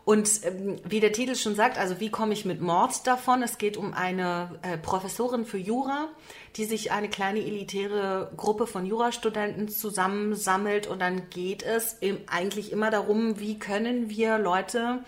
Und 0.07 0.45
ähm, 0.45 0.77
wie 0.85 1.01
der 1.01 1.11
Titel 1.11 1.35
schon 1.35 1.57
sagt, 1.57 1.79
also 1.79 1.99
wie 1.99 2.11
komme 2.11 2.33
ich 2.33 2.45
mit 2.45 2.61
Mord 2.61 3.07
davon? 3.09 3.43
Es 3.43 3.59
geht 3.59 3.77
um 3.77 3.93
eine 3.93 4.57
äh, 4.63 4.79
Professorin 4.79 5.45
für 5.45 5.59
Jura, 5.59 6.09
die 6.55 6.65
sich 6.65 6.93
eine 6.93 7.09
kleine 7.09 7.41
elitäre 7.41 8.31
Gruppe 8.37 8.69
von 8.69 8.87
Jurastudenten 8.87 9.69
zusammensammelt. 9.69 10.87
Und 10.87 11.01
dann 11.01 11.29
geht 11.31 11.65
es 11.65 11.95
im, 11.95 12.19
eigentlich 12.29 12.71
immer 12.71 12.93
darum, 12.93 13.41
wie 13.41 13.59
können 13.59 14.09
wir 14.09 14.39
Leute 14.39 15.01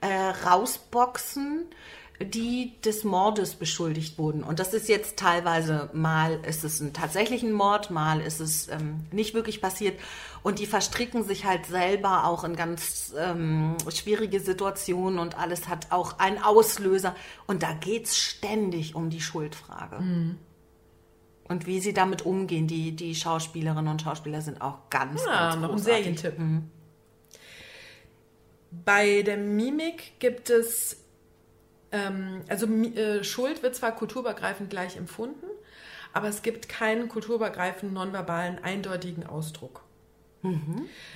äh, 0.00 0.30
rausboxen, 0.44 1.66
die 2.22 2.78
des 2.82 3.02
Mordes 3.02 3.54
beschuldigt 3.54 4.18
wurden. 4.18 4.42
Und 4.42 4.58
das 4.58 4.74
ist 4.74 4.88
jetzt 4.88 5.16
teilweise, 5.16 5.88
mal 5.94 6.38
ist 6.46 6.64
es 6.64 6.80
ein 6.80 6.92
tatsächlichen 6.92 7.52
Mord, 7.52 7.90
mal 7.90 8.20
ist 8.20 8.40
es 8.40 8.68
ähm, 8.68 9.06
nicht 9.10 9.32
wirklich 9.32 9.62
passiert. 9.62 9.98
Und 10.42 10.58
die 10.58 10.66
verstricken 10.66 11.24
sich 11.24 11.44
halt 11.46 11.66
selber 11.66 12.26
auch 12.26 12.44
in 12.44 12.56
ganz 12.56 13.14
ähm, 13.18 13.76
schwierige 13.88 14.40
Situationen 14.40 15.18
und 15.18 15.38
alles 15.38 15.68
hat 15.68 15.90
auch 15.90 16.18
einen 16.18 16.42
Auslöser. 16.42 17.14
Und 17.46 17.62
da 17.62 17.72
geht's 17.72 18.18
ständig 18.18 18.94
um 18.94 19.08
die 19.10 19.20
Schuldfrage. 19.20 19.96
Und 21.48 21.66
wie 21.66 21.80
sie 21.80 21.92
damit 21.94 22.24
umgehen, 22.26 22.66
die, 22.66 22.92
die 22.94 23.14
Schauspielerinnen 23.14 23.88
und 23.90 24.02
Schauspieler 24.02 24.40
sind 24.40 24.60
auch 24.60 24.88
ganz, 24.88 25.24
Ja, 25.24 25.50
ganz 25.50 25.62
noch 25.62 25.72
ein. 25.72 25.78
Serientipp. 25.78 26.34
Bei 28.84 29.22
der 29.22 29.36
Mimik 29.36 30.20
gibt 30.20 30.48
es, 30.48 30.99
ähm, 31.92 32.42
also 32.48 32.66
äh, 32.66 33.24
Schuld 33.24 33.62
wird 33.62 33.74
zwar 33.74 33.92
kulturübergreifend 33.92 34.70
gleich 34.70 34.96
empfunden, 34.96 35.46
aber 36.12 36.28
es 36.28 36.42
gibt 36.42 36.68
keinen 36.68 37.08
kulturübergreifenden, 37.08 37.94
nonverbalen, 37.94 38.62
eindeutigen 38.62 39.26
Ausdruck. 39.26 39.82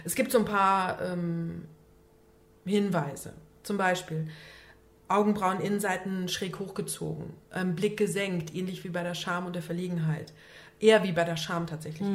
Es 0.05 0.15
gibt 0.15 0.33
so 0.33 0.39
ein 0.39 0.45
paar 0.45 1.01
ähm, 1.03 1.67
Hinweise. 2.65 3.33
Zum 3.63 3.77
Beispiel 3.79 4.29
Augenbrauen 5.09 5.61
Innenseiten 5.61 6.29
schräg 6.29 6.59
hochgezogen, 6.59 7.35
ähm, 7.53 7.75
Blick 7.75 7.97
gesenkt, 7.97 8.55
ähnlich 8.55 8.85
wie 8.85 8.89
bei 8.89 9.03
der 9.03 9.15
Scham 9.15 9.47
und 9.47 9.55
der 9.55 9.63
Verlegenheit. 9.63 10.33
Eher 10.81 11.05
wie 11.05 11.13
bei 11.13 11.25
der 11.25 11.37
Scham 11.37 11.67
tatsächlich. 11.67 12.07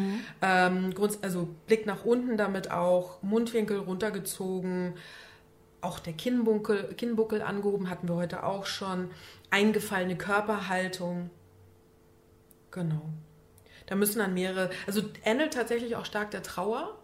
Ähm, 0.41 0.93
grunds 0.93 1.19
also 1.23 1.47
Blick 1.65 1.85
nach 1.85 2.03
unten, 2.03 2.35
damit 2.37 2.71
auch 2.71 3.21
Mundwinkel 3.23 3.79
runtergezogen, 3.79 4.95
auch 5.81 5.99
der 5.99 6.13
Kinnbuckel, 6.13 6.93
Kinnbuckel 6.95 7.41
angehoben, 7.41 7.89
hatten 7.89 8.07
wir 8.07 8.15
heute 8.15 8.43
auch 8.43 8.65
schon. 8.65 9.11
Eingefallene 9.51 10.17
Körperhaltung. 10.17 11.29
Genau. 12.71 13.01
Da 13.87 13.95
müssen 13.95 14.19
dann 14.19 14.33
mehrere, 14.33 14.69
also 14.85 15.01
ähnelt 15.25 15.53
tatsächlich 15.53 15.95
auch 15.95 16.05
stark 16.05 16.31
der 16.31 16.43
Trauer. 16.43 16.95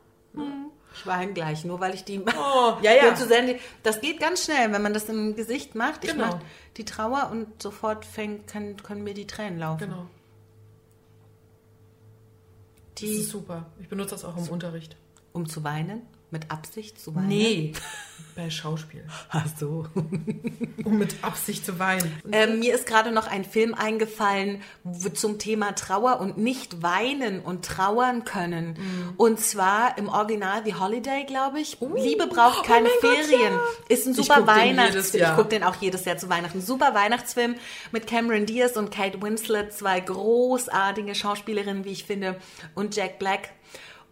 Ich 0.94 1.06
weine 1.08 1.34
gleich, 1.34 1.66
nur 1.66 1.80
weil 1.80 1.94
ich 1.96 2.04
die. 2.04 2.20
Oh, 2.20 2.78
ja, 2.82 2.92
ja. 2.94 3.16
Senden- 3.16 3.60
Das 3.84 4.02
geht 4.02 4.20
ganz 4.20 4.46
schnell, 4.46 4.72
wenn 4.72 4.82
man 4.82 4.94
das 4.94 5.10
im 5.10 5.36
Gesicht 5.36 5.74
macht. 5.76 6.04
Ich 6.04 6.12
Genau. 6.12 6.26
mach 6.28 6.40
die 6.78 6.86
Trauer 6.86 7.30
und 7.32 7.62
sofort 7.62 8.06
fängt, 8.06 8.48
kann, 8.48 8.78
können 8.78 9.04
mir 9.04 9.14
die 9.14 9.26
Tränen 9.28 9.58
laufen. 9.60 9.80
Genau. 9.90 10.06
Das 12.94 13.00
Die, 13.02 13.18
ist 13.18 13.30
super. 13.30 13.66
Ich 13.80 13.90
benutze 13.90 14.12
das 14.12 14.24
auch 14.26 14.38
im 14.38 14.48
Unterricht. 14.50 14.96
um 15.34 15.48
zu 15.50 15.64
weinen, 15.64 16.02
mit 16.36 16.52
Absicht 16.52 17.00
zu 17.00 17.16
weinen. 17.16 17.30
Nee, 17.30 17.72
bei 18.36 18.50
Schauspiel. 18.50 19.06
Ach 19.30 19.46
so. 19.58 19.88
Um 20.84 20.98
mit 20.98 21.24
Absicht 21.24 21.66
zu 21.66 21.80
weinen. 21.80 22.12
Ähm, 22.32 22.60
mir 22.60 22.74
ist 22.76 22.86
gerade 22.86 23.12
noch 23.12 23.28
ein 23.28 23.46
Film 23.46 23.74
eingefallen 23.74 24.62
zum 25.14 25.40
Thema 25.40 25.74
Trauer 25.74 26.20
und 26.20 26.38
nicht 26.38 26.82
weinen 26.82 27.40
und 27.40 27.64
trauern 27.64 28.26
können. 28.26 28.72
Mhm. 28.78 29.14
Und 29.16 29.40
zwar 29.40 29.98
im 29.98 30.10
Original 30.10 30.64
The 30.66 30.76
Holiday, 30.76 31.24
glaube 31.24 31.62
ich. 31.62 31.78
Liebe 31.96 32.28
braucht 32.28 32.66
keine 32.66 32.90
oh 32.90 32.92
mein 33.02 33.12
Gott, 33.16 33.26
Ferien. 33.26 33.54
ja. 33.54 33.62
Ist 33.88 34.08
ein 34.08 34.14
super 34.14 34.46
Weihnachtsfilm. 34.46 35.24
Ich 35.24 35.36
gucke 35.36 35.50
den 35.50 35.64
auch 35.64 35.76
jedes 35.76 36.04
Jahr 36.04 36.18
zu 36.18 36.28
Weihnachten. 36.28 36.62
Super 36.62 36.94
Weihnachtsfilm 36.94 37.56
mit 37.92 38.08
Cameron 38.08 38.46
Diaz 38.46 38.76
und 38.76 38.92
Kate 38.92 39.22
Winslet, 39.22 39.72
zwei 39.72 40.02
großartige 40.02 41.16
Schauspielerinnen, 41.16 41.86
wie 41.86 41.92
ich 41.92 42.04
finde, 42.04 42.38
und 42.74 42.96
Jack 42.96 43.20
Black. 43.20 43.52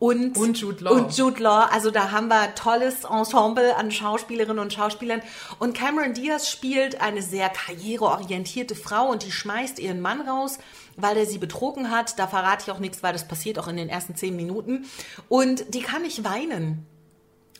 Und, 0.04 0.38
Und 0.38 0.60
Jude 0.60 0.84
Law. 0.84 0.92
Und 0.92 1.18
Jude 1.18 1.42
Law. 1.42 1.70
Also 1.72 1.90
da 1.90 2.12
haben 2.12 2.28
wir 2.28 2.56
tolles 2.56 3.06
Ensemble 3.06 3.74
an 3.78 3.90
Schauspielerinnen 3.90 4.60
und 4.60 4.74
Schauspielern. 4.74 5.22
Und 5.60 5.78
Cameron 5.78 6.14
Diaz 6.14 6.50
spielt 6.50 7.00
eine 7.00 7.22
sehr 7.22 7.48
karriereorientierte 7.48 8.76
Frau 8.76 9.10
und 9.10 9.24
die 9.24 9.32
schmeißt 9.32 9.80
ihren 9.80 10.02
Mann 10.02 10.20
raus, 10.20 10.60
weil 10.98 11.16
er 11.16 11.26
sie 11.26 11.38
betrogen 11.38 11.90
hat. 11.90 12.20
Da 12.20 12.28
verrate 12.28 12.66
ich 12.66 12.72
auch 12.72 12.80
nichts, 12.80 13.02
weil 13.02 13.14
das 13.14 13.30
passiert 13.30 13.58
auch 13.60 13.70
in 13.70 13.78
den 13.78 13.88
ersten 13.88 14.18
zehn 14.18 14.36
Minuten. 14.36 14.88
Und 15.30 15.74
die 15.74 15.82
kann 15.82 16.02
nicht 16.02 16.26
weinen. 16.26 16.86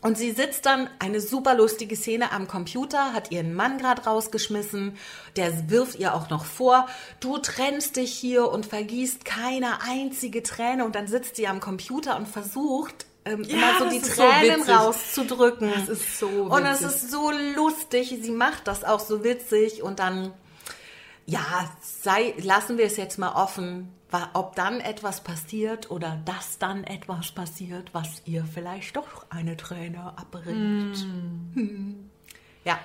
Und 0.04 0.18
sie 0.18 0.32
sitzt 0.32 0.66
dann, 0.66 0.90
eine 0.98 1.18
super 1.18 1.54
lustige 1.54 1.96
Szene 1.96 2.30
am 2.30 2.46
Computer, 2.46 3.14
hat 3.14 3.30
ihren 3.32 3.54
Mann 3.54 3.78
gerade 3.78 4.02
rausgeschmissen, 4.04 4.98
der 5.36 5.70
wirft 5.70 5.98
ihr 5.98 6.14
auch 6.14 6.28
noch 6.28 6.44
vor, 6.44 6.86
du 7.20 7.38
trennst 7.38 7.96
dich 7.96 8.12
hier 8.12 8.50
und 8.50 8.66
vergießt 8.66 9.24
keine 9.24 9.80
einzige 9.80 10.42
Träne 10.42 10.84
und 10.84 10.94
dann 10.94 11.06
sitzt 11.06 11.36
sie 11.36 11.48
am 11.48 11.58
Computer 11.60 12.18
und 12.18 12.28
versucht, 12.28 13.06
ähm, 13.24 13.44
Ja, 13.44 13.54
immer 13.56 13.78
so 13.78 13.88
die 13.88 14.00
so 14.00 14.12
Tränen 14.22 14.60
witzig. 14.60 14.74
rauszudrücken. 14.76 15.72
Das 15.74 15.88
ist 15.88 16.18
so 16.18 16.26
Und 16.28 16.66
es 16.66 16.82
witzig. 16.82 16.96
ist 16.96 17.10
so 17.10 17.30
lustig, 17.56 18.18
sie 18.20 18.30
macht 18.30 18.68
das 18.68 18.84
auch 18.84 19.00
so 19.00 19.24
witzig 19.24 19.82
und 19.82 20.00
dann, 20.00 20.34
ja, 21.24 21.40
sei, 22.02 22.34
lassen 22.42 22.76
wir 22.76 22.84
es 22.84 22.98
jetzt 22.98 23.18
mal 23.18 23.32
offen, 23.32 23.88
ob 24.34 24.54
dann 24.54 24.80
etwas 24.80 25.22
passiert 25.22 25.90
oder 25.90 26.20
dass 26.24 26.58
dann 26.58 26.84
etwas 26.84 27.32
passiert, 27.32 27.90
was 27.92 28.22
ihr 28.24 28.44
vielleicht 28.44 28.96
doch 28.96 29.26
eine 29.30 29.56
Träne 29.56 30.16
abbringt. 30.16 30.96
Hm. 31.54 32.10
Ja, 32.64 32.78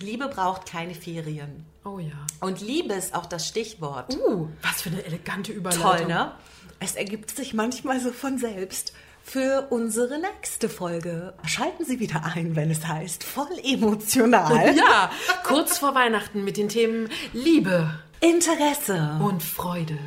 Liebe 0.00 0.28
braucht 0.28 0.66
keine 0.66 0.94
Ferien. 0.94 1.66
Oh 1.84 1.98
ja. 1.98 2.26
Und 2.40 2.60
Liebe 2.60 2.94
ist 2.94 3.14
auch 3.14 3.26
das 3.26 3.48
Stichwort. 3.48 4.16
Uh, 4.16 4.48
was 4.62 4.82
für 4.82 4.90
eine 4.90 5.04
elegante 5.04 5.52
Überleitung. 5.52 5.98
Toll, 5.98 6.06
ne? 6.06 6.32
Es 6.78 6.94
ergibt 6.94 7.30
sich 7.30 7.52
manchmal 7.52 8.00
so 8.00 8.10
von 8.10 8.38
selbst. 8.38 8.94
Für 9.22 9.66
unsere 9.70 10.18
nächste 10.18 10.68
Folge 10.68 11.34
schalten 11.44 11.84
Sie 11.84 12.00
wieder 12.00 12.24
ein, 12.24 12.56
wenn 12.56 12.70
es 12.70 12.86
heißt 12.86 13.22
voll 13.22 13.58
emotional. 13.62 14.74
Ja, 14.76 15.10
kurz 15.44 15.78
vor 15.78 15.94
Weihnachten 15.94 16.42
mit 16.42 16.56
den 16.56 16.68
Themen 16.68 17.08
Liebe 17.32 17.98
Interesse. 18.20 19.18
und 19.22 19.42
Freude. 19.42 19.98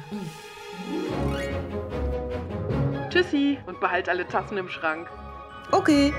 Tschüssi 3.10 3.60
und 3.66 3.80
behalt 3.80 4.10
alle 4.10 4.28
Tassen 4.28 4.58
im 4.58 4.70
Schrank. 4.70 5.08
Okay. 5.72 6.14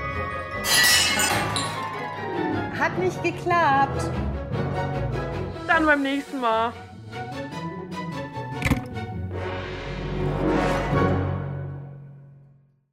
Hat 2.79 2.97
nicht 2.97 3.21
geklappt. 3.23 4.09
Dann 5.67 5.85
beim 5.85 6.01
nächsten 6.01 6.39
Mal. 6.39 6.71